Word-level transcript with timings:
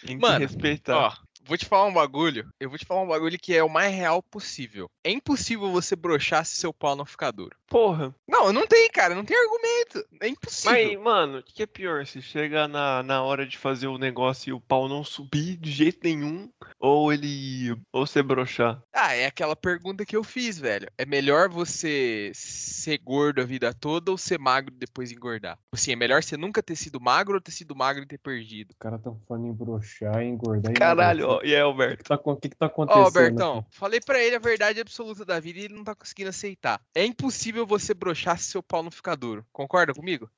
Tem 0.00 0.20
que 0.20 0.22
Mano, 0.22 0.38
respeitar. 0.38 0.96
Ó, 0.96 1.23
vou 1.46 1.56
te 1.56 1.66
falar 1.66 1.86
um 1.86 1.92
bagulho. 1.92 2.48
Eu 2.58 2.68
vou 2.68 2.78
te 2.78 2.86
falar 2.86 3.02
um 3.02 3.08
bagulho 3.08 3.38
que 3.38 3.54
é 3.54 3.62
o 3.62 3.68
mais 3.68 3.94
real 3.94 4.22
possível. 4.22 4.88
É 5.04 5.10
impossível 5.10 5.70
você 5.70 5.94
broxar 5.94 6.44
se 6.44 6.56
seu 6.56 6.72
pau 6.72 6.96
não 6.96 7.04
ficar 7.04 7.30
duro. 7.30 7.56
Porra. 7.68 8.14
Não, 8.28 8.52
não 8.52 8.66
tem, 8.66 8.88
cara. 8.90 9.14
Não 9.14 9.24
tem 9.24 9.36
argumento. 9.36 10.06
É 10.20 10.28
impossível. 10.28 10.72
Mas, 10.72 11.00
mano, 11.00 11.38
o 11.38 11.42
que 11.42 11.62
é 11.62 11.66
pior? 11.66 12.06
Se 12.06 12.22
chega 12.22 12.68
na, 12.68 13.02
na 13.02 13.22
hora 13.22 13.46
de 13.46 13.58
fazer 13.58 13.86
o 13.86 13.98
negócio 13.98 14.50
e 14.50 14.52
o 14.52 14.60
pau 14.60 14.88
não 14.88 15.04
subir 15.04 15.56
de 15.56 15.70
jeito 15.70 16.00
nenhum, 16.04 16.48
ou 16.78 17.12
ele. 17.12 17.76
ou 17.92 18.06
você 18.06 18.22
broxar? 18.22 18.80
Ah, 18.92 19.14
é 19.14 19.26
aquela 19.26 19.56
pergunta 19.56 20.04
que 20.04 20.16
eu 20.16 20.24
fiz, 20.24 20.58
velho. 20.58 20.88
É 20.96 21.04
melhor 21.04 21.48
você 21.48 22.30
ser 22.34 22.98
gordo 22.98 23.40
a 23.40 23.44
vida 23.44 23.72
toda 23.74 24.10
ou 24.10 24.18
ser 24.18 24.38
magro 24.38 24.72
e 24.74 24.78
depois 24.78 25.10
engordar? 25.10 25.58
Assim, 25.72 25.92
é 25.92 25.96
melhor 25.96 26.22
você 26.22 26.36
nunca 26.36 26.62
ter 26.62 26.76
sido 26.76 27.00
magro 27.00 27.34
ou 27.34 27.40
ter 27.40 27.50
sido 27.52 27.74
magro 27.74 28.02
e 28.02 28.06
ter 28.06 28.18
perdido? 28.18 28.70
Os 28.70 28.76
caras 28.78 29.02
tão 29.02 29.20
falando 29.26 29.46
em 29.46 29.52
broxar, 29.52 30.22
engordar 30.22 30.72
e 30.72 30.74
Caralho, 30.74 31.28
ó, 31.28 31.33
emagrecer. 31.33 31.33
E 31.42 31.54
aí, 31.54 31.62
O 31.62 31.66
Alberto? 31.66 32.02
que, 32.02 32.08
tá, 32.08 32.20
o 32.22 32.36
que 32.36 32.48
que 32.50 32.56
tá 32.56 32.66
Ó, 32.66 32.68
acontecendo? 32.68 33.04
Albertão, 33.04 33.58
aqui? 33.58 33.68
falei 33.70 34.00
pra 34.00 34.22
ele 34.22 34.36
a 34.36 34.38
verdade 34.38 34.80
absoluta 34.80 35.24
da 35.24 35.40
vida 35.40 35.58
e 35.58 35.64
ele 35.64 35.74
não 35.74 35.84
tá 35.84 35.94
conseguindo 35.94 36.30
aceitar. 36.30 36.80
É 36.94 37.04
impossível 37.04 37.66
você 37.66 37.94
broxar 37.94 38.38
se 38.38 38.50
seu 38.50 38.62
pau 38.62 38.82
não 38.82 38.90
ficar 38.90 39.14
duro. 39.16 39.44
Concorda 39.52 39.92
comigo? 39.94 40.30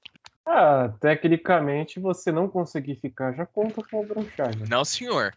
Ah, 0.47 0.93
tecnicamente, 1.01 1.99
você 1.99 2.31
não 2.31 2.49
conseguir 2.49 2.97
ficar 2.97 3.33
já 3.33 3.45
conta 3.45 3.83
como 3.91 4.07
broxar, 4.07 4.57
né? 4.57 4.65
Não, 4.69 4.85
senhor. 4.85 5.35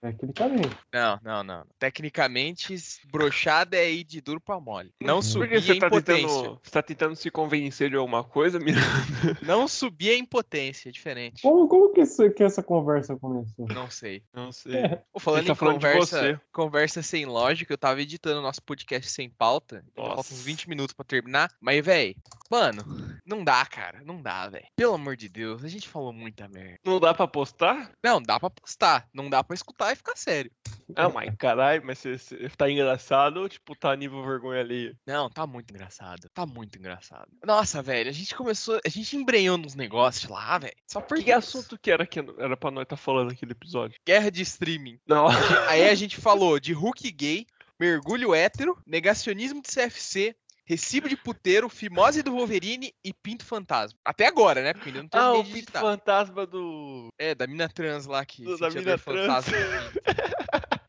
Tecnicamente. 0.00 0.74
Não, 0.92 1.18
não, 1.22 1.44
não. 1.44 1.66
Tecnicamente, 1.78 2.74
broxada 3.10 3.76
é 3.76 3.90
ir 3.90 4.04
de 4.04 4.20
duro 4.22 4.40
pra 4.40 4.58
mole. 4.58 4.90
Não. 5.00 5.16
Por 5.16 5.22
subir 5.22 5.48
que 5.48 5.54
é 5.56 5.60
você 5.60 5.78
tá 5.78 5.86
impotência. 5.88 6.26
tentando. 6.28 6.60
Você 6.62 6.70
tá 6.70 6.82
tentando 6.82 7.16
se 7.16 7.30
convencer 7.30 7.90
de 7.90 7.96
alguma 7.96 8.24
coisa, 8.24 8.58
Miranda? 8.58 8.80
Não 9.42 9.68
subir 9.68 10.10
é 10.10 10.16
impotência, 10.16 10.88
é 10.88 10.92
diferente. 10.92 11.42
Como, 11.42 11.68
como 11.68 11.92
que, 11.92 12.00
isso- 12.00 12.30
que 12.30 12.42
essa 12.42 12.62
conversa 12.62 13.14
começou? 13.16 13.66
Não 13.68 13.90
sei. 13.90 14.22
Não 14.32 14.50
sei. 14.52 14.76
É, 14.76 15.02
falando 15.18 15.46
tá 15.46 15.52
em 15.52 15.54
falando 15.54 15.78
de 15.78 15.86
conversa, 15.86 16.20
você. 16.20 16.40
conversa 16.50 17.02
sem 17.02 17.26
lógica, 17.26 17.72
eu 17.72 17.78
tava 17.78 18.00
editando 18.00 18.40
nosso 18.40 18.62
podcast 18.62 19.10
sem 19.10 19.28
pauta. 19.28 19.84
Faltam 19.94 20.12
uns 20.20 20.30
Nossa. 20.30 20.44
20 20.44 20.68
minutos 20.70 20.94
pra 20.94 21.04
terminar. 21.04 21.50
Mas, 21.60 21.84
véi, 21.84 22.16
mano, 22.50 22.82
não 23.26 23.44
dá, 23.44 23.64
cara. 23.66 24.00
Não 24.04 24.20
dá, 24.22 24.29
velho. 24.48 24.66
Pelo 24.76 24.94
amor 24.94 25.16
de 25.16 25.28
Deus, 25.28 25.64
a 25.64 25.68
gente 25.68 25.88
falou 25.88 26.12
muita 26.12 26.48
merda. 26.48 26.78
Não 26.84 27.00
dá 27.00 27.12
pra 27.12 27.26
postar? 27.26 27.92
Não, 28.02 28.22
dá 28.22 28.38
pra 28.38 28.50
postar. 28.50 29.08
Não 29.12 29.28
dá 29.28 29.42
pra 29.42 29.54
escutar 29.54 29.92
e 29.92 29.96
ficar 29.96 30.16
sério. 30.16 30.50
Ah, 30.96 31.08
mas 31.08 31.34
caralho, 31.36 31.82
mas 31.84 31.98
você, 31.98 32.18
você 32.18 32.48
tá 32.56 32.70
engraçado 32.70 33.38
ou 33.38 33.48
tipo, 33.48 33.76
tá 33.76 33.94
nível 33.94 34.24
vergonha 34.24 34.60
ali? 34.60 34.96
Não, 35.06 35.28
tá 35.28 35.46
muito 35.46 35.70
engraçado. 35.70 36.28
Tá 36.34 36.44
muito 36.46 36.78
engraçado. 36.78 37.28
Nossa, 37.44 37.82
velho, 37.82 38.10
a 38.10 38.12
gente 38.12 38.34
começou. 38.34 38.80
A 38.84 38.88
gente 38.88 39.16
embrenhou 39.16 39.56
nos 39.56 39.74
negócios 39.74 40.30
lá, 40.30 40.58
velho. 40.58 40.74
Só 40.86 41.00
por 41.00 41.22
Que 41.22 41.32
assunto 41.32 41.78
que 41.78 41.90
era 41.90 42.06
que 42.06 42.18
era 42.38 42.56
pra 42.56 42.70
nós 42.70 42.86
tá 42.86 42.96
falando 42.96 43.28
naquele 43.28 43.52
episódio? 43.52 43.98
Guerra 44.06 44.30
de 44.30 44.42
streaming. 44.42 44.98
Não. 45.06 45.28
Aí 45.68 45.88
a 45.88 45.94
gente 45.94 46.16
falou 46.16 46.58
de 46.58 46.72
Hulk 46.72 47.10
gay, 47.12 47.46
mergulho 47.78 48.34
hétero, 48.34 48.76
negacionismo 48.86 49.62
de 49.62 49.68
CFC, 49.68 50.34
recibo 50.70 51.08
de 51.08 51.16
puteiro, 51.16 51.68
fimose 51.68 52.22
do 52.22 52.30
Wolverine 52.32 52.94
e 53.04 53.12
pinto 53.12 53.44
fantasma. 53.44 53.98
Até 54.04 54.26
agora, 54.26 54.62
né? 54.62 54.72
Porque 54.72 54.90
ainda 54.90 55.02
não 55.02 55.08
Ah, 55.20 55.32
o 55.32 55.42
pinto 55.42 55.54
digitar. 55.54 55.82
fantasma 55.82 56.46
do. 56.46 57.08
É, 57.18 57.34
da 57.34 57.44
mina 57.46 57.68
trans 57.68 58.06
lá 58.06 58.24
que 58.24 58.44
Do- 58.44 58.56
da 58.56 58.70
mina 58.70 58.96
pinto. 58.96 59.10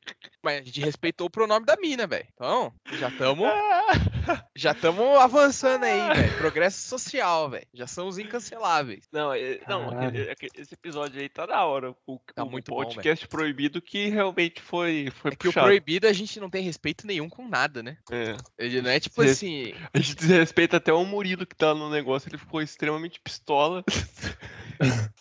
Mas 0.44 0.60
a 0.60 0.64
gente 0.64 0.82
respeitou 0.82 1.28
o 1.28 1.30
pronome 1.30 1.66
da 1.66 1.76
mina, 1.78 2.06
velho. 2.08 2.28
Então, 2.34 2.74
já 2.94 3.10
estamos 3.10 3.48
já 4.56 4.74
tamo 4.74 5.18
avançando 5.18 5.84
aí, 5.84 6.16
velho. 6.16 6.38
Progresso 6.38 6.88
social, 6.88 7.50
velho. 7.50 7.66
Já 7.74 7.88
somos 7.88 8.18
incanceláveis. 8.18 9.06
Não, 9.12 9.34
é- 9.34 9.60
não 9.68 9.90
aquele- 9.90 10.30
aquele- 10.32 10.52
esse 10.58 10.74
episódio 10.74 11.20
aí 11.20 11.30
tá 11.30 11.46
da 11.46 11.64
hora. 11.66 11.96
O, 12.08 12.20
Tá 12.34 12.44
o 12.44 12.50
muito 12.50 12.70
bom, 12.70 12.78
podcast 12.84 13.28
proibido 13.28 13.82
que 13.82 14.08
realmente 14.08 14.62
foi, 14.62 15.12
foi 15.16 15.32
É 15.32 15.36
que 15.36 15.48
o 15.48 15.50
puxado. 15.52 15.66
proibido 15.68 16.08
a 16.08 16.14
gente 16.14 16.40
não 16.40 16.50
tem 16.50 16.64
respeito 16.64 17.06
nenhum 17.08 17.30
com 17.30 17.48
nada, 17.48 17.82
né? 17.84 17.98
É. 18.12 18.36
Ele 18.58 18.82
Não 18.82 18.90
é 18.90 19.00
tipo 19.00 19.22
Res- 19.22 19.32
assim. 19.32 19.74
A 19.94 19.98
gente 20.00 20.16
desrespeita 20.16 20.78
até 20.78 20.94
o 20.94 21.04
Murilo 21.06 21.46
que 21.46 21.56
tá 21.56 21.74
no 21.74 21.90
negócio, 21.90 22.30
ele 22.30 22.38
ficou 22.38 22.62
extremamente 22.62 23.20
pistola. 23.20 23.84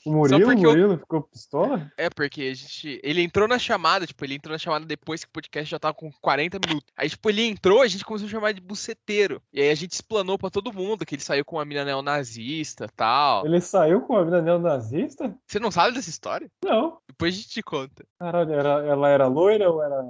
O 0.06 0.12
Murilo, 0.12 0.50
eu- 0.52 0.56
Murilo 0.56 0.98
ficou 0.98 1.22
pistola? 1.24 1.92
É, 1.98 2.08
porque 2.08 2.40
a 2.42 2.54
gente. 2.54 2.98
Ele 3.04 3.20
entrou 3.22 3.46
na 3.46 3.58
chamada, 3.58 4.06
tipo, 4.06 4.24
ele 4.24 4.34
entrou 4.36 4.52
na 4.54 4.58
chamada 4.58 4.86
depois 4.86 5.22
que 5.22 5.28
o 5.28 5.32
podcast 5.32 5.70
já 5.70 5.78
tava 5.78 5.92
com 5.92 6.10
40 6.22 6.58
minutos. 6.66 6.90
Aí, 6.96 7.10
tipo, 7.10 7.28
ele 7.28 7.42
entrou, 7.44 7.82
a 7.82 7.86
gente 7.86 8.02
começou 8.02 8.26
a 8.26 8.30
chamar 8.30 8.52
de 8.52 8.59
buceteiro. 8.60 9.42
E 9.52 9.60
aí 9.60 9.70
a 9.70 9.74
gente 9.74 9.92
explanou 9.92 10.38
pra 10.38 10.50
todo 10.50 10.72
mundo 10.72 11.04
que 11.04 11.14
ele 11.14 11.22
saiu 11.22 11.44
com 11.44 11.56
uma 11.56 11.64
mina 11.64 11.84
neonazista 11.84 12.84
e 12.84 12.94
tal. 12.94 13.44
Ele 13.44 13.60
saiu 13.60 14.02
com 14.02 14.16
a 14.16 14.24
vida 14.24 14.42
neonazista? 14.42 15.34
Você 15.46 15.58
não 15.58 15.70
sabe 15.70 15.94
dessa 15.94 16.10
história? 16.10 16.48
Não. 16.64 16.98
Depois 17.08 17.34
a 17.34 17.36
gente 17.36 17.48
te 17.48 17.62
conta. 17.62 18.04
Caralho, 18.18 18.52
era, 18.52 18.86
ela 18.86 19.08
era 19.08 19.26
loira 19.26 19.70
ou 19.70 19.82
era 19.82 20.04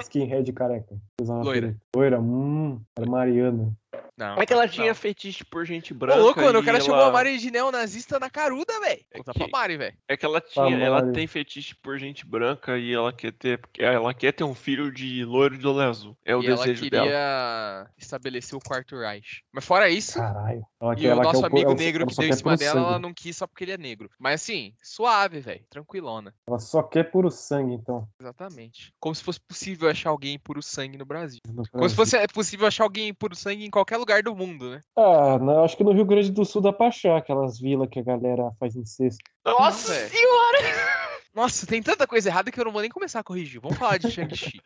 skinhead 0.00 0.52
careca? 0.52 0.96
Loira. 1.20 1.76
Loira, 1.94 2.20
hum, 2.20 2.80
era 2.96 3.10
Mariana. 3.10 3.72
Não. 4.18 4.30
Como 4.30 4.42
é 4.42 4.46
que 4.46 4.52
ela 4.52 4.62
não. 4.66 4.68
tinha 4.72 4.94
fetiche 4.96 5.44
por 5.44 5.64
gente 5.64 5.92
Ô, 5.92 5.96
branca? 5.96 6.18
louco, 6.18 6.40
mano, 6.40 6.58
o 6.58 6.64
cara 6.64 6.78
ela... 6.78 6.84
chamou 6.86 7.04
a 7.04 7.12
Mari 7.12 7.38
de 7.38 7.50
neonazista 7.52 8.18
na 8.18 8.28
caruda, 8.28 8.80
velho. 8.80 9.00
É 9.12 9.18
Conta 9.18 9.32
que- 9.32 9.38
pra 9.38 9.48
Mari, 9.48 9.76
velho. 9.76 9.96
É 10.08 10.16
que 10.16 10.26
ela 10.26 10.40
tinha, 10.40 10.64
Mari. 10.70 10.82
ela 10.82 11.12
tem 11.12 11.26
fetiche 11.28 11.74
por 11.76 11.96
gente 11.98 12.26
branca 12.26 12.76
e 12.76 12.92
ela 12.92 13.12
quer 13.12 13.32
ter, 13.32 13.60
ela 13.78 14.12
quer 14.12 14.32
ter 14.32 14.42
um 14.42 14.54
filho 14.56 14.90
de 14.90 15.24
loiro 15.24 15.56
de 15.56 15.64
olho 15.66 15.80
azul. 15.80 16.16
É 16.24 16.34
o 16.34 16.42
e 16.42 16.46
ela 16.48 16.56
desejo 16.56 16.82
queria 16.82 17.04
dela. 17.04 17.90
estabelecer 17.96 18.56
o 18.58 18.60
quarto 18.60 18.96
Reich. 18.98 19.42
Mas 19.52 19.64
fora 19.64 19.88
isso, 19.88 20.18
Caralho. 20.18 20.66
Ela 20.80 20.94
e 20.98 21.06
o 21.06 21.10
ela 21.10 21.20
quer 21.20 21.26
nosso 21.32 21.46
amigo 21.46 21.70
ela- 21.70 21.74
negro 21.78 22.02
ela 22.02 22.10
que 22.10 22.16
deu 22.16 22.28
em 22.28 22.32
cima 22.32 22.56
dela, 22.56 22.80
ela 22.80 22.88
sangue. 22.94 23.02
não 23.02 23.14
quis 23.14 23.36
só 23.36 23.46
porque 23.46 23.62
ele 23.64 23.72
é 23.72 23.78
negro. 23.78 24.10
Mas 24.18 24.42
assim, 24.42 24.74
suave, 24.82 25.38
velho. 25.40 25.64
Tranquilona. 25.70 26.34
Ela 26.46 26.58
só 26.58 26.82
quer 26.82 27.04
puro 27.04 27.30
sangue, 27.30 27.74
então. 27.74 28.08
Exatamente. 28.20 28.92
Como 28.98 29.14
se 29.14 29.22
fosse 29.22 29.40
possível 29.40 29.88
achar 29.88 30.10
alguém 30.10 30.38
puro 30.38 30.60
sangue 30.62 30.98
no 30.98 31.04
Brasil. 31.04 31.38
no 31.46 31.54
Como 31.54 31.64
se 31.66 31.70
Brasil. 31.72 31.96
fosse 31.96 32.16
é 32.16 32.26
possível 32.26 32.66
achar 32.66 32.82
alguém 32.84 33.14
puro 33.14 33.36
sangue 33.36 33.64
em 33.64 33.70
qualquer 33.70 33.96
lugar 33.96 34.07
do 34.22 34.34
mundo, 34.34 34.70
né? 34.70 34.80
Ah, 34.96 35.38
não, 35.38 35.64
acho 35.64 35.76
que 35.76 35.84
no 35.84 35.92
Rio 35.92 36.04
Grande 36.04 36.32
do 36.32 36.44
Sul 36.44 36.62
dá 36.62 36.72
pra 36.72 36.88
achar 36.88 37.16
aquelas 37.16 37.58
vilas 37.58 37.88
que 37.90 38.00
a 38.00 38.02
galera 38.02 38.50
faz 38.58 38.74
incesto. 38.76 39.22
Nossa 39.44 39.92
velho. 39.92 40.08
senhora! 40.10 40.58
Nossa, 41.34 41.66
tem 41.68 41.80
tanta 41.80 42.04
coisa 42.04 42.28
errada 42.30 42.50
que 42.50 42.58
eu 42.58 42.64
não 42.64 42.72
vou 42.72 42.80
nem 42.80 42.90
começar 42.90 43.20
a 43.20 43.22
corrigir. 43.22 43.60
Vamos 43.60 43.78
falar 43.78 43.96
de 43.98 44.10
Shang-Chi. 44.10 44.60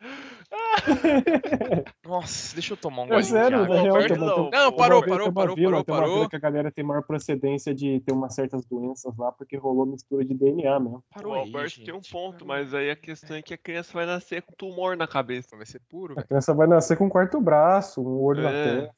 Nossa, 2.03 2.53
deixa 2.55 2.73
eu 2.73 2.77
tomar 2.77 3.03
um 3.03 3.05
É 3.05 3.09
golinho 3.09 3.25
sério, 3.25 3.57
de 3.59 3.63
água. 3.65 3.75
na 3.75 3.81
real, 3.83 4.07
tem 4.07 4.17
uma- 4.17 4.25
não. 4.25 4.35
tem- 4.49 4.59
Não, 4.59 4.69
tem 4.69 4.77
parou, 4.77 5.05
parou, 5.05 5.31
parou, 5.31 5.31
vila- 5.31 5.33
parou, 5.33 5.55
tem 5.55 5.65
uma 5.67 5.83
vila 5.83 5.83
parou. 6.15 6.29
que 6.29 6.35
a 6.35 6.39
galera 6.39 6.71
tem 6.71 6.83
maior 6.83 7.03
procedência 7.03 7.75
de 7.75 7.99
ter 7.99 8.11
umas 8.13 8.33
certas 8.33 8.65
doenças 8.65 9.15
lá, 9.17 9.31
porque 9.31 9.55
rolou 9.57 9.85
mistura 9.85 10.25
de 10.25 10.33
DNA 10.33 10.79
mesmo. 10.79 11.03
Parou 11.13 11.33
o 11.33 11.35
aí, 11.35 11.41
Alberto 11.41 11.83
tem 11.83 11.93
um 11.93 12.01
ponto, 12.01 12.45
mas 12.45 12.73
aí 12.73 12.89
a 12.89 12.95
questão 12.95 13.37
é 13.37 13.41
que 13.41 13.53
a 13.53 13.57
criança 13.57 13.91
vai 13.93 14.05
nascer 14.05 14.41
com 14.41 14.53
tumor 14.55 14.97
na 14.97 15.07
cabeça. 15.07 15.55
Vai 15.55 15.65
ser 15.65 15.81
puro, 15.89 16.15
A 16.17 16.23
criança 16.23 16.53
vai 16.55 16.65
nascer 16.67 16.97
com 16.97 17.05
um 17.05 17.09
quarto 17.09 17.39
braço, 17.39 18.01
um 18.01 18.21
olho 18.21 18.41
na 18.41 18.49
É. 18.51 18.63
tela. 18.63 18.89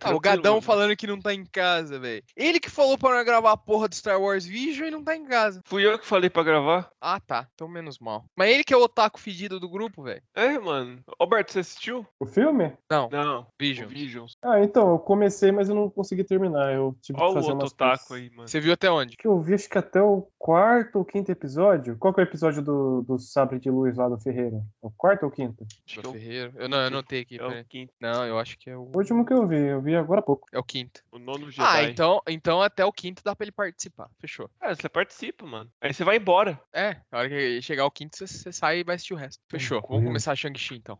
Ah, 0.00 0.14
o 0.14 0.20
Gadão 0.20 0.54
mano. 0.54 0.62
falando 0.62 0.96
que 0.96 1.06
não 1.06 1.20
tá 1.20 1.32
em 1.34 1.44
casa, 1.44 1.98
velho. 1.98 2.22
Ele 2.36 2.58
que 2.60 2.70
falou 2.70 2.96
pra 2.96 3.10
nós 3.10 3.24
gravar 3.24 3.52
a 3.52 3.56
porra 3.56 3.88
do 3.88 3.94
Star 3.94 4.20
Wars 4.20 4.44
Vision 4.46 4.88
e 4.88 4.90
não 4.90 5.02
tá 5.04 5.14
em 5.16 5.24
casa. 5.24 5.60
Fui 5.66 5.84
eu 5.86 5.98
que 5.98 6.06
falei 6.06 6.30
pra 6.30 6.42
gravar? 6.42 6.90
Ah, 7.00 7.20
tá. 7.20 7.46
Então 7.54 7.68
menos 7.68 7.98
mal. 7.98 8.24
Mas 8.36 8.50
ele 8.50 8.64
que 8.64 8.72
é 8.72 8.76
o 8.76 8.82
otaku 8.82 9.20
fedido 9.20 9.60
do 9.60 9.68
grupo, 9.68 10.02
velho. 10.02 10.22
É, 10.34 10.58
mano. 10.58 11.00
Alberto, 11.18 11.52
você 11.52 11.60
assistiu? 11.60 12.06
O 12.18 12.26
filme? 12.26 12.72
Não, 12.90 13.08
Não. 13.10 13.46
Vision. 13.60 13.86
O 13.86 13.90
Visions. 13.90 14.36
Ah, 14.42 14.60
então, 14.60 14.90
eu 14.92 14.98
comecei, 14.98 15.52
mas 15.52 15.68
eu 15.68 15.74
não 15.74 15.90
consegui 15.90 16.24
terminar. 16.24 16.72
Eu 16.72 16.96
tive 17.02 17.18
Olha 17.20 17.26
que 17.26 17.32
o 17.32 17.34
fazer 17.34 17.50
outro 17.52 17.64
umas 17.64 17.72
taco 17.72 18.08
coisas. 18.08 18.28
aí, 18.30 18.36
mano. 18.36 18.48
Você 18.48 18.60
viu 18.60 18.72
até 18.72 18.90
onde? 18.90 19.16
que 19.16 19.26
eu 19.26 19.40
vi, 19.40 19.54
acho 19.54 19.68
que 19.68 19.78
até 19.78 20.00
o 20.02 20.26
quarto 20.38 20.96
ou 20.98 21.04
quinto 21.04 21.30
episódio. 21.30 21.96
Qual 21.98 22.12
que 22.12 22.20
é 22.20 22.24
o 22.24 22.26
episódio 22.26 22.62
do, 22.62 23.02
do 23.02 23.18
Sabre 23.18 23.58
de 23.58 23.70
Luz 23.70 23.96
lá 23.96 24.08
do 24.08 24.18
Ferreira? 24.18 24.56
É 24.56 24.86
O 24.86 24.90
quarto 24.90 25.24
ou 25.24 25.28
o 25.28 25.32
quinto? 25.32 25.64
Acho 25.86 26.00
Do 26.00 26.02
que 26.02 26.06
é 26.06 26.10
o- 26.10 26.12
Ferreiro? 26.12 26.52
Eu 26.56 26.68
não, 26.68 26.78
eu 26.78 26.86
anotei 26.86 27.20
aqui, 27.22 27.38
é 27.38 27.46
o 27.46 27.64
quinto. 27.64 27.92
Não, 28.00 28.26
eu 28.26 28.38
acho 28.38 28.58
que 28.58 28.70
é 28.70 28.76
o. 28.76 28.82
O 28.82 28.96
último 28.98 29.24
que 29.24 29.32
eu 29.32 29.46
vi, 29.46 29.56
eu 29.74 29.82
vi 29.82 29.94
agora 29.94 30.20
há 30.20 30.22
pouco. 30.22 30.48
É 30.52 30.58
o 30.58 30.62
quinto. 30.62 31.02
O 31.10 31.18
nono 31.18 31.50
Jedi. 31.50 31.66
Ah, 31.68 31.82
então, 31.82 32.20
então 32.28 32.62
até 32.62 32.84
o 32.84 32.92
quinto 32.92 33.22
dá 33.24 33.34
pra 33.34 33.44
ele 33.44 33.52
participar. 33.52 34.08
Fechou. 34.20 34.48
É, 34.60 34.74
você 34.74 34.88
participa, 34.88 35.44
mano. 35.44 35.70
Aí 35.80 35.92
você 35.92 36.04
vai 36.04 36.16
embora. 36.16 36.60
É, 36.72 36.96
na 37.10 37.18
hora 37.18 37.28
que 37.28 37.60
chegar 37.62 37.84
o 37.84 37.90
quinto, 37.90 38.16
você, 38.16 38.26
você 38.26 38.52
sai 38.52 38.80
e 38.80 38.84
vai 38.84 38.94
assistir 38.96 39.14
o 39.14 39.16
resto. 39.16 39.40
Fechou. 39.48 39.76
Vamos 39.76 39.88
Tranquilo. 39.88 40.08
começar 40.10 40.36
Shang-Chi 40.36 40.74
então. 40.76 40.98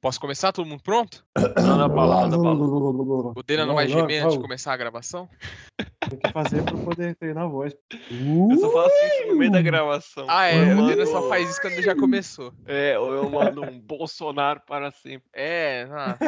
Posso 0.00 0.20
começar? 0.20 0.52
Todo 0.52 0.66
mundo 0.66 0.82
pronto? 0.82 1.24
Manda 1.36 1.88
bala, 1.88 2.22
manda 2.22 2.38
bala. 2.38 3.32
O 3.36 3.42
Dena 3.42 3.66
não 3.66 3.74
vai 3.74 3.88
gemer 3.88 4.22
antes 4.24 4.36
de 4.36 4.42
começar 4.42 4.72
a 4.72 4.76
gravação? 4.76 5.28
Tem 6.08 6.18
que 6.18 6.32
fazer 6.32 6.62
pra 6.62 6.76
poder 6.76 7.14
treinar 7.16 7.44
a 7.44 7.48
voz. 7.48 7.74
Eu 8.10 8.58
só 8.58 8.70
faço 8.70 8.94
isso 9.06 9.28
no 9.28 9.36
meio 9.36 9.50
da 9.50 9.62
gravação. 9.62 10.26
Ah, 10.28 10.46
é. 10.46 10.72
eu 10.72 10.78
O 10.78 10.86
Dena 10.86 11.06
só 11.06 11.28
faz 11.28 11.48
isso 11.50 11.60
quando 11.60 11.82
já 11.82 11.94
começou. 11.94 12.52
É, 12.66 12.98
ou 12.98 13.12
eu 13.12 13.30
mando 13.30 13.62
um 13.62 13.80
Bolsonaro 13.80 14.60
para 14.66 14.90
sempre. 14.90 15.28
É, 15.32 15.86
nossa. 15.86 16.18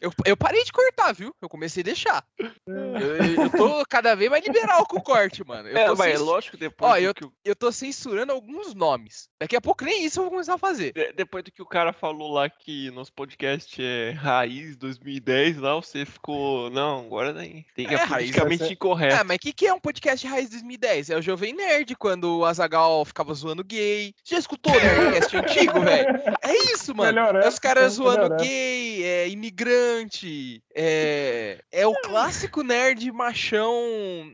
eu, 0.00 0.12
eu 0.24 0.36
parei 0.36 0.62
de 0.64 0.72
cortar, 0.72 1.11
deixar, 1.12 1.24
viu? 1.24 1.34
Eu 1.40 1.48
comecei 1.48 1.82
a 1.82 1.84
deixar. 1.84 2.24
Eu, 2.66 3.44
eu 3.44 3.50
tô 3.50 3.82
cada 3.88 4.14
vez 4.14 4.30
mais 4.30 4.44
liberal 4.44 4.86
com 4.86 4.98
o 4.98 5.02
corte, 5.02 5.44
mano. 5.46 5.68
Eu 5.68 5.76
É, 5.76 5.86
tô, 5.86 5.96
mas 5.96 6.08
é 6.08 6.16
cens- 6.16 6.20
lógico, 6.26 6.56
depois 6.56 6.90
Ó, 6.92 6.96
eu- 6.96 7.14
que 7.14 7.24
eu 7.44 7.54
tô 7.56 7.70
censurando 7.72 8.32
alguns 8.32 8.74
nomes. 8.74 9.28
Daqui 9.40 9.56
a 9.56 9.60
pouco 9.60 9.84
nem 9.84 10.04
isso 10.04 10.18
eu 10.20 10.24
vou 10.24 10.30
começar 10.32 10.54
a 10.54 10.58
fazer. 10.58 10.92
de- 10.92 11.12
depois 11.12 11.44
do 11.44 11.52
que 11.52 11.62
o 11.62 11.66
cara 11.66 11.92
falou 11.92 12.32
lá 12.32 12.48
que 12.48 12.90
nosso 12.92 13.12
podcast 13.12 13.82
é 13.82 14.10
Raiz 14.12 14.76
2010, 14.76 15.58
lá 15.58 15.74
você 15.74 16.04
ficou. 16.04 16.70
Não, 16.70 17.06
agora 17.06 17.32
nem. 17.32 17.64
Tem 17.74 17.86
que 17.86 17.94
É, 17.94 17.98
é 17.98 18.04
Raiz, 18.04 18.30
politicamente 18.30 18.62
essa- 18.64 18.72
incorreto. 18.72 19.16
Ah, 19.16 19.24
mas 19.24 19.36
o 19.36 19.40
que, 19.40 19.52
que 19.52 19.66
é 19.66 19.72
um 19.74 19.80
podcast 19.80 20.26
Raiz 20.26 20.48
2010? 20.50 21.10
É 21.10 21.16
o 21.16 21.22
Jovem 21.22 21.52
Nerd, 21.54 21.94
quando 21.96 22.38
o 22.38 22.44
Azagal 22.44 23.04
ficava 23.04 23.34
zoando 23.34 23.64
gay. 23.64 24.14
Já 24.24 24.38
escutou 24.38 24.72
o 24.72 24.80
Nerdcast 24.80 25.36
antigo, 25.36 25.80
velho? 25.80 26.08
É 26.42 26.54
isso, 26.72 26.94
mano. 26.94 27.12
Melhor 27.12 27.36
É 27.36 27.44
é, 27.44 27.48
os 27.48 27.58
caras 27.58 27.94
zoando 27.94 28.22
melhor 28.22 28.40
é. 28.40 28.44
gay, 28.44 29.04
é 29.04 29.28
imigrante, 29.28 30.62
é, 30.74 31.01
é 31.70 31.86
o 31.86 31.94
clássico 32.02 32.62
nerd 32.62 33.10
machão, 33.12 33.74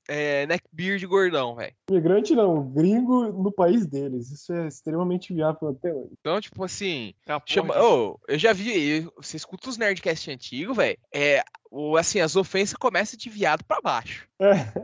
é, 0.09 0.47
neckbeard 0.47 1.05
gordão, 1.07 1.55
velho. 1.55 1.73
Imigrante 1.91 2.35
não, 2.35 2.63
gringo 2.71 3.33
no 3.33 3.51
país 3.53 3.87
deles. 3.87 4.31
Isso 4.31 4.53
é 4.53 4.69
extremamente 4.69 5.33
viável 5.33 5.69
até 5.69 5.93
hoje. 5.93 6.11
Então, 6.21 6.41
tipo 6.41 6.63
assim, 6.65 7.13
chama, 7.47 7.81
ô, 7.83 8.19
eu 8.29 8.39
já 8.39 8.53
vi, 8.53 9.03
eu- 9.03 9.13
você 9.17 9.37
escuta 9.37 9.69
os 9.69 9.79
Nerdcast 9.79 10.31
antigos, 10.31 10.77
velho, 10.77 10.99
é, 11.13 11.43
o, 11.71 11.97
assim, 11.97 12.21
as 12.21 12.37
ofensas 12.37 12.75
começam 12.77 13.19
de 13.19 13.29
viado 13.31 13.65
pra 13.65 13.81
baixo. 13.81 14.29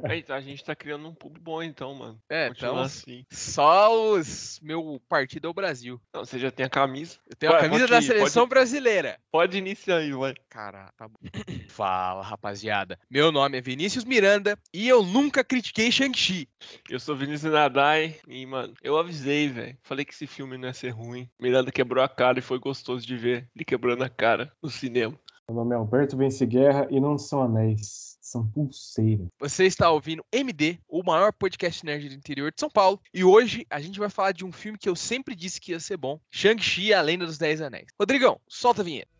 Aí, 0.09 0.25
A 0.29 0.41
gente 0.41 0.65
tá 0.65 0.75
criando 0.75 1.07
um 1.07 1.15
público 1.15 1.45
bom 1.45 1.63
então, 1.63 1.95
mano. 1.95 2.21
É, 2.29 2.49
Continua 2.49 2.71
então, 2.73 2.83
assim. 2.83 3.25
só 3.31 4.13
os, 4.13 4.59
meu 4.63 5.01
partido 5.09 5.47
é 5.47 5.51
o 5.51 5.55
Brasil. 5.55 6.01
Não, 6.13 6.25
você 6.25 6.39
já 6.39 6.51
tem 6.51 6.67
a 6.67 6.69
camisa. 6.69 7.19
Eu 7.29 7.37
tenho 7.37 7.53
a 7.53 7.59
camisa 7.61 7.81
pode 7.87 7.91
da 7.91 7.99
ir, 7.99 8.01
pode 8.01 8.19
seleção 8.19 8.45
ir. 8.45 8.49
brasileira. 8.49 9.19
Pode 9.31 9.57
iniciar 9.57 9.99
aí, 9.99 10.13
vai. 10.13 10.35
Cara, 10.49 10.93
tá 10.97 11.07
bom. 11.07 11.19
Fala, 11.69 12.23
rapaziada. 12.23 12.99
Meu 13.09 13.31
nome 13.31 13.59
é 13.59 13.61
Vinícius 13.61 14.05
Miranda 14.05 14.59
e 14.73 14.89
eu 14.89 15.05
nunca 15.05 15.45
critiquei 15.45 15.91
Shang-Chi. 15.91 16.49
Eu 16.89 16.99
sou 16.99 17.17
Vinícius 17.17 17.53
Nadai 17.53 18.17
e, 18.27 18.45
mano, 18.47 18.75
eu 18.83 18.99
avisei, 18.99 19.49
velho. 19.49 19.77
Falei 19.83 20.05
que 20.05 20.13
esse 20.13 20.27
filme 20.27 20.57
não 20.59 20.69
ia 20.69 20.75
ser 20.75 20.91
ruim. 20.91 21.29
Miranda 21.41 21.71
quebrou 21.71 22.03
a 22.03 22.09
cara 22.09 22.39
e 22.39 22.43
foi 22.43 22.59
gostoso 22.59 23.07
de 23.07 23.17
ver. 23.17 23.49
Ele 23.55 23.65
quebrando 23.65 24.03
a 24.03 24.09
cara 24.09 24.53
no 24.63 24.69
cinema. 24.71 25.19
Meu 25.47 25.57
nome 25.57 25.75
é 25.75 25.77
Alberto 25.77 26.17
Vence 26.17 26.47
Guerra 26.47 26.89
e 26.91 26.99
não 26.99 27.19
são 27.19 27.43
anéis, 27.43 28.17
são 28.19 28.49
pulseiras. 28.49 29.27
Você 29.39 29.67
está 29.67 29.91
ouvindo 29.91 30.25
MD, 30.33 30.79
o 30.89 31.03
maior 31.03 31.35
podcast 31.35 31.85
nerd 31.85 32.09
do 32.09 32.15
interior 32.15 32.51
de 32.51 32.59
São 32.59 32.71
Paulo. 32.71 32.99
E 33.13 33.23
hoje 33.23 33.67
a 33.69 33.79
gente 33.79 33.99
vai 33.99 34.09
falar 34.09 34.33
de 34.33 34.43
um 34.43 34.51
filme 34.51 34.79
que 34.79 34.89
eu 34.89 34.97
sempre 34.97 35.35
disse 35.35 35.61
que 35.61 35.73
ia 35.73 35.81
ser 35.81 35.99
bom: 35.99 36.19
Shang-Chi 36.31 36.87
e 36.87 36.95
a 36.95 37.03
Lenda 37.03 37.27
dos 37.27 37.37
Dez 37.37 37.61
Anéis. 37.61 37.89
Rodrigão, 38.01 38.41
solta 38.49 38.81
a 38.81 38.85
vinheta. 38.87 39.11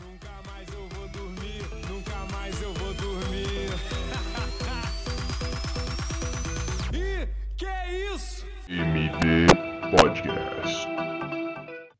Nunca 0.00 0.30
mais 0.46 0.68
eu 0.72 0.88
vou 0.88 1.08
dormir, 1.08 1.64
nunca 1.90 2.26
mais 2.30 2.62
eu 2.62 2.72
vou 2.74 2.94
dormir. 2.94 3.70
e 6.94 7.26
que 7.56 7.66
é 7.66 8.14
isso? 8.14 8.46
MD 8.68 9.48
Podcast. 9.96 10.86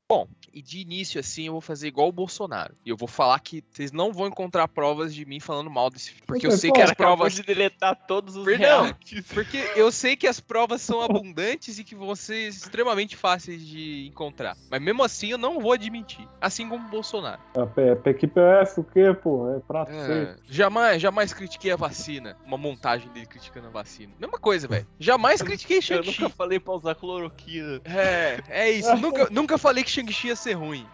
Bom, 0.09 0.27
e 0.53 0.61
de 0.63 0.81
início 0.81 1.21
assim 1.21 1.47
eu 1.47 1.53
vou 1.53 1.61
fazer 1.61 1.89
igual 1.89 2.09
o 2.09 2.13
Bolsonaro. 2.13 2.75
E 2.85 2.91
eu 2.91 2.97
vou 2.97 3.09
falar 3.09 3.39
que 3.41 3.63
vocês 3.71 3.93
não 3.93 4.13
vão 4.13 4.27
encontrar 4.27 4.67
provas 4.69 5.15
de 5.15 5.25
mim 5.25 5.41
falando 5.41 5.71
mal 5.71 5.91
desse 5.91 6.11
filme. 6.11 6.23
Porque 6.27 6.47
eu 6.47 6.51
sei 6.53 6.71
que 6.73 6.81
as 6.83 6.93
provas. 6.93 7.35
de 7.35 7.43
deletar 7.43 7.95
todos 8.07 8.37
os 8.37 8.45
Perdão. 8.45 8.85
reacts. 8.85 9.27
Porque 9.33 9.59
eu 9.77 9.91
sei 9.93 10.17
que 10.17 10.27
as 10.27 10.41
provas 10.41 10.81
são 10.83 11.01
abundantes 11.03 11.79
e 11.79 11.85
que 11.85 11.95
vão 11.95 12.15
ser 12.17 12.49
extremamente 12.49 13.17
fáceis 13.17 13.67
de 13.67 14.07
encontrar. 14.09 14.57
Mas 14.71 14.81
mesmo 14.81 15.03
assim 15.03 15.29
eu 15.31 15.39
não 15.39 15.61
vou 15.61 15.73
admitir. 15.73 16.27
Assim 16.41 16.69
como 16.69 16.87
o 16.87 16.91
Bolsonaro. 16.91 17.41
A 17.57 17.67
P- 17.67 17.97
PQPF, 17.97 18.81
o 18.81 18.85
quê, 18.85 19.15
pô? 19.23 19.51
É 19.55 19.61
prato 19.61 19.91
É, 19.93 20.37
jamais, 20.49 21.01
jamais 21.01 21.33
critiquei 21.33 21.71
a 21.73 21.77
vacina. 21.77 22.37
Uma 22.45 22.57
montagem 22.59 23.09
dele 23.11 23.27
criticando 23.27 23.69
a 23.69 23.71
vacina. 23.71 24.13
Mesma 24.19 24.39
coisa, 24.39 24.67
velho. 24.69 24.87
Jamais 24.99 25.43
critiquei 25.43 25.79
Eu 25.79 25.83
Shang-Chi. 25.83 26.23
nunca 26.23 26.35
falei 26.35 26.59
pra 26.61 26.75
usar 26.75 26.95
cloroquina. 26.95 27.81
É, 27.85 28.41
é 28.49 28.71
isso. 28.71 28.95
nunca, 28.99 29.29
nunca 29.31 29.59
falei 29.59 29.85
que 29.85 29.91
Shang-Chi 29.91 30.29
ia 30.29 30.37
ser 30.41 30.55
ruim. 30.55 30.87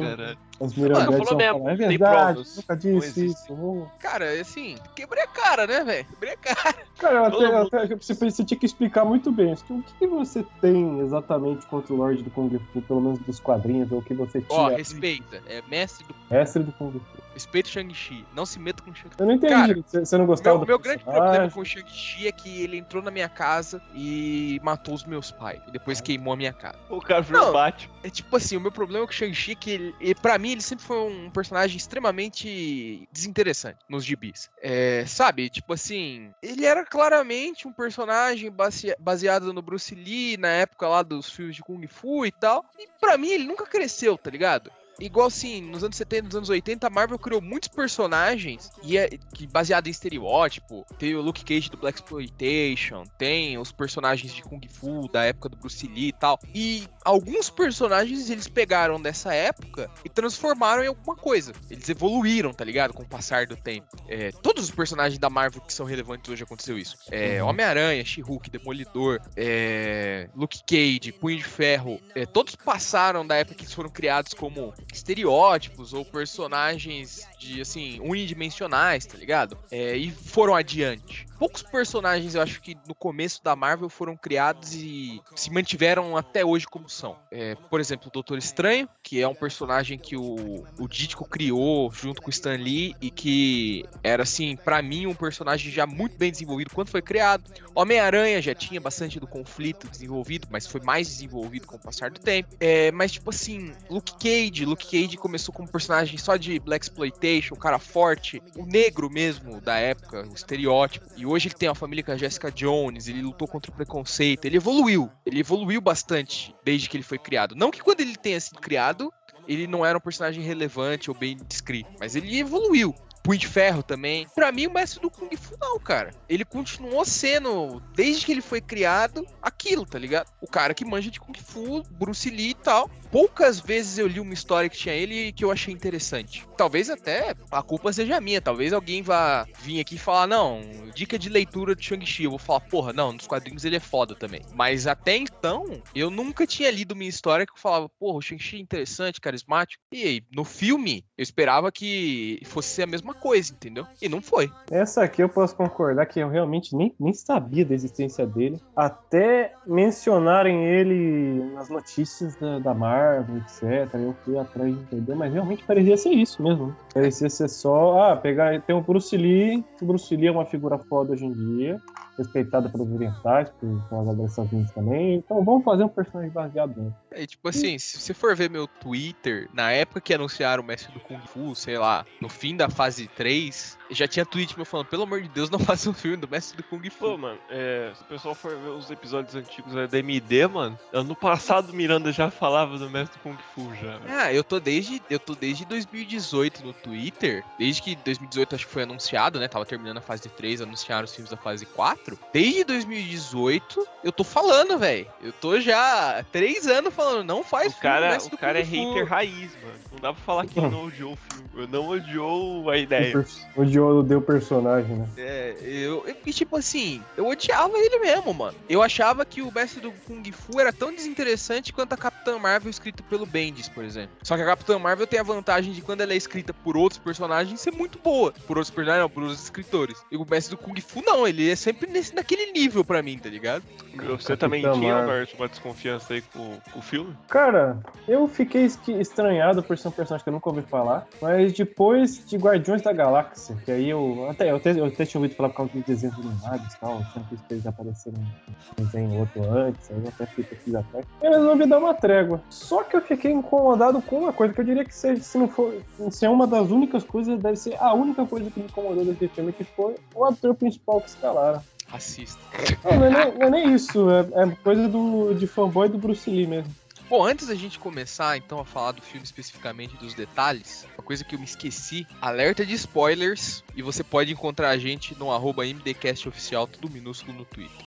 Cara, 0.00 0.36
Os 0.58 0.72
falou 0.74 0.88
mirandetes 0.88 1.28
vão 1.28 1.36
mesmo, 1.38 1.68
é 1.68 1.74
verdade, 1.76 2.42
nunca 2.56 2.76
disse 2.76 3.26
isso. 3.26 3.54
Vou- 3.54 3.90
Cara, 4.00 4.40
assim, 4.40 4.76
quebrei 4.94 5.22
a 5.22 5.26
cara, 5.26 5.66
né, 5.66 5.84
velho? 5.84 6.06
Quebrei 6.06 6.32
a 6.32 6.36
cara. 6.36 6.76
Cara, 6.98 7.26
até, 7.26 7.36
mundo- 7.36 7.68
até- 7.74 7.94
você, 7.94 8.14
você 8.14 8.44
tinha 8.44 8.58
que 8.58 8.64
explicar 8.64 9.04
muito 9.04 9.30
bem. 9.30 9.52
O 9.68 9.82
que, 9.98 10.06
você 10.06 10.42
tem 10.62 11.00
exatamente 11.00 11.66
contra 11.66 11.92
o 11.92 11.96
Lorde 11.96 12.22
do 12.22 12.30
Kung 12.30 12.48
Fu, 12.72 12.80
pelo 12.82 13.00
menos 13.02 13.18
dos 13.18 13.38
quadrinhos, 13.38 13.92
ou 13.92 13.98
o 13.98 14.02
que 14.02 14.14
você 14.14 14.42
Ó, 14.48 14.66
tinha 14.66 14.78
respeita. 14.78 15.42
É 15.46 15.62
mestre 15.68 16.06
do. 16.06 16.14
mestre 16.30 16.62
do 16.62 16.72
Kung 16.72 16.92
Fu? 16.92 17.00
Respeita 17.34 17.68
o 17.68 17.72
Shang-Chi. 17.72 18.24
Não 18.34 18.46
se 18.46 18.58
meta 18.58 18.82
com 18.82 18.90
o 18.90 18.94
Shang-Chi. 18.94 19.16
Eu 19.20 19.26
não 19.26 19.34
entendi. 19.34 19.52
Cara, 19.52 19.74
você, 19.86 20.00
você 20.06 20.16
não 20.16 20.24
gostava 20.24 20.56
Meu, 20.56 20.64
do 20.64 20.68
meu 20.68 20.78
grande 20.78 21.04
problema 21.04 21.50
com 21.50 21.60
o 21.60 21.64
Shang-Chi 21.66 22.26
é 22.28 22.32
que 22.32 22.62
ele 22.62 22.78
entrou 22.78 23.02
na 23.02 23.10
minha 23.10 23.28
casa 23.28 23.82
e 23.94 24.58
matou 24.64 24.94
os 24.94 25.04
meus 25.04 25.30
pais. 25.30 25.60
E 25.68 25.70
depois 25.70 26.00
queimou 26.00 26.32
a 26.32 26.36
minha 26.36 26.52
casa. 26.54 26.78
o 26.88 26.98
cara 26.98 27.20
virou 27.20 27.44
Não. 27.46 27.52
bate. 27.52 27.90
É 28.02 28.08
tipo 28.08 28.34
assim, 28.34 28.56
o 28.56 28.60
meu 28.60 28.72
problema 28.72 29.04
com 29.04 29.12
o 29.12 29.14
Shang-Chi 29.14 29.52
é 29.52 29.54
que 29.54 29.70
ele, 29.70 29.94
e 30.00 30.14
pra 30.14 30.38
mim 30.38 30.45
ele 30.52 30.62
sempre 30.62 30.84
foi 30.84 30.98
um 30.98 31.30
personagem 31.30 31.76
extremamente 31.76 33.08
desinteressante 33.12 33.78
nos 33.88 34.04
gibis. 34.04 34.50
É, 34.60 35.04
sabe, 35.06 35.48
tipo 35.48 35.72
assim, 35.72 36.32
ele 36.42 36.64
era 36.64 36.84
claramente 36.84 37.66
um 37.66 37.72
personagem 37.72 38.50
base- 38.50 38.96
baseado 38.98 39.52
no 39.52 39.62
Bruce 39.62 39.94
Lee, 39.94 40.36
na 40.36 40.48
época 40.48 40.88
lá 40.88 41.02
dos 41.02 41.30
filmes 41.30 41.56
de 41.56 41.62
Kung 41.62 41.86
Fu 41.86 42.26
e 42.26 42.32
tal. 42.32 42.64
E 42.78 42.88
pra 43.00 43.16
mim 43.16 43.28
ele 43.28 43.44
nunca 43.44 43.66
cresceu, 43.66 44.16
tá 44.16 44.30
ligado? 44.30 44.70
Igual 44.98 45.26
assim, 45.26 45.60
nos 45.60 45.84
anos 45.84 45.96
70, 45.96 46.22
nos 46.24 46.34
anos 46.34 46.48
80, 46.48 46.86
a 46.86 46.90
Marvel 46.90 47.18
criou 47.18 47.40
muitos 47.40 47.68
personagens 47.68 48.70
e 48.82 48.96
é 48.96 49.08
que 49.34 49.46
baseado 49.46 49.86
em 49.86 49.90
estereótipo. 49.90 50.84
Tem 50.98 51.14
o 51.14 51.20
Luke 51.20 51.44
Cage 51.44 51.70
do 51.70 51.76
Black 51.76 51.98
Exploitation, 51.98 53.04
tem 53.18 53.58
os 53.58 53.72
personagens 53.72 54.32
de 54.32 54.42
Kung 54.42 54.60
Fu 54.68 55.08
da 55.08 55.24
época 55.24 55.48
do 55.48 55.56
Bruce 55.56 55.86
Lee 55.86 56.08
e 56.08 56.12
tal. 56.12 56.38
E 56.54 56.88
alguns 57.04 57.50
personagens 57.50 58.30
eles 58.30 58.48
pegaram 58.48 59.00
dessa 59.00 59.34
época 59.34 59.90
e 60.04 60.08
transformaram 60.08 60.82
em 60.82 60.88
alguma 60.88 61.16
coisa. 61.16 61.52
Eles 61.70 61.88
evoluíram, 61.88 62.52
tá 62.52 62.64
ligado? 62.64 62.92
Com 62.92 63.02
o 63.02 63.06
passar 63.06 63.46
do 63.46 63.56
tempo. 63.56 63.88
É, 64.08 64.30
todos 64.30 64.64
os 64.64 64.70
personagens 64.70 65.18
da 65.18 65.28
Marvel 65.28 65.60
que 65.60 65.72
são 65.72 65.86
relevantes 65.86 66.30
hoje 66.30 66.42
aconteceu 66.42 66.78
isso. 66.78 66.96
É, 67.10 67.36
Uhum. 67.42 67.48
Homem-Aranha, 67.50 68.04
She-Hulk, 68.04 68.50
Demolidor, 68.50 69.20
é, 69.36 70.28
Luke 70.34 70.60
Cage, 70.66 71.12
Punho 71.12 71.36
de 71.38 71.44
Ferro, 71.44 72.00
é, 72.14 72.24
todos 72.24 72.54
passaram 72.56 73.26
da 73.26 73.36
época 73.36 73.56
que 73.56 73.64
eles 73.64 73.74
foram 73.74 73.90
criados 73.90 74.32
como 74.34 74.72
estereótipos 74.92 75.92
ou 75.92 76.04
personagens 76.04 77.26
de, 77.38 77.60
assim, 77.60 78.00
unidimensionais, 78.00 79.06
tá 79.06 79.16
ligado? 79.16 79.56
É, 79.70 79.96
e 79.96 80.10
foram 80.10 80.54
adiante. 80.54 81.26
Poucos 81.38 81.62
personagens 81.62 82.34
eu 82.34 82.40
acho 82.40 82.62
que 82.62 82.76
no 82.88 82.94
começo 82.94 83.44
da 83.44 83.54
Marvel 83.54 83.90
foram 83.90 84.16
criados 84.16 84.74
e 84.74 85.20
se 85.34 85.50
mantiveram 85.50 86.16
até 86.16 86.44
hoje 86.44 86.66
como 86.66 86.88
são. 86.88 87.16
É, 87.30 87.54
por 87.54 87.78
exemplo, 87.78 88.08
o 88.08 88.10
Doutor 88.10 88.38
Estranho, 88.38 88.88
que 89.02 89.20
é 89.20 89.28
um 89.28 89.34
personagem 89.34 89.98
que 89.98 90.16
o, 90.16 90.64
o 90.78 90.88
Ditko 90.88 91.28
criou 91.28 91.90
junto 91.92 92.22
com 92.22 92.28
o 92.28 92.30
Stan 92.30 92.56
Lee 92.56 92.96
e 93.02 93.10
que 93.10 93.84
era, 94.02 94.22
assim, 94.22 94.56
pra 94.56 94.80
mim, 94.80 95.06
um 95.06 95.14
personagem 95.14 95.70
já 95.70 95.86
muito 95.86 96.16
bem 96.16 96.30
desenvolvido 96.30 96.70
quando 96.72 96.88
foi 96.88 97.02
criado. 97.02 97.50
Homem-Aranha 97.74 98.40
já 98.40 98.54
tinha 98.54 98.80
bastante 98.80 99.20
do 99.20 99.26
conflito 99.26 99.88
desenvolvido, 99.88 100.48
mas 100.50 100.66
foi 100.66 100.80
mais 100.80 101.06
desenvolvido 101.06 101.66
com 101.66 101.76
o 101.76 101.78
passar 101.78 102.10
do 102.10 102.18
tempo. 102.18 102.56
É, 102.58 102.90
mas, 102.92 103.12
tipo 103.12 103.28
assim, 103.28 103.72
Luke 103.90 104.14
Cage. 104.14 104.64
Luke 104.64 104.86
Cage 104.86 105.18
começou 105.18 105.52
como 105.54 105.68
personagem 105.68 106.16
só 106.16 106.36
de 106.36 106.58
Black 106.58 106.86
Exploitation, 106.86 107.25
um 107.52 107.56
cara 107.56 107.78
forte, 107.78 108.42
o 108.56 108.64
negro 108.64 109.10
mesmo 109.10 109.60
da 109.60 109.76
época, 109.76 110.26
o 110.30 110.34
estereótipo. 110.34 111.06
E 111.16 111.26
hoje 111.26 111.48
ele 111.48 111.54
tem 111.54 111.68
uma 111.68 111.74
família 111.74 112.04
com 112.04 112.12
a 112.12 112.16
Jessica 112.16 112.50
Jones, 112.50 113.08
ele 113.08 113.22
lutou 113.22 113.48
contra 113.48 113.70
o 113.70 113.74
preconceito, 113.74 114.44
ele 114.44 114.56
evoluiu. 114.56 115.10
Ele 115.24 115.40
evoluiu 115.40 115.80
bastante 115.80 116.54
desde 116.64 116.88
que 116.88 116.96
ele 116.96 117.04
foi 117.04 117.18
criado. 117.18 117.54
Não 117.54 117.70
que 117.70 117.82
quando 117.82 118.00
ele 118.00 118.16
tenha 118.16 118.40
sido 118.40 118.60
criado, 118.60 119.12
ele 119.48 119.66
não 119.66 119.84
era 119.84 119.98
um 119.98 120.00
personagem 120.00 120.42
relevante 120.42 121.10
ou 121.10 121.16
bem 121.16 121.36
descrito, 121.48 121.90
mas 121.98 122.16
ele 122.16 122.38
evoluiu. 122.38 122.94
Punho 123.26 123.40
de 123.40 123.48
Ferro 123.48 123.82
também. 123.82 124.24
Pra 124.36 124.52
mim, 124.52 124.68
o 124.68 124.72
mestre 124.72 125.00
do 125.00 125.10
Kung 125.10 125.36
Fu 125.36 125.56
não, 125.60 125.80
cara. 125.80 126.12
Ele 126.28 126.44
continuou 126.44 127.04
sendo, 127.04 127.82
desde 127.92 128.24
que 128.24 128.30
ele 128.30 128.40
foi 128.40 128.60
criado, 128.60 129.26
aquilo, 129.42 129.84
tá 129.84 129.98
ligado? 129.98 130.30
O 130.40 130.46
cara 130.46 130.72
que 130.72 130.84
manja 130.84 131.10
de 131.10 131.18
Kung 131.18 131.36
Fu, 131.36 131.82
Bruce 131.90 132.30
Lee 132.30 132.50
e 132.50 132.54
tal. 132.54 132.88
Poucas 133.16 133.58
vezes 133.58 133.96
eu 133.96 134.06
li 134.06 134.20
uma 134.20 134.34
história 134.34 134.68
que 134.68 134.76
tinha 134.76 134.94
ele 134.94 135.32
que 135.32 135.42
eu 135.42 135.50
achei 135.50 135.72
interessante. 135.72 136.46
Talvez 136.54 136.90
até 136.90 137.34
a 137.50 137.62
culpa 137.62 137.90
seja 137.90 138.20
minha. 138.20 138.42
Talvez 138.42 138.74
alguém 138.74 139.00
vá 139.00 139.46
vir 139.60 139.80
aqui 139.80 139.94
e 139.94 139.98
falar, 139.98 140.26
não, 140.26 140.60
dica 140.94 141.18
de 141.18 141.30
leitura 141.30 141.74
de 141.74 141.82
Shang-Chi. 141.82 142.24
Eu 142.24 142.30
vou 142.32 142.38
falar, 142.38 142.60
porra, 142.60 142.92
não, 142.92 143.14
nos 143.14 143.26
quadrinhos 143.26 143.64
ele 143.64 143.76
é 143.76 143.80
foda 143.80 144.14
também. 144.14 144.42
Mas 144.54 144.86
até 144.86 145.16
então, 145.16 145.64
eu 145.94 146.10
nunca 146.10 146.46
tinha 146.46 146.70
lido 146.70 146.92
uma 146.92 147.04
história 147.04 147.46
que 147.46 147.52
eu 147.52 147.58
falava, 147.58 147.88
porra, 147.98 148.18
o 148.18 148.20
Shang-Chi 148.20 148.58
é 148.58 148.60
interessante, 148.60 149.18
carismático. 149.18 149.82
E 149.90 150.02
aí, 150.02 150.22
no 150.30 150.44
filme, 150.44 151.02
eu 151.16 151.22
esperava 151.22 151.72
que 151.72 152.42
fosse 152.44 152.82
a 152.82 152.86
mesma 152.86 153.14
coisa, 153.14 153.50
entendeu? 153.50 153.86
E 154.02 154.10
não 154.10 154.20
foi. 154.20 154.52
Essa 154.70 155.04
aqui 155.04 155.22
eu 155.22 155.28
posso 155.30 155.56
concordar 155.56 156.04
que 156.04 156.20
eu 156.20 156.28
realmente 156.28 156.76
nem, 156.76 156.94
nem 157.00 157.14
sabia 157.14 157.64
da 157.64 157.72
existência 157.72 158.26
dele. 158.26 158.60
Até 158.76 159.54
mencionarem 159.66 160.66
ele 160.66 161.42
nas 161.54 161.70
notícias 161.70 162.36
da, 162.36 162.58
da 162.58 162.74
Marvel, 162.74 163.05
etc. 163.38 163.94
Eu 163.94 164.14
fui 164.24 164.38
atrás 164.38 164.74
de 164.74 164.80
entender, 164.80 165.14
mas 165.14 165.32
realmente 165.32 165.64
parecia 165.64 165.96
ser 165.96 166.10
isso 166.10 166.42
mesmo. 166.42 166.68
né? 166.68 166.74
Parecia 166.94 167.28
ser 167.30 167.48
só, 167.48 168.00
ah, 168.00 168.16
pegar. 168.16 168.60
Tem 168.62 168.74
o 168.74 168.80
Bruce 168.80 169.16
Lee. 169.16 169.64
O 169.80 169.86
Bruce 169.86 170.14
Lee 170.14 170.28
é 170.28 170.32
uma 170.32 170.44
figura 170.46 170.78
foda 170.78 171.12
hoje 171.12 171.24
em 171.24 171.32
dia. 171.32 171.80
Respeitada 172.18 172.68
pelos 172.68 172.90
orientais, 172.90 173.50
por, 173.60 173.80
pelas 173.88 174.08
abraçavinhas 174.08 174.70
também. 174.72 175.16
Então 175.16 175.44
vamos 175.44 175.64
fazer 175.64 175.84
um 175.84 175.88
personagem 175.88 176.32
baseado 176.32 176.76
nele. 176.76 176.94
É 177.10 177.26
tipo 177.26 177.48
assim, 177.48 177.78
se 177.78 177.98
você 177.98 178.12
for 178.12 178.34
ver 178.36 178.50
meu 178.50 178.66
Twitter, 178.66 179.48
na 179.52 179.70
época 179.70 180.00
que 180.00 180.14
anunciaram 180.14 180.62
o 180.62 180.66
Mestre 180.66 180.92
do 180.92 181.00
Kung 181.00 181.20
Fu, 181.26 181.54
sei 181.54 181.78
lá, 181.78 182.04
no 182.20 182.28
fim 182.28 182.56
da 182.56 182.68
fase 182.68 183.08
3, 183.08 183.78
já 183.90 184.06
tinha 184.06 184.26
tweet 184.26 184.56
meu 184.56 184.66
falando, 184.66 184.86
pelo 184.86 185.04
amor 185.04 185.22
de 185.22 185.28
Deus, 185.28 185.50
não 185.50 185.58
faça 185.60 185.88
um 185.88 185.94
filme 185.94 186.16
do 186.16 186.28
Mestre 186.28 186.56
do 186.56 186.62
Kung 186.64 186.82
Pô, 186.82 186.90
Fu. 186.90 187.18
mano, 187.18 187.38
é, 187.50 187.92
se 187.94 188.02
o 188.02 188.06
pessoal 188.06 188.34
for 188.34 188.56
ver 188.56 188.68
os 188.68 188.90
episódios 188.90 189.34
antigos 189.34 189.72
da 189.72 189.86
DMD, 189.86 190.46
mano, 190.46 190.78
ano 190.92 191.14
passado 191.14 191.72
Miranda 191.72 192.12
já 192.12 192.30
falava 192.30 192.78
do 192.78 192.90
Mestre 192.90 193.18
Kung 193.20 193.36
Fu 193.54 193.74
já. 193.74 193.98
Ah, 194.08 194.32
eu 194.32 194.44
tô 194.44 194.60
desde 194.60 195.02
eu 195.08 195.18
tô 195.18 195.34
desde 195.34 195.64
2018 195.64 196.64
no 196.64 196.72
Twitter, 196.72 197.44
desde 197.58 197.82
que 197.82 197.96
2018 197.96 198.54
acho 198.54 198.66
que 198.66 198.72
foi 198.72 198.82
anunciado, 198.82 199.38
né? 199.38 199.48
Tava 199.48 199.64
terminando 199.64 199.98
a 199.98 200.02
fase 200.02 200.28
3, 200.28 200.62
anunciaram 200.62 201.04
os 201.04 201.14
filmes 201.14 201.30
da 201.30 201.36
fase 201.36 201.64
4. 201.66 202.05
Desde 202.32 202.64
2018 202.64 203.86
eu 204.04 204.12
tô 204.12 204.22
falando, 204.22 204.78
velho. 204.78 205.06
Eu 205.22 205.32
tô 205.32 205.58
já 205.60 206.18
há 206.18 206.22
três 206.22 206.66
anos 206.66 206.94
falando, 206.94 207.24
não 207.24 207.42
faz 207.42 207.72
O 207.72 207.80
cara, 207.80 208.18
o 208.22 208.28
do 208.28 208.38
cara 208.38 208.60
é 208.60 208.62
hater 208.62 209.06
raiz, 209.06 209.50
mano. 209.62 209.74
Não 209.92 209.98
dá 210.00 210.12
pra 210.12 210.22
falar 210.22 210.46
que 210.46 210.58
ele 210.58 210.68
não 210.68 210.86
odiou 210.86 211.14
o 211.14 211.16
filme. 211.16 211.66
Não 211.70 211.88
odiou 211.88 212.70
a 212.70 212.76
ideia. 212.76 213.24
O 213.56 213.64
Diogo 213.64 214.02
deu 214.02 214.20
personagem, 214.20 214.94
né? 214.94 215.08
É, 215.16 215.56
eu, 215.62 216.04
e 216.24 216.32
tipo 216.32 216.56
assim, 216.56 217.02
eu 217.16 217.26
odiava 217.26 217.76
ele 217.78 217.98
mesmo, 217.98 218.32
mano. 218.34 218.56
Eu 218.68 218.82
achava 218.82 219.24
que 219.24 219.40
o 219.40 219.52
mestre 219.52 219.80
do 219.80 219.90
Kung 219.90 220.22
Fu 220.32 220.60
era 220.60 220.72
tão 220.72 220.94
desinteressante 220.94 221.72
quanto 221.72 221.94
a 221.94 221.96
Capitã 221.96 222.38
Marvel 222.38 222.70
escrita 222.70 223.02
pelo 223.02 223.24
Bendis, 223.24 223.68
por 223.68 223.84
exemplo. 223.84 224.10
Só 224.22 224.36
que 224.36 224.42
a 224.42 224.46
Capitã 224.46 224.78
Marvel 224.78 225.06
tem 225.06 225.18
a 225.18 225.22
vantagem 225.22 225.72
de 225.72 225.80
quando 225.80 226.02
ela 226.02 226.12
é 226.12 226.16
escrita 226.16 226.52
por 226.52 226.76
outros 226.76 226.98
personagens 226.98 227.60
ser 227.60 227.72
muito 227.72 227.98
boa. 227.98 228.32
Por 228.46 228.58
outros 228.58 228.74
personagens, 228.74 229.02
não, 229.02 229.10
por 229.10 229.22
outros 229.22 229.42
escritores. 229.42 230.04
E 230.10 230.16
o 230.16 230.26
mestre 230.28 230.56
do 230.56 230.62
Kung 230.62 230.78
Fu 230.80 231.02
não, 231.02 231.26
ele 231.26 231.50
é 231.50 231.56
sempre 231.56 231.90
nesse, 231.96 232.14
naquele 232.14 232.52
nível 232.52 232.84
pra 232.84 233.02
mim, 233.02 233.18
tá 233.18 233.28
ligado? 233.28 233.62
Você 234.08 234.36
também 234.36 234.62
Capitã 234.62 234.80
tinha, 234.80 234.94
Marvel. 234.94 235.26
Uma 235.38 235.48
desconfiança 235.48 236.14
aí 236.14 236.20
com, 236.20 236.58
com 236.70 236.78
o 236.78 236.82
filme? 236.82 237.16
Cara, 237.28 237.78
eu 238.06 238.28
fiquei 238.28 238.66
estranhado 238.88 239.62
por 239.62 239.76
ser 239.78 239.88
um 239.88 239.90
personagem 239.90 240.22
que 240.22 240.28
eu 240.28 240.32
nunca 240.32 240.50
ouvi 240.50 240.62
falar, 240.62 241.06
mas 241.20 241.52
depois 241.52 242.24
de 242.26 242.36
Guardiões 242.36 242.82
da 242.82 242.92
Galáxia, 242.92 243.56
que 243.64 243.72
aí 243.72 243.88
eu 243.88 244.28
até, 244.30 244.50
eu 244.50 244.56
até, 244.56 244.78
eu 244.78 244.84
até 244.84 245.06
tinha 245.06 245.20
ouvido 245.20 245.36
falar 245.36 245.48
por 245.48 245.56
causa 245.56 245.72
dos 245.72 245.84
desenhos 245.84 246.18
animados 246.18 246.74
e 246.74 246.80
tal, 246.80 247.02
tinha 247.12 247.24
visto 247.30 247.44
eles 247.50 247.66
apareceram 247.66 248.18
em 248.18 248.84
desenho 248.84 249.20
outro 249.20 249.50
antes, 249.50 249.90
aí 249.90 249.96
eu 249.96 250.08
até 250.08 250.26
fui 250.26 250.44
pesquisar 250.44 250.80
atrás. 250.80 251.06
Eu 251.22 251.30
resolvi 251.30 251.66
dar 251.66 251.78
uma 251.78 251.94
trégua. 251.94 252.42
Só 252.50 252.82
que 252.82 252.96
eu 252.96 253.00
fiquei 253.00 253.32
incomodado 253.32 254.02
com 254.02 254.20
uma 254.20 254.32
coisa 254.32 254.52
que 254.52 254.60
eu 254.60 254.64
diria 254.64 254.84
que 254.84 254.94
se, 254.94 255.16
se 255.16 255.38
não 255.38 255.48
for, 255.48 255.74
se 256.10 256.26
é 256.26 256.28
uma 256.28 256.46
das 256.46 256.70
únicas 256.70 257.02
coisas, 257.02 257.38
deve 257.40 257.56
ser 257.56 257.76
a 257.80 257.94
única 257.94 258.26
coisa 258.26 258.50
que 258.50 258.60
me 258.60 258.66
incomodou 258.66 259.04
desse 259.04 259.28
filme, 259.28 259.52
que 259.52 259.64
foi 259.64 259.94
o 260.14 260.24
ator 260.24 260.54
principal 260.54 261.00
que 261.00 261.08
escalaram. 261.08 261.62
Racista. 261.96 262.38
Não, 262.84 262.98
não, 262.98 263.06
é, 263.06 263.10
nem, 263.10 263.38
não 263.38 263.46
é 263.46 263.50
nem 263.50 263.74
isso, 263.74 264.10
é, 264.10 264.20
é 264.20 264.56
coisa 264.62 264.86
do, 264.86 265.32
de 265.34 265.46
fanboy 265.46 265.88
do 265.88 265.96
Bruce 265.96 266.30
Lee 266.30 266.46
mesmo. 266.46 266.74
Bom, 267.08 267.24
antes 267.24 267.46
da 267.46 267.54
gente 267.54 267.78
começar 267.78 268.36
então 268.36 268.58
a 268.58 268.64
falar 268.64 268.92
do 268.92 269.00
filme 269.00 269.24
especificamente 269.24 269.96
dos 269.96 270.12
detalhes, 270.12 270.86
uma 270.98 271.04
coisa 271.04 271.24
que 271.24 271.36
eu 271.36 271.38
me 271.38 271.44
esqueci, 271.44 272.06
alerta 272.20 272.66
de 272.66 272.74
spoilers, 272.74 273.62
e 273.76 273.82
você 273.82 274.02
pode 274.02 274.32
encontrar 274.32 274.70
a 274.70 274.76
gente 274.76 275.16
no 275.18 275.30
arroba 275.30 275.64
MDCastOficial, 275.64 276.66
tudo 276.66 276.90
minúsculo 276.90 277.38
no 277.38 277.44
Twitter. 277.44 277.86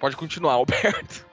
Pode 0.00 0.16
continuar, 0.16 0.54
Alberto. 0.54 1.26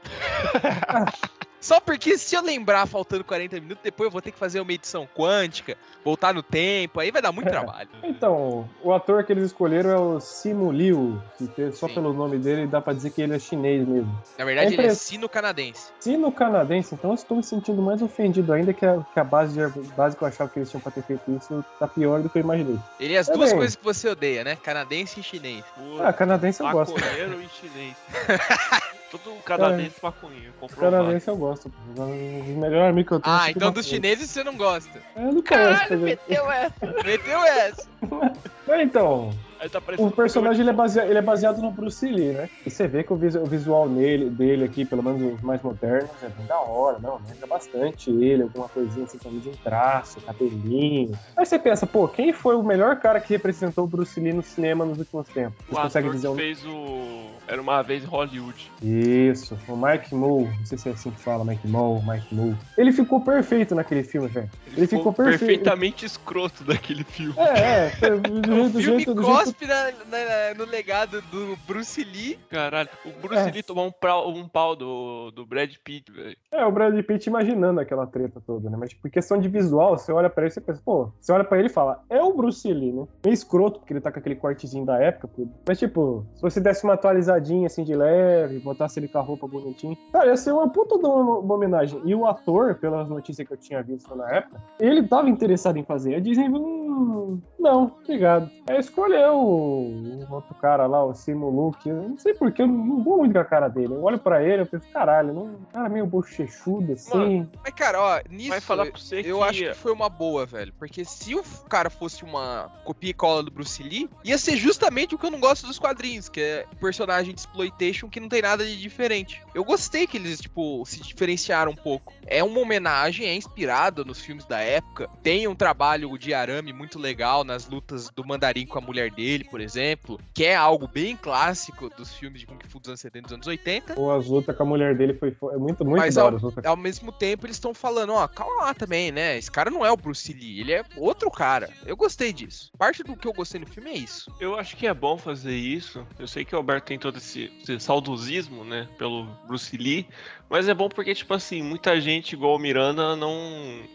Só 1.65 1.79
porque 1.79 2.15
se 2.15 2.35
eu 2.35 2.43
lembrar 2.43 2.85
faltando 2.85 3.23
40 3.23 3.59
minutos, 3.59 3.79
depois 3.83 4.05
eu 4.05 4.11
vou 4.11 4.21
ter 4.21 4.31
que 4.31 4.37
fazer 4.37 4.59
uma 4.59 4.71
edição 4.71 5.09
quântica, 5.15 5.75
voltar 6.03 6.31
no 6.31 6.43
tempo, 6.43 6.99
aí 6.99 7.09
vai 7.09 7.23
dar 7.23 7.31
muito 7.31 7.49
trabalho. 7.49 7.89
Então, 8.03 8.69
o 8.83 8.93
ator 8.93 9.23
que 9.23 9.33
eles 9.33 9.45
escolheram 9.45 9.89
é 9.89 9.97
o 9.97 10.19
Simu 10.19 10.71
Liu, 10.71 11.19
que 11.55 11.71
só 11.71 11.87
Sim. 11.87 11.95
pelo 11.95 12.13
nome 12.13 12.37
dele 12.37 12.67
dá 12.67 12.79
pra 12.79 12.93
dizer 12.93 13.09
que 13.09 13.19
ele 13.19 13.33
é 13.35 13.39
chinês 13.39 13.83
mesmo. 13.87 14.15
Na 14.37 14.45
verdade, 14.45 14.67
É 14.67 14.73
ele 14.73 14.81
é 14.83 14.85
impre- 14.85 14.95
sino-canadense. 14.95 15.91
Sino 15.99 16.31
canadense, 16.31 16.93
então 16.93 17.09
eu 17.09 17.15
estou 17.15 17.37
me 17.37 17.43
sentindo 17.43 17.81
mais 17.81 17.99
ofendido 17.99 18.53
ainda 18.53 18.71
que 18.71 18.85
a, 18.85 19.03
que 19.11 19.19
a 19.19 19.23
base, 19.23 19.55
de, 19.55 19.79
base 19.95 20.15
que 20.15 20.21
eu 20.23 20.27
achava 20.27 20.47
que 20.51 20.59
eles 20.59 20.69
tinham 20.69 20.81
pra 20.81 20.91
ter 20.91 21.01
feito 21.01 21.23
isso 21.35 21.65
tá 21.79 21.87
pior 21.87 22.21
do 22.21 22.29
que 22.29 22.37
eu 22.37 22.43
imaginei. 22.43 22.77
Ele 22.99 23.15
é 23.15 23.17
as 23.17 23.27
É 23.27 23.33
duas 23.33 23.49
bem. 23.49 23.57
coisas 23.57 23.75
que 23.75 23.83
você 23.83 24.07
odeia, 24.07 24.43
né? 24.43 24.55
Canadense 24.55 25.19
e 25.19 25.23
chinês. 25.23 25.63
Ah, 25.99 26.13
canadense 26.13 26.61
eu 26.61 26.69
gosto. 26.69 26.93
Maconheiro 26.93 27.41
e 27.41 27.49
chinês. 27.49 27.95
Todo 29.17 29.41
canadense 29.43 29.95
maconheiro, 30.01 30.53
comprovado. 30.59 30.95
Canadense 30.97 31.29
eu 31.29 31.37
gosto. 31.37 31.71
O 31.97 32.59
melhor 32.59 32.89
amigo 32.89 33.07
que 33.07 33.13
eu 33.15 33.19
tenho. 33.19 33.33
é 33.33 33.37
Ah, 33.37 33.39
sempre 33.45 33.51
então 33.59 33.71
dos 33.71 33.85
maconheiro. 33.85 34.05
chineses 34.07 34.31
você 34.31 34.43
não 34.43 34.57
gosta. 34.57 35.01
Eu 35.15 35.33
não 35.33 35.41
conheço, 35.43 35.87
quer 35.87 35.95
dizer. 35.95 36.05
meteu 36.05 36.51
essa. 36.51 36.75
Meteu 37.05 37.43
essa. 37.43 37.87
Então, 38.67 39.29
tá 39.71 39.79
o 39.99 40.09
personagem 40.09 40.61
ele 40.61 40.71
é, 40.71 40.73
baseado, 40.73 41.07
ele 41.07 41.19
é 41.19 41.21
baseado 41.21 41.61
no 41.61 41.71
Bruce 41.71 42.03
Lee, 42.05 42.33
né? 42.33 42.49
E 42.65 42.69
você 42.71 42.87
vê 42.87 43.03
que 43.03 43.13
o, 43.13 43.15
visu- 43.15 43.39
o 43.39 43.45
visual 43.45 43.87
nele, 43.87 44.27
dele 44.27 44.65
aqui, 44.65 44.83
pelo 44.83 45.03
menos 45.03 45.21
os 45.21 45.41
mais 45.41 45.61
modernos, 45.61 46.21
é 46.23 46.29
bem 46.29 46.45
da 46.47 46.59
hora, 46.59 46.97
não? 46.97 47.19
Lembra 47.29 47.45
bastante 47.45 48.09
ele, 48.09 48.41
alguma 48.41 48.67
coisinha 48.67 49.05
assim 49.05 49.19
também 49.19 49.39
de 49.39 49.49
um 49.49 49.55
traço, 49.63 50.19
cabelinho. 50.21 51.11
Aí 51.37 51.45
você 51.45 51.59
pensa, 51.59 51.85
pô, 51.85 52.07
quem 52.07 52.33
foi 52.33 52.55
o 52.55 52.63
melhor 52.63 52.99
cara 52.99 53.21
que 53.21 53.33
representou 53.33 53.83
o 53.83 53.87
Bruce 53.87 54.19
Lee 54.19 54.33
no 54.33 54.41
cinema 54.41 54.83
nos 54.83 54.97
últimos 54.97 55.27
tempos? 55.29 55.55
O 55.69 55.75
Você 55.75 55.81
consegue 55.83 56.07
ator 56.07 56.15
dizer 56.15 56.27
que 56.27 56.33
um... 56.33 56.35
fez 56.35 56.65
o... 56.65 57.34
Era 57.47 57.61
uma 57.61 57.81
vez 57.81 58.03
em 58.03 58.07
Hollywood. 58.07 58.71
Isso, 58.81 59.57
o 59.67 59.75
Mike 59.77 60.13
Moore, 60.15 60.49
não 60.57 60.65
sei 60.65 60.77
se 60.77 60.89
é 60.89 60.91
assim 60.93 61.11
que 61.11 61.19
fala, 61.19 61.43
Mike 61.45 61.67
Moore, 61.67 62.03
Mike 62.05 62.33
Moore. 62.33 62.57
Ele 62.77 62.91
ficou 62.91 63.21
perfeito 63.21 63.75
naquele 63.75 64.03
filme, 64.03 64.27
velho. 64.27 64.49
Ele 64.75 64.87
ficou 64.87 65.13
perfeito. 65.13 65.39
perfeitamente 65.39 66.05
escroto 66.05 66.63
daquele 66.63 67.03
filme. 67.03 67.35
É, 67.37 67.91
é, 68.01 68.09
do 68.17 68.31
O 68.31 68.43
jeito, 68.43 68.71
do 68.73 68.81
filme 68.81 68.81
jeito, 68.81 69.13
do 69.13 69.23
jeito 69.23 69.37
cospe 69.37 69.65
na- 69.67 69.91
na- 70.09 70.53
no 70.57 70.65
legado 70.65 71.21
do 71.23 71.57
Bruce 71.67 72.03
Lee. 72.03 72.39
Caralho, 72.49 72.89
o 73.05 73.09
Bruce 73.21 73.47
É. 73.47 73.51
Lee 73.51 73.63
tomou 73.63 73.85
um 73.87 73.91
pau, 73.91 74.29
um 74.31 74.47
pau 74.47 74.75
do, 74.75 75.31
do 75.31 75.45
Brad 75.45 75.71
Pitt, 75.83 76.11
velho. 76.11 76.35
É, 76.51 76.65
o 76.65 76.71
Brad 76.71 76.97
Pitt 77.03 77.27
imaginando 77.29 77.79
aquela 77.79 78.07
treta 78.07 78.41
toda, 78.45 78.69
né? 78.69 78.77
Mas, 78.79 78.89
tipo, 78.89 79.09
questão 79.09 79.37
de 79.39 79.47
visual, 79.47 79.97
você 79.97 80.11
olha 80.11 80.29
pra 80.29 80.43
ele 80.43 80.51
e 80.51 80.53
você 80.53 80.61
pensa, 80.61 80.81
pô, 80.83 81.11
você 81.19 81.31
olha 81.31 81.43
pra 81.43 81.57
ele 81.59 81.67
e 81.67 81.71
fala, 81.71 82.03
é 82.09 82.21
o 82.21 82.33
Bruce 82.33 82.71
Lee, 82.71 82.91
né? 82.91 83.05
Meio 83.23 83.33
escroto, 83.33 83.79
porque 83.79 83.93
ele 83.93 84.01
tá 84.01 84.11
com 84.11 84.19
aquele 84.19 84.35
cortezinho 84.35 84.85
da 84.85 84.97
época, 85.01 85.27
pô. 85.27 85.47
Mas, 85.67 85.79
tipo, 85.79 86.25
se 86.35 86.41
você 86.41 86.59
desse 86.59 86.83
uma 86.83 86.97
atualizadinha, 87.35 87.67
assim, 87.67 87.83
de 87.83 87.93
leve, 87.93 88.59
botasse 88.59 88.99
ele 88.99 89.07
com 89.07 89.17
a 89.17 89.21
roupa 89.21 89.47
bonitinha, 89.47 89.97
cara, 90.11 90.27
ia 90.27 90.37
ser 90.37 90.51
uma 90.51 90.69
puta 90.69 90.97
de 90.97 91.05
uma, 91.05 91.39
uma 91.39 91.53
homenagem. 91.53 92.01
E 92.05 92.15
o 92.15 92.25
ator, 92.25 92.75
pelas 92.75 93.07
notícias 93.07 93.47
que 93.47 93.53
eu 93.53 93.57
tinha 93.57 93.83
visto 93.83 94.15
na 94.15 94.29
época, 94.29 94.61
ele 94.79 95.03
tava 95.03 95.29
interessado 95.29 95.77
em 95.77 95.83
fazer. 95.83 96.15
A 96.15 96.19
Disney, 96.19 96.49
hum, 96.49 97.39
não, 97.59 97.91
obrigado. 98.03 98.49
Aí 98.67 98.79
escolheu 98.79 99.35
o, 99.35 100.25
o 100.29 100.33
outro 100.33 100.55
cara 100.55 100.85
lá, 100.85 101.03
o 101.03 101.13
Simu 101.13 101.49
Luke. 101.49 101.87
Eu 101.87 102.09
não 102.09 102.17
sei 102.17 102.33
porquê, 102.33 102.61
eu 102.61 102.67
não 102.67 103.03
vou 103.03 103.17
muito 103.17 103.33
com 103.33 103.39
a 103.39 103.45
cara 103.45 103.67
dele. 103.67 103.93
Eu 103.93 104.03
olho 104.03 104.19
pra 104.19 104.43
ele, 104.43 104.63
eu 104.63 104.65
penso, 104.65 104.87
caralho, 104.91 105.33
não, 105.33 105.55
cara 105.71 105.89
meio 105.89 106.05
bochechudo, 106.05 106.93
assim. 106.93 107.47
Mas, 107.63 107.73
cara, 107.73 108.01
ó, 108.01 108.21
nisso. 108.29 108.49
Vai 108.49 108.61
falar 108.61 108.85
pra 108.85 108.99
você 108.99 109.21
eu 109.25 109.39
que... 109.39 109.43
acho 109.43 109.63
que 109.63 109.73
foi 109.73 109.91
uma 109.91 110.09
boa, 110.09 110.45
velho. 110.45 110.73
Porque 110.77 111.03
se 111.03 111.35
o 111.35 111.43
cara 111.69 111.89
fosse 111.89 112.23
uma 112.23 112.71
copia 112.83 113.09
e 113.09 113.13
cola 113.13 113.43
do 113.43 113.51
Bruce 113.51 113.81
Lee, 113.81 114.09
ia 114.23 114.37
ser 114.37 114.55
justamente 114.55 115.15
o 115.15 115.17
que 115.17 115.25
eu 115.25 115.31
não 115.31 115.39
gosto 115.39 115.67
dos 115.67 115.79
quadrinhos, 115.79 116.29
que 116.29 116.41
é 116.41 116.65
um 116.71 116.77
personagem 117.25 117.33
de 117.33 117.39
exploitation 117.39 118.09
que 118.09 118.19
não 118.19 118.29
tem 118.29 118.41
nada 118.41 118.65
de 118.65 118.79
diferente. 118.79 119.41
Eu 119.53 119.63
gostei 119.63 120.05
que 120.07 120.17
eles, 120.17 120.39
tipo, 120.39 120.83
se 120.85 121.01
diferenciaram 121.01 121.71
um 121.71 121.75
pouco. 121.75 122.13
É 122.27 122.43
uma 122.43 122.59
homenagem, 122.59 123.25
é 123.27 123.35
inspirado 123.35 124.03
nos 124.05 124.19
filmes 124.19 124.45
da 124.45 124.59
época. 124.59 125.09
Tem 125.23 125.47
um 125.47 125.55
trabalho 125.55 126.15
de 126.17 126.33
arame 126.33 126.73
muito 126.73 126.99
legal 126.99 127.43
nas 127.43 127.67
lutas 127.67 128.09
do 128.09 128.25
Mandarim 128.25 128.65
com 128.65 128.77
a 128.77 128.81
mulher 128.81 129.11
dele, 129.11 129.43
por 129.43 129.61
exemplo, 129.61 130.19
que 130.33 130.45
é 130.45 130.55
algo 130.55 130.87
bem 130.87 131.15
clássico 131.15 131.89
dos 131.95 132.13
filmes 132.13 132.41
de 132.41 132.47
Kung 132.47 132.59
Fu 132.67 132.79
dos 132.79 132.89
anos 132.89 132.99
70 133.01 133.17
e 133.19 133.21
dos 133.23 133.33
anos 133.33 133.47
80. 133.47 133.99
Ou 133.99 134.11
as 134.11 134.27
lutas 134.27 134.55
com 134.55 134.63
a 134.63 134.65
mulher 134.65 134.95
dele 134.95 135.13
foi, 135.13 135.31
foi 135.31 135.57
muito, 135.57 135.83
muito 135.85 135.97
Mas 135.99 136.15
da 136.15 136.23
ao- 136.23 136.39
ao 136.65 136.77
mesmo 136.77 137.11
tempo 137.11 137.45
eles 137.45 137.55
estão 137.55 137.73
falando, 137.73 138.13
ó, 138.13 138.27
calma 138.27 138.65
lá 138.65 138.73
também, 138.73 139.11
né? 139.11 139.37
Esse 139.37 139.51
cara 139.51 139.69
não 139.69 139.85
é 139.85 139.91
o 139.91 139.97
Bruce 139.97 140.33
Lee, 140.33 140.59
ele 140.61 140.73
é 140.73 140.83
outro 140.97 141.29
cara. 141.31 141.69
Eu 141.85 141.95
gostei 141.95 142.33
disso. 142.33 142.71
Parte 142.77 143.03
do 143.03 143.15
que 143.15 143.27
eu 143.27 143.33
gostei 143.33 143.59
no 143.59 143.67
filme 143.67 143.89
é 143.91 143.97
isso. 143.97 144.31
Eu 144.39 144.55
acho 144.57 144.75
que 144.75 144.87
é 144.87 144.93
bom 144.93 145.17
fazer 145.17 145.55
isso. 145.55 146.05
Eu 146.19 146.27
sei 146.27 146.43
que 146.43 146.53
o 146.55 146.57
Alberto 146.57 146.87
tem 146.87 146.97
todo 147.15 147.17
esse, 147.17 147.79
saudosismo, 147.79 148.63
né, 148.63 148.87
pelo 148.97 149.25
Bruce 149.47 149.75
Lee, 149.77 150.07
Mas 150.49 150.67
é 150.69 150.73
bom 150.73 150.87
porque, 150.89 151.13
tipo 151.15 151.33
assim, 151.33 151.61
muita 151.61 151.99
gente, 151.99 152.33
igual 152.33 152.55
o 152.55 152.59
Miranda, 152.59 153.15
não, 153.15 153.33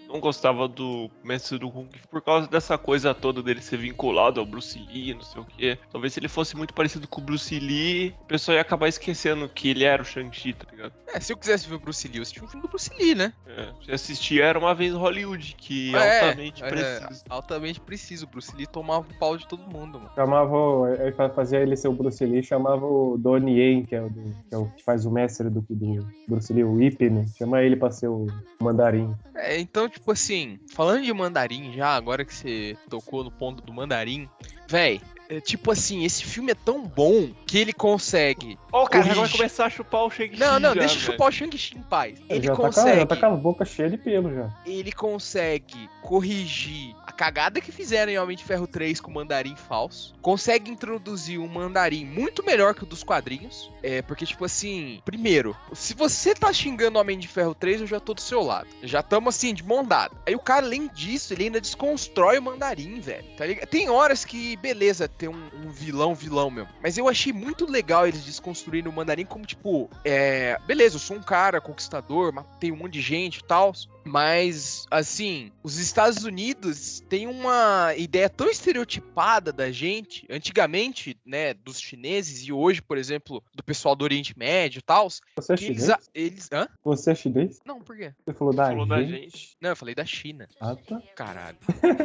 não 0.09 0.21
gostava 0.21 0.67
do 0.67 1.11
Mestre 1.23 1.59
do 1.59 1.71
Kung 1.71 1.87
Fu 1.87 2.09
por 2.09 2.21
causa 2.23 2.49
dessa 2.49 2.77
coisa 2.77 3.15
toda 3.15 3.43
dele 3.43 3.63
ser 3.63 3.77
vinculado 3.77 4.41
ao 4.41 4.47
Bruce 4.47 4.79
Lee, 4.93 5.15
não 5.15 5.23
sei 5.23 5.41
o 5.41 5.45
quê. 5.45 5.79
Talvez 5.91 6.13
se 6.13 6.21
ele 6.21 6.29
fosse 6.29 6.57
muito 6.57 6.75
parecido 6.75 7.07
com 7.07 7.21
o 7.21 7.25
Bruce 7.25 7.59
Lee, 7.59 8.15
o 8.21 8.25
pessoal 8.25 8.57
ia 8.57 8.61
acabar 8.63 8.89
esquecendo 8.89 9.49
que 9.49 9.71
ele 9.71 9.85
era 9.85 10.03
o 10.03 10.05
Shang-Chi, 10.05 10.53
tá 10.55 10.67
ligado? 10.71 10.93
É, 11.13 11.21
se 11.21 11.33
eu 11.33 11.37
quisesse 11.37 11.69
ver 11.69 11.77
o 11.77 11.81
Bruce 11.81 12.07
Lee, 12.09 12.17
eu 12.19 12.23
assistia 12.23 12.43
um 12.45 12.49
filme 12.49 12.63
do 12.63 12.69
Bruce 12.69 12.91
Lee, 12.99 13.15
né? 13.15 13.33
É, 13.47 13.73
você 13.81 13.93
assistia 13.93 14.45
Era 14.45 14.59
Uma 14.59 14.75
Vez 14.75 14.93
em 14.93 14.97
Hollywood, 14.97 15.55
que 15.57 15.95
É, 15.95 16.21
altamente 16.21 16.65
é, 16.65 16.69
preciso. 16.69 17.25
altamente 17.29 17.81
preciso. 17.81 18.27
O 18.27 18.29
Bruce 18.29 18.55
Lee 18.57 18.67
tomava 18.67 19.07
o 19.09 19.19
pau 19.19 19.37
de 19.37 19.47
todo 19.47 19.63
mundo, 19.63 19.99
mano. 20.01 20.11
Chamava, 20.15 21.31
fazia 21.35 21.61
ele 21.61 21.77
ser 21.77 21.89
o 21.89 21.93
Bruce 21.93 22.25
Lee, 22.25 22.43
chamava 22.43 22.85
o 22.85 23.17
Donnie 23.17 23.59
Yen, 23.59 23.85
que 23.85 23.95
é 23.95 24.03
o, 24.03 24.11
que 24.11 24.55
é 24.55 24.59
o 24.59 24.67
que 24.67 24.83
faz 24.83 25.05
o 25.07 25.11
mestre 25.11 25.49
do, 25.49 25.65
do 25.69 26.07
Bruce 26.29 26.40
Lee, 26.49 26.65
o 26.65 26.81
Ip, 26.81 27.11
né? 27.11 27.27
Chama 27.37 27.63
ele 27.63 27.77
pra 27.77 27.91
ser 27.91 28.09
o 28.09 28.27
mandarim. 28.61 29.15
É, 29.35 29.59
então, 29.59 29.89
tipo 29.89 30.11
assim, 30.13 30.59
falando 30.73 31.05
de 31.05 31.13
mandarim 31.13 31.73
já, 31.73 31.95
agora 31.95 32.25
que 32.25 32.35
você 32.35 32.77
tocou 32.89 33.23
no 33.25 33.31
ponto 33.31 33.63
do 33.63 33.73
mandarim, 33.73 34.29
véi, 34.69 35.01
é, 35.29 35.41
tipo 35.41 35.71
assim, 35.71 36.05
esse 36.05 36.25
filme 36.25 36.51
é 36.53 36.55
tão 36.57 36.85
bom 36.85 37.31
que 37.47 37.57
ele 37.59 37.73
consegue. 37.73 38.59
Ó, 38.73 38.85
o 38.85 38.89
cara 38.89 39.05
já 39.05 39.15
vai 39.15 39.29
começar 39.29 39.67
a 39.67 39.71
chupar 39.71 40.03
o 40.05 40.11
Shang-Chi 40.11 40.39
Não, 40.41 40.59
não, 40.59 40.75
já, 40.75 40.81
deixa 40.81 40.95
eu 40.97 40.99
velho. 41.01 41.13
chupar 41.13 41.29
o 41.29 41.33
Shang-Chi 41.33 41.79
em 41.79 41.83
paz. 41.83 42.19
Ele 42.29 42.43
já, 42.47 42.51
tá 42.53 42.57
com, 42.57 42.63
a- 42.63 42.67
consegue. 42.67 42.97
já 42.99 43.07
tá 43.07 43.17
com 43.17 43.27
a 43.27 43.31
boca 43.37 43.65
cheia 43.65 43.89
de 43.89 43.97
pelo 43.97 44.35
já. 44.35 44.51
ele 44.67 44.91
consegue 44.93 45.89
corrigir 46.03 46.95
cagada 47.21 47.61
que 47.61 47.71
fizeram 47.71 48.11
em 48.11 48.19
Homem 48.19 48.35
de 48.35 48.43
Ferro 48.43 48.67
3 48.67 48.99
com 48.99 49.11
o 49.11 49.15
mandarim 49.15 49.55
falso. 49.55 50.15
Consegue 50.23 50.71
introduzir 50.71 51.39
um 51.39 51.47
mandarim 51.47 52.03
muito 52.03 52.43
melhor 52.43 52.75
que 52.75 52.83
o 52.83 52.87
dos 52.87 53.05
quadrinhos. 53.05 53.71
É, 53.83 54.01
porque, 54.01 54.25
tipo 54.25 54.43
assim, 54.47 55.03
primeiro, 55.05 55.55
se 55.75 55.93
você 55.93 56.35
tá 56.35 56.51
xingando 56.51 56.99
Homem 56.99 57.19
de 57.19 57.29
Ferro 57.29 57.55
3, 57.55 57.83
eu 57.83 57.87
já 57.87 58.01
tô 58.01 58.15
do 58.15 58.23
seu 58.23 58.41
lado. 58.41 58.69
Já 58.83 59.03
tamo 59.03 59.29
assim, 59.29 59.53
de 59.53 59.63
mão 59.63 59.85
dada. 59.85 60.17
Aí 60.27 60.35
o 60.35 60.39
cara, 60.39 60.65
além 60.65 60.89
disso, 60.89 61.35
ele 61.35 61.45
ainda 61.45 61.61
desconstrói 61.61 62.39
o 62.39 62.43
mandarim, 62.43 63.01
velho. 63.01 63.27
Tá 63.37 63.45
ligado? 63.45 63.69
Tem 63.69 63.91
horas 63.91 64.25
que, 64.25 64.57
beleza, 64.57 65.07
tem 65.07 65.29
um, 65.29 65.51
um 65.63 65.71
vilão, 65.71 66.15
vilão 66.15 66.51
mesmo. 66.51 66.71
Mas 66.83 66.97
eu 66.97 67.07
achei 67.07 67.35
muito 67.35 67.71
legal 67.71 68.07
eles 68.07 68.25
desconstruindo 68.25 68.89
o 68.89 68.93
mandarim 68.95 69.27
como, 69.27 69.45
tipo, 69.45 69.91
é. 70.07 70.59
Beleza, 70.67 70.97
eu 70.97 71.01
sou 71.01 71.19
um 71.19 71.23
cara 71.23 71.61
conquistador, 71.61 72.33
matei 72.33 72.73
um 72.73 72.77
monte 72.77 72.95
de 72.95 73.03
gente 73.03 73.41
e 73.41 73.45
tal. 73.45 73.75
Mas, 74.05 74.87
assim, 74.91 75.53
os 75.63 75.77
Estados 75.79 76.25
Unidos 76.25 77.03
têm 77.09 77.27
uma 77.27 77.95
ideia 77.97 78.29
tão 78.29 78.49
estereotipada 78.49 79.53
da 79.53 79.71
gente, 79.71 80.27
antigamente, 80.31 81.17
né, 81.25 81.55
dos 81.55 81.81
chineses 81.81 82.47
e 82.47 82.53
hoje, 82.53 82.81
por 82.83 82.97
exemplo, 82.99 83.43
do 83.55 83.63
pessoal 83.63 83.95
do 83.95 84.03
Oriente 84.03 84.37
Médio 84.39 84.79
e 84.79 84.83
tal, 84.83 85.09
Você 85.09 85.53
é 85.53 85.55
eles, 85.55 85.61
chinês? 85.65 85.91
a- 85.91 85.99
eles. 86.15 86.49
Hã? 86.53 86.69
Você 86.85 87.11
é 87.11 87.15
chinês? 87.15 87.59
Não, 87.65 87.81
por 87.81 87.97
quê? 87.97 88.13
Você 88.25 88.33
falou 88.35 88.55
da 88.55 88.67
Falou 88.67 88.87
da 88.87 89.03
gente? 89.03 89.11
gente. 89.39 89.57
Não, 89.61 89.71
eu 89.71 89.77
falei 89.77 89.95
da 89.95 90.05
China. 90.05 90.49
Ah, 90.61 90.75
tá. 90.77 91.01
Caralho. 91.15 91.59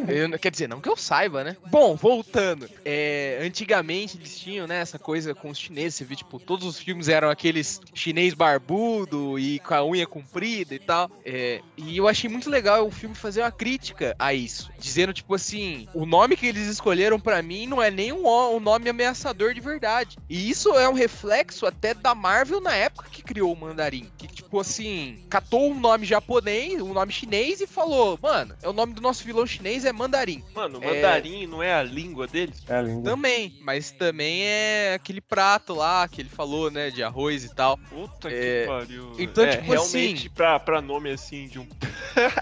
Eu 0.07 0.27
não- 0.27 0.37
quer 0.37 0.51
dizer, 0.51 0.67
não 0.67 0.81
que 0.81 0.89
eu 0.89 0.97
saiba, 0.97 1.43
né? 1.43 1.55
Bom, 1.71 1.95
voltando. 1.95 2.69
É, 2.83 3.39
antigamente 3.41 4.17
eles 4.17 4.37
tinham, 4.37 4.67
né, 4.67 4.77
essa 4.79 4.99
coisa 4.99 5.33
com 5.33 5.49
os 5.49 5.57
chineses. 5.57 5.95
Você 5.95 6.05
viu, 6.05 6.17
tipo, 6.17 6.39
todos 6.39 6.65
os 6.65 6.77
filmes 6.79 7.07
eram 7.07 7.29
aqueles 7.29 7.79
chinês 7.93 8.33
barbudo 8.33 9.39
e 9.39 9.59
com 9.59 9.73
a 9.73 9.85
unha 9.85 10.05
comprida 10.05 10.73
e 10.75 10.79
tal. 10.79 11.09
É, 11.23 11.61
e 11.77 11.84
eu 11.93 12.07
achei 12.07 12.29
muito 12.29 12.49
legal 12.49 12.85
o 12.87 12.91
filme 12.91 13.15
fazer 13.15 13.41
uma 13.41 13.51
crítica 13.51 14.15
a 14.17 14.33
isso. 14.33 14.69
Dizendo, 14.79 15.13
tipo 15.13 15.33
assim, 15.35 15.87
o 15.93 16.05
nome 16.05 16.35
que 16.37 16.45
eles 16.47 16.67
escolheram 16.67 17.19
pra 17.19 17.41
mim 17.41 17.67
não 17.67 17.81
é 17.81 17.91
nem 17.91 18.11
um, 18.11 18.25
o- 18.25 18.55
um 18.57 18.59
nome 18.59 18.89
ameaçador 18.89 19.53
de 19.53 19.61
verdade. 19.61 20.17
E 20.29 20.49
isso 20.49 20.69
é 20.75 20.87
um 20.87 20.93
reflexo 20.93 21.65
até 21.65 21.93
da 21.93 22.15
Marvel 22.15 22.61
na 22.61 22.73
época 22.75 23.09
que 23.11 23.21
criou 23.21 23.51
o 23.53 23.55
Mandarim. 23.59 24.09
Que, 24.17 24.27
tipo 24.27 24.59
assim, 24.59 25.25
catou 25.29 25.71
um 25.71 25.79
nome 25.79 26.05
japonês, 26.05 26.81
um 26.81 26.93
nome 26.93 27.11
chinês 27.11 27.61
e 27.61 27.67
falou, 27.67 28.17
mano, 28.21 28.55
é 28.61 28.69
o 28.69 28.73
nome 28.73 28.93
do 28.93 29.01
nosso 29.01 29.23
vilão 29.23 29.45
chinês 29.45 29.85
é 29.85 29.91
Mandarim. 29.91 30.43
Mano, 30.53 30.79
É. 30.83 30.87
mandarim 30.95 31.45
não 31.47 31.61
é 31.61 31.73
a 31.73 31.83
língua 31.83 32.27
deles? 32.27 32.63
É 32.67 32.75
a 32.77 32.81
língua. 32.81 33.03
Também, 33.03 33.57
mas 33.61 33.91
também 33.91 34.43
é 34.45 34.93
aquele 34.95 35.21
prato 35.21 35.73
lá 35.73 36.07
que 36.07 36.21
ele 36.21 36.29
falou, 36.29 36.69
né, 36.71 36.89
de 36.89 37.03
arroz 37.03 37.43
e 37.43 37.53
tal. 37.53 37.77
Puta 37.89 38.29
É, 38.29 38.61
que 38.61 38.67
pariu. 38.67 39.11
então, 39.19 39.43
é, 39.43 39.57
tipo 39.57 39.71
realmente, 39.71 40.19
assim- 40.27 40.29
pra, 40.29 40.59
pra 40.59 40.81
nome 40.81 41.09
assim 41.11 41.47
de 41.47 41.59
um. 41.59 41.65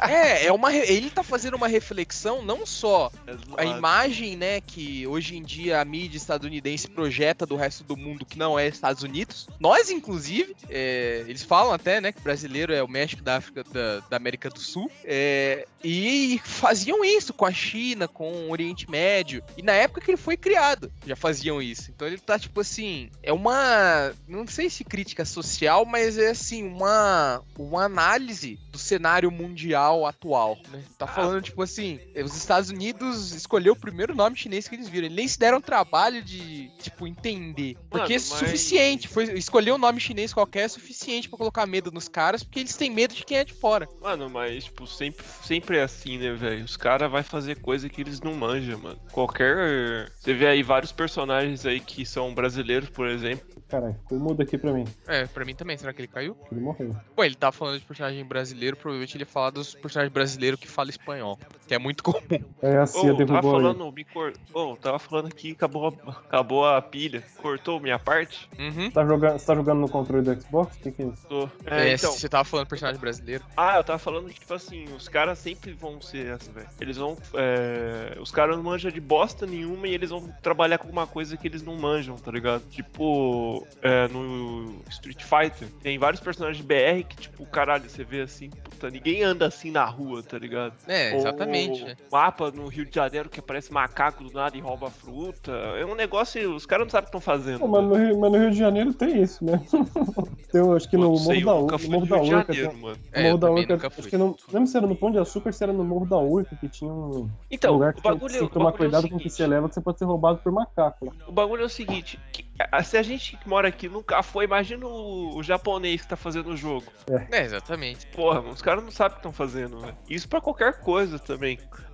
É, 0.07 0.45
é 0.45 0.51
uma 0.51 0.73
ele 0.73 1.09
tá 1.09 1.23
fazendo 1.23 1.55
uma 1.55 1.67
reflexão 1.67 2.43
não 2.43 2.65
só 2.65 3.11
é 3.57 3.63
a 3.63 3.65
imagem, 3.65 4.35
né, 4.35 4.61
que 4.61 5.07
hoje 5.07 5.35
em 5.35 5.43
dia 5.43 5.81
a 5.81 5.85
mídia 5.85 6.17
estadunidense 6.17 6.87
projeta 6.87 7.45
do 7.45 7.55
resto 7.55 7.83
do 7.83 7.97
mundo 7.97 8.25
que 8.25 8.37
não 8.37 8.57
é 8.57 8.67
Estados 8.67 9.03
Unidos. 9.03 9.47
Nós, 9.59 9.89
inclusive, 9.89 10.55
é, 10.69 11.23
eles 11.27 11.43
falam 11.43 11.73
até, 11.73 11.99
né, 11.99 12.11
que 12.11 12.19
o 12.19 12.23
brasileiro 12.23 12.73
é 12.73 12.83
o 12.83 12.87
México 12.87 13.23
da 13.23 13.37
África, 13.37 13.63
da, 13.63 13.99
da 14.09 14.17
América 14.17 14.49
do 14.49 14.59
Sul. 14.59 14.91
É, 15.03 15.65
e 15.83 16.39
faziam 16.43 17.03
isso 17.03 17.33
com 17.33 17.45
a 17.45 17.51
China, 17.51 18.07
com 18.07 18.31
o 18.31 18.51
Oriente 18.51 18.89
Médio. 18.89 19.43
E 19.57 19.61
na 19.61 19.73
época 19.73 20.01
que 20.01 20.11
ele 20.11 20.17
foi 20.17 20.37
criado, 20.37 20.91
já 21.05 21.15
faziam 21.15 21.61
isso. 21.61 21.91
Então 21.91 22.07
ele 22.07 22.17
tá, 22.17 22.39
tipo 22.39 22.61
assim, 22.61 23.09
é 23.21 23.33
uma. 23.33 24.13
Não 24.27 24.47
sei 24.47 24.69
se 24.69 24.83
crítica 24.83 25.25
social, 25.25 25.85
mas 25.85 26.17
é 26.17 26.29
assim, 26.29 26.63
uma, 26.63 27.41
uma 27.57 27.83
análise 27.83 28.59
do 28.71 28.77
cenário 28.77 29.22
mundial 29.31 30.05
atual, 30.05 30.57
né? 30.71 30.83
Tá 30.97 31.07
falando, 31.07 31.41
tipo 31.41 31.61
assim, 31.61 31.99
os 32.23 32.35
Estados 32.35 32.69
Unidos 32.69 33.33
escolheu 33.33 33.73
o 33.73 33.79
primeiro 33.79 34.15
nome 34.15 34.35
chinês 34.35 34.67
que 34.67 34.75
eles 34.75 34.87
viram. 34.89 35.05
Eles 35.05 35.15
nem 35.15 35.27
se 35.27 35.37
deram 35.39 35.61
trabalho 35.61 36.23
de, 36.23 36.69
tipo, 36.79 37.07
entender. 37.07 37.75
Porque 37.89 38.13
é 38.13 38.15
mas- 38.15 38.23
suficiente. 38.23 39.07
Foi, 39.07 39.25
escolher 39.33 39.71
um 39.71 39.77
nome 39.77 39.99
chinês 39.99 40.33
qualquer 40.33 40.63
é 40.63 40.67
suficiente 40.67 41.29
pra 41.29 41.37
colocar 41.37 41.65
medo 41.65 41.91
nos 41.91 42.07
caras, 42.07 42.43
porque 42.43 42.59
eles 42.59 42.75
têm 42.75 42.89
medo 42.89 43.13
de 43.13 43.25
quem 43.25 43.37
é 43.37 43.43
de 43.43 43.53
fora. 43.53 43.87
Mano, 44.01 44.29
mas, 44.29 44.65
tipo, 44.65 44.85
sempre, 44.87 45.25
sempre 45.43 45.77
é 45.77 45.83
assim, 45.83 46.17
né, 46.17 46.33
velho? 46.33 46.63
Os 46.63 46.77
caras 46.77 47.11
vão 47.11 47.23
fazer 47.23 47.59
coisa 47.59 47.89
que 47.89 48.01
eles 48.01 48.21
não 48.21 48.33
manjam, 48.33 48.79
mano. 48.79 48.99
Qualquer. 49.11 50.11
Você 50.19 50.33
vê 50.33 50.47
aí 50.47 50.63
vários 50.63 50.91
personagens 50.91 51.65
aí 51.65 51.79
que 51.79 52.05
são 52.05 52.33
brasileiros, 52.33 52.89
por 52.89 53.07
exemplo. 53.07 53.62
Caralho, 53.73 53.95
ficou 53.95 54.19
mudo 54.19 54.39
aqui 54.39 54.55
pra 54.55 54.71
mim. 54.71 54.85
É, 55.07 55.25
pra 55.25 55.43
mim 55.43 55.55
também. 55.55 55.75
Será 55.75 55.91
que 55.91 55.99
ele 55.99 56.07
caiu? 56.07 56.37
Ele 56.51 56.61
morreu. 56.61 56.95
Pô, 57.15 57.23
ele 57.23 57.33
tá 57.33 57.51
falando 57.51 57.79
de 57.79 57.85
personagem 57.85 58.23
brasileiro, 58.23 58.77
provavelmente 58.77 59.17
ele 59.17 59.23
ia 59.23 59.25
falar 59.25 59.49
dos 59.49 59.73
personagens 59.73 60.13
brasileiros 60.13 60.59
que 60.59 60.67
falam 60.67 60.91
espanhol. 60.91 61.39
Que 61.73 61.75
é 61.75 61.79
muito 61.79 62.03
comum. 62.03 62.19
É 62.61 62.77
a 62.77 62.83
Ô, 62.83 62.85
Cia 62.85 62.99
eu 62.99 63.13
tava 63.13 63.25
derrubou 63.25 63.51
falando, 63.51 63.91
me 63.91 64.03
cor... 64.03 64.33
Ô, 64.53 64.75
tava 64.75 64.99
falando 64.99 65.25
aqui, 65.27 65.53
acabou 65.53 65.87
a... 65.87 66.11
acabou 66.11 66.67
a 66.67 66.79
pilha. 66.79 67.23
Cortou 67.41 67.79
minha 67.79 67.97
parte? 67.97 68.47
Uhum. 68.59 68.85
Você 68.85 68.91
tá 68.91 69.03
jogando, 69.05 69.39
você 69.39 69.45
tá 69.47 69.55
jogando 69.55 69.79
no 69.79 69.89
controle 69.89 70.23
do 70.23 70.39
Xbox? 70.39 70.75
O 70.75 70.79
que, 70.79 70.91
que 70.91 71.01
é 71.01 71.05
isso? 71.05 71.25
Tô. 71.27 71.49
É, 71.65 71.89
É, 71.89 71.93
então. 71.95 72.11
Você 72.11 72.29
tava 72.29 72.43
falando 72.43 72.67
personagem 72.67 73.01
brasileiro. 73.01 73.43
Ah, 73.57 73.77
eu 73.77 73.83
tava 73.83 73.97
falando 73.97 74.27
que, 74.29 74.39
tipo 74.39 74.53
assim, 74.53 74.85
os 74.95 75.07
caras 75.09 75.39
sempre 75.39 75.71
vão 75.73 75.99
ser 75.99 76.31
assim, 76.33 76.51
velho. 76.51 76.67
Eles 76.79 76.97
vão. 76.97 77.17
é, 77.33 78.17
Os 78.19 78.29
caras 78.29 78.55
não 78.55 78.63
manjam 78.63 78.91
de 78.91 79.01
bosta 79.01 79.47
nenhuma 79.47 79.87
e 79.87 79.95
eles 79.95 80.11
vão 80.11 80.31
trabalhar 80.43 80.77
com 80.77 80.89
uma 80.89 81.07
coisa 81.07 81.35
que 81.35 81.47
eles 81.47 81.63
não 81.63 81.75
manjam, 81.75 82.15
tá 82.17 82.29
ligado? 82.29 82.61
Tipo, 82.69 83.65
é, 83.81 84.07
no 84.09 84.79
Street 84.89 85.23
Fighter, 85.23 85.67
tem 85.81 85.97
vários 85.97 86.21
personagens 86.21 86.63
BR 86.63 87.03
que, 87.09 87.15
tipo, 87.17 87.45
caralho, 87.47 87.89
você 87.89 88.03
vê 88.03 88.21
assim, 88.21 88.51
puta, 88.51 88.91
ninguém 88.91 89.23
anda 89.23 89.47
assim 89.47 89.71
na 89.71 89.85
rua, 89.85 90.21
tá 90.21 90.37
ligado? 90.37 90.73
É, 90.87 91.15
exatamente. 91.15 91.62
Ou 91.62 91.62
né? 91.69 91.95
mapa 92.11 92.51
no 92.51 92.67
Rio 92.67 92.85
de 92.85 92.95
Janeiro 92.95 93.29
que 93.29 93.39
aparece 93.39 93.71
macaco 93.71 94.23
do 94.23 94.31
nada 94.33 94.55
e 94.57 94.61
rouba 94.61 94.89
fruta. 94.89 95.51
É 95.51 95.85
um 95.85 95.95
negócio, 95.95 96.53
os 96.55 96.65
caras 96.65 96.85
não 96.85 96.91
sabem 96.91 97.03
o 97.07 97.11
que 97.11 97.17
estão 97.17 97.21
fazendo. 97.21 97.59
Pô, 97.59 97.67
mas, 97.67 97.83
no 97.83 97.95
Rio, 97.95 98.19
mas 98.19 98.31
no 98.31 98.37
Rio 98.39 98.51
de 98.51 98.57
Janeiro 98.57 98.93
tem 98.93 99.21
isso, 99.21 99.43
né? 99.45 99.61
tem, 100.51 100.61
eu 100.61 100.75
acho 100.75 100.89
que 100.89 100.97
no 100.97 101.03
não 101.03 101.09
Morro 101.11 101.23
sei, 101.25 101.43
da 101.43 101.55
Urca. 101.55 101.77
fui 101.77 101.89
Morro 101.89 102.05
no 102.05 102.09
da 102.09 102.15
Rio 102.17 102.25
de 102.25 102.35
Urca. 102.35 102.53
Janeiro, 102.53 102.69
tem- 102.71 102.81
mano. 102.81 102.97
É, 103.11 103.23
Morro 103.23 103.37
da 103.37 103.51
Urca, 103.51 103.73
nunca 103.73 103.87
acho 103.87 104.01
fui. 104.01 104.09
que 104.09 104.17
não, 104.17 104.27
não 104.27 104.35
lembro 104.53 104.67
se 104.67 104.77
era 104.77 104.87
no 104.87 104.95
Pão 104.95 105.11
de 105.11 105.17
Açúcar 105.19 105.49
ou 105.49 105.53
se 105.53 105.63
era 105.63 105.73
no 105.73 105.83
Morro 105.83 106.05
da 106.05 106.17
Urca, 106.17 106.55
que 106.55 106.69
tinha 106.69 106.91
um 106.91 107.29
Então, 107.49 107.73
lugar 107.73 107.91
o 107.91 107.93
que 107.93 108.01
você 108.01 108.03
tem 108.07 108.11
bagulho, 108.13 108.37
que 108.37 108.43
o 108.43 108.49
tomar 108.49 108.65
bagulho 108.71 108.83
é 108.85 108.87
o 108.87 108.91
cuidado 108.91 109.09
com 109.09 109.15
o 109.15 109.19
que 109.19 109.29
você 109.29 109.47
leva, 109.47 109.67
que 109.67 109.73
você 109.75 109.81
pode 109.81 109.99
ser 109.99 110.05
roubado 110.05 110.39
por 110.39 110.51
macaco. 110.51 111.05
lá. 111.05 111.11
O 111.27 111.31
bagulho 111.31 111.63
é 111.63 111.65
o 111.65 111.69
seguinte, 111.69 112.19
que- 112.31 112.43
se 112.83 112.97
a 112.97 113.01
gente 113.03 113.35
que 113.35 113.49
mora 113.49 113.67
aqui 113.67 113.89
nunca 113.89 114.21
foi, 114.23 114.45
imagina 114.45 114.85
o, 114.85 115.37
o 115.37 115.43
japonês 115.43 116.01
que 116.01 116.07
tá 116.07 116.15
fazendo 116.15 116.51
o 116.51 116.57
jogo. 116.57 116.85
É, 117.31 117.41
exatamente. 117.43 118.05
Porra, 118.07 118.39
os 118.41 118.61
caras 118.61 118.83
não 118.83 118.91
sabem 118.91 119.11
o 119.11 119.15
que 119.15 119.19
estão 119.19 119.33
fazendo, 119.33 119.79
velho. 119.79 119.95
Isso 120.09 120.29
pra 120.29 120.39
qualquer 120.39 120.79
coisa 120.79 121.17
também. 121.19 121.42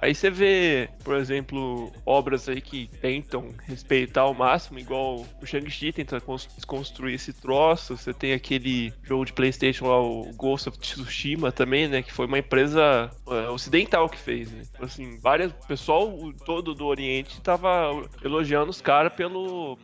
Aí 0.02 0.16
você 0.16 0.30
vê, 0.30 0.90
por 1.04 1.16
exemplo, 1.18 1.92
obras 2.06 2.48
aí 2.48 2.62
que 2.62 2.88
tentam 3.02 3.54
respeitar 3.66 4.22
ao 4.22 4.34
máximo, 4.34 4.80
igual 4.80 5.26
o 5.42 5.46
Shang-Chi 5.46 5.92
tenta 5.92 6.22
cons- 6.22 6.48
construir 6.66 7.16
esse 7.16 7.34
troço. 7.34 7.98
Você 7.98 8.14
tem 8.14 8.34
aquele 8.34 8.94
jogo 9.04 9.26
de 9.26 9.34
Playstation 9.34 9.88
lá, 9.88 10.00
o 10.02 10.32
Ghost 10.36 10.70
of 10.70 10.78
Tsushima 10.78 11.52
também, 11.52 11.88
né? 11.88 12.02
Que 12.02 12.14
foi 12.14 12.28
uma 12.28 12.40
empresa 12.40 13.12
é, 13.28 13.50
ocidental 13.50 14.08
que 14.08 14.18
fez, 14.18 14.50
né? 14.52 14.64
Assim, 14.80 15.18
várias. 15.20 15.52
O 15.52 15.68
pessoal 15.68 16.32
todo 16.46 16.74
do 16.74 16.86
Oriente 16.86 17.42
tava 17.42 17.92
elogiando 18.24 18.70
os 18.70 18.82
caras 18.82 19.12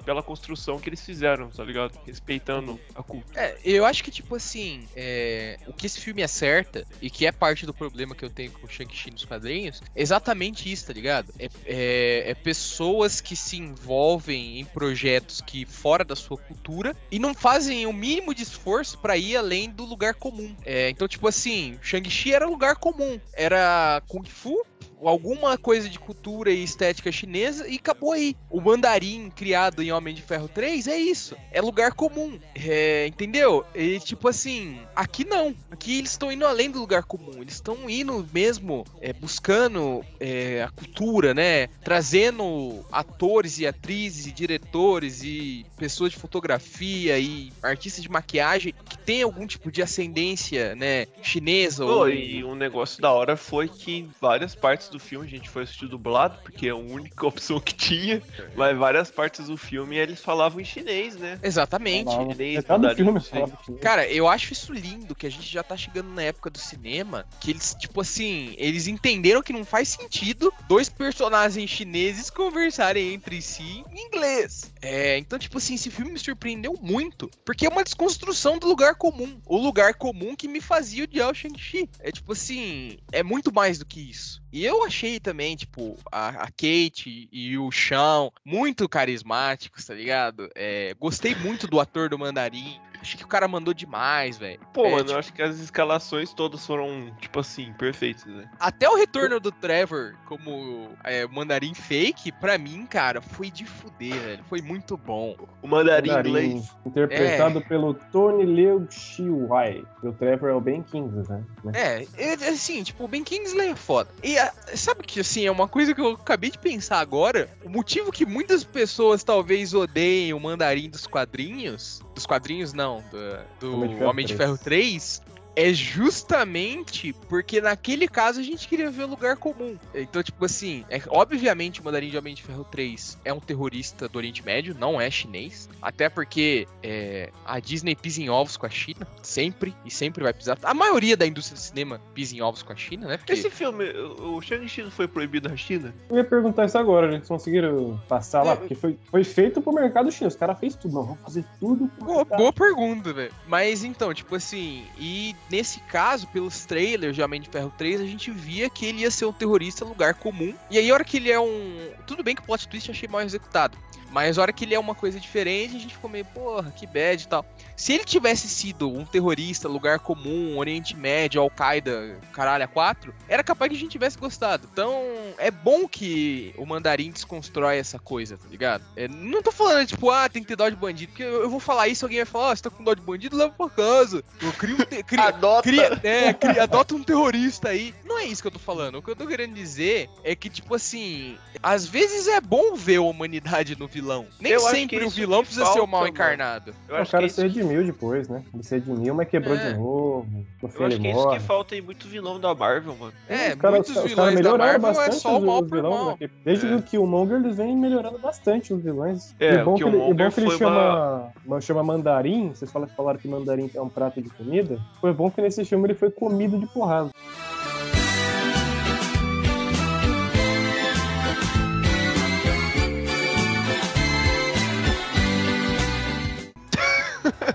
pela 0.06 0.24
construção 0.24 0.80
que 0.80 0.90
eles 0.90 1.06
fizeram, 1.06 1.50
tá 1.50 1.64
ligado? 1.64 1.98
Respeitando 2.06 2.80
a 2.96 3.04
cultura. 3.04 3.40
É, 3.40 3.58
eu 3.64 3.86
acho 3.86 4.04
que, 4.04 4.12
tipo 4.12 4.36
assim, 4.36 4.88
é, 4.96 5.58
o 5.68 5.74
que 5.74 5.86
esse 5.86 6.00
filme 6.00 6.24
acerta, 6.24 6.86
e 7.02 7.10
que 7.10 7.26
é 7.26 7.32
parte 7.32 7.66
do 7.66 7.74
problema 7.74 8.16
que 8.16 8.24
eu 8.24 8.30
tenho 8.30 8.52
com 8.52 8.66
o 8.66 8.70
Shang-Chi 8.70 9.12
nos 9.12 9.26
quadrinhos, 9.26 9.55
é 9.64 9.72
exatamente 9.96 10.72
isso, 10.72 10.88
tá 10.88 10.94
ligado? 10.94 11.34
É, 11.40 11.50
é- 11.66 12.32
é 12.32 12.36
pessoas 12.36 13.22
que 13.22 13.36
se 13.36 13.58
envolvem 13.58 14.60
em 14.60 14.66
projetos 14.66 15.42
que 15.42 15.66
fora 15.66 16.04
da 16.04 16.16
sua 16.16 16.38
cultura 16.38 16.96
e 17.12 17.20
não 17.20 17.34
fazem 17.34 17.86
o 17.86 17.94
mínimo 17.94 18.34
de 18.34 18.44
esforço 18.44 18.98
pra 19.00 19.18
ir 19.18 19.36
além 19.38 19.70
do 19.70 19.86
lugar 19.86 20.14
comum. 20.16 20.56
É, 20.66 20.90
então, 20.90 21.08
tipo 21.08 21.28
assim, 21.28 21.78
Shang-Chi 21.82 22.34
era 22.34 22.46
lugar 22.46 22.76
comum. 22.76 23.20
Era 23.34 24.02
Kung 24.08 24.26
Fu, 24.28 24.66
alguma 25.04 25.58
coisa 25.58 25.90
de 25.90 26.00
cultura 26.00 26.52
e 26.52 26.64
estética 26.64 27.12
chinesa 27.12 27.68
e 27.68 27.76
acabou 27.76 28.14
aí. 28.14 28.36
O 28.50 28.62
mandarim 28.62 29.30
criado 29.30 29.82
em 29.82 29.92
Homem 29.92 30.14
de 30.14 30.22
Ferro 30.22 30.48
3 30.48 30.88
é 30.88 30.98
isso. 30.98 31.36
É 31.52 31.62
lugar 31.62 31.94
comum. 31.94 32.40
É, 32.56 33.08
entendeu? 33.08 33.66
E 33.74 34.00
tipo 34.00 34.28
assim, 34.28 34.80
aqui 34.96 35.26
não. 35.26 35.56
Aqui 35.72 35.98
eles 35.98 36.12
estão 36.12 36.32
indo 36.32 36.46
além 36.46 36.70
do 36.70 36.80
lugar 36.80 37.04
comum. 37.04 37.42
Eles 37.42 37.56
estão 37.56 37.90
indo 37.90 38.26
mesmo 38.34 38.86
é, 39.02 39.14
buscando 39.14 40.04
é, 40.20 40.64
a 40.64 40.70
cultura, 40.70 41.34
né? 41.34 41.68
Trazendo 41.84 42.86
atores 42.92 43.60
e 43.60 43.68
atrizes 43.68 44.28
e 44.28 44.32
diretores 44.32 45.24
e 45.24 45.66
pessoas 45.78 46.12
de 46.12 46.18
fotografia 46.18 47.18
e 47.20 47.52
artistas 47.62 48.02
de 48.02 48.10
maquiagem 48.10 48.74
que 48.86 48.98
tem 48.98 49.24
algum 49.24 49.46
tipo 49.46 49.72
de 49.72 49.82
ascendência, 49.82 50.76
né? 50.76 51.08
Chinesa 51.22 51.84
Pô, 51.84 51.92
ou 51.92 52.10
e 52.10 52.44
um 52.44 52.56
negócio 52.56 53.02
da 53.02 53.12
hora 53.12 53.36
foi 53.36 53.68
que 53.68 54.08
várias 54.22 54.56
partes 54.56 54.85
do 54.90 55.00
filme 55.00 55.26
a 55.26 55.30
gente 55.30 55.50
foi 55.50 55.64
assistir 55.64 55.88
dublado, 55.88 56.40
porque 56.44 56.68
é 56.68 56.72
a 56.72 56.76
única 56.76 57.26
opção 57.28 57.60
que 57.60 57.74
tinha, 57.74 58.22
mas 58.56 58.78
várias 58.78 59.12
partes 59.12 59.48
do 59.48 59.58
filme 59.58 59.98
eles 59.98 60.22
falavam 60.22 60.60
em 60.60 60.66
chinês, 60.66 61.16
né? 61.16 61.40
Exatamente. 61.42 62.12
Chinês, 62.12 62.66
mandarim, 62.68 62.96
filme 62.96 63.20
falava 63.20 63.58
chinês. 63.64 63.82
Cara, 63.82 64.08
eu 64.08 64.28
acho 64.28 64.54
isso 64.54 64.74
lindo, 64.74 65.16
que 65.16 65.28
a 65.28 65.32
gente 65.32 65.52
já 65.52 65.64
tá 65.64 65.76
chegando 65.78 66.10
na 66.10 66.24
época 66.24 66.50
do 66.50 66.60
cinema, 66.60 67.26
que 67.40 67.52
eles, 67.52 67.76
tipo 67.80 68.02
assim, 68.02 68.54
eles 68.58 68.88
entenderam 68.88 69.42
que 69.42 69.54
não 69.54 69.66
faz 69.66 69.90
sentido 69.90 70.54
dois 70.68 70.90
personagens 70.90 71.70
chineses 71.70 72.30
conversarem 72.30 73.14
entre 73.14 73.42
si 73.42 73.84
em 73.92 74.08
inglês. 74.08 74.72
É, 74.82 75.18
então, 75.18 75.38
tipo 75.40 75.58
assim, 75.58 75.76
esse 75.76 75.90
filme 75.90 76.12
me 76.12 76.20
surpreendeu 76.20 76.78
muito, 76.82 77.30
porque 77.44 77.66
é 77.66 77.70
uma 77.70 77.84
desconstrução 77.84 78.58
do 78.58 78.68
lugar 78.68 78.96
comum. 78.96 79.40
O 79.46 79.58
lugar 79.58 79.94
comum 79.96 80.36
que 80.36 80.48
me 80.48 80.62
fazia 80.62 81.04
odiar 81.04 81.32
o 81.32 81.34
Shang-Chi. 81.34 81.90
É 82.00 82.12
tipo 82.12 82.34
assim, 82.34 82.98
é 83.12 83.24
muito 83.24 83.54
mais 83.54 83.78
do 83.78 83.86
que 83.86 84.00
isso. 84.00 84.44
E 84.56 84.64
eu 84.64 84.86
achei 84.86 85.20
também, 85.20 85.54
tipo, 85.54 85.98
a, 86.10 86.30
a 86.30 86.46
Kate 86.46 87.28
e 87.30 87.58
o 87.58 87.70
Sean 87.74 88.30
muito 88.46 88.88
carismáticos, 88.88 89.84
tá 89.84 89.94
ligado? 89.94 90.50
É, 90.56 90.96
gostei 90.98 91.36
muito 91.36 91.68
do 91.68 91.78
ator 91.78 92.08
do 92.08 92.18
Mandarim. 92.18 92.80
Acho 93.06 93.18
que 93.18 93.24
o 93.24 93.28
cara 93.28 93.48
mandou 93.48 93.72
demais, 93.72 94.36
velho. 94.36 94.60
Pô, 94.74 94.86
É, 94.88 94.90
mano, 94.92 95.04
tipo, 95.04 95.12
eu 95.14 95.20
acho 95.20 95.32
que 95.34 95.42
as 95.44 95.60
escalações 95.60 96.34
todas 96.34 96.66
foram, 96.66 97.14
tipo 97.22 97.40
assim, 97.40 97.72
perfeitas, 97.74 98.26
né? 98.26 98.50
Até 98.60 98.90
o 98.90 98.96
retorno 98.96 99.40
do 99.40 99.52
Trevor 99.52 100.16
como 100.26 100.90
é, 101.04 101.28
mandarim 101.28 101.76
fake, 101.76 102.32
pra 102.32 102.58
mim, 102.58 102.84
cara, 102.88 103.22
foi 103.22 103.52
de 103.52 103.64
fuder, 103.64 104.20
velho. 104.20 104.44
Foi 104.46 104.60
muito 104.60 104.98
bom. 104.98 105.36
O 105.62 105.68
mandarim, 105.68 106.08
Mandarim, 106.10 106.30
inglês. 106.30 106.76
Interpretado 106.84 107.60
É. 107.60 107.62
pelo 107.62 107.94
Tony 107.94 108.44
Liu 108.44 108.88
Shiwai. 108.90 109.86
E 110.02 110.08
o 110.08 110.12
Trevor 110.14 110.50
é 110.50 110.54
o 110.54 110.60
Ben 110.62 110.82
Kingsley, 110.82 111.24
né? 111.30 111.44
É, 111.74 112.08
é, 112.18 112.34
assim, 112.50 112.82
tipo, 112.82 113.04
o 113.04 113.08
Ben 113.08 113.24
Kingsley 113.24 113.70
é 113.70 113.76
foda. 113.76 114.10
E 114.24 114.36
a- 114.40 114.52
sabe 114.76 115.04
que, 115.04 115.20
assim, 115.20 115.46
é 115.46 115.52
uma 115.52 115.68
coisa 115.68 115.94
que 115.94 116.02
eu 116.02 116.12
acabei 116.14 116.50
de 116.50 116.58
pensar 116.58 117.00
agora? 117.00 117.50
O 117.64 117.70
motivo 117.70 118.12
que 118.12 118.26
muitas 118.26 118.64
pessoas 118.64 119.24
talvez 119.24 119.74
odeiem 119.76 120.34
o 120.34 120.40
mandarim 120.40 120.90
dos 120.90 121.06
quadrinhos, 121.06 122.02
dos 122.16 122.26
quadrinhos 122.26 122.74
não, 122.74 123.04
do, 123.12 123.68
do 123.68 123.76
Homem 123.76 123.90
de 123.90 123.96
Ferro 123.98 124.10
Homem 124.10 124.26
de 124.26 124.36
3. 124.58 125.22
Ferro 125.56 125.68
3, 125.68 125.70
é 125.70 125.74
justamente 125.74 127.14
porque 127.30 127.62
naquele 127.62 128.08
caso 128.08 128.40
a 128.40 128.44
gente 128.44 128.68
queria 128.68 128.90
ver 128.90 129.04
o 129.04 129.08
lugar 129.08 129.38
comum. 129.38 129.78
Então, 129.94 130.22
tipo 130.22 130.44
assim, 130.46 130.84
é, 130.90 131.02
obviamente 131.10 131.82
o 131.82 131.84
Mandarim 131.84 132.10
de 132.10 132.18
Homem 132.18 132.34
de 132.36 132.44
Ferro 132.44 132.64
3 132.66 133.18
é 133.24 133.34
um 133.34 133.40
terrorista 133.40 134.08
do 134.08 134.18
Oriente 134.18 134.44
Médio, 134.46 134.76
não 134.78 135.00
é 135.00 135.10
chinês. 135.10 135.70
Até 135.82 136.10
porque 136.10 136.68
é, 136.84 137.30
a 137.46 137.60
Disney 137.60 137.96
pisa 137.96 138.22
em 138.22 138.30
ovos 138.30 138.58
com 138.58 138.66
a 138.66 138.70
China, 138.70 139.08
sempre, 139.22 139.74
e 139.86 139.92
sempre 139.92 140.24
vai 140.24 140.34
pisar. 140.34 140.58
A 140.64 140.74
maioria 140.74 141.16
da 141.16 141.26
indústria 141.26 141.56
do 141.56 141.62
cinema 141.62 142.00
pisa 142.14 142.36
em 142.36 142.42
ovos 142.42 142.62
com 142.64 142.74
a 142.74 142.76
China, 142.76 143.08
né? 143.08 143.18
Porque 143.18 143.34
Esse 143.34 143.50
filme, 143.50 143.86
o 144.20 144.42
Shang-Chi 144.42 144.84
não 144.84 144.92
foi 144.92 145.08
proibido 145.08 145.50
na 145.50 145.56
China? 145.58 145.94
Eu 146.10 146.18
ia 146.18 146.24
perguntar 146.24 146.66
isso 146.66 146.78
agora, 146.78 147.14
eles 147.14 147.28
conseguiram 147.28 148.00
passar 148.08 148.44
lá, 148.44 148.54
É. 148.54 148.56
porque 148.56 148.76
foi, 148.76 148.98
foi 149.10 149.24
feito 149.24 149.62
pro 149.62 149.74
mercado 149.74 150.12
chinês. 150.12 150.34
Os 150.34 150.40
caras 150.40 150.60
fez 150.60 150.76
tudo, 150.76 150.94
não, 150.96 151.04
vamos 151.04 151.22
fazer 151.22 151.46
tudo 151.60 151.88
pro 151.98 152.06
Boa, 152.06 152.18
mercado. 152.20 152.38
boa 152.38 152.54
pergunta, 152.54 153.14
velho. 153.14 153.32
Mas 153.48 153.84
então, 153.84 154.14
tipo 154.14 154.36
assim, 154.36 154.86
e 154.98 155.36
nesse 155.50 155.80
caso, 155.82 156.28
pelos 156.28 156.66
trailers 156.66 157.16
de 157.16 157.22
Homem 157.22 157.42
de 157.42 157.50
Ferro 157.50 157.74
3, 157.78 158.02
a 158.02 158.06
gente 158.06 158.32
via 158.32 158.70
que 158.70 158.86
ele 158.86 159.02
ia 159.02 159.12
ser 159.12 159.26
um 159.26 159.34
terrorista 159.34 159.86
lugar 159.86 160.16
comum. 160.16 160.54
E 160.70 160.78
aí, 160.78 160.90
a 160.90 160.94
hora 160.94 161.04
que 161.04 161.18
ele 161.18 161.32
é 161.32 161.40
um. 161.40 161.92
Tudo 162.08 162.24
bem 162.24 162.36
que 162.36 162.42
o 162.42 162.46
plot 162.46 162.68
twist 162.68 162.92
achei 162.92 163.08
mal 163.08 163.22
executado. 163.22 163.78
Mas 164.12 164.38
a 164.38 164.42
hora 164.42 164.54
que 164.54 164.64
ele 164.64 164.74
é 164.74 164.80
uma 164.80 164.96
coisa 164.96 165.20
diferente, 165.20 165.76
a 165.76 165.80
gente 165.80 165.94
ficou 165.94 166.10
meio, 166.10 166.24
porra, 166.26 166.72
que 166.72 166.88
bad 166.88 167.22
e 167.22 167.28
tal. 167.28 167.46
Se 167.76 167.94
ele 167.94 168.04
tivesse 168.06 168.48
sido 168.48 168.90
um 168.90 169.04
terrorista, 169.06 169.68
lugar 169.68 170.00
comum, 170.00 170.58
Oriente 170.58 170.96
Médio, 170.96 171.42
Al-Qaeda, 171.42 172.18
caralho, 172.32 172.64
a 172.64 172.68
4, 172.68 173.14
era 173.28 173.44
capaz 173.44 173.70
que 173.70 173.76
a 173.76 173.80
gente 173.80 173.92
tivesse 173.92 174.18
gostado. 174.18 174.68
Então, 174.72 175.04
é 175.38 175.52
bom 175.52 175.88
que 175.88 176.54
o 176.58 176.66
Mandarim 176.66 177.12
desconstrói 177.12 177.78
essa 177.78 178.00
coisa, 178.00 178.38
tá 178.38 178.46
ligado? 178.50 178.84
É, 178.96 179.08
não 179.08 179.42
tô 179.42 179.52
falando, 179.52 179.86
tipo, 179.88 180.10
ah, 180.10 180.30
tem 180.30 180.42
que 180.42 180.48
ter 180.48 180.56
dó 180.56 180.70
de 180.70 180.76
bandido, 180.76 181.12
porque 181.12 181.24
eu, 181.24 181.42
eu 181.44 181.50
vou 181.50 181.60
falar 181.60 181.88
isso, 181.90 182.06
alguém 182.06 182.20
vai 182.20 182.26
falar, 182.26 182.52
ó, 182.52 182.56
você 182.56 182.64
tá 182.64 182.70
com 182.70 182.84
dó 182.84 182.94
de 182.94 183.02
bandido, 183.02 183.36
leva 183.36 183.52
pra 183.52 183.70
casa. 183.70 184.24
Eu 184.42 184.54
crio 184.54 184.76
um. 184.76 184.86
Te, 184.86 185.04
cria, 185.04 185.24
Adota! 185.24 185.64
Cria, 185.64 186.00
é, 186.04 186.34
cria- 186.34 186.64
adota 186.64 186.96
um 186.96 187.04
terrorista 187.04 187.70
aí. 187.70 187.94
Não 188.06 188.18
é 188.20 188.26
isso 188.26 188.42
que 188.42 188.48
eu 188.48 188.52
tô 188.52 188.60
falando. 188.60 188.96
O 189.00 189.02
que 189.02 189.10
eu 189.12 189.16
tô 189.16 189.28
querendo 189.28 189.54
dizer 189.54 190.10
é 190.24 190.34
que, 190.36 190.50
tipo 190.50 190.74
assim, 190.76 191.38
às 191.62 191.86
vezes 191.86 192.28
é 192.28 192.40
bom 192.40 192.76
ver 192.76 192.98
a 192.98 193.02
humanidade 193.02 193.78
no 193.78 193.88
vilão. 193.88 194.28
Nem 194.40 194.54
Eu 194.54 194.62
que 194.62 194.72
sempre 194.72 195.04
o 195.04 195.10
vilão 195.10 195.42
que 195.42 195.48
precisa 195.48 195.66
ser 195.66 195.72
o 195.72 195.76
falta, 195.80 195.92
mal 195.92 196.02
mano. 196.02 196.14
encarnado. 196.14 196.76
Eu 196.88 196.96
acho 196.96 197.06
que 197.06 197.12
cara 197.12 197.24
é 197.24 197.28
isso 197.28 197.36
se 197.36 197.42
redimiu 197.68 197.86
depois, 197.86 198.28
né? 198.30 198.44
Ele 198.54 198.64
se 198.64 198.76
redimiu, 198.76 199.14
mas 199.16 199.28
quebrou 199.28 199.56
É. 199.56 199.72
de 199.74 199.78
novo. 199.80 200.26
No 200.62 200.70
Eu 200.70 200.86
acho 200.86 201.00
que 201.00 201.08
é 201.08 201.12
isso 201.12 201.30
que 201.30 201.40
falta 201.40 201.76
em 201.76 201.82
muito 201.82 202.08
vilão 202.08 202.40
da 202.40 202.54
Marvel, 202.54 202.96
mano. 203.00 203.14
É, 203.30 203.50
os 203.50 203.56
caras 203.56 203.78
muitos 203.78 203.96
os 203.98 204.04
vilões 204.04 204.30
da 204.30 204.36
melhoraram 204.36 204.80
Marvel 204.82 205.02
é 205.02 205.06
bastante 205.06 205.22
só 205.22 205.38
o 205.38 205.46
mal 205.46 205.62
os 205.64 205.70
vilões, 205.70 205.96
mal. 205.96 206.18
né? 206.20 206.30
Desde 206.44 206.68
É. 206.68 206.76
o 206.76 206.82
Killmonger 206.82 207.38
eles 207.38 207.58
vêm 207.58 207.76
melhorando 207.76 208.18
bastante 208.20 208.74
os 208.74 208.82
vilões. 208.84 209.36
É, 209.40 209.56
e 209.56 209.64
bom 209.64 209.74
o 209.74 209.76
que 209.78 209.84
ele, 209.84 209.98
e 210.10 210.14
bom 210.14 210.30
que 210.32 210.40
ele 210.40 210.52
chama, 210.52 211.32
ma- 211.46 211.62
chama 211.62 211.84
mandarim. 211.84 212.50
Vocês 212.50 212.72
falam, 212.72 212.88
falaram 212.90 213.20
que 213.20 213.28
mandarim 213.28 213.70
é 213.74 213.82
um 213.82 213.90
prato 213.90 214.22
de 214.22 214.30
comida. 214.30 214.80
Foi 215.02 215.14
bom 215.14 215.30
que 215.32 215.42
nesse 215.42 215.64
filme 215.66 215.88
ele 215.88 215.94
foi 215.96 216.10
comido 216.12 216.58
de 216.60 216.66
porrada. 216.68 217.10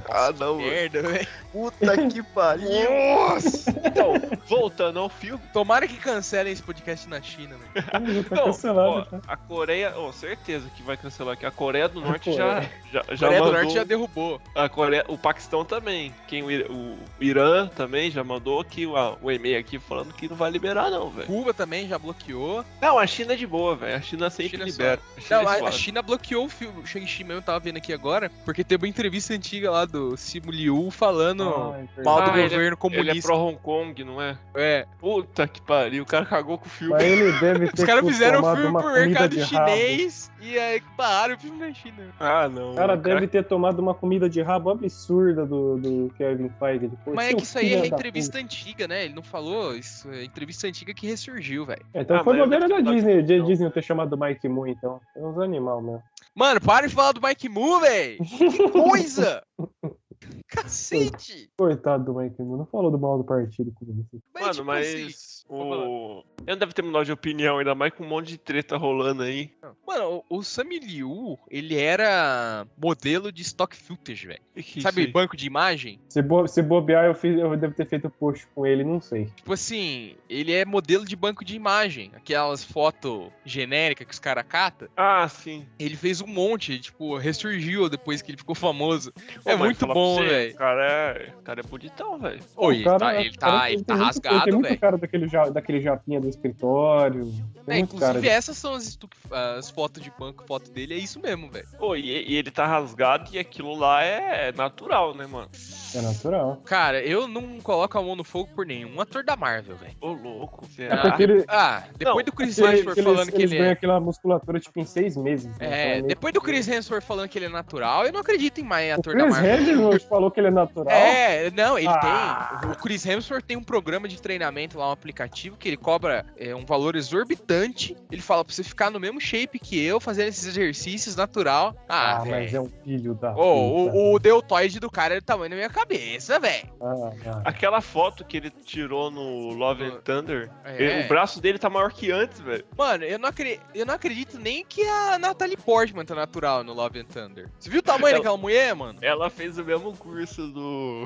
Ah, 0.08 0.32
não, 0.38 0.58
Merda, 0.58 1.02
velho. 1.02 1.26
Puta 1.52 1.96
que 2.08 2.22
pariu. 2.34 2.68
Nossa! 2.68 3.70
Então, 3.84 4.14
voltando 4.48 4.98
ao 4.98 5.08
filme. 5.08 5.42
Tomara 5.52 5.86
que 5.88 5.96
cancelem 5.96 6.52
esse 6.52 6.62
podcast 6.62 7.08
na 7.08 7.20
China, 7.20 7.56
velho. 7.74 8.24
Tá 8.24 8.36
Não, 8.36 8.44
cancelado, 8.46 8.90
ó, 8.90 9.02
tá? 9.02 9.20
a 9.26 9.36
Coreia, 9.36 9.94
oh, 9.96 10.12
certeza 10.12 10.68
que 10.76 10.82
vai 10.82 10.96
cancelar 10.96 11.34
aqui. 11.34 11.46
A 11.46 11.50
Coreia 11.50 11.88
do 11.88 12.00
Norte 12.00 12.30
Coreia. 12.30 12.70
já, 12.92 13.02
já, 13.08 13.14
já 13.14 13.26
Coreia 13.26 13.40
do 13.40 13.44
mandou. 13.46 13.62
Norte 13.62 13.74
já 13.74 13.84
derrubou. 13.84 14.40
A 14.54 14.68
Coreia, 14.68 15.04
o 15.08 15.18
Paquistão 15.18 15.64
também. 15.64 16.14
Quem, 16.26 16.42
o, 16.42 16.72
o 16.72 16.98
Irã 17.20 17.66
também 17.68 18.10
já 18.10 18.22
mandou 18.22 18.60
aqui 18.60 18.86
o, 18.86 18.94
o 19.22 19.30
e-mail 19.30 19.58
aqui 19.58 19.78
falando 19.78 20.12
que 20.14 20.28
não 20.28 20.36
vai 20.36 20.50
liberar, 20.50 20.90
não, 20.90 21.10
velho. 21.10 21.26
Cuba 21.26 21.52
também 21.52 21.88
já 21.88 21.98
bloqueou. 21.98 22.64
Não, 22.80 22.98
a 22.98 23.06
China 23.06 23.32
é 23.32 23.36
de 23.36 23.46
boa, 23.46 23.76
velho. 23.76 23.96
A 23.96 24.00
China 24.00 24.30
sempre 24.30 24.50
China 24.50 24.62
é 24.62 24.66
libera. 24.66 25.00
A 25.16 25.20
China 25.20 25.42
Não, 25.42 25.52
é 25.52 25.60
a, 25.60 25.68
a. 25.68 25.72
China 25.72 26.02
bloqueou 26.02 26.44
o 26.44 26.48
filme. 26.48 26.82
O 26.82 26.86
Shang-Chi 26.86 27.24
mesmo 27.24 27.38
eu 27.40 27.42
tava 27.42 27.58
vendo 27.60 27.76
aqui 27.76 27.92
agora, 27.92 28.30
porque 28.44 28.62
teve 28.62 28.84
uma 28.84 28.88
entrevista 28.88 29.34
antiga 29.34 29.70
lá 29.70 29.84
do 29.84 30.16
Simu 30.16 30.50
Liu 30.50 30.90
falando 30.90 31.39
Ai, 31.44 31.88
mal 32.04 32.22
do 32.22 32.30
Ah, 32.30 32.34
ele 32.34 32.40
é- 32.40 32.48
governo 32.48 32.60
Ele 32.60 32.66
é 32.66 32.76
comunista. 32.76 33.28
pro 33.28 33.36
Hong 33.38 33.58
Kong, 33.58 34.04
não 34.04 34.20
é? 34.20 34.38
É. 34.54 34.86
Puta 34.98 35.46
que 35.48 35.60
pariu, 35.62 36.02
o 36.02 36.06
cara 36.06 36.24
cagou 36.26 36.58
com 36.58 36.66
o 36.66 36.68
filme. 36.68 36.94
Mas 36.94 37.02
ele 37.04 37.32
deve 37.40 37.66
ter 37.72 37.80
Os 37.80 37.84
caras 37.86 38.04
fizeram 38.06 38.38
o 38.38 38.42
tomado 38.42 38.60
filme 38.60 38.78
pro 38.82 38.92
mercado 38.92 39.36
rabo. 39.38 39.46
chinês 39.46 40.30
e 40.40 40.58
aí 40.58 40.82
pararam 40.96 41.34
o 41.34 41.38
filme 41.38 41.58
na 41.58 41.72
China. 41.74 42.08
Ah, 42.18 42.48
não. 42.48 42.72
O 42.72 42.74
cara 42.74 42.94
o 42.94 42.96
deve 42.96 43.26
ter 43.28 43.44
tomado 43.44 43.78
uma 43.80 43.94
comida 43.94 44.28
de 44.28 44.40
rabo 44.42 44.70
absurda 44.70 45.44
do, 45.46 45.76
do 45.78 46.12
Kevin 46.16 46.50
Feige 46.58 46.88
depois. 46.88 47.14
Mas 47.16 47.30
é 47.30 47.34
que 47.34 47.42
isso 47.42 47.58
aí 47.58 47.74
é 47.74 47.80
da 47.80 47.86
entrevista 47.86 48.38
antiga, 48.38 48.86
né? 48.88 49.04
Ele 49.04 49.14
não 49.14 49.22
falou. 49.22 49.74
Isso 49.76 50.10
é 50.10 50.24
entrevista 50.24 50.66
antiga 50.66 50.92
que 50.94 51.06
ressurgiu, 51.06 51.64
velho. 51.64 51.84
puta. 51.86 51.98
Então 52.00 52.16
Ah, 52.16 52.24
foi 52.24 52.36
bobeira 52.38 52.68
da 52.68 52.76
devo 52.76 52.88
ter 52.88 52.94
Disney, 52.94 53.22
de. 53.22 53.42
Disney 53.42 53.70
ter 53.70 53.82
chamado 53.82 54.12
o 54.14 54.18
Mike 54.20 54.48
Moon, 54.48 54.66
então. 54.66 55.00
É 55.16 55.20
uns 55.20 55.38
animal 55.38 55.80
mesmo. 55.80 56.02
Mano, 56.34 56.60
para 56.60 56.86
de 56.86 56.94
falar 56.94 57.12
do 57.12 57.20
Mike 57.20 57.48
Moo, 57.48 57.80
velho! 57.80 58.18
Que 58.24 58.68
coisa! 58.70 59.42
Cacete! 60.48 61.50
Coitado 61.56 62.04
do 62.04 62.14
Mike 62.18 62.40
Moon, 62.42 62.58
não 62.58 62.66
falou 62.66 62.90
do 62.90 62.98
mal 62.98 63.18
do 63.18 63.24
partido 63.24 63.72
com 63.72 63.86
você. 63.86 64.18
Mano, 64.34 64.52
tipo 64.52 64.64
mas 64.64 64.86
assim, 64.86 65.44
o. 65.48 66.24
Eu 66.46 66.54
não 66.54 66.58
deve 66.58 66.72
ter 66.72 66.82
mudado 66.82 67.04
de 67.04 67.12
opinião, 67.12 67.58
ainda 67.58 67.74
mais 67.74 67.92
com 67.92 68.04
um 68.04 68.08
monte 68.08 68.28
de 68.28 68.38
treta 68.38 68.76
rolando 68.76 69.22
aí. 69.22 69.50
Mano, 69.86 70.24
o, 70.28 70.38
o 70.38 70.42
Sammy 70.42 70.78
Liu, 70.78 71.38
ele 71.48 71.76
era 71.76 72.66
modelo 72.80 73.30
de 73.30 73.42
stock 73.42 73.76
footage, 73.76 74.26
velho. 74.26 74.40
Sabe, 74.80 75.06
banco 75.06 75.36
de 75.36 75.46
imagem? 75.46 76.00
Se, 76.08 76.20
bo 76.22 76.46
se 76.46 76.62
bobear, 76.62 77.06
eu, 77.06 77.14
fiz, 77.14 77.38
eu 77.38 77.56
devo 77.56 77.74
ter 77.74 77.86
feito 77.86 78.10
post 78.10 78.46
com 78.54 78.66
ele, 78.66 78.84
não 78.84 79.00
sei. 79.00 79.26
Tipo 79.36 79.52
assim, 79.52 80.16
ele 80.28 80.52
é 80.52 80.64
modelo 80.64 81.04
de 81.04 81.16
banco 81.16 81.44
de 81.44 81.54
imagem. 81.54 82.10
Aquelas 82.14 82.64
fotos 82.64 83.30
genéricas 83.44 84.06
que 84.06 84.12
os 84.12 84.18
caras 84.18 84.44
catam. 84.48 84.88
Ah, 84.96 85.28
sim. 85.28 85.66
Ele 85.78 85.96
fez 85.96 86.20
um 86.20 86.26
monte, 86.26 86.78
tipo, 86.78 87.16
ressurgiu 87.16 87.88
depois 87.88 88.22
que 88.22 88.30
ele 88.30 88.38
ficou 88.38 88.54
famoso. 88.54 89.12
Ô, 89.44 89.50
É 89.50 89.56
mas 89.56 89.58
muito 89.58 89.78
falar 89.80 89.94
bom, 90.16 90.22
velho. 90.24 90.52
O 90.52 90.56
cara 90.56 90.86
é, 90.90 91.32
o 91.38 91.42
cara 91.42 91.60
é 91.60 91.62
bonitão, 91.62 92.18
velho. 92.18 92.40
Oi, 92.56 92.66
O 92.66 92.76
ele 92.76 92.84
cara- 92.84 92.98
tá, 92.98 93.20
ele 93.20 93.28
o 93.28 93.32
tá, 93.34 93.46
cara 93.46 93.70
ele 93.70 93.76
tem 93.76 93.84
tá 93.84 93.94
muito- 93.96 94.20
Tem 94.20 94.30
rasgado, 94.32 94.52
muito 94.52 94.68
velho. 94.68 94.80
cara 94.80 94.98
daquele, 94.98 95.28
ja, 95.28 95.48
daquele 95.48 95.80
japinha 95.80 96.20
do 96.20 96.28
escritório. 96.28 97.32
Tem 97.66 97.76
É, 97.76 97.78
inclusive, 97.80 98.28
essas 98.28 98.56
são 98.56 98.74
as, 98.74 98.98
as 99.30 99.70
fotos 99.70 100.02
de 100.02 100.12
banco, 100.18 100.44
foto 100.46 100.70
dele, 100.70 100.94
é 100.94 100.98
isso 100.98 101.20
mesmo, 101.20 101.50
velho. 101.50 101.66
Pô, 101.78 101.94
e, 101.96 102.06
e 102.28 102.36
ele 102.36 102.50
tá 102.50 102.66
rasgado 102.66 103.28
e 103.32 103.38
aquilo 103.38 103.74
lá 103.76 104.02
é 104.02 104.52
natural, 104.52 105.14
né, 105.14 105.26
mano? 105.26 105.48
É 105.94 106.00
natural. 106.00 106.60
Cara, 106.64 107.00
eu 107.02 107.26
não 107.26 107.60
coloco 107.60 107.98
a 107.98 108.02
mão 108.02 108.14
no 108.14 108.22
fogo 108.24 108.48
por 108.54 108.64
nenhum 108.64 109.00
ator 109.00 109.24
da 109.24 109.36
Marvel, 109.36 109.76
velho. 109.76 109.92
Ô, 110.00 110.12
louco. 110.12 110.64
É 110.64 110.68
Será? 110.88 111.02
porque 111.02 111.22
ele, 111.24 111.44
Ah, 111.48 111.84
depois 111.96 112.16
Não, 112.16 112.22
do 112.24 112.32
Chris 112.32 112.58
Hemsworth 112.58 112.96
eles, 112.98 113.04
falando 113.04 113.32
que 113.32 113.42
ele 113.42 113.58
é... 113.58 113.70
aquela 113.70 113.98
musculatura 114.00 114.60
tipo 114.60 114.78
em 114.78 114.84
seis 114.84 115.16
meses. 115.16 115.46
né? 115.46 115.54
Então 115.56 115.68
É, 115.68 115.92
meio- 115.94 116.06
depois 116.06 116.32
do 116.32 116.40
Chris 116.40 116.68
Hemsworth 116.68 117.02
falando 117.04 117.28
que 117.28 117.38
ele 117.38 117.46
é 117.46 117.48
natural, 117.48 118.06
eu 118.06 118.12
não 118.12 118.20
acredito 118.20 118.60
em 118.60 118.64
mais 118.64 118.92
ator 118.92 119.14
da 119.16 119.22
Chris 119.24 119.34
Marvel. 119.34 119.54
Hemsworth 119.56 119.99
falou 120.08 120.30
que 120.30 120.40
ele 120.40 120.48
é 120.48 120.50
natural. 120.50 120.90
É, 120.94 121.50
não, 121.50 121.78
ele 121.78 121.88
Ah. 121.88 122.58
tem. 122.62 122.70
O 122.70 122.76
Chris 122.76 123.04
Hemsworth 123.06 123.44
tem 123.44 123.56
um 123.56 123.62
programa 123.62 124.06
de 124.08 124.20
treinamento 124.20 124.78
lá, 124.78 124.88
um 124.88 124.92
aplicativo, 124.92 125.56
que 125.56 125.68
ele 125.68 125.76
cobra 125.76 126.24
é, 126.36 126.54
um 126.54 126.64
valor 126.64 126.96
exorbitante. 126.96 127.96
Ele 128.10 128.22
fala 128.22 128.44
pra 128.44 128.54
você 128.54 128.62
ficar 128.62 128.90
no 128.90 128.98
mesmo 129.00 129.20
shape 129.20 129.58
que 129.58 129.82
eu, 129.84 130.00
fazendo 130.00 130.28
esses 130.28 130.46
exercícios 130.46 131.16
natural. 131.16 131.74
Ah, 131.88 132.18
Ah, 132.20 132.24
mas 132.24 132.52
é 132.52 132.60
um 132.60 132.68
filho 132.84 133.14
da. 133.14 133.32
Ô, 133.32 133.34
puta. 133.34 133.96
o, 133.96 134.14
o 134.14 134.18
deltoide 134.18 134.80
do 134.80 134.90
cara 134.90 135.16
é 135.16 135.20
do 135.20 135.24
tamanho 135.24 135.50
da 135.50 135.56
minha 135.56 135.68
cabeça, 135.70 136.38
velho. 136.38 136.68
Ah, 136.80 137.10
ah. 137.26 137.42
Aquela 137.44 137.80
foto 137.80 138.24
que 138.24 138.36
ele 138.36 138.50
tirou 138.50 139.10
no 139.10 139.50
Love 139.54 139.84
and 139.84 140.00
Thunder, 140.04 140.50
É. 140.64 140.82
ele- 140.82 141.04
o 141.04 141.08
braço 141.08 141.40
dele 141.40 141.58
tá 141.58 141.70
maior 141.70 141.92
que 141.92 142.10
antes, 142.10 142.40
velho. 142.40 142.64
Mano, 142.76 143.04
eu 143.04 143.18
não, 143.18 143.28
acre- 143.28 143.60
eu 143.74 143.86
não 143.86 143.94
acredito 143.94 144.38
nem 144.38 144.64
que 144.64 144.82
a 144.82 145.18
Natalie 145.18 145.56
Portman 145.56 146.04
tá 146.04 146.14
natural 146.14 146.64
no 146.64 146.72
Love 146.72 147.00
and 147.00 147.04
Thunder. 147.04 147.48
Você 147.58 147.70
viu 147.70 147.80
o 147.80 147.82
tamanho 147.82 148.08
Ela- 148.14 148.18
daquela 148.18 148.36
mulher, 148.36 148.74
mano? 148.74 148.98
Ela 149.02 149.30
fez 149.30 149.58
o 149.58 149.64
mesmo 149.64 149.89
curso 149.94 150.46
do. 150.48 151.04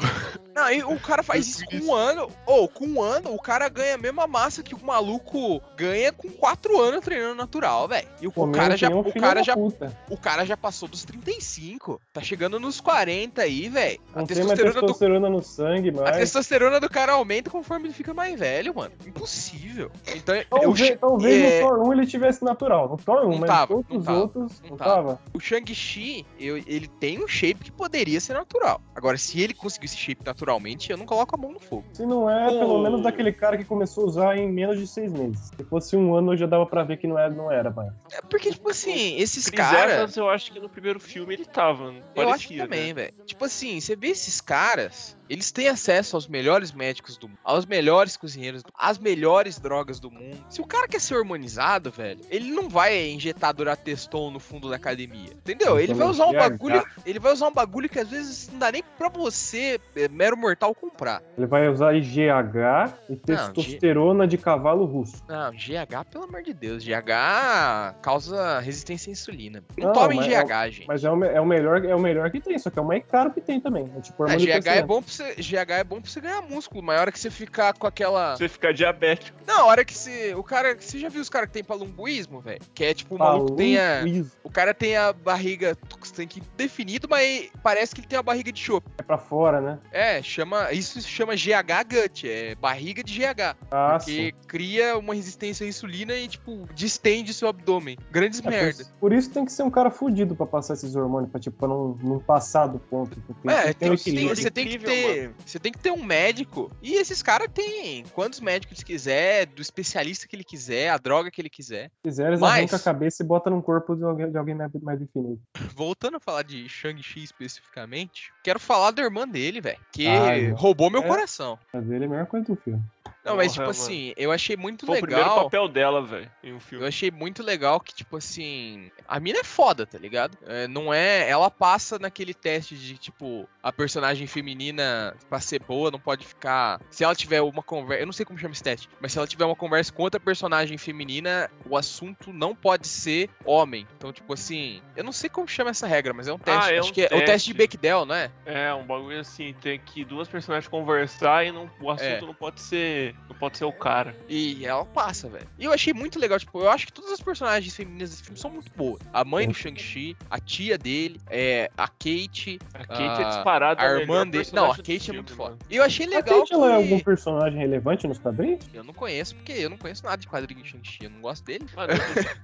Não, 0.55 0.71
e 0.71 0.83
o 0.85 0.99
cara 1.01 1.23
faz 1.25 1.47
isso 1.47 1.65
com 1.67 1.77
um 1.87 1.95
ano. 1.95 2.29
Ou, 2.47 2.69
com 2.69 2.87
um 2.87 3.03
ano, 3.03 3.33
o 3.35 3.39
cara 3.41 3.69
ganha 3.69 3.95
a 3.95 3.99
mesma 3.99 4.27
massa 4.27 4.63
que 4.63 4.75
o 4.75 4.85
maluco 4.85 5.61
ganha 5.77 6.13
com 6.13 6.29
quatro 6.31 6.81
anos 6.81 7.01
treinando 7.05 7.35
natural, 7.35 7.89
velho. 7.89 8.09
E 8.21 8.27
o, 8.27 8.31
o 8.31 8.33
Comendo 8.33 8.59
cara 8.59 8.77
já, 8.77 8.89
um 8.91 9.01
o 9.01 9.13
cara 9.13 9.43
já, 9.43 9.55
puta. 9.55 9.97
o 10.11 10.17
cara 10.17 10.45
já 10.45 10.57
passou 10.57 10.89
dos 10.89 11.05
35. 11.05 12.01
Tá 12.13 12.21
chegando 12.21 12.59
nos 12.61 12.81
40 12.81 13.43
aí, 13.43 13.69
velho. 13.69 14.01
A 14.13 14.17
mais 14.17 14.29
testosterona 14.29 14.73
do 14.75 14.81
testosterona 14.81 15.31
no 15.31 15.43
sangue, 15.43 15.91
a 15.91 15.93
mas. 15.93 16.17
testosterona 16.19 16.81
do 16.81 16.89
cara 16.89 17.13
aumenta 17.13 17.51
conforme 17.51 17.87
ele 17.87 17.95
fica 17.95 18.13
mais 18.15 18.39
velho, 18.39 18.75
mano. 18.75 18.93
Impossível. 19.07 19.91
Então, 20.15 20.35
eu, 20.35 20.45
Talvez, 20.51 20.99
talvez 21.01 21.43
é, 21.53 21.63
no 21.63 21.69
Thor 21.69 21.89
1 21.89 21.93
ele 21.93 22.07
tivesse 22.07 22.45
natural. 22.45 22.89
No 22.89 22.97
Thor 22.97 23.27
1, 23.27 23.31
Não 23.31 23.39
mas 23.39 23.51
tava, 23.51 23.67
todos 23.75 23.89
não 23.91 23.99
os 23.99 24.05
tava, 24.05 24.19
outros 24.19 24.61
não 24.63 24.71
não 24.71 24.77
tava. 24.77 24.95
tava. 24.95 25.21
o 25.33 25.41
Shang-Chi, 25.41 26.27
ele 26.39 26.89
tem 27.01 27.23
um 27.23 27.29
shape 27.29 27.65
que 27.65 27.73
poderia 27.73 28.21
ser 28.21 28.35
natural. 28.35 28.74
Agora, 28.95 29.17
se 29.19 29.41
ele 29.41 29.55
conseguir 29.55 29.87
esse 29.87 29.97
shape 29.97 30.23
naturalmente, 30.25 30.91
eu 30.91 30.97
não 30.97 31.05
coloco 31.07 31.35
a 31.35 31.39
mão 31.39 31.53
no 31.53 31.61
fogo. 31.61 31.85
Se 31.93 32.05
não 32.07 32.29
é, 32.31 32.49
Pô. 32.49 32.59
pelo 32.59 32.83
menos 32.83 33.03
daquele 33.03 33.33
cara 33.33 33.57
que 33.57 33.65
começou 33.65 34.05
a 34.05 34.07
usar 34.07 34.37
em 34.39 34.51
menos 34.51 34.79
de 34.79 34.87
seis 34.87 35.13
meses. 35.13 35.51
Se 35.57 35.65
fosse 35.65 35.97
um 35.97 36.15
ano, 36.15 36.37
já 36.37 36.47
dava 36.47 36.67
pra 36.67 36.83
ver 36.85 36.97
que 36.97 37.07
não 37.07 37.19
era, 37.19 37.31
não 37.33 37.51
era, 37.51 37.71
mas. 37.71 37.93
É 38.13 38.21
porque, 38.23 38.51
tipo 38.51 38.71
assim, 38.71 39.17
esses 39.19 39.49
caras. 39.51 40.17
Eu 40.17 40.29
acho 40.29 40.53
que 40.53 40.61
no 40.61 40.69
primeiro 40.69 41.01
filme 41.01 41.35
ele 41.35 41.45
tava. 41.45 41.93
não 41.93 42.01
Eu 42.15 42.29
acho 42.31 42.49
que 42.49 42.57
parecia, 42.59 42.63
também, 42.65 42.87
né? 42.89 42.95
velho. 42.95 43.15
Tipo 43.27 43.45
assim, 43.45 43.81
você 43.81 43.97
vê 43.97 44.09
esses 44.09 44.41
caras, 44.41 45.17
eles 45.29 45.51
têm 45.51 45.69
acesso 45.69 46.17
aos 46.17 46.27
melhores 46.29 46.73
médicos 46.73 47.17
do 47.17 47.29
mundo, 47.29 47.39
aos 47.45 47.67
melhores 47.67 48.17
cozinheiros, 48.17 48.63
do- 48.63 48.73
às 48.79 48.99
melhores 48.99 49.59
drogas 49.59 49.99
do 50.01 50.11
mundo. 50.11 50.37
Se 50.49 50.61
o 50.61 50.67
cara 50.67 50.87
quer 50.89 51.01
ser 51.01 51.17
hormonizado, 51.17 51.91
velho, 51.91 52.21
ele 52.31 52.51
não 52.51 52.69
vai 52.69 53.11
injetar 53.11 53.55
Durateston 53.55 54.31
no 54.31 54.41
fundo 54.41 54.69
da 54.71 54.77
academia. 54.77 55.31
Entendeu? 55.33 55.79
Ele 55.81 55.95
vai 55.95 56.07
usar 56.09 56.27
um 56.27 56.33
bagulho, 56.33 56.85
ele 57.05 57.19
vai 57.19 57.33
usar 57.33 57.49
um 57.49 57.53
bagulho 57.53 57.89
que 57.89 57.99
às 57.99 58.09
vezes 58.09 58.51
não 58.55 58.59
dá 58.61 58.73
nem 58.73 58.83
pra 58.97 59.09
você, 59.09 59.81
é, 59.97 60.09
mero 60.09 60.37
mortal, 60.37 60.75
comprar. 60.75 61.23
Ele 61.37 61.47
vai 61.47 61.69
usar 61.69 61.95
IGH 61.95 62.95
e 63.11 63.17
testosterona 63.17 64.27
de 64.27 64.39
cavalo 64.39 64.85
russo. 64.85 65.23
Não, 65.29 65.51
GH, 65.51 66.09
pelo 66.11 66.25
amor 66.25 66.43
de 66.43 66.55
Deus, 66.55 66.85
GH 66.85 68.01
causa 68.01 68.61
resistência 68.61 69.11
à 69.11 69.13
insulina. 69.13 69.63
Não, 69.77 69.87
Não, 69.89 69.93
tomem 69.93 70.19
mas 70.19 70.29
GH, 70.29 70.71
gente. 70.71 70.89
Mas 70.89 71.05
é 71.05 71.11
o, 71.11 71.25
é, 71.25 71.41
o 71.41 71.47
melhor, 71.47 71.85
é 71.85 71.95
o 71.95 71.99
melhor 71.99 72.31
que 72.31 72.41
tem, 72.41 72.59
só 72.59 72.71
que 72.71 72.79
é 72.79 72.83
o 72.83 72.85
mais 72.85 73.05
caro 73.05 73.33
que 73.33 73.41
tem 73.41 73.61
também. 73.61 73.91
É 73.97 74.01
tipo 74.01 74.23
Ah, 74.23 74.27
hormônio 74.27 74.63
GH 74.63 74.67
é 74.69 74.83
bom 74.83 75.03
pra 75.03 75.13
você, 75.13 75.35
GH 75.35 75.71
é 75.71 75.85
bom 75.85 76.01
pra 76.01 76.11
você 76.11 76.21
ganhar 76.21 76.43
músculo, 76.43 76.83
mas 76.83 76.99
a 76.99 77.01
hora 77.01 77.13
que 77.13 77.19
você 77.19 77.31
ficar 77.31 77.75
com 77.75 77.87
aquela 77.87 78.37
Você 78.37 78.49
ficar 78.49 78.73
diabético. 78.73 79.37
Não, 79.47 79.63
a 79.63 79.65
hora 79.67 79.85
que 79.85 79.93
você. 79.93 80.35
O 80.35 80.43
cara. 80.43 80.77
Você 80.79 80.99
já 80.99 81.09
viu 81.09 81.21
os 81.21 81.29
caras 81.29 81.49
que 81.49 81.55
tem 81.55 81.65
palumbuísmo, 81.65 82.41
velho? 82.41 82.61
Que 82.73 82.85
é 82.85 82.95
tipo, 82.95 83.17
o 83.17 83.19
maluco 83.19 83.57
tem 83.57 83.79
a. 83.79 84.03
O 84.43 84.51
cara 84.51 84.73
tem 84.73 84.97
a 84.97 85.13
barriga 85.13 85.77
tem 86.15 86.29
que 86.29 86.43
definido, 86.57 87.09
mas 87.09 87.51
parece 87.63 87.95
que 87.95 88.01
ele 88.01 88.09
tem 88.09 88.19
a 88.19 88.23
barriga 88.23 88.44
de 88.53 88.61
chope. 88.61 88.91
É 88.99 89.03
pra 89.03 89.19
fora, 89.19 89.61
né? 89.61 89.79
É, 89.93 90.23
chama. 90.23 90.73
Isso 90.73 91.01
se 91.01 91.09
chama 91.09 91.35
GH 91.35 91.85
gut, 91.89 92.29
é 92.29 92.55
barriga 92.55 93.03
de 93.03 93.19
GH. 93.19 93.57
Ah, 93.71 93.97
porque 93.99 94.33
sim. 94.33 94.47
cria 94.47 94.97
uma 94.99 95.15
resistência 95.15 95.65
à 95.65 95.69
insulina 95.69 96.15
e, 96.15 96.29
tipo, 96.29 96.67
distende 96.75 97.33
seu 97.35 97.49
abdômen. 97.49 97.97
Grandes 98.11 98.41
É, 98.45 98.49
merda. 98.51 98.85
por, 98.85 98.93
por 99.01 99.13
isso 99.13 99.31
tem 99.31 99.45
que 99.45 99.53
ser 99.53 99.63
um 99.63 99.71
cara 99.71 99.91
fudido 99.91 100.35
pra 100.37 100.47
passar 100.47 100.75
esses 100.75 100.95
hormônios, 100.97 101.31
pra, 101.31 101.41
tipo, 101.41 101.57
pra 101.57 101.69
não, 101.69 101.95
não 102.03 102.19
passar 102.21 102.67
do 102.67 102.79
ponto. 102.79 103.23
É, 103.47 103.73
tem 103.73 103.97
que 103.97 104.05
ter 104.05 104.13
tem- 104.15 104.27
um 104.27 104.29
você 104.35 104.51
tem 104.51 104.69
que 104.69 104.79
ter. 104.79 105.35
Você 105.45 105.59
tem 105.59 105.73
que 105.73 105.79
ter 105.79 105.91
um 105.91 106.03
médico. 106.05 106.71
E 106.83 106.95
esses 106.95 107.23
caras 107.23 107.49
têm 107.53 108.05
quantos 108.15 108.41
médicos 108.41 108.75
eles 108.79 108.83
quiser, 108.85 109.47
do 109.47 109.63
especialista 109.63 110.27
que 110.27 110.35
ele 110.35 110.45
quiser, 110.45 110.89
a 110.91 110.97
droga 110.99 111.31
que 111.31 111.41
ele 111.41 111.51
quiser. 111.51 111.91
Se 111.91 112.03
quiser, 112.03 112.29
eles 112.29 112.41
Mas- 112.41 112.53
arrancam 112.59 112.77
a 112.79 112.83
cabeça 112.83 113.23
e 113.23 113.27
botam 113.27 113.53
num 113.53 113.63
corpo 113.63 113.95
de 113.95 114.03
alguém, 114.05 114.31
de 114.31 114.37
alguém 114.39 114.55
mais, 114.55 114.71
mais 114.83 114.99
definido. 114.99 115.41
Voltando 115.77 116.17
a 116.17 116.21
falar 116.21 116.43
de 116.43 116.69
Shang-Chi 116.69 117.23
especificamente, 117.23 118.33
quero 118.45 118.61
falar 118.61 118.93
da 118.93 119.03
irmã 119.03 119.27
dele, 119.27 119.61
velho. 119.61 119.79
Que 119.91 120.07
roubou 120.55 120.91
meu 120.91 121.03
é. 121.03 121.09
coração. 121.09 121.59
Mas 121.73 121.91
ele 121.91 122.05
é 122.05 122.07
a 122.07 122.11
melhor 122.11 122.27
coisa 122.27 122.47
do 122.47 122.55
filme. 122.55 122.83
Não, 123.25 123.37
mas 123.37 123.53
tipo 123.53 123.69
assim, 123.71 124.13
eu 124.17 124.31
achei 124.31 124.57
muito 124.57 124.85
Foi 124.87 124.99
o 124.99 125.01
primeiro 125.01 125.29
legal. 125.29 125.45
papel 125.45 125.69
dela, 125.69 126.05
velho, 126.05 126.31
em 126.43 126.53
um 126.53 126.57
Eu 126.57 126.61
filme. 126.61 126.87
achei 126.87 127.11
muito 127.11 127.43
legal 127.43 127.81
que, 127.81 127.95
tipo 127.95 128.17
assim, 128.17 128.91
a 129.09 129.19
mina 129.19 129.39
é 129.41 129.45
foda, 129.45 129.87
tá 129.87 129.99
ligado? 129.99 130.37
É, 130.47 130.69
não 130.69 130.93
é. 130.93 131.29
Ela 131.29 131.51
passa 131.51 131.99
naquele 131.99 132.35
teste 132.35 132.77
de, 132.77 132.99
tipo, 132.99 133.49
a 133.63 133.73
personagem 133.73 134.27
feminina, 134.27 135.17
pra 135.29 135.41
ser 135.41 135.61
boa, 135.63 135.91
não 135.91 135.99
pode 135.99 136.27
ficar. 136.27 136.81
Se 136.91 137.03
ela 137.05 137.15
tiver 137.15 137.41
uma 137.41 137.63
conversa. 137.63 138.03
Eu 138.03 138.07
não 138.07 138.13
sei 138.13 138.25
como 138.27 138.39
chama 138.39 138.53
esse 138.53 138.63
teste, 138.63 138.89
mas 139.01 139.13
se 139.13 139.19
ela 139.19 139.27
tiver 139.27 139.45
uma 139.45 139.57
conversa 139.57 139.93
com 139.93 140.03
outra 140.03 140.21
personagem 140.21 140.77
feminina, 140.77 141.51
o 141.69 141.77
assunto 141.77 142.33
não 142.33 142.55
pode 142.55 142.87
ser 142.87 143.31
homem. 143.45 143.87
Então, 143.97 144.13
tipo 144.13 144.33
assim, 144.33 144.83
eu 144.97 145.03
não 145.05 145.13
sei 145.13 145.31
como 145.31 145.49
chama 145.49 145.71
essa 145.71 145.87
regra, 145.87 146.13
mas 146.13 146.29
é 146.29 146.33
um 146.33 146.39
teste. 146.39 146.73
é 146.75 146.79
Acho 146.79 146.91
um 146.91 146.93
que 146.93 147.03
é, 147.03 147.07
o 147.07 147.09
teste 147.09 147.25
de 147.25 147.27
teste. 147.27 147.55
Bechdel, 147.55 148.05
não 148.05 148.15
é? 148.15 148.31
É, 148.45 148.75
um 148.75 148.85
bagulho 148.85 149.21
assim, 149.21 149.55
tem 149.61 149.79
que 149.79 150.05
duas 150.05 150.29
personagens 150.29 150.69
conversar 150.69 151.47
e 151.47 151.53
não, 151.53 151.71
o 151.81 151.91
assunto 151.91 152.05
É. 152.05 152.21
não 152.21 152.35
pode 152.35 152.61
ser. 152.61 153.14
Não 153.29 153.37
pode 153.37 153.57
ser 153.57 153.65
o 153.65 153.73
cara. 153.73 154.15
E 154.29 154.65
ela 154.67 154.85
passa, 154.85 155.29
velho. 155.29 155.47
E 155.59 155.65
eu 155.65 155.73
achei 155.73 155.95
muito 155.95 156.19
legal, 156.19 156.39
tipo, 156.39 156.61
eu 156.61 156.69
acho 156.71 156.87
que 156.87 156.93
todas 156.93 157.11
as 157.11 157.21
personagens 157.21 157.75
femininas 157.75 158.11
desse 158.11 158.23
filme 158.23 158.39
são 158.39 158.51
muito 158.51 158.71
boas. 158.77 159.01
A 159.13 159.25
mãe 159.25 159.49
do 159.49 159.55
Shang-Chi, 159.55 160.15
a 160.31 160.39
tia 160.39 160.77
dele, 160.77 161.19
é, 161.31 161.71
a 161.77 161.89
Kate, 161.89 162.59
A 162.75 162.79
Kate 162.85 163.03
Ah, 163.03 163.21
é 163.23 163.25
disparada. 163.25 163.81
a 163.83 163.85
melhor 163.87 164.01
irmã 164.03 164.27
dele. 164.27 164.47
Não, 164.53 164.71
a 164.71 164.77
Kate 164.77 164.97
é 164.97 164.99
filme, 165.01 165.19
muito 165.21 165.35
foda. 165.35 165.51
mano. 165.51 165.59
E 165.71 165.77
eu 165.77 165.83
achei 165.83 166.07
A 166.07 166.11
legal 166.11 166.41
Kate, 166.41 166.53
ela 166.55 166.71
é 166.71 166.75
algum 166.75 166.99
que... 166.99 167.05
personagem 167.05 167.59
relevante 167.59 168.07
nos 168.07 168.19
quadrinhos? 168.19 168.65
Eu 168.75 168.85
não 168.85 168.93
conheço, 168.95 169.35
porque 169.37 169.53
eu 169.53 169.71
não 169.71 169.79
conheço 169.79 170.05
nada 170.05 170.19
de 170.19 170.29
quadrinho 170.29 170.63
de 170.63 170.69
Shang-Chi, 170.69 171.05
eu 171.05 171.11
não 171.11 171.21
gosto 171.23 171.45
dele. 171.45 171.67
Mano, 171.75 171.93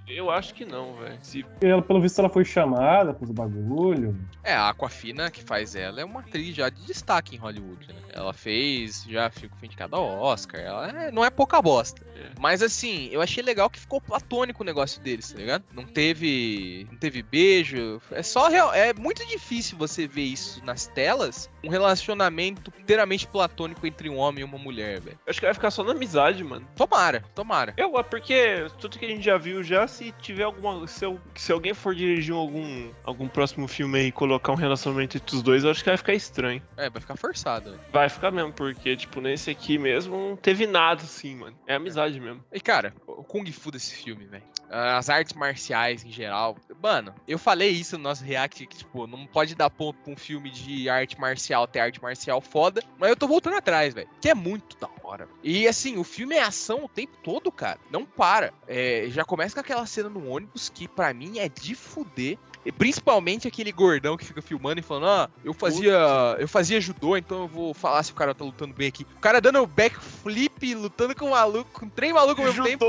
eu, 0.09 0.15
eu 0.17 0.31
acho 0.31 0.55
que 0.55 0.65
não, 0.65 0.95
velho. 0.97 1.19
Se 1.23 1.45
ela, 1.61 1.83
pelo 1.83 2.01
visto, 2.01 2.19
ela 2.19 2.29
foi 2.31 2.45
chamada 2.45 3.13
pros 3.13 3.31
bagulho. 3.31 4.17
É, 4.43 4.55
a 4.55 4.71
Aquafina, 4.71 5.31
que 5.31 5.43
faz 5.43 5.75
ela, 5.75 6.01
é 6.01 6.05
uma 6.05 6.21
atriz 6.21 6.55
já 6.57 6.69
de 6.71 6.81
destaque 6.87 7.37
em 7.37 7.39
Hollywood, 7.39 7.87
né? 7.89 8.01
Ela 8.13 8.33
fez, 8.33 9.05
já 9.09 9.29
ficou 9.31 9.59
indicada 9.63 9.97
ao 9.97 10.05
Oscar, 10.21 10.60
Ela 10.61 10.89
é- 11.07 11.11
não 11.11 11.25
é 11.25 11.31
pouca 11.31 11.61
bosta. 11.63 12.03
É. 12.17 12.31
Mas 12.39 12.63
assim, 12.63 13.09
eu 13.13 13.21
achei 13.23 13.43
legal 13.43 13.69
que 13.71 13.79
ficou 13.81 14.01
platônico 14.01 14.63
o 14.63 14.67
negócio 14.67 15.01
deles, 15.01 15.33
tá 15.33 15.39
ligado? 15.39 15.65
Não 15.73 15.85
teve. 15.85 16.87
Não 16.91 16.99
teve 16.99 17.23
beijo. 17.23 18.01
É 18.11 18.23
só 18.23 18.49
real. 18.49 18.73
É 18.75 18.93
muito 18.93 19.25
difícil 19.27 19.77
você 19.79 20.07
ver 20.07 20.23
isso 20.25 20.63
nas 20.65 20.87
telas. 20.87 21.49
Um 21.65 21.69
relacionamento 22.05 22.73
inteiramente 22.79 23.27
platônico 23.27 23.87
entre 23.87 24.09
um 24.09 24.17
homem 24.17 24.41
e 24.41 24.45
uma 24.45 24.59
mulher, 24.59 25.01
velho. 25.01 25.19
Acho 25.27 25.39
que 25.41 25.47
vai 25.47 25.55
ficar 25.55 25.71
só 25.71 25.83
na 25.85 25.93
amizade, 25.93 26.43
mano. 26.43 26.67
Tomara, 26.77 27.23
tomara. 27.35 27.75
Eu, 27.77 27.99
é 27.99 28.03
porque 28.03 28.67
tudo 28.79 28.99
que 28.99 29.05
a 29.05 29.09
gente 29.09 29.23
já 29.25 29.37
viu 29.37 29.63
já, 29.63 29.87
se 29.87 30.13
tiver 30.21 30.45
alguma. 30.45 30.87
Se, 30.87 31.05
eu- 31.05 31.21
se 31.35 31.53
alguém 31.53 31.75
for 31.75 31.95
dirigir 31.95 32.35
algum, 32.35 32.91
algum 33.05 33.29
próximo 33.29 33.69
filme 33.69 33.99
aí 33.99 34.07
e 34.07 34.13
colocar 34.13 34.53
um 34.53 34.57
relacionamento 34.57 35.17
entre 35.17 35.37
os 35.37 35.43
dois, 35.43 35.65
eu 35.65 35.71
acho 35.71 35.83
que 35.83 35.91
vai 35.91 35.97
ficar 35.97 36.15
estranho. 36.15 36.63
É, 36.77 36.89
vai 36.91 37.01
ficar 37.01 37.17
forçado, 37.17 37.71
velho. 37.71 37.83
Vai 37.93 38.09
ficar 38.09 38.31
mesmo, 38.31 38.53
porque, 38.53 38.97
tipo, 38.97 39.21
nesse 39.21 39.51
aqui 39.51 39.79
mesmo 39.79 40.17
não 40.31 40.37
teve 40.51 40.67
nada 40.67 41.03
assim, 41.03 41.37
mano. 41.37 41.57
É 41.65 41.77
amizade 41.77 42.19
mesmo. 42.19 42.45
E 42.53 42.61
cara, 42.61 42.93
o 43.07 43.23
Kung 43.23 43.47
Fu 43.53 43.71
desse 43.71 43.95
filme, 43.95 44.27
velho. 44.27 44.43
As 44.69 45.09
artes 45.09 45.33
marciais 45.33 46.05
em 46.05 46.11
geral. 46.11 46.57
Mano, 46.83 47.15
eu 47.27 47.39
falei 47.39 47.71
isso 47.71 47.97
no 47.97 48.05
nosso 48.05 48.25
react, 48.25 48.67
que, 48.67 48.79
tipo, 48.79 49.07
não 49.07 49.27
pode 49.27 49.55
dar 49.55 49.71
ponto 49.71 49.99
pra 49.99 50.13
um 50.13 50.17
filme 50.17 50.51
de 50.51 50.89
arte 50.89 51.21
marcial 51.21 51.67
ter 51.67 51.81
arte 51.81 52.03
marcial 52.03 52.41
foda. 52.41 52.83
Mas 52.99 53.11
eu 53.11 53.17
tô 53.17 53.29
voltando 53.29 53.57
atrás, 53.57 53.95
velho. 53.95 54.09
Que 54.21 54.31
é 54.31 54.35
muito 54.35 54.77
da 54.79 54.89
hora. 55.05 55.29
E 55.43 55.69
assim, 55.69 55.97
o 55.99 56.05
filme 56.05 56.37
é 56.37 56.43
ação 56.43 56.85
o 56.85 56.89
tempo 56.89 57.17
todo, 57.23 57.51
cara. 57.53 57.79
Não 57.91 58.05
para. 58.05 58.53
É, 58.67 59.07
já 59.09 59.25
começa 59.25 59.55
com 59.55 59.61
aquela 59.61 59.87
cena 59.87 60.09
no 60.09 60.29
ônibus 60.29 60.69
que 60.69 60.89
pra 60.89 61.15
mim 61.15 61.39
é 61.39 61.49
de 61.49 61.75
fuder. 61.75 62.39
E 62.65 62.71
principalmente 62.71 63.49
aquele 63.49 63.73
gordão 63.73 64.17
que 64.17 64.25
fica 64.25 64.43
filmando 64.43 64.81
e 64.81 64.83
falando, 64.83 65.07
ah, 65.07 65.31
eu 65.45 65.55
fazia. 65.55 65.97
Eu 66.39 66.47
fazia 66.47 66.81
judô, 66.81 67.17
então 67.17 67.43
eu 67.43 67.49
vou 67.49 67.73
falar 67.73 68.03
se 68.03 68.13
o 68.13 68.15
cara 68.15 68.35
tá 68.35 68.45
lutando 68.45 68.75
bem 68.75 68.89
aqui. 68.89 69.07
O 69.17 69.21
cara 69.21 69.41
dando 69.41 69.67
backflip, 69.67 70.75
lutando 70.75 71.15
com 71.15 71.27
um 71.27 71.31
maluco, 71.31 71.81
com 71.81 71.89
três 71.89 72.13
malucos 72.13 72.45
ao 72.45 72.51
mesmo 72.53 72.65
tempo. 72.65 72.85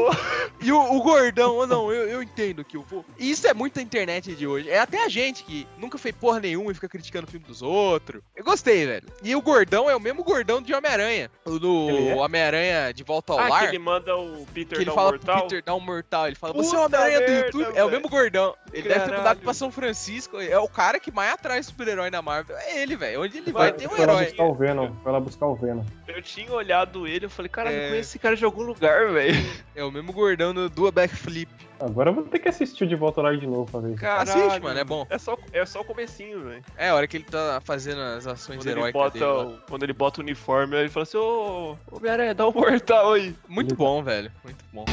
E 0.62 0.71
o, 0.71 0.77
o 0.79 1.01
gordão, 1.01 1.57
oh, 1.57 1.65
não, 1.67 1.91
eu, 1.91 2.07
eu 2.07 2.21
entendo 2.23 2.63
que 2.63 2.77
eu 2.77 2.84
vou. 2.84 3.05
E 3.17 3.31
isso 3.31 3.47
é 3.47 3.53
muito 3.53 3.79
a 3.79 3.81
internet 3.81 4.36
de 4.36 4.45
hoje. 4.45 4.69
É 4.69 4.79
até 4.79 5.03
a 5.05 5.10
gente 5.10 5.43
que 5.43 5.65
nunca 5.77 5.97
fez 5.97 6.13
porra 6.15 6.39
nenhuma 6.39 6.71
e 6.71 6.75
fica 6.75 6.89
criticando 6.89 7.27
o 7.27 7.31
filme 7.31 7.45
dos 7.45 7.62
outros. 7.62 8.21
Eu 8.36 8.43
gostei, 8.43 8.86
velho. 8.86 9.07
E 9.23 9.36
o 9.36 9.41
gordão 9.41 9.89
é 9.89 9.95
o 9.95 9.99
mesmo 9.99 10.23
gordão 10.23 10.62
de 10.62 10.73
Homem-Aranha. 10.73 11.31
O 11.45 11.57
do 11.57 11.89
é? 11.89 12.15
Homem-Aranha 12.15 12.93
de 12.93 13.03
volta 13.03 13.34
ao 13.34 13.39
Ah, 13.39 13.47
lar. 13.47 13.60
que 13.62 13.67
ele 13.67 13.79
manda 13.79 14.15
o 14.15 14.45
Peter 14.53 14.77
Que 14.77 14.84
ele 14.84 14.86
dar 14.86 14.91
um 14.91 14.95
fala 14.95 15.12
mortal. 15.12 15.36
pro 15.38 15.43
Peter 15.45 15.63
dar 15.63 15.75
um 15.75 15.79
mortal. 15.79 16.27
Ele 16.27 16.36
fala, 16.36 16.53
você 16.53 16.75
é 16.75 16.79
o 16.79 16.84
Puta 16.84 16.97
Homem-Aranha 16.97 17.25
do 17.25 17.45
YouTube? 17.45 17.77
É 17.77 17.84
o 17.84 17.89
mesmo 17.89 18.10
gordão. 18.10 18.55
Ele 18.73 18.88
deve 18.88 18.99
ter 18.99 19.05
mudado 19.05 19.17
Caralho. 19.23 19.39
pra 19.39 19.53
São 19.62 19.71
Francisco. 19.71 20.39
É 20.41 20.58
o 20.58 20.67
cara 20.67 21.00
que 21.00 21.12
mais 21.12 21.34
atrás 21.34 21.65
do 21.65 21.69
super-herói 21.69 22.10
na 22.10 22.21
Marvel. 22.21 22.58
É 22.58 22.82
ele, 22.82 22.95
velho. 22.95 23.21
Onde 23.21 23.38
ele 23.38 23.52
Vai, 23.52 23.69
vai, 23.69 23.74
tem 23.74 23.88
um 23.88 23.91
Foi 23.91 24.00
lá 24.06 24.13
herói. 24.13 24.26
buscar 24.26 24.43
o 24.43 24.54
Venom. 24.56 24.91
Foi 25.04 25.12
lá 25.12 25.19
buscar 25.19 25.45
o 25.47 25.56
Venom. 25.56 25.84
Eu 26.08 26.21
tinha 26.21 26.52
olhado 26.52 27.08
ele, 27.08 27.26
eu 27.26 27.30
falei, 27.30 27.47
cara, 27.50 27.71
É. 27.71 27.86
eu 27.86 27.89
conheço 27.89 28.10
esse 28.10 28.19
cara 28.19 28.36
de 28.36 28.43
algum 28.43 28.63
lugar, 28.63 29.12
velho. 29.12 29.36
É 29.76 29.84
o 29.84 29.91
mesmo 29.91 30.12
gordão 30.12 30.54
do, 30.54 30.69
do 30.69 30.91
backflip. 30.91 31.50
Agora 31.80 32.10
eu 32.10 32.13
vou 32.13 32.24
ter 32.26 32.38
que 32.39 32.50
assistir 32.50 32.84
o 32.84 32.88
de 32.88 32.95
volta 32.95 33.21
lá 33.21 33.34
de 33.34 33.47
novo 33.47 33.71
pra 33.71 33.80
ver. 33.80 34.06
Assiste, 34.06 34.60
mano, 34.60 34.80
é 34.80 34.84
bom. 34.84 35.06
É 35.10 35.17
só, 35.17 35.38
é 35.54 35.65
só 35.65 35.82
o 35.82 35.86
comecinho, 35.86 36.43
velho. 36.43 36.63
É 36.78 36.89
a 36.89 36.95
hora 36.95 37.08
que 37.08 37.17
ele 37.17 37.24
tá 37.24 37.60
fazendo 37.63 38.02
as 38.02 38.28
ações 38.28 38.58
Quando 38.58 38.67
ele, 38.67 38.80
heróicas 38.80 39.02
bota, 39.02 39.13
dele. 39.13 39.26
lá. 39.26 39.43
o- 39.45 39.58
quando 39.69 39.84
ele 39.84 39.93
bota 39.93 40.19
o 40.19 40.24
uniforme, 40.24 40.76
ele 40.76 40.89
fala 40.89 41.04
assim, 41.04 41.17
ô, 41.17 41.76
Homem-Aranha, 41.91 42.34
dá 42.36 42.47
um 42.47 42.52
mortal 42.54 43.13
aí. 43.13 43.36
Muito 43.47 43.74
bom, 43.76 44.04
velho. 44.04 44.32
Muito 44.43 44.63
bom. 44.74 44.86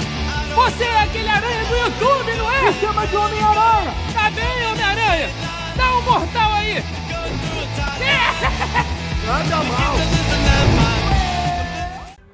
Você 0.54 0.84
é 0.84 1.00
aquele 1.02 1.28
aranha 1.28 1.64
do 1.64 1.76
YouTube, 1.76 2.34
não 2.36 2.50
é? 2.52 2.62
Me 2.62 2.72
chama 2.80 3.06
de 3.06 3.16
Homem-Aranha! 3.16 3.94
Tá 4.12 4.30
bem, 4.30 4.66
Homem-Aranha? 4.66 5.28
Dá 5.76 5.92
um 5.96 6.02
mortal 6.02 6.52
aí! 6.54 6.82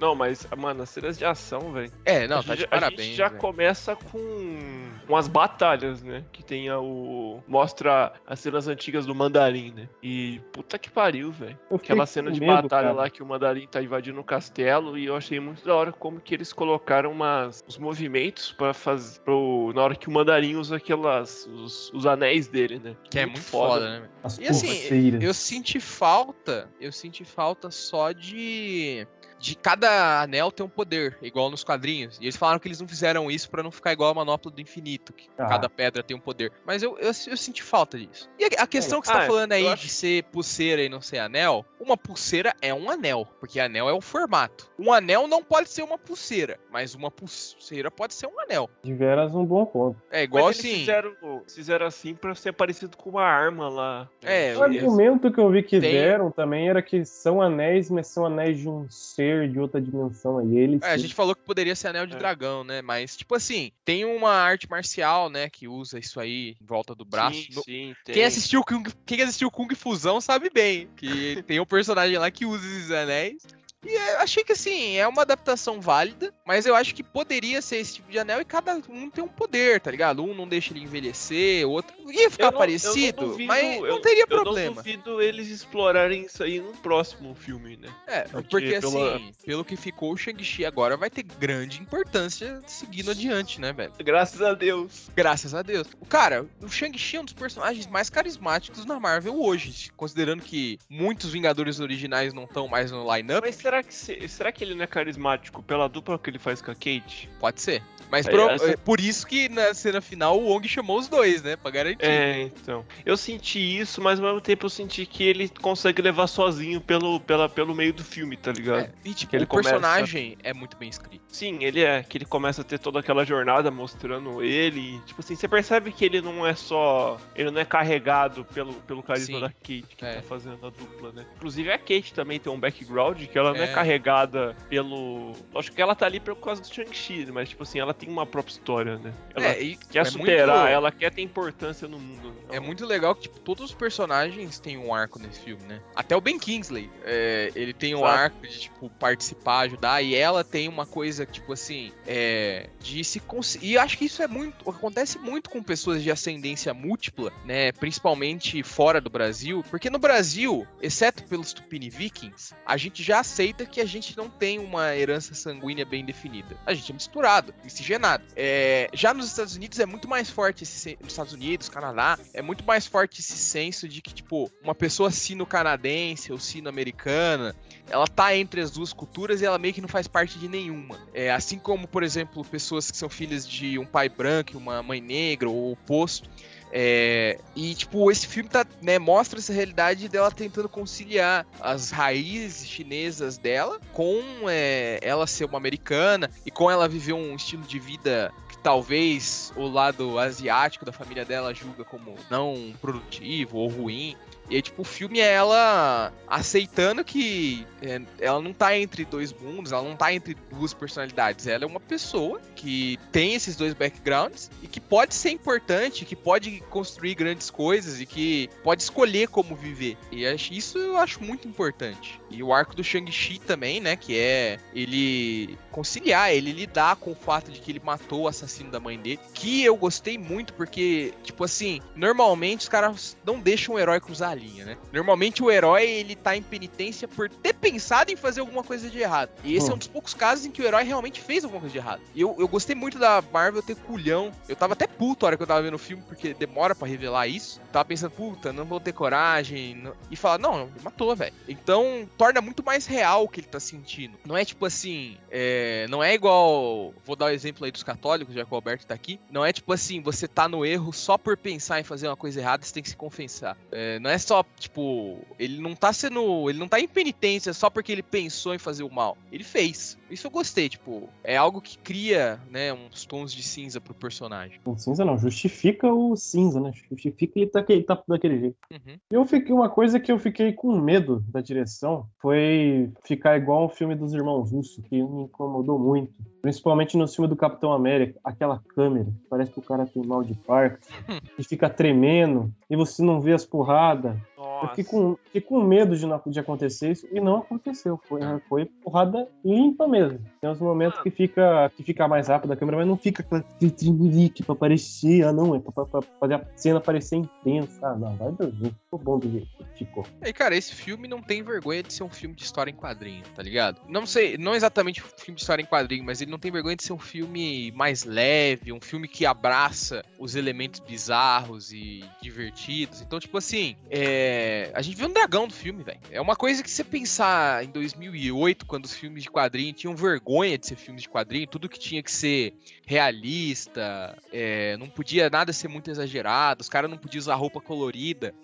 Não, 0.01 0.15
mas, 0.15 0.47
mano, 0.57 0.83
as 0.83 0.91
cenas 0.91 1.17
de 1.17 1.25
ação, 1.25 1.73
velho. 1.73 1.91
É, 2.05 2.27
não, 2.27 2.39
a 2.41 2.43
tá 2.43 2.49
gente, 2.55 2.59
de 2.59 2.65
a 2.65 2.69
parabéns. 2.69 3.03
gente 3.03 3.17
já 3.17 3.29
velho. 3.29 3.41
começa 3.41 3.97
com 3.97 4.84
umas 5.09 5.29
batalhas, 5.29 6.03
né? 6.03 6.25
Que 6.33 6.43
tem 6.45 6.69
a- 6.69 6.79
o. 6.81 7.43
Mostra 7.47 8.13
as 8.27 8.41
cenas 8.41 8.69
antigas 8.69 9.07
do 9.07 9.15
Mandarim, 9.15 9.73
né? 9.73 9.89
E 10.03 10.41
puta 10.53 10.79
que 10.79 10.91
pariu, 10.91 11.31
velho. 11.31 11.59
Aquela 11.71 12.01
com 12.01 12.07
cena 12.07 12.31
de 12.31 12.41
medo, 12.41 12.63
batalha 12.63 12.89
cara. 12.89 12.93
lá 12.93 13.11
que 13.11 13.23
o 13.23 13.27
Mandarim 13.27 13.67
tá 13.67 13.83
invadindo 13.83 14.21
o 14.21 14.25
castelo 14.25 14.97
e 14.99 15.07
eu 15.07 15.17
achei 15.17 15.39
muito 15.41 15.65
da 15.65 15.75
hora 15.75 15.93
como 15.93 16.21
que 16.21 16.35
eles 16.35 16.53
colocaram 16.53 17.11
umas, 17.13 17.63
os 17.67 17.79
movimentos 17.79 18.53
para 18.53 18.73
fazer 18.73 19.21
pro, 19.21 19.73
na 19.75 19.83
hora 19.83 19.95
que 19.95 20.09
o 20.09 20.13
Mandarim 20.13 20.57
usa 20.57 20.77
aquelas 20.77 21.47
os, 21.47 21.93
os 21.93 22.07
anéis 22.07 22.49
dele, 22.49 22.81
né? 22.83 22.97
Que 23.11 23.21
é 23.21 23.27
muito 23.27 23.41
foda, 23.43 23.89
né? 23.89 24.01
velho? 24.01 24.11
As 24.23 24.39
E 24.39 24.47
assim. 24.47 25.19
Eu 25.21 25.35
senti 25.35 25.81
falta, 25.81 26.69
eu 26.81 26.93
senti 26.93 27.25
falta 27.25 27.71
só 27.71 28.13
de 28.13 29.07
de 29.45 29.55
cada 29.55 30.23
anel 30.23 30.51
ter 30.51 30.63
um 30.63 30.69
poder, 30.71 31.19
igual 31.21 31.51
nos 31.51 31.63
quadrinhos. 31.63 32.17
E 32.19 32.25
eles 32.25 32.35
falaram 32.37 32.59
que 32.59 32.67
eles 32.67 32.81
não 32.81 32.89
fizeram 32.89 33.31
isso 33.31 33.51
pra 33.51 33.63
não 33.63 33.71
ficar 33.71 33.93
igual 33.93 34.11
a 34.11 34.15
manopla 34.15 34.51
do 34.51 34.59
infinito, 34.59 35.13
que 35.13 35.29
Ah. 35.37 35.45
cada 35.45 35.69
pedra 35.69 36.03
tem 36.03 36.17
um 36.17 36.21
poder. 36.21 36.51
Mas 36.65 36.83
eu, 36.83 36.97
eu, 36.99 37.09
eu 37.09 37.37
senti 37.37 37.63
falta 37.63 37.99
disso. 37.99 38.31
E 38.39 38.45
a, 38.47 38.63
a 38.63 38.67
questão 38.67 39.03
que 39.03 39.07
você 39.07 39.13
Ah, 39.13 39.19
tá 39.21 39.27
falando 39.27 39.53
aí 39.53 39.63
eu 39.63 39.69
de 39.69 39.75
acho- 39.75 39.89
ser 39.89 40.23
pulseira 40.25 40.83
e 40.83 40.89
não 40.89 41.03
ser 41.03 41.19
anel, 41.19 41.63
uma 41.79 41.95
pulseira 41.95 42.55
é 42.63 42.73
um 42.73 42.89
anel, 42.89 43.29
porque 43.39 43.61
anel 43.61 43.87
é 43.87 43.93
o 43.93 44.01
formato. 44.01 44.71
Um 44.79 44.91
anel 44.91 45.29
não 45.29 45.43
pode 45.45 45.69
ser 45.69 45.83
uma 45.83 45.99
pulseira, 45.99 46.59
mas 46.71 46.95
uma 46.95 47.11
pulseira 47.11 47.91
pode 47.91 48.15
ser 48.15 48.27
um 48.27 48.41
anel. 48.41 48.71
De 48.83 48.95
veras 48.95 49.35
um 49.35 49.45
bom 49.45 49.67
ponto. 49.67 50.01
É 50.11 50.23
igual 50.23 50.47
Mas 50.47 50.59
eles 50.59 50.71
assim. 50.71 50.81
fizeram, 50.81 51.15
fizeram 51.55 51.87
assim 51.87 52.15
pra 52.15 52.35
ser 52.35 52.53
parecido 52.53 52.97
com 52.97 53.11
uma 53.11 53.25
arma 53.25 53.69
lá. 53.69 54.09
É, 54.23 54.57
O 54.57 54.63
argumento 54.63 55.31
que 55.31 55.39
eu 55.39 55.51
vi 55.51 55.63
que 55.63 55.79
Tem- 55.81 55.93
deram 55.93 56.31
também 56.31 56.71
era 56.71 56.81
que 56.81 57.05
são 57.05 57.43
anéis, 57.43 57.91
mas 57.91 58.07
são 58.07 58.25
anéis 58.25 58.59
de 58.59 58.69
um 58.69 58.89
ser 58.89 59.34
de 59.49 59.59
outra 59.59 59.81
dimensão. 59.81 60.41
E 60.47 60.57
eles. 60.57 60.83
É, 60.83 60.91
a 60.93 60.97
gente 60.97 61.15
falou 61.15 61.35
que 61.35 61.43
poderia 61.43 61.75
ser 61.75 61.89
anel 61.89 62.07
de 62.07 62.15
É. 62.15 62.19
dragão, 62.19 62.65
né? 62.65 62.81
Mas, 62.83 63.17
tipo 63.17 63.35
assim, 63.35 63.71
tem 63.85 64.05
uma 64.05 64.31
arte 64.33 64.69
marcial, 64.69 65.29
né, 65.29 65.49
que 65.51 65.67
usa 65.69 65.99
isso 65.99 66.19
aí 66.21 66.57
em 66.61 66.65
volta 66.65 66.95
do 66.95 67.05
braço. 67.05 67.37
Sim, 67.43 67.55
No- 67.55 67.63
sim, 67.63 67.95
tem. 68.05 68.15
Quem 68.15 68.25
assistiu 68.25 68.63
Kung, 68.65 68.85
quem 69.05 69.23
assistiu 69.23 69.51
Kung 69.51 69.75
Fusão 69.75 70.21
sabe 70.21 70.51
bem 70.51 70.89
que 70.97 71.43
tem 71.47 71.61
um 71.61 71.67
personagem 71.67 72.17
lá 72.19 72.31
que 72.31 72.47
usa 72.47 72.67
esses 72.67 72.91
anéis. 72.91 73.43
E 73.85 73.93
eu 73.95 74.19
achei 74.21 74.43
que 74.45 74.53
assim, 74.53 74.97
é 74.97 75.07
uma 75.07 75.23
adaptação 75.23 75.81
válida, 75.81 76.33
mas 76.47 76.67
eu 76.67 76.75
acho 76.75 76.95
que 76.95 77.03
poderia 77.03 77.61
ser 77.61 77.77
esse 77.77 77.95
tipo 77.97 78.11
de 78.11 78.19
anel 78.19 78.41
e 78.41 78.45
cada 78.45 78.75
um 78.89 79.11
tem 79.11 79.23
um 79.23 79.29
poder, 79.29 79.81
tá 79.81 79.91
ligado? 79.91 80.23
Um 80.25 80.35
não 80.35 80.49
deixa 80.49 80.73
ele 80.73 80.81
envelhecer, 80.85 81.67
o 81.67 81.71
outro 81.73 81.95
ia 82.11 82.31
ficar 82.31 82.45
não- 82.45 82.49
eu 82.49 82.53
não 82.53 82.59
parecido, 82.59 83.27
duvido- 83.27 83.47
mas 83.49 83.63
não 83.81 83.87
eu- 83.87 84.01
teria 84.01 84.25
Eu 84.29 84.37
não 84.37 84.43
problema. 84.45 84.77
duvido 84.77 85.21
eles 85.21 85.49
explorarem 85.49 86.23
isso 86.25 86.43
aí 86.43 86.61
no 86.61 86.73
próximo 86.79 87.35
filme, 87.35 87.77
né? 87.77 87.89
É, 88.07 88.23
Porque 88.23 88.49
porque, 88.49 88.81
pela- 88.81 89.17
assim, 89.17 89.33
pelo 89.45 89.65
que 89.65 89.77
ficou, 89.77 90.13
o 90.13 90.17
Shang-Chi 90.17 90.65
agora 90.65 90.97
vai 90.97 91.11
ter 91.11 91.23
grande 91.23 91.81
importância 91.81 92.61
seguindo 92.67 93.11
adiante, 93.11 93.61
né, 93.61 93.73
velho? 93.73 93.93
Graças 93.99 94.41
a 94.41 94.55
Deus. 94.55 95.09
Graças 95.15 95.55
a 95.55 95.63
Deus. 95.63 95.89
O 96.01 96.07
Cara, 96.07 96.47
o 96.63 96.69
Shang-Chi 96.69 97.17
é 97.17 97.21
um 97.21 97.25
dos 97.25 97.35
personagens 97.35 97.87
mais 97.87 98.09
carismáticos 98.09 98.85
na 98.85 98.99
Marvel 99.01 99.41
hoje, 99.43 99.91
considerando 99.97 100.43
que 100.43 100.79
muitos 100.89 101.33
Vingadores 101.35 101.81
originais 101.81 102.33
não 102.33 102.45
estão 102.45 102.69
mais 102.69 102.91
no 102.93 103.13
line-up, 103.13 103.45
Mas 103.45 103.57
será 103.57 103.74
que, 103.83 103.95
se- 103.95 104.29
será 104.29 104.53
que 104.53 104.63
ele 104.65 104.75
não 104.75 104.85
é 104.85 104.87
carismático 104.87 105.63
pela 105.63 105.89
dupla 105.89 106.19
que 106.19 106.31
ele 106.31 106.39
faz 106.39 106.61
com 106.63 106.71
a 106.71 106.75
Kate? 106.75 107.29
pode 107.41 107.61
ser. 107.61 107.83
Mas 108.11 108.27
É, 108.27 108.31
pro- 108.31 108.49
essa- 108.51 108.71
é 108.73 108.77
por 108.77 109.01
isso 109.01 109.27
que 109.27 109.49
na 109.49 109.73
cena 109.75 110.01
final 110.01 110.39
o 110.39 110.45
Wong 110.49 110.69
chamou 110.69 110.99
os 110.99 111.09
dois, 111.09 111.43
né? 111.43 111.57
Pra 111.57 111.71
garantir. 111.71 112.05
É, 112.07 112.43
então. 112.43 112.85
Eu 113.05 113.17
senti 113.17 113.59
isso, 113.59 114.01
mas 114.01 114.21
ao 114.21 114.27
mesmo 114.27 114.41
tempo 114.41 114.67
eu 114.67 114.71
senti 114.71 115.05
que 115.07 115.25
ele 115.25 115.49
consegue 115.49 116.01
levar 116.03 116.27
sozinho 116.27 116.81
pelo, 116.81 117.19
pela, 117.21 117.49
pelo 117.49 117.75
meio 117.75 117.93
do 117.93 118.05
filme, 118.05 118.37
tá 118.37 118.53
ligado? 118.53 118.81
É, 118.85 118.91
e 119.05 119.13
tipo, 119.15 119.31
que 119.31 119.37
ele 119.37 119.45
o 119.45 119.49
começa- 119.49 119.71
personagem 119.71 120.37
é 120.43 120.53
muito 120.55 120.77
bem 120.77 120.89
escrito. 120.89 121.25
Sim, 121.29 121.65
ele 121.65 121.83
é. 121.83 122.03
Que 122.03 122.19
ele 122.19 122.25
começa 122.25 122.61
a 122.61 122.65
ter 122.65 122.79
toda 122.79 123.01
aquela 123.01 123.25
jornada 123.25 123.71
mostrando 123.71 124.43
ele. 124.43 125.01
Tipo 125.07 125.21
assim, 125.21 125.35
você 125.35 125.49
percebe 125.49 125.91
que 125.91 126.05
ele 126.05 126.21
não 126.21 126.47
é 126.47 126.55
só. 126.55 127.19
Ele 127.35 127.51
não 127.51 127.61
é 127.61 127.65
carregado 127.65 128.45
pelo, 128.45 128.75
pelo 128.75 129.03
carisma 129.03 129.35
Sim. 129.37 129.41
da 129.41 129.49
Kate 129.49 129.97
que 129.97 130.05
É. 130.05 130.15
tá 130.17 130.23
fazendo 130.23 130.65
a 130.67 130.71
dupla, 130.71 131.11
né? 131.13 131.27
Inclusive 131.37 131.73
a 131.73 131.79
Kate 131.79 132.13
também 132.15 132.39
tem 132.39 132.53
um 132.53 132.61
background 132.61 133.25
que 133.27 133.37
ela 133.39 133.53
não 133.53 133.64
é 133.65 133.71
É. 133.71 133.75
carregada 133.75 134.57
pelo. 134.69 135.33
Lógico 135.53 135.77
que 135.77 135.83
ela 135.83 135.95
tá 135.95 136.07
ali 136.07 136.21
por 136.21 136.35
causa 136.37 136.61
do 136.63 136.73
Shang-Chi, 136.73 137.27
mas 137.33 137.49
tipo 137.49 137.63
assim, 137.63 137.79
ela 137.79 137.93
tem 137.95 138.09
uma 138.09 138.27
própria 138.27 138.53
história, 138.53 138.99
né? 138.99 139.13
Ela 139.35 139.47
é, 139.47 139.63
e 139.63 139.77
quer 139.77 140.01
é 140.01 140.05
superar, 140.05 140.57
muito- 140.59 140.69
ela 140.73 140.93
quer 140.93 141.11
ter 141.13 141.23
importância 141.23 141.87
no 141.89 141.99
mundo. 141.99 142.29
né? 142.29 142.57
É 142.57 142.61
muito 142.61 142.85
legal 142.87 143.15
que, 143.15 143.23
tipo, 143.23 143.39
todos 143.41 143.65
os 143.67 143.75
personagens 143.75 144.59
têm 144.59 144.77
um 144.79 144.95
arco 144.95 145.19
nesse 145.19 145.41
filme, 145.41 145.63
né? 145.65 145.81
Até 145.95 146.17
o 146.17 146.21
Ben 146.21 146.39
Kingsley, 146.39 146.91
é, 147.05 147.51
ele 147.55 147.73
tem 147.73 147.95
um 147.95 147.99
Exato. 148.01 148.13
arco 148.19 148.47
de, 148.47 148.61
tipo, 148.61 148.91
participar, 148.91 149.61
ajudar, 149.61 150.03
e 150.03 150.15
ela 150.15 150.43
tem 150.45 150.69
uma 150.69 150.87
coisa, 150.87 151.25
tipo 151.27 151.53
assim, 151.53 151.93
é, 152.07 152.69
de 152.81 153.03
se 153.05 153.21
conseguir. 153.21 153.67
E 153.73 153.79
acho 153.79 153.97
que 153.99 154.05
isso 154.07 154.23
é 154.23 154.27
muito. 154.29 154.69
acontece 154.69 155.19
muito 155.19 155.49
com 155.51 155.63
pessoas 155.63 156.03
de 156.03 156.11
ascendência 156.11 156.73
múltipla, 156.75 157.33
né? 157.45 157.73
Principalmente 157.73 158.63
fora 158.63 159.01
do 159.01 159.09
Brasil. 159.11 159.65
Porque 159.71 159.89
no 159.89 159.99
Brasil, 159.99 160.67
exceto 160.83 161.23
pelos 161.25 161.53
Tupini 161.53 161.89
Vikings, 161.91 162.55
a 162.67 162.77
gente 162.77 163.03
já 163.03 163.21
aceita 163.21 163.54
definida 163.55 163.67
que 163.67 163.81
a 163.81 163.85
gente 163.85 164.17
não 164.17 164.29
tem 164.29 164.59
uma 164.59 164.95
herança 164.95 165.35
sanguínea 165.35 165.85
bem 165.85 166.05
definida. 166.05 166.57
A 166.67 166.75
gente 166.75 166.91
é 166.91 166.95
misturado, 166.95 167.55
miscigenado. 167.63 168.25
É, 168.37 168.91
já 168.93 169.15
nos 169.15 169.27
Estados 169.27 169.57
Unidos 169.57 169.79
é 169.79 169.87
muito 169.87 170.09
mais 170.09 170.29
forte 170.29 170.65
esse 170.65 170.99
nos 171.01 171.13
Estados 171.13 171.33
Unidos, 171.33 171.69
Canadá, 171.69 172.19
é 172.33 172.43
muito 172.43 172.65
mais 172.65 172.87
forte 172.87 173.21
esse 173.21 173.37
senso 173.37 173.89
de 173.89 174.03
que 174.03 174.13
tipo 174.13 174.51
uma 174.63 174.75
pessoa 174.75 175.11
sino-canadense 175.11 176.33
ou 176.33 176.39
sino-americana, 176.39 177.55
ela 177.89 178.07
tá 178.07 178.37
entre 178.37 178.61
as 178.61 178.71
duas 178.71 178.93
culturas 178.93 179.41
e 179.41 179.47
ela 179.47 179.59
meio 179.59 179.73
que 179.73 179.81
não 179.81 179.89
faz 179.89 180.07
parte 180.07 180.39
de 180.39 180.49
nenhuma. 180.49 180.99
É, 181.13 181.33
assim 181.33 181.59
como, 181.59 181.87
por 181.87 182.03
exemplo, 182.03 182.45
pessoas 182.45 182.91
que 182.91 182.97
são 182.97 183.09
filhas 183.09 183.49
de 183.49 183.79
um 183.79 183.87
pai 183.87 184.09
branco 184.09 184.53
e 184.55 184.57
uma 184.57 184.83
mãe 184.83 185.01
negra 185.01 185.49
ou 185.49 185.73
oposto. 185.73 186.29
É, 186.77 187.39
e, 187.55 187.73
tipo, 187.73 188.11
esse 188.11 188.27
filme 188.27 188.49
tá, 188.49 188.67
né, 188.83 188.99
mostra 188.99 189.39
essa 189.39 189.53
realidade 189.53 190.09
dela 190.09 190.29
tentando 190.29 190.69
conciliar 190.69 191.47
as 191.61 191.93
raízes 191.93 192.69
chinesas 192.69 193.39
dela 193.39 193.81
com 193.93 194.21
é, 194.49 194.99
ela 195.01 195.25
ser 195.25 195.45
uma 195.45 195.57
americana 195.57 196.29
e 196.45 196.51
com 196.51 196.69
ela 196.69 196.89
viver 196.89 197.13
um 197.13 197.37
estilo 197.37 197.63
de 197.63 197.79
vida 197.79 198.33
que 198.49 198.59
talvez 198.59 199.53
o 199.55 199.69
lado 199.69 200.19
asiático 200.19 200.85
da 200.85 200.91
família 200.91 201.25
dela 201.25 201.55
julga 201.55 201.85
como 201.85 202.17
não 202.29 202.75
produtivo 202.81 203.59
ou 203.59 203.69
ruim. 203.69 204.17
E 204.51 204.57
aí, 204.57 204.63
tipo, 204.63 204.83
o 204.83 204.85
filme 204.85 205.21
é 205.21 205.33
ela 205.33 206.13
aceitando 206.27 207.03
que 207.05 207.67
é, 207.81 208.01
ela 208.21 208.41
não 208.41 208.53
tá 208.53 208.77
entre 208.77 209.05
dois 209.05 209.33
mundos, 209.33 209.73
ela 209.73 209.83
não 209.83 209.97
tá 209.97 210.13
entre 210.13 210.37
duas 210.51 210.75
personalidades. 210.75 211.47
Ela 211.47 211.65
é 211.65 211.67
uma 211.67 211.81
pessoa 211.81 212.41
que 212.55 212.99
tem 213.11 213.35
esses 213.35 213.57
dois 213.57 213.75
backgrounds 213.75 214.51
e 214.63 214.67
que 214.67 214.81
pode 214.81 215.15
ser 215.15 215.31
importante, 215.31 216.05
que 216.05 216.17
pode 216.17 216.63
construir 216.71 217.15
grandes 217.15 217.51
coisas 217.51 218.01
e 218.01 218.07
que 218.07 218.51
pode 218.63 218.83
escolher 218.83 219.29
como 219.29 219.57
viver. 219.57 219.97
E 220.13 220.25
isso 220.51 220.79
eu 220.79 220.97
acho 220.97 221.23
muito 221.23 221.49
importante. 221.49 222.21
E 222.31 222.43
o 222.43 222.53
arco 222.53 222.75
do 222.75 222.85
Shang-Chi 222.85 223.39
também, 223.39 223.81
né? 223.81 223.97
Que 223.97 224.19
é 224.19 224.59
ele 224.75 225.59
conciliar, 225.75 226.33
ele 226.33 226.53
lidar 226.53 226.95
com 226.97 227.11
o 227.11 227.15
fato 227.17 227.51
de 227.51 227.59
que 227.61 227.73
ele 227.73 227.83
matou 227.85 228.23
o 228.23 228.29
assassino 228.29 228.71
da 228.71 228.79
mãe 228.79 228.97
dele. 228.97 229.19
Que 229.35 229.65
eu 229.65 229.75
gostei 229.77 230.17
muito, 230.17 230.53
porque, 230.53 231.13
tipo 231.25 231.43
assim, 231.43 231.81
normalmente 231.97 232.61
os 232.61 232.69
caras 232.69 233.17
não 233.25 233.41
deixam 233.41 233.75
o 233.75 233.79
herói 233.79 233.99
cruzar 234.01 234.31
a 234.31 234.35
linha, 234.37 234.65
né? 234.65 234.77
Normalmente 234.93 235.43
o 235.43 235.51
herói, 235.51 235.85
ele 235.85 236.15
tá 236.15 236.37
em 236.37 236.43
penitência 236.43 237.09
por 237.09 237.29
ter 237.29 237.55
pensado 237.55 238.13
em 238.13 238.17
fazer 238.17 238.39
alguma 238.41 238.63
coisa 238.63 238.89
de 238.89 238.99
errado. 239.01 239.31
E 239.43 239.57
esse 239.57 239.69
é 239.69 239.75
um 239.75 239.79
dos 239.79 239.89
poucos 239.89 240.15
casos 240.15 240.47
em 240.47 240.51
que 240.53 240.63
o 240.63 240.65
herói 240.65 240.85
realmente 240.85 241.21
fez 241.21 241.43
alguma 241.43 241.61
coisa 241.61 241.73
de 241.73 241.79
errado. 241.79 242.01
E 242.15 242.21
eu, 242.21 242.37
eu 242.39 242.47
gostei 242.47 242.77
muito 242.77 242.97
da 242.99 243.21
Marvel 243.33 243.61
ter 243.63 243.75
culhão. 243.75 244.31
Eu 244.49 244.55
tava 244.55 244.75
até 244.75 244.87
puto 244.87 245.25
a 245.25 245.29
hora 245.29 245.37
que 245.37 245.43
eu 245.43 245.47
tava 245.47 245.63
vendo 245.63 245.75
o 245.75 245.79
filme, 245.79 246.05
porque 246.07 246.35
demora 246.35 246.73
pra 246.75 246.87
revelar 246.87 247.27
isso. 247.27 247.61
Tava 247.73 247.85
pensando, 247.85 248.13
puta, 248.13 248.53
não 248.53 248.65
vou 248.65 248.79
ter 248.79 248.93
coragem. 248.93 249.75
não- 249.75 249.95
E 250.09 250.15
falar, 250.15 250.39
não, 250.39 250.63
ele 250.63 250.73
matou, 250.85 251.17
velho. 251.17 251.35
Então, 251.49 252.09
torna 252.17 252.41
muito 252.41 252.63
mais 252.63 252.87
real 252.87 253.25
o 253.25 253.29
que 253.29 253.41
ele 253.41 253.49
tá 253.49 253.59
sentindo. 253.59 254.15
Não 254.25 254.37
é 254.37 254.45
tipo 254.45 254.65
assim, 254.67 255.17
é, 255.31 255.64
não 255.89 256.03
é 256.03 256.15
igual. 256.15 256.93
Vou 257.05 257.17
dar 257.17 257.27
o 257.27 257.31
exemplo 257.31 257.65
aí 257.65 257.71
dos 257.71 257.83
católicos, 257.83 258.35
já 258.35 258.45
que 258.45 258.53
o 258.53 258.55
Alberto 258.55 258.87
tá 258.87 258.95
aqui. 258.95 259.19
Não 259.31 259.45
é 259.45 259.53
tipo 259.53 259.73
assim, 259.73 260.01
você 260.01 260.27
tá 260.27 260.49
no 260.49 260.65
erro 260.65 260.93
só 260.93 261.17
por 261.19 261.37
pensar 261.37 261.81
em 261.81 261.85
fazer 261.85 262.09
uma 262.09 262.17
coisa 262.17 262.41
errada, 262.41 262.65
você 262.65 262.75
tem 262.75 262.83
que 262.83 262.89
se 262.89 262.97
confessar. 262.97 263.57
É, 263.71 263.99
não 263.99 264.11
é 264.11 264.19
só, 264.19 264.45
tipo, 264.59 265.19
ele 265.39 265.61
não 265.61 265.75
tá 265.75 265.93
sendo. 265.93 266.49
Ele 266.49 266.59
não 266.59 266.69
tá 266.69 266.81
em 266.81 266.89
penitência 266.89 267.53
só 267.53 267.69
porque 267.71 267.93
ele 267.93 268.03
pensou 268.03 268.55
em 268.55 268.59
fazer 268.59 268.83
o 268.83 268.91
mal. 268.91 269.17
Ele 269.31 269.45
fez. 269.45 269.99
Isso 270.11 270.27
eu 270.27 270.31
gostei, 270.31 270.69
tipo, 270.69 271.09
é 271.25 271.37
algo 271.37 271.61
que 271.61 271.77
cria, 271.79 272.39
né, 272.51 272.73
uns 272.73 273.05
tons 273.05 273.33
de 273.33 273.43
cinza 273.43 273.81
pro 273.81 273.95
personagem. 273.95 274.61
O 274.65 274.77
cinza 274.77 275.05
não, 275.05 275.19
justifica 275.19 275.93
o 275.93 276.15
cinza, 276.15 276.61
né? 276.61 276.73
Justifica 276.91 277.39
ele 277.39 277.51
tá, 277.51 277.63
que- 277.63 277.83
tá 277.83 278.01
daquele 278.07 278.39
jeito. 278.39 278.57
Uhum. 278.71 278.99
Eu 279.11 279.25
fiquei, 279.25 279.53
uma 279.53 279.69
coisa 279.69 279.99
que 279.99 280.13
eu 280.13 280.19
fiquei 280.19 280.53
com 280.53 280.79
medo 280.79 281.25
da 281.29 281.41
direção 281.41 282.07
foi 282.21 282.93
ficar 283.05 283.37
igual 283.37 283.65
o 283.65 283.69
filme 283.69 283.95
dos 283.95 284.13
irmãos 284.13 284.51
Russo, 284.53 284.83
que 284.83 285.03
me 285.03 285.23
incomodou 285.25 285.54
muito. 285.63 286.13
Principalmente 286.43 286.97
no 286.97 287.09
filme 287.09 287.29
do 287.29 287.37
Capitão 287.37 287.73
América, 287.73 288.19
aquela 288.23 288.61
câmera, 288.75 289.07
parece 289.31 289.53
que 289.53 289.59
o 289.59 289.63
cara 289.63 289.87
tem 289.87 290.05
mal 290.05 290.23
de 290.23 290.35
parque, 290.35 290.87
e 291.39 291.45
fica 291.45 291.71
tremendo, 291.71 292.53
e 292.69 292.77
você 292.77 293.03
não 293.03 293.21
vê 293.21 293.33
as 293.33 293.45
porradas. 293.45 294.17
Eu 294.65 294.69
fiquei 294.71 294.85
com, 294.85 295.17
fiquei 295.25 295.41
com 295.41 295.63
medo 295.63 295.97
de 295.97 296.07
não 296.07 296.21
de 296.27 296.41
acontecer 296.41 296.93
isso, 296.93 297.07
e 297.13 297.21
não 297.21 297.39
aconteceu. 297.39 297.99
Foi, 298.09 298.21
foi 298.49 298.65
porrada 298.83 299.29
limpa 299.45 299.87
mesmo. 299.89 300.19
Tem 300.41 300.51
uns 300.51 300.61
momentos 300.61 301.01
que 301.01 301.11
fica, 301.11 301.71
que 301.77 301.83
fica 301.83 302.07
mais 302.09 302.29
rápido 302.29 302.53
a 302.53 302.57
câmera, 302.57 302.79
mas 302.79 302.87
não 302.87 302.97
fica 302.97 303.23
aquela 303.23 303.43
trimelique 303.77 304.43
pra 304.43 304.55
aparecer. 304.55 305.25
Ah, 305.25 305.33
não, 305.33 305.55
é 305.55 305.59
pra, 305.61 305.73
pra- 305.73 305.87
pra 305.87 306.03
fazer 306.21 306.35
a 306.35 306.47
cena 306.57 306.81
parecer 306.81 307.17
intensa. 307.17 307.87
Ah, 307.87 307.95
não, 307.97 308.17
vai 308.17 308.33
dormir. 308.33 308.73
Ficou 308.85 308.99
bom 308.99 309.19
do 309.19 309.31
jeito 309.31 309.49
que 309.75 309.85
ficou. 309.85 310.05
E 310.25 310.33
cara, 310.33 310.57
esse 310.57 310.75
filme 310.75 311.09
não 311.09 311.21
tem 311.23 311.43
vergonha 311.43 311.83
de 311.83 311.93
ser 311.93 312.05
um 312.05 312.09
filme 312.11 312.35
de 312.35 312.43
história 312.45 312.71
em 312.71 312.75
quadrinho, 312.75 313.23
tá 313.35 313.43
ligado? 313.43 313.81
Não 313.89 314.07
sei, 314.07 314.37
não 314.39 314.55
exatamente 314.55 315.03
um 315.03 315.07
filme 315.19 315.37
de 315.37 315.43
história 315.43 315.63
em 315.63 315.67
quadrinho, 315.67 316.05
mas 316.05 316.21
ele 316.21 316.31
não 316.31 316.39
tem 316.39 316.51
vergonha 316.51 316.77
de 316.77 316.85
ser 316.85 316.93
um 316.93 316.99
filme 316.99 317.73
mais 317.73 318.05
leve, 318.05 318.73
um 318.73 318.81
filme 318.81 319.09
que 319.09 319.27
abraça 319.27 320.03
os 320.19 320.35
elementos 320.37 320.81
bizarros 320.81 321.73
e 321.73 322.05
divertidos. 322.23 323.01
Então, 323.01 323.19
tipo 323.19 323.37
assim, 323.39 323.77
é, 323.91 324.54
a 324.75 324.83
gente 324.83 324.97
vê 324.97 325.07
um 325.07 325.13
dragão 325.13 325.47
no 325.47 325.53
filme, 325.53 325.83
velho. 325.83 326.01
É 326.11 326.21
uma 326.21 326.37
coisa 326.37 326.63
que 326.63 326.71
você 326.71 326.85
pensar 326.85 327.65
em 327.65 327.69
2008, 327.69 328.67
quando 328.67 328.85
os 328.85 328.95
filmes 328.95 329.23
de 329.23 329.31
quadrinho 329.31 329.73
tinham 329.73 329.95
vergonha 329.95 330.59
de 330.59 330.67
ser 330.67 330.77
filmes 330.77 331.03
de 331.03 331.09
quadrinho, 331.09 331.47
tudo 331.47 331.69
que 331.69 331.79
tinha 331.79 332.03
que 332.03 332.11
ser 332.11 332.55
realista, 332.87 334.17
é, 334.33 334.77
não 334.77 334.89
podia 334.89 335.31
nada 335.31 335.53
ser 335.53 335.69
muito 335.69 335.91
exagerado, 335.91 336.61
os 336.61 336.69
caras 336.69 336.91
não 336.91 336.99
podiam 336.99 337.21
usar 337.21 337.35
roupa 337.35 337.61
colorida. 337.61 338.35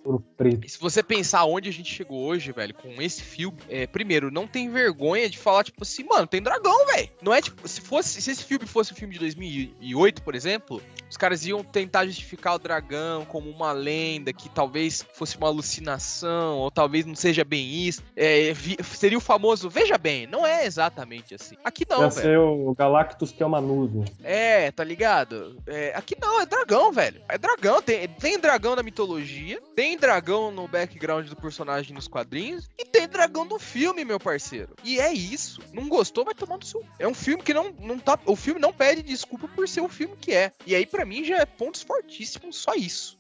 Se 0.67 0.79
você 0.79 1.03
pensar 1.03 1.45
onde 1.45 1.69
a 1.69 1.73
gente 1.73 1.93
chegou 1.93 2.23
hoje, 2.25 2.53
velho, 2.53 2.75
com 2.75 3.01
esse 3.03 3.23
filme, 3.23 3.59
é, 3.69 3.87
primeiro, 3.87 4.31
não 4.31 4.47
tem 4.47 4.71
vergonha 4.71 5.29
de 5.29 5.39
falar, 5.39 5.65
tipo 5.65 5.83
assim, 5.83 6.05
mano, 6.05 6.27
tem 6.27 6.43
dragão, 6.43 6.87
velho. 6.87 7.09
Não 7.23 7.35
é 7.35 7.43
tipo, 7.43 7.67
se 7.69 7.81
fosse, 7.81 8.21
se 8.23 8.31
esse 8.31 8.45
filme 8.45 8.67
fosse 8.67 8.93
um 8.93 8.97
filme 8.97 9.15
de 9.15 9.21
2008, 9.21 10.23
por 10.23 10.35
exemplo, 10.35 10.83
os 11.09 11.17
caras 11.17 11.45
iam 11.45 11.63
tentar 11.63 12.07
justificar 12.07 12.55
o 12.55 12.59
dragão 12.59 13.25
como 13.25 13.51
uma 13.51 13.73
lenda, 13.73 14.33
que 14.33 14.49
talvez 14.49 15.05
fosse 15.13 15.37
uma 15.37 15.49
alucinação, 15.49 16.59
ou 16.59 16.71
talvez 16.71 17.05
não 17.05 17.15
seja 17.15 17.45
bem 17.45 17.69
isso. 17.87 18.03
É, 18.17 18.53
seria 18.85 19.19
o 19.19 19.21
famoso, 19.21 19.69
veja 19.69 19.99
bem, 19.99 20.27
não 20.27 20.47
é 20.47 20.65
exatamente 20.65 21.35
assim. 21.35 21.57
Aqui 21.65 21.85
não, 21.89 22.03
Ia 22.03 22.09
velho. 22.09 22.23
ser 22.23 22.39
o 22.39 22.75
Galactus, 22.75 23.33
que 23.33 23.43
é 23.43 23.47
uma 23.47 23.61
nuvem. 23.61 24.05
É, 24.23 24.30
tá 24.75 24.85
ligado? 24.85 25.61
É, 25.67 25.93
aqui 25.95 26.17
não, 26.21 26.41
é 26.41 26.47
dragão, 26.47 26.93
velho. 26.93 27.23
É 27.29 27.39
dragão. 27.39 27.81
Tem, 27.83 28.09
tem 28.09 28.39
dragão 28.39 28.77
na 28.77 28.83
mitologia, 28.83 29.61
tem 29.75 29.97
dragão 29.97 30.51
no 30.51 30.69
background 30.69 31.29
do 31.29 31.37
personagem 31.37 31.95
nos 31.95 32.07
quadrinhos 32.07 32.69
e 32.79 32.85
tem 32.85 33.09
dragão 33.09 33.45
no 33.45 33.59
filme, 33.59 34.05
meu 34.05 34.21
parceiro. 34.21 34.75
E 34.85 35.01
é 35.01 35.13
isso. 35.13 35.61
Não 35.73 35.89
gostou, 35.89 36.25
vai 36.25 36.35
tomar 36.35 36.59
no 36.59 36.65
seu. 36.65 36.85
É 36.99 37.07
um 37.07 37.15
filme 37.15 37.43
que 37.43 37.55
não, 37.55 37.75
não 37.79 37.99
tá. 37.99 38.19
O 38.27 38.37
filme 38.37 38.61
não 38.61 38.73
pede 38.73 39.03
desculpa 39.03 39.49
por 39.49 39.69
ser 39.69 39.81
o 39.81 39.89
filme 39.89 40.17
que 40.17 40.33
é. 40.33 40.53
E 40.67 40.75
aí, 40.75 40.87
pra 40.87 41.05
mim, 41.05 41.25
já 41.25 41.39
é 41.39 41.47
pontos 41.47 41.83
fortíssimos 41.83 42.57
só 42.57 42.75
isso. 42.75 43.19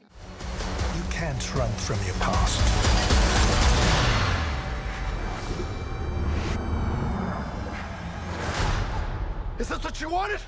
You 0.96 1.04
can't 1.10 1.44
run 1.54 1.70
from 1.78 1.96
your 2.06 2.16
past. 2.18 3.09
Is 9.60 9.68
this 9.68 9.84
what 9.84 10.00
you 10.00 10.08
wanted? 10.08 10.40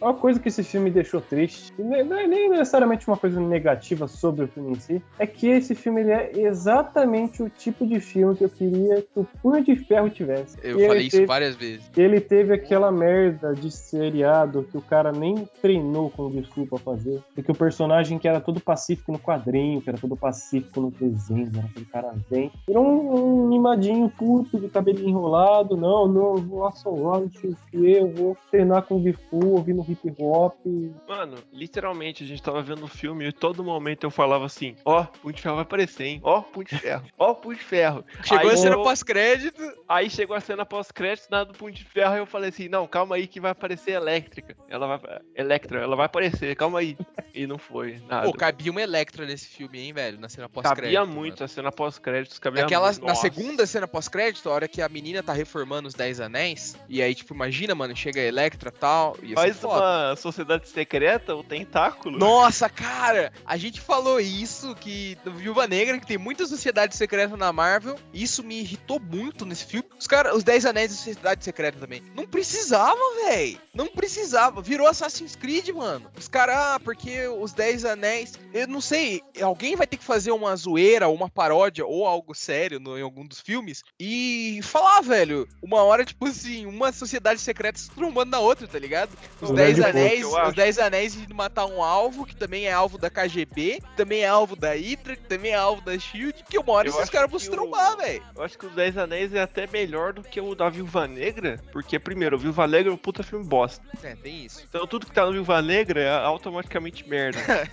Uma 0.00 0.12
coisa 0.12 0.38
que 0.38 0.48
esse 0.48 0.62
filme 0.62 0.90
deixou 0.90 1.22
triste, 1.22 1.72
e 1.78 1.82
ne- 1.82 2.02
não 2.02 2.18
é 2.18 2.26
nem 2.26 2.50
necessariamente 2.50 3.08
uma 3.08 3.16
coisa 3.16 3.40
negativa 3.40 4.06
sobre 4.06 4.44
o 4.44 4.48
filme 4.48 4.72
em 4.72 4.74
si, 4.74 5.02
é 5.18 5.26
que 5.26 5.46
esse 5.48 5.74
filme 5.74 6.02
ele 6.02 6.10
é 6.12 6.30
exatamente 6.34 7.42
o 7.42 7.48
tipo 7.48 7.86
de 7.86 7.98
filme 7.98 8.36
que 8.36 8.44
eu 8.44 8.50
queria 8.50 8.96
que 9.00 9.08
o 9.20 9.26
Punho 9.42 9.64
de 9.64 9.74
Ferro 9.74 10.10
tivesse. 10.10 10.58
Eu 10.62 10.78
E 10.78 10.86
falei 10.86 11.02
isso 11.06 11.16
teve- 11.16 11.26
várias 11.26 11.56
vezes. 11.56 11.90
Ele 11.96 12.20
teve 12.20 12.52
aquela 12.52 12.92
merda 12.92 13.54
de 13.54 13.70
seriado 13.70 14.64
que 14.70 14.76
o 14.76 14.82
cara 14.82 15.12
nem 15.12 15.48
treinou 15.62 16.10
com 16.10 16.24
o 16.24 16.32
Gisku 16.32 16.66
pra 16.66 16.78
fazer. 16.78 17.22
E 17.34 17.42
que 17.42 17.50
o 17.50 17.54
personagem 17.54 18.18
que 18.18 18.28
era 18.28 18.38
todo 18.40 18.60
pacífico 18.60 19.10
no 19.12 19.18
quadrinho, 19.18 19.80
que 19.80 19.88
era 19.88 19.98
todo 19.98 20.14
pacífico 20.14 20.78
no 20.78 20.90
desenho, 20.90 21.50
era 21.56 21.66
aquele 21.68 21.86
cara 21.86 22.14
zen. 22.28 22.52
Virou 22.68 22.84
um, 22.84 23.44
um 23.44 23.48
mimadinho 23.48 24.10
puto 24.10 24.60
de 24.60 24.68
cabelinho 24.68 25.08
enrolado. 25.08 25.74
Não, 25.74 26.06
não, 26.06 26.36
eu 26.36 26.42
vou 26.42 26.66
assolar 26.66 27.18
no 27.20 27.30
XP, 27.32 27.56
eu 27.72 28.08
vou 28.12 28.36
treinar 28.50 28.82
com 28.82 28.96
o 28.96 29.02
Gifu, 29.02 29.46
ouvindo 29.52 29.85
hip 29.88 30.14
hop. 30.18 30.54
Mano, 31.08 31.36
literalmente 31.52 32.24
a 32.24 32.26
gente 32.26 32.42
tava 32.42 32.62
vendo 32.62 32.84
o 32.84 32.88
filme 32.88 33.26
e 33.28 33.32
todo 33.32 33.64
momento 33.64 34.04
eu 34.04 34.10
falava 34.10 34.46
assim: 34.46 34.76
Ó, 34.84 35.04
Punho 35.04 35.34
de 35.34 35.42
Ferro 35.42 35.56
vai 35.56 35.62
aparecer, 35.62 36.04
hein? 36.04 36.20
Ó, 36.22 36.42
Punho 36.42 36.66
de 36.66 36.78
Ferro, 36.78 37.04
ó, 37.18 37.34
Punho 37.34 37.56
de 37.56 37.64
Ferro. 37.64 38.04
Chegou 38.24 38.48
Aí 38.48 38.54
a 38.54 38.56
cena 38.56 38.76
pós-crédito. 38.76 39.62
Aí 39.88 40.10
chegou 40.10 40.36
a 40.36 40.40
cena 40.40 40.64
pós-crédito, 40.66 41.28
nada 41.30 41.46
do 41.46 41.58
Punho 41.58 41.72
de 41.72 41.84
Ferro, 41.84 42.14
e 42.14 42.18
eu 42.18 42.26
falei 42.26 42.50
assim: 42.50 42.68
Não, 42.68 42.86
calma 42.86 43.16
aí 43.16 43.26
que 43.26 43.40
vai 43.40 43.50
aparecer 43.50 43.92
Elétrica. 43.92 44.56
Ela 44.68 44.86
vai. 44.86 45.20
Electra, 45.34 45.80
ela 45.80 45.96
vai 45.96 46.06
aparecer, 46.06 46.54
calma 46.56 46.80
aí. 46.80 46.96
E 47.34 47.46
não 47.46 47.58
foi 47.58 48.00
nada. 48.08 48.26
Pô, 48.26 48.32
cabia 48.32 48.70
uma 48.70 48.82
Electra 48.82 49.26
nesse 49.26 49.46
filme, 49.48 49.78
hein, 49.80 49.92
velho? 49.92 50.18
Na 50.18 50.28
cena 50.28 50.48
pós-crédito. 50.48 50.84
cabia 50.84 51.00
mano. 51.00 51.12
muito, 51.12 51.44
a 51.44 51.48
cena 51.48 51.70
pós-créditos 51.70 52.38
cabia 52.38 52.62
Naquela, 52.62 52.86
muito. 52.88 53.00
na 53.02 53.08
Nossa. 53.08 53.20
segunda 53.22 53.66
cena 53.66 53.86
pós-crédito, 53.86 54.48
a 54.48 54.52
hora 54.52 54.68
que 54.68 54.80
a 54.80 54.88
menina 54.88 55.22
tá 55.22 55.32
reformando 55.32 55.88
os 55.88 55.94
Dez 55.94 56.20
Anéis, 56.20 56.76
e 56.88 57.02
aí, 57.02 57.14
tipo, 57.14 57.34
imagina, 57.34 57.74
mano, 57.74 57.94
chega 57.94 58.20
a 58.20 58.24
Electra 58.24 58.72
e 58.74 58.78
tal, 58.78 59.16
ia 59.22 59.28
ser 59.28 59.34
Mas, 59.34 59.58
foda. 59.58 59.75
Uma 59.76 60.16
sociedade 60.16 60.68
secreta, 60.68 61.34
o 61.34 61.42
tentáculo. 61.42 62.18
Nossa, 62.18 62.68
cara, 62.68 63.32
a 63.44 63.56
gente 63.56 63.80
falou 63.80 64.20
isso 64.20 64.74
que 64.74 65.16
do 65.24 65.32
Viúva 65.32 65.66
Negra, 65.66 65.98
que 65.98 66.06
tem 66.06 66.18
muita 66.18 66.46
sociedade 66.46 66.96
secreta 66.96 67.36
na 67.36 67.52
Marvel. 67.52 67.96
Isso 68.12 68.42
me 68.42 68.60
irritou 68.60 69.00
muito 69.00 69.44
nesse 69.44 69.64
filme. 69.64 69.88
Os 69.98 70.06
caras, 70.06 70.34
os 70.34 70.44
10 70.44 70.66
Anéis 70.66 70.90
da 70.90 70.96
Sociedade 70.96 71.44
Secreta 71.44 71.78
também. 71.78 72.02
Não 72.14 72.26
precisava, 72.26 73.00
véi. 73.26 73.58
Não 73.74 73.86
precisava. 73.86 74.60
Virou 74.62 74.86
Assassin's 74.86 75.36
Creed, 75.36 75.68
mano. 75.70 76.10
Os 76.16 76.28
caras, 76.28 76.56
ah, 76.56 76.80
porque 76.82 77.26
os 77.28 77.52
10 77.52 77.84
Anéis. 77.84 78.32
Eu 78.52 78.66
não 78.66 78.80
sei, 78.80 79.22
alguém 79.40 79.76
vai 79.76 79.86
ter 79.86 79.96
que 79.96 80.04
fazer 80.04 80.30
uma 80.30 80.54
zoeira, 80.56 81.08
uma 81.08 81.28
paródia 81.28 81.84
ou 81.84 82.06
algo 82.06 82.34
sério 82.34 82.80
no, 82.80 82.98
em 82.98 83.02
algum 83.02 83.26
dos 83.26 83.40
filmes 83.40 83.82
e 83.98 84.60
falar, 84.62 85.00
velho. 85.02 85.48
Uma 85.62 85.82
hora, 85.82 86.04
tipo 86.04 86.26
assim, 86.26 86.66
uma 86.66 86.92
sociedade 86.92 87.40
secreta 87.40 87.78
se 87.78 87.90
trombando 87.90 88.30
na 88.30 88.38
outra, 88.38 88.66
tá 88.66 88.78
ligado? 88.78 89.10
Os 89.40 89.50
O 89.50 89.54
10 89.54 89.65
Nerd 89.66 89.84
Anéis, 89.84 90.24
os. 90.26 90.54
10 90.54 90.78
Anéis 90.78 91.26
de 91.26 91.34
matar 91.34 91.66
um 91.66 91.82
alvo, 91.82 92.24
que 92.26 92.34
também 92.36 92.66
é 92.66 92.72
alvo 92.72 92.98
da 92.98 93.10
KGB, 93.10 93.80
também 93.96 94.22
é 94.22 94.26
alvo 94.28 94.56
da 94.56 94.72
Hydra, 94.74 95.16
que 95.16 95.24
também 95.24 95.52
é 95.52 95.56
alvo 95.56 95.80
da 95.82 95.98
SHIELD, 95.98 96.44
que 96.48 96.58
uma 96.58 96.72
hora 96.72 96.88
Eu 96.88 96.94
esses 96.94 97.10
caras 97.10 97.30
vão 97.30 97.38
se 97.38 97.50
trombar, 97.50 97.96
velho. 97.96 98.22
Eu 98.34 98.42
acho 98.42 98.58
que 98.58 98.66
os 98.66 98.72
Dez 98.72 98.96
Anéis 98.96 99.32
é 99.34 99.40
até 99.42 99.66
melhor 99.66 100.12
do 100.12 100.22
que 100.22 100.40
o 100.40 100.54
da 100.54 100.68
Viúva 100.68 101.06
Negra, 101.06 101.60
porque, 101.72 101.98
primeiro, 101.98 102.36
o 102.36 102.38
Viúva 102.38 102.66
Negra 102.66 102.90
é 102.90 102.94
um 102.94 102.96
puta 102.96 103.22
filme 103.22 103.44
bosta. 103.44 103.84
É, 104.02 104.14
tem 104.14 104.44
isso. 104.44 104.64
Então 104.68 104.86
tudo 104.86 105.06
que 105.06 105.12
tá 105.12 105.24
no 105.26 105.32
Viúva 105.32 105.60
Negra 105.62 106.00
é 106.00 106.10
automaticamente 106.10 107.08
merda. 107.08 107.38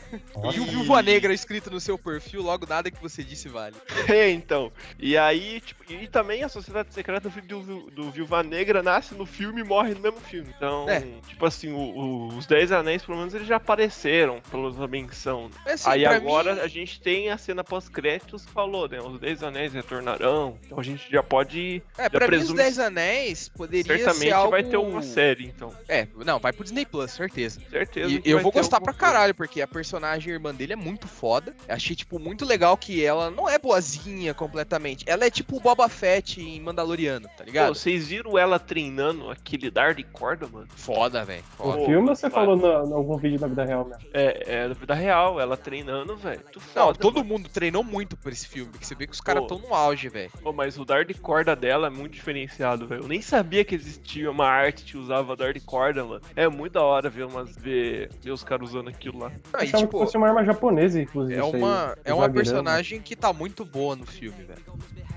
E 0.54 0.60
o 0.60 0.66
Viúva 0.66 1.02
Negra 1.02 1.34
escrito 1.34 1.70
no 1.72 1.80
seu 1.80 1.98
perfil, 1.98 2.42
logo 2.42 2.66
nada 2.68 2.92
que 2.92 3.02
você 3.02 3.24
disse 3.24 3.48
vale. 3.48 3.76
é, 4.10 4.30
então. 4.30 4.72
E 5.00 5.18
aí, 5.18 5.62
tipo, 5.62 5.84
e 5.92 6.08
também 6.08 6.44
a 6.44 6.50
Sociedade 6.50 6.94
Secreta 6.94 7.30
do, 7.30 7.62
do, 7.62 7.92
do 7.92 8.12
Viúva 8.12 8.44
Negra 8.44 8.84
nasce 8.84 9.14
no 9.16 9.26
filme 9.26 9.62
e 9.62 9.64
morre 9.64 9.94
no 9.94 10.00
mesmo 10.00 10.20
filme. 10.20 10.54
Então, 10.56 10.90
É. 10.90 11.02
tipo 11.28 11.46
assim, 11.46 11.72
o- 11.72 11.83
o- 11.84 12.28
os 12.38 12.46
Dez 12.46 12.72
Anéis, 12.72 13.04
pelo 13.04 13.18
menos, 13.18 13.34
eles 13.34 13.48
já 13.48 13.58
apareceram 13.58 14.42
pela 14.50 14.88
menção. 14.88 15.50
Assim, 15.66 15.90
Aí 15.90 16.06
agora 16.06 16.56
mim- 16.56 16.62
a 16.62 16.68
gente 16.68 17.00
tem 17.02 17.30
a 17.30 17.38
cena 17.38 17.64
pós-créditos 17.64 18.46
que 18.46 18.52
falou, 18.52 18.88
né? 18.88 19.00
Os 19.02 19.20
Dez 19.20 19.42
Anéis 19.44 19.74
retornarão. 19.74 20.58
Então 20.66 20.80
a 20.80 20.84
gente 20.84 21.10
já 21.12 21.22
pode. 21.24 21.82
É, 21.98 22.04
já 22.04 22.10
pra 22.10 22.20
mim 22.28 22.36
os 22.36 22.40
presume- 22.40 22.58
10 22.58 22.80
Anéis 22.80 23.50
poderia 23.50 23.98
certamente 23.98 24.20
ser 24.28 24.32
algo... 24.32 24.52
vai 24.52 24.64
ter 24.64 24.78
uma 24.78 25.02
série, 25.02 25.46
então. 25.46 25.74
É, 25.88 26.08
não, 26.26 26.40
vai 26.40 26.52
pro 26.54 26.64
Disney 26.64 26.86
Plus, 26.86 27.12
certeza. 27.12 27.60
Certeza. 27.70 28.12
E 28.12 28.22
eu 28.26 28.40
vou 28.40 28.52
gostar 28.52 28.80
pra 28.82 28.94
coisa. 28.94 29.00
caralho, 29.14 29.36
porque 29.36 29.62
a 29.62 29.68
personagem 29.68 30.32
irmã 30.34 30.54
dele 30.54 30.74
é 30.74 30.78
muito 30.78 31.08
foda. 31.08 31.56
Achei, 31.68 31.96
tipo, 31.96 32.20
muito 32.20 32.46
legal 32.46 32.76
que 32.78 33.04
ela 33.04 33.30
não 33.32 33.48
é 33.50 33.58
boazinha 33.58 34.34
completamente. 34.34 35.04
Ela 35.08 35.26
é 35.26 35.30
tipo 35.30 35.58
o 35.58 35.60
Boba 35.60 35.88
Fett 35.90 36.42
em 36.42 36.60
Mandaloriano, 36.60 37.28
tá 37.30 37.38
Pô, 37.40 37.44
ligado? 37.44 37.76
vocês 37.76 38.08
viram 38.08 38.38
ela 38.38 38.60
treinando 38.60 39.30
aquele 39.30 39.70
dar 39.70 39.94
de 39.94 40.04
corda, 40.04 40.48
mano? 40.48 40.68
Foda, 40.76 41.24
velho. 41.26 41.44
Filme 41.74 42.10
ou 42.10 42.16
você 42.16 42.30
vai. 42.30 42.46
falou 42.46 42.88
em 42.88 42.94
algum 42.94 43.18
vídeo 43.18 43.40
da 43.40 43.48
vida 43.48 43.66
real 43.66 43.86
mesmo? 43.86 44.04
É, 44.14 44.64
é 44.64 44.68
da 44.68 44.74
vida 44.74 44.94
real, 44.94 45.40
ela 45.40 45.58
treinando, 45.58 46.16
velho. 46.16 46.42
Não, 46.76 46.94
todo 46.94 47.18
mano. 47.18 47.30
mundo 47.30 47.50
treinou 47.50 47.84
muito 47.84 48.16
por 48.18 48.32
esse 48.32 48.48
filme, 48.48 48.72
que 48.72 48.86
você 48.86 48.96
vê 48.96 49.08
que 49.08 49.14
os 49.14 49.22
caras 49.22 49.44
estão 49.44 49.60
no 49.60 49.74
auge, 49.74 50.10
velho. 50.10 50.32
Pô, 50.42 50.52
mas 50.54 50.78
o 50.78 50.86
dar 50.86 51.06
de 51.06 51.14
corda 51.14 51.56
dela 51.56 51.88
é 51.88 51.90
muito 51.90 52.14
diferenciado, 52.14 52.88
velho. 52.88 53.04
Eu 53.04 53.08
nem 53.08 53.22
sabia 53.22 53.64
que 53.64 53.76
existia 53.76 54.30
uma 54.30 54.48
arte 54.48 54.84
que 54.84 54.98
usava 54.98 55.36
dar 55.36 55.54
de 55.54 55.60
corda, 55.60 56.04
mano. 56.04 56.22
É 56.36 56.48
muito 56.48 56.74
da 56.74 56.84
hora 56.84 57.10
ver, 57.10 57.26
umas, 57.26 57.56
ver, 57.56 58.10
ver 58.22 58.32
os 58.32 58.44
caras 58.44 58.70
usando 58.70 58.90
aquilo 58.90 59.20
lá. 59.20 59.32
Aí, 59.54 59.68
Achava 59.68 59.84
tipo, 59.84 59.98
que 59.98 60.06
fosse 60.06 60.18
uma 60.18 60.28
arma 60.28 60.44
japonesa, 60.44 61.02
inclusive. 61.02 61.40
é 61.40 61.44
uma, 61.44 61.98
é 62.04 62.14
uma 62.14 62.30
personagem 62.30 63.02
que 63.02 63.16
tá 63.16 63.32
muito 63.32 63.66
boa 63.66 63.96
no 63.96 64.06
filme, 64.06 64.44
velho. 64.44 64.64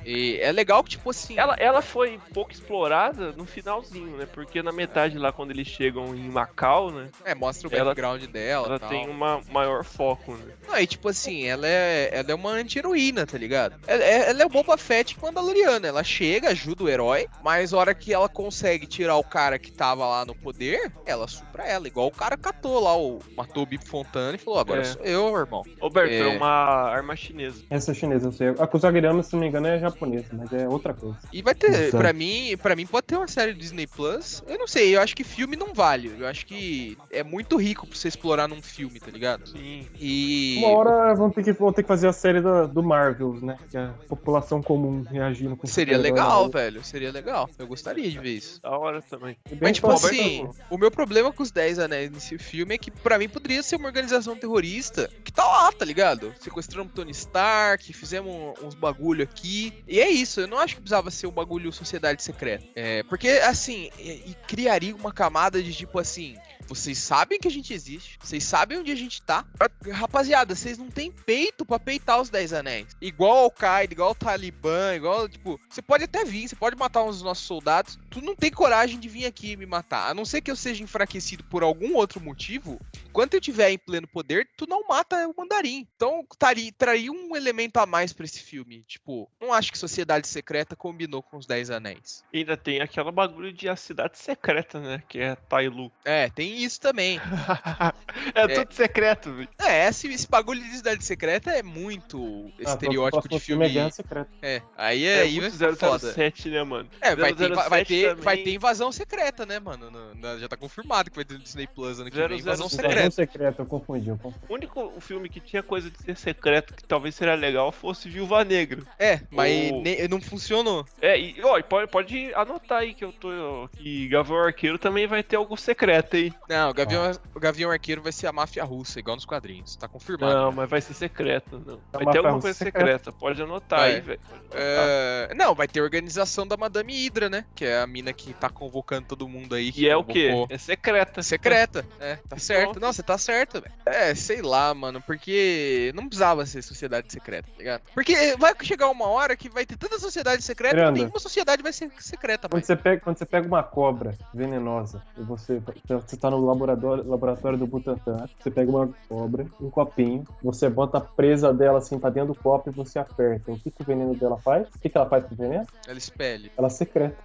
E 0.07 0.39
é 0.41 0.53
legal 0.53 0.83
que, 0.85 0.91
tipo 0.91 1.11
assim. 1.11 1.37
Ela, 1.39 1.55
ela 1.59 1.83
foi 1.83 2.19
pouco 2.33 2.53
explorada 2.53 3.33
no 3.33 3.45
finalzinho, 3.45 4.17
né? 4.17 4.27
Porque 4.33 4.63
na 4.63 4.71
metade 4.73 5.19
lá, 5.19 5.33
quando 5.33 5.51
eles 5.51 5.67
chegam 5.67 6.15
em 6.15 6.29
Macau, 6.29 6.91
né? 6.91 7.09
É, 7.25 7.35
mostra 7.35 7.69
o 7.69 7.75
ela- 7.75 7.87
background 7.87 8.25
dela. 8.27 8.67
Ela 8.69 8.79
tal. 8.79 8.89
tem 8.89 9.09
uma 9.09 9.41
maior 9.51 9.85
foco, 9.85 10.33
né? 10.35 10.55
Não, 10.69 10.79
e 10.79 10.87
tipo 10.87 11.09
assim, 11.09 11.45
ela 11.47 11.67
é, 11.67 12.11
ela 12.13 12.31
é 12.31 12.35
uma 12.35 12.51
anti-heroína, 12.51 13.27
tá 13.27 13.37
ligado? 13.37 13.75
Ela, 13.87 14.05
é- 14.05 14.31
ela 14.31 14.43
é 14.43 14.47
o 14.47 14.49
Boba 14.49 14.77
Fett 14.77 15.17
Mandaloriana. 15.21 15.89
Ela 15.89 16.05
chega, 16.05 16.51
ajuda 16.51 16.85
o 16.85 16.89
herói, 16.89 17.27
mas 17.43 17.75
a 17.75 17.77
hora 17.79 17.95
que 17.95 18.15
ela 18.15 18.29
consegue 18.29 18.87
tirar 18.87 19.17
o 19.17 19.25
cara 19.25 19.59
que 19.59 19.73
tava 19.73 20.07
lá 20.07 20.25
no 20.25 20.35
poder, 20.35 20.93
ela 21.05 21.27
supra 21.27 21.65
ela. 21.65 21.89
Igual 21.89 22.07
o 22.07 22.13
cara 22.13 22.37
catou 22.37 22.79
lá, 22.81 22.97
o, 22.97 23.19
matou 23.37 23.65
o 23.65 23.67
Bip 23.67 23.85
Fontana 23.89 24.37
e 24.37 24.39
falou: 24.39 24.61
agora 24.61 24.83
É. 24.83 24.85
sou 24.85 25.03
eu, 25.03 25.37
irmão. 25.37 25.63
Roberto, 25.81 26.13
é. 26.13 26.19
É. 26.35 26.37
uma 26.37 26.49
arma 26.49 27.17
chinesa. 27.17 27.65
Essa 27.69 27.91
é 27.91 27.95
chinesa, 27.95 28.29
eu 28.29 28.33
sei. 28.33 28.49
A 28.59 28.67
Kusagirama, 28.67 29.23
se 29.23 29.33
não 29.33 29.41
me 29.41 29.49
engano, 29.49 29.67
é 29.67 29.79
japonesa, 29.79 29.96
mas 30.33 30.53
é 30.53 30.69
outra 30.69 30.93
coisa. 30.95 31.17
E 31.33 31.43
vai 31.43 31.55
ter, 31.55 31.91
pra 31.91 32.13
mim, 32.13 32.57
para 32.63 32.77
mim 32.77 32.87
pode 32.87 33.07
ter 33.07 33.17
uma 33.17 33.29
série 33.29 33.53
do 33.53 33.59
Disney 33.59 33.87
Plus. 33.87 34.43
Eu 34.47 34.59
não 34.59 34.67
sei, 34.67 34.95
eu 34.97 35.01
acho 35.01 35.15
que 35.17 35.25
filme 35.25 35.57
não 35.57 35.73
vale. 35.75 36.13
Eu 36.19 36.27
acho 36.27 36.47
que 36.47 36.97
é 37.11 37.23
muito 37.23 37.57
rico 37.57 37.87
pra 37.87 37.97
você 37.97 38.09
explorar 38.09 38.49
num 38.49 38.61
filme, 38.63 39.01
tá 39.01 39.11
ligado? 39.11 39.49
Sim. 39.49 39.87
E. 39.99 40.57
Uma 40.59 40.69
hora 40.79 41.15
vão 41.15 41.31
ter 41.31 41.43
que, 41.45 41.53
vão 41.53 41.73
ter 41.73 41.83
que 41.83 41.89
fazer 41.89 42.09
a 42.09 42.13
série 42.13 42.41
da- 42.41 42.65
do 42.67 42.83
Marvels, 42.83 43.43
né? 43.43 43.59
Que 43.71 43.77
é 43.77 43.81
a 43.85 43.95
população 44.09 44.63
comum 44.63 45.03
reagindo 45.03 45.57
com 45.57 45.67
Seria 45.67 45.99
legal, 45.99 46.49
velho. 46.51 46.85
Seria 46.85 47.11
legal. 47.13 47.49
Eu 47.59 47.67
gostaria 47.67 48.09
de 48.11 48.19
ver 48.19 48.31
isso. 48.37 48.61
Da 48.63 48.77
hora 48.77 49.03
também. 49.03 49.37
Bem 49.49 49.59
Mas, 49.61 49.77
tipo 49.77 49.91
assim, 49.91 50.49
o 50.71 50.79
meu 50.79 50.91
problema 50.91 51.33
com 51.33 51.43
os 51.43 51.51
10 51.51 51.79
anéis 51.79 52.11
nesse 52.11 52.39
filme 52.39 52.75
é 52.75 52.79
que, 52.79 52.91
pra 52.91 53.19
mim, 53.19 53.29
poderia 53.29 53.63
ser 53.63 53.77
uma 53.77 53.87
organização 53.89 54.37
terrorista 54.37 55.11
que 55.25 55.33
tá 55.33 55.45
lá, 55.45 55.73
tá 55.73 55.85
ligado? 55.85 56.33
Sequestramos 56.41 56.93
Tony 56.93 57.11
Stark, 57.13 57.93
fizemos 57.93 58.55
uns 58.63 58.75
bagulho 58.75 59.23
aqui. 59.23 59.73
E 59.87 60.01
é 60.01 60.11
isso, 60.11 60.41
eu 60.41 60.49
não 60.49 60.59
acho 60.59 60.75
que 60.75 60.81
precisava 60.81 61.11
ser 61.11 61.27
um 61.27 61.33
bagulho 61.33 61.73
sociedade 61.73 62.23
secreta. 62.23 62.67
É, 62.75 63.03
porque, 63.05 63.29
assim, 63.29 63.91
e, 63.99 64.31
e 64.31 64.37
criaria 64.47 64.95
uma 64.95 65.13
camada 65.13 65.63
de 65.63 65.73
tipo 65.73 65.99
assim. 65.99 66.37
Vocês 66.69 66.99
sabem 66.99 67.39
que 67.39 67.47
a 67.47 67.51
gente 67.51 67.73
existe, 67.73 68.19
vocês 68.21 68.43
sabem 68.43 68.79
onde 68.79 68.91
a 68.91 68.97
gente 68.97 69.23
tá. 69.23 69.45
Rapaziada, 69.93 70.55
vocês 70.55 70.77
não 70.77 70.91
têm 70.91 71.13
peito 71.13 71.65
pra 71.65 71.79
peitar 71.79 72.21
os 72.21 72.29
10 72.29 72.53
anéis. 72.55 72.89
Igual 73.01 73.39
ao 73.39 73.51
Qaeda, 73.51 73.95
igual 73.95 74.09
ao 74.09 74.15
Talibã, 74.15 74.95
igual, 74.95 75.29
tipo, 75.29 75.61
você 75.71 75.81
pode 75.81 76.05
até 76.05 76.25
vir, 76.25 76.49
você 76.49 76.57
pode 76.57 76.77
matar 76.77 77.05
uns 77.05 77.17
dos 77.17 77.23
nossos 77.23 77.47
soldados. 77.47 77.99
Tu 78.11 78.21
não 78.21 78.35
tem 78.35 78.51
coragem 78.51 78.99
de 78.99 79.09
vir 79.09 79.27
aqui 79.27 79.57
me 79.57 79.67
matar. 79.67 80.11
A 80.11 80.15
não 80.15 80.25
ser 80.25 80.41
que 80.41 80.51
eu 80.51 80.57
seja 80.57 80.83
enfraquecido 80.83 81.45
por 81.45 81.63
algum 81.63 81.95
outro 81.95 82.21
motivo. 82.21 82.81
Enquanto 83.17 83.33
eu 83.33 83.41
tiver 83.41 83.71
em 83.71 83.79
pleno 83.79 84.07
poder, 84.07 84.47
tu 84.59 84.67
não 84.69 84.87
mata 84.87 85.27
o 85.27 85.35
mandarim. 85.35 85.87
Então, 85.97 86.23
taria, 86.39 86.71
traria 86.77 87.11
um 87.11 87.35
elemento 87.35 87.79
a 87.79 87.87
mais 87.87 88.13
pra 88.13 88.27
esse 88.27 88.41
filme. 88.41 88.85
Tipo, 88.87 89.27
não 89.41 89.55
acho 89.55 89.73
que 89.73 89.79
Sociedade 89.79 90.29
Secreta 90.29 90.77
combinou 90.77 91.23
com 91.23 91.39
os 91.39 91.47
10 91.47 91.71
anéis. 91.71 92.23
E 92.31 92.41
ainda 92.41 92.59
tem 92.59 92.83
aquela 92.83 93.11
bagulho 93.11 93.51
de 93.55 93.71
a 93.71 93.75
cidade 93.77 94.19
secreta, 94.19 94.79
né? 94.79 95.03
Que 95.09 95.21
é 95.21 95.35
Tailu. 95.35 95.91
É, 96.05 96.29
tem 96.29 96.63
isso 96.63 96.79
também. 96.79 97.19
é, 98.35 98.49
tudo 98.49 98.75
secreto, 98.75 99.33
velho. 99.33 99.49
É, 99.59 99.89
esse, 99.89 100.09
esse 100.09 100.29
bagulho 100.29 100.63
de 100.63 100.77
Cidade 100.77 101.03
Secreta 101.03 101.51
é 101.53 101.63
muito 101.63 102.53
Ah, 102.67 102.73
estereótipo 102.73 103.23
próximo 103.23 103.39
de 103.39 103.45
filme 103.47 103.65
é 103.65 103.69
filme. 103.69 103.81
Guerra 103.81 103.91
Secreta. 103.93 104.31
É, 104.43 104.63
aí 104.77 105.05
É, 105.07 105.21
aí 105.23 105.41
vai 105.41 105.51
foda. 105.75 106.13
007, 106.13 106.51
né, 106.51 106.63
mano? 106.63 106.91
É, 107.01 107.17
vai 107.17 107.35
ter, 107.35 107.55
vai, 107.55 107.69
vai 107.71 107.81
007 107.81 107.89
ter, 107.89 108.09
também. 108.11 108.25
vai 108.25 108.37
ter 108.37 108.53
invasão 108.55 108.93
secreta, 108.93 109.47
né, 109.47 109.59
mano? 109.59 109.91
No- 109.91 110.39
já 110.39 110.47
tá 110.49 110.57
confirmado 110.59 111.11
que 111.11 111.17
vai 111.17 111.25
ter 111.25 111.33
no 111.35 111.41
Disney 111.41 111.67
Plus 111.67 111.99
ano 111.99 112.11
que 112.11 112.17
vem. 112.17 112.27
007. 112.29 112.41
Invasão 112.43 112.69
secreta. 112.69 113.06
Secreta, 113.11 113.63
eu 113.63 113.67
confundi, 113.67 114.09
eu 114.09 114.19
confundi. 114.19 114.45
O 114.49 114.55
único 114.55 114.93
filme 115.01 115.29
que 115.29 115.41
tinha 115.41 115.63
coisa 115.63 115.91
de 115.91 115.99
ser 116.03 116.17
secreto 116.17 116.75
que 116.75 116.85
talvez 116.85 117.15
seria 117.15 117.35
legal 117.35 117.71
fosse 117.73 118.09
Viúva 118.09 118.45
Negra. 118.45 118.83
É, 118.99 119.21
mas 119.31 119.73
ne- 119.73 120.09
não 120.09 120.21
funcionou. 120.21 120.85
É, 121.01 121.19
e 121.19 121.37
ó, 121.43 121.61
pode, 121.63 121.91
pode 121.91 122.35
anotar 122.35 122.79
aí 122.79 122.95
que 122.95 123.05
eu 123.05 123.13
tô. 123.13 123.69
Que 123.77 124.09
Gavião 124.09 124.39
Arqueiro 124.39 124.79
também 124.79 125.07
vai 125.07 125.23
ter 125.23 125.37
algo 125.37 125.57
secreto 125.57 126.17
aí. 126.17 126.33
Não, 126.49 126.71
o 126.71 126.75
Gavião, 126.75 127.11
o 127.35 127.41
Gavião 127.41 127.71
Arqueiro 127.71 128.03
vai 128.03 128.13
ser 128.13 128.27
a 128.27 128.33
máfia 128.33 128.65
russa, 128.65 128.99
igual 128.99 129.17
nos 129.17 129.25
quadrinhos. 129.25 129.77
Tá 129.77 129.89
confirmado. 129.89 130.35
Não, 130.35 130.53
mas 130.53 130.69
vai 130.69 130.81
ser 130.81 130.95
secreto, 130.95 131.63
não. 131.65 131.81
É 131.93 132.05
Vai 132.05 132.13
ter 132.13 132.19
alguma 132.19 132.41
coisa 132.41 132.57
secreta. 132.57 132.87
secreta. 132.87 133.13
Pode 133.13 133.41
anotar 133.43 133.81
Vai. 133.81 133.95
aí, 133.95 134.01
velho. 134.01 134.21
É, 134.53 135.33
não, 135.37 135.55
vai 135.55 135.69
ter 135.69 135.81
organização 135.81 136.47
da 136.47 136.57
Madame 136.57 136.93
Hydra, 136.95 137.29
né? 137.29 137.45
Que 137.55 137.65
é 137.65 137.81
a 137.81 137.87
mina 137.87 138.13
que 138.13 138.33
tá 138.35 138.49
convocando 138.49 139.07
todo 139.09 139.29
mundo 139.29 139.55
aí. 139.55 139.71
que 139.73 139.83
E 139.83 139.89
é 139.89 139.97
o 139.97 140.05
quê? 140.05 140.31
É 140.49 140.59
secreta. 140.59 141.23
Secreta, 141.23 141.87
é, 142.01 142.17
tá 142.29 142.39
certo. 142.39 142.65
Pronto. 142.73 142.81
Você 142.97 143.03
tá 143.03 143.19
certo, 143.19 143.61
velho. 143.61 143.75
É, 143.85 144.15
sei 144.15 144.41
lá, 144.41 144.73
mano, 144.73 145.03
porque 145.03 145.93
não 145.95 146.07
precisava 146.07 146.47
ser 146.47 146.63
sociedade 146.63 147.13
secreta, 147.13 147.47
tá 147.47 147.59
ligado? 147.59 147.83
Porque 147.93 148.35
vai 148.39 148.55
chegar 148.63 148.89
uma 148.89 149.07
hora 149.07 149.37
que 149.37 149.51
vai 149.51 149.67
ter 149.67 149.77
tanta 149.77 149.99
sociedade 149.99 150.43
secreta 150.43 150.77
que 150.77 150.81
Miranda. 150.81 150.99
nenhuma 150.99 151.19
sociedade 151.19 151.63
vai 151.63 151.75
ser 151.75 151.93
secreta, 151.99 152.49
Quando 152.49 152.53
pai. 152.53 152.63
você, 152.63 152.75
pega, 152.75 153.01
quando 153.03 153.19
você 153.19 153.27
pega 153.27 153.47
uma 153.47 153.63
cobra 153.63 154.15
venenosa 154.33 155.03
e 155.19 155.23
você, 155.23 155.61
você 155.91 156.17
tá 156.17 156.31
no 156.31 156.43
laboratório, 156.47 157.07
laboratório 157.07 157.59
do 157.59 157.67
Butantan, 157.67 158.27
você 158.41 158.51
pega 158.51 158.71
uma 158.71 158.89
cobra, 159.11 159.47
um 159.61 159.69
copinho, 159.69 160.25
você 160.43 160.71
bota 160.71 160.97
a 160.97 161.03
presa 161.03 161.53
dela 161.53 161.77
assim 161.77 161.99
pra 161.99 162.09
dentro 162.09 162.33
do 162.33 162.39
copo 162.41 162.71
e 162.71 162.73
você 162.73 162.99
aperta. 162.99 163.53
O 163.53 163.59
que, 163.59 163.71
que 163.71 163.83
o 163.83 163.85
veneno 163.85 164.15
dela 164.15 164.39
faz? 164.39 164.67
O 164.75 164.79
que, 164.79 164.89
que 164.89 164.97
ela 164.97 165.07
faz 165.07 165.23
com 165.27 165.35
o 165.35 165.37
veneno? 165.37 165.67
Ela 165.87 165.99
espelha. 165.99 166.51
Ela 166.57 166.71
secreta. 166.71 167.17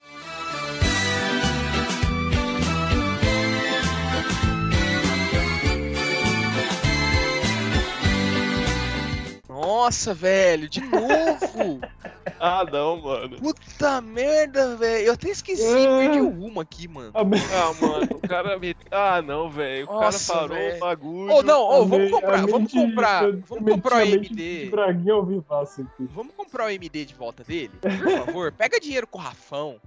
Nossa, 9.62 10.14
velho, 10.14 10.68
de 10.70 10.82
novo! 10.82 11.80
Ah, 12.40 12.64
não, 12.72 13.02
mano. 13.02 13.38
Puta 13.38 14.00
merda, 14.02 14.76
velho. 14.76 15.08
Eu 15.08 15.14
até 15.14 15.30
esqueci, 15.30 15.64
Ah. 15.64 16.00
perdi 16.00 16.20
rumo 16.20 16.60
aqui, 16.60 16.88
mano. 16.88 17.12
Ah, 17.16 17.24
mano, 17.24 18.08
o 18.12 18.28
cara 18.28 18.58
me. 18.60 18.76
Ah, 18.92 19.22
não, 19.24 19.50
velho. 19.50 19.88
O 19.90 19.94
Nossa, 19.94 20.34
cara 20.34 20.48
parou 20.48 20.58
velho. 20.58 20.76
o 20.76 20.80
bagulho. 20.80 21.34
Ô, 21.34 21.44
não, 21.44 21.62
ô, 21.64 21.82
a 21.82 21.86
vamos 21.86 22.12
comprar, 22.12 22.46
vamos 22.48 22.72
comprar, 22.72 23.32
vamos 23.32 23.74
comprar 23.74 23.96
o 23.98 24.02
MD. 24.02 24.70
Vamos 26.14 26.34
comprar 26.36 26.66
o 26.66 26.70
MD 26.70 27.06
de 27.06 27.14
volta 27.16 27.44
dele? 27.44 27.72
Por 27.82 28.26
favor, 28.26 28.52
pega 28.52 28.80
dinheiro 28.80 29.08
com 29.08 29.18
o 29.18 29.22
Rafão. 29.22 29.78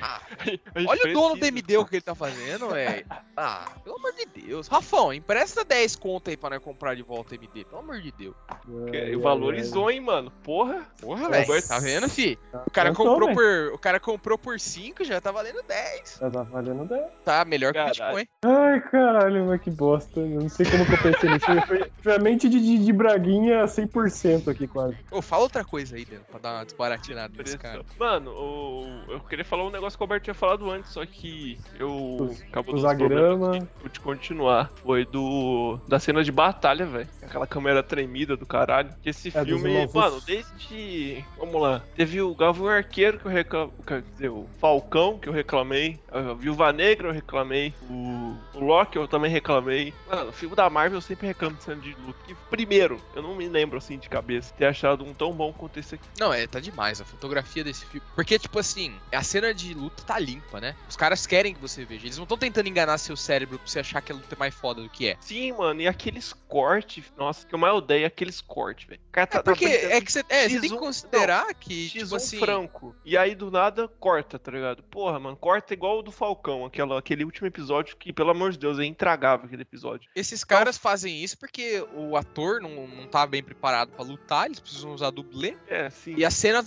Ah, 0.00 0.20
olha 0.86 1.00
o 1.10 1.12
dono 1.12 1.34
do 1.34 1.38
precisa. 1.40 1.48
MD 1.48 1.76
o 1.76 1.84
que 1.84 1.96
ele 1.96 2.02
tá 2.02 2.14
fazendo, 2.14 2.68
velho. 2.68 3.04
Ah, 3.36 3.66
pelo 3.82 3.96
amor 3.96 4.12
de 4.12 4.26
Deus. 4.26 4.37
Rafão, 4.70 5.12
empresta 5.12 5.64
10 5.64 5.96
conto 5.96 6.30
aí 6.30 6.36
pra 6.36 6.50
nós 6.50 6.62
comprar 6.62 6.94
de 6.94 7.02
volta 7.02 7.32
o 7.32 7.34
MD. 7.36 7.64
Pelo 7.64 7.80
amor 7.80 8.00
de 8.00 8.12
Deus. 8.12 8.34
Ai, 8.48 9.00
ai, 9.10 9.16
Valorizou, 9.16 9.90
hein, 9.90 10.00
mano. 10.00 10.30
Porra. 10.42 10.86
Porra, 11.00 11.28
velho. 11.28 11.68
Tá 11.68 11.78
vendo, 11.78 12.08
fi? 12.08 12.38
ai. 12.52 12.60
O 12.66 12.70
cara, 12.70 12.92
comprou 12.94 13.32
por, 13.32 13.72
o 13.74 13.78
cara 13.78 14.00
comprou 14.00 14.38
por 14.38 14.58
5, 14.58 15.04
já 15.04 15.20
tá 15.20 15.30
valendo 15.30 15.62
10. 15.66 16.18
Já 16.20 16.30
tá 16.30 16.42
valendo 16.42 16.84
10. 16.86 17.04
Tá 17.24 17.44
melhor 17.44 17.72
que 17.72 17.78
o 17.80 17.84
Caralho. 17.84 18.16
Bitcoin. 18.16 18.28
Ai, 18.44 18.80
caralho, 18.90 19.46
mas 19.46 19.60
que 19.60 19.70
bosta. 19.70 20.20
Eu 20.20 20.40
não 20.40 20.48
sei 20.48 20.66
como 20.70 20.84
que 20.86 20.92
eu 20.92 21.02
pensei 21.02 21.30
nisso. 21.30 21.46
Foi- 21.66 21.90
Foi, 22.02 22.14
a 22.14 22.18
mente 22.18 22.48
de, 22.48 22.60
de, 22.60 22.78
de 22.84 22.92
Braguinha 22.92 23.64
100% 23.64 24.48
aqui, 24.48 24.66
quase. 24.66 24.96
Ô, 25.10 25.20
fala 25.20 25.42
outra 25.42 25.64
coisa 25.64 25.96
aí, 25.96 26.04
Deno, 26.04 26.24
pra 26.30 26.38
dar 26.38 26.54
uma 26.54 26.64
desbaratinada 26.64 27.34
nesse 27.36 27.58
cara. 27.58 27.84
Mano, 27.98 28.30
o- 28.30 29.12
eu 29.12 29.20
queria 29.20 29.44
falar 29.44 29.64
um 29.66 29.70
negócio 29.70 29.98
que 29.98 30.02
o 30.02 30.04
Alberto 30.04 30.24
tinha 30.24 30.34
falado 30.34 30.70
antes, 30.70 30.92
só 30.92 31.04
que 31.04 31.58
eu. 31.78 32.16
Os- 32.20 32.40
acabou 32.42 32.74
o 32.74 32.78
zagueirama. 32.78 33.38
problemas 33.50 33.68
de- 33.82 33.88
de 33.90 34.00
continuar. 34.00 34.37
Foi 34.82 35.04
do. 35.04 35.78
Da 35.88 35.98
cena 35.98 36.22
de 36.22 36.30
batalha, 36.32 36.86
velho. 36.86 37.08
Aquela 37.22 37.46
câmera 37.46 37.82
tremida 37.82 38.36
do 38.36 38.46
caralho. 38.46 38.90
Que 39.02 39.10
esse 39.10 39.28
É, 39.28 39.44
filme, 39.44 39.86
mano, 39.92 40.20
desde. 40.20 41.24
Vamos 41.36 41.60
lá. 41.60 41.82
Teve 41.96 42.20
o 42.22 42.34
Galvão 42.34 42.68
Arqueiro 42.68 43.18
que 43.18 43.26
eu 43.26 43.30
reclamei. 43.30 43.74
Quer 43.86 44.02
dizer, 44.02 44.28
o 44.30 44.46
Falcão 44.60 45.18
que 45.18 45.28
eu 45.28 45.32
reclamei. 45.32 45.98
A 46.10 46.34
Viúva 46.34 46.72
Negra 46.72 47.08
eu 47.08 47.12
reclamei. 47.12 47.74
O, 47.90 48.36
o 48.54 48.60
Loki 48.60 48.96
eu 48.96 49.06
também 49.08 49.30
reclamei. 49.30 49.92
Mano, 50.08 50.30
o 50.30 50.32
filme 50.32 50.54
da 50.56 50.68
Marvel 50.70 50.98
eu 50.98 51.02
sempre 51.02 51.26
reclamo 51.26 51.56
de 51.56 51.64
cena 51.64 51.80
de 51.80 51.94
luta. 52.06 52.18
E 52.28 52.34
primeiro, 52.50 53.00
eu 53.14 53.22
não 53.22 53.34
me 53.34 53.48
lembro 53.48 53.78
assim 53.78 53.98
de 53.98 54.08
cabeça 54.08 54.54
ter 54.56 54.66
achado 54.66 55.04
um 55.04 55.12
tão 55.14 55.32
bom 55.32 55.52
quanto 55.52 55.78
esse 55.78 55.94
aqui. 55.96 56.04
Não, 56.18 56.32
é, 56.32 56.46
tá 56.46 56.60
demais 56.60 57.00
a 57.00 57.04
fotografia 57.04 57.62
desse 57.64 57.84
filme. 57.86 58.06
Porque, 58.14 58.38
tipo 58.38 58.58
assim, 58.58 58.94
a 59.12 59.22
cena 59.22 59.52
de 59.52 59.74
luta 59.74 60.02
tá 60.02 60.18
limpa, 60.18 60.60
né? 60.60 60.74
Os 60.88 60.96
caras 60.96 61.26
querem 61.26 61.54
que 61.54 61.60
você 61.60 61.84
veja. 61.84 62.06
Eles 62.06 62.16
não 62.16 62.24
estão 62.24 62.38
tentando 62.38 62.68
enganar 62.68 62.98
seu 62.98 63.16
cérebro 63.16 63.58
pra 63.58 63.66
você 63.66 63.80
achar 63.80 64.00
que 64.00 64.12
a 64.12 64.14
luta 64.14 64.27
é 64.34 64.38
mais 64.38 64.54
foda 64.54 64.82
do 64.82 64.88
que 64.88 65.08
é. 65.08 65.16
Sim, 65.20 65.52
mano, 65.52 65.80
e 65.80 65.88
aqueles 65.88 66.32
cortes, 66.32 67.04
nossa, 67.16 67.46
que 67.46 67.54
eu 67.54 67.58
mais 67.58 67.74
odeio 67.74 68.04
é 68.04 68.06
aqueles 68.06 68.40
cortes, 68.40 68.88
velho. 68.88 69.00
Cara 69.12 69.26
tá 69.26 69.38
É 69.38 69.42
porque 69.42 69.64
é 69.64 70.00
que 70.00 70.12
você 70.12 70.20
é, 70.28 70.48
tem 70.48 70.60
que 70.60 70.68
X1 70.68 70.78
considerar 70.78 71.54
que, 71.54 71.88
X1 71.88 72.02
tipo 72.02 72.16
assim. 72.16 72.38
franco. 72.38 72.96
E 73.04 73.16
aí 73.16 73.34
do 73.34 73.50
nada 73.50 73.88
corta, 73.88 74.38
tá 74.38 74.50
ligado? 74.50 74.82
Porra, 74.84 75.18
mano, 75.18 75.36
corta 75.36 75.74
igual 75.74 75.98
o 75.98 76.02
do 76.02 76.10
Falcão, 76.12 76.64
aquela, 76.64 76.98
aquele 76.98 77.24
último 77.24 77.46
episódio 77.46 77.96
que, 77.96 78.12
pelo 78.12 78.30
amor 78.30 78.52
de 78.52 78.58
Deus, 78.58 78.78
é 78.78 78.84
intragável 78.84 79.46
aquele 79.46 79.62
episódio. 79.62 80.10
Esses 80.14 80.44
caras 80.44 80.78
fazem 80.78 81.22
isso 81.22 81.38
porque 81.38 81.84
o 81.94 82.16
ator 82.16 82.60
não, 82.60 82.86
não 82.86 83.06
tá 83.06 83.26
bem 83.26 83.42
preparado 83.42 83.90
pra 83.90 84.04
lutar, 84.04 84.46
eles 84.46 84.60
precisam 84.60 84.92
usar 84.92 85.10
dublê. 85.10 85.56
É, 85.68 85.90
sim. 85.90 86.14
E 86.16 86.24
a 86.24 86.30
cena 86.30 86.64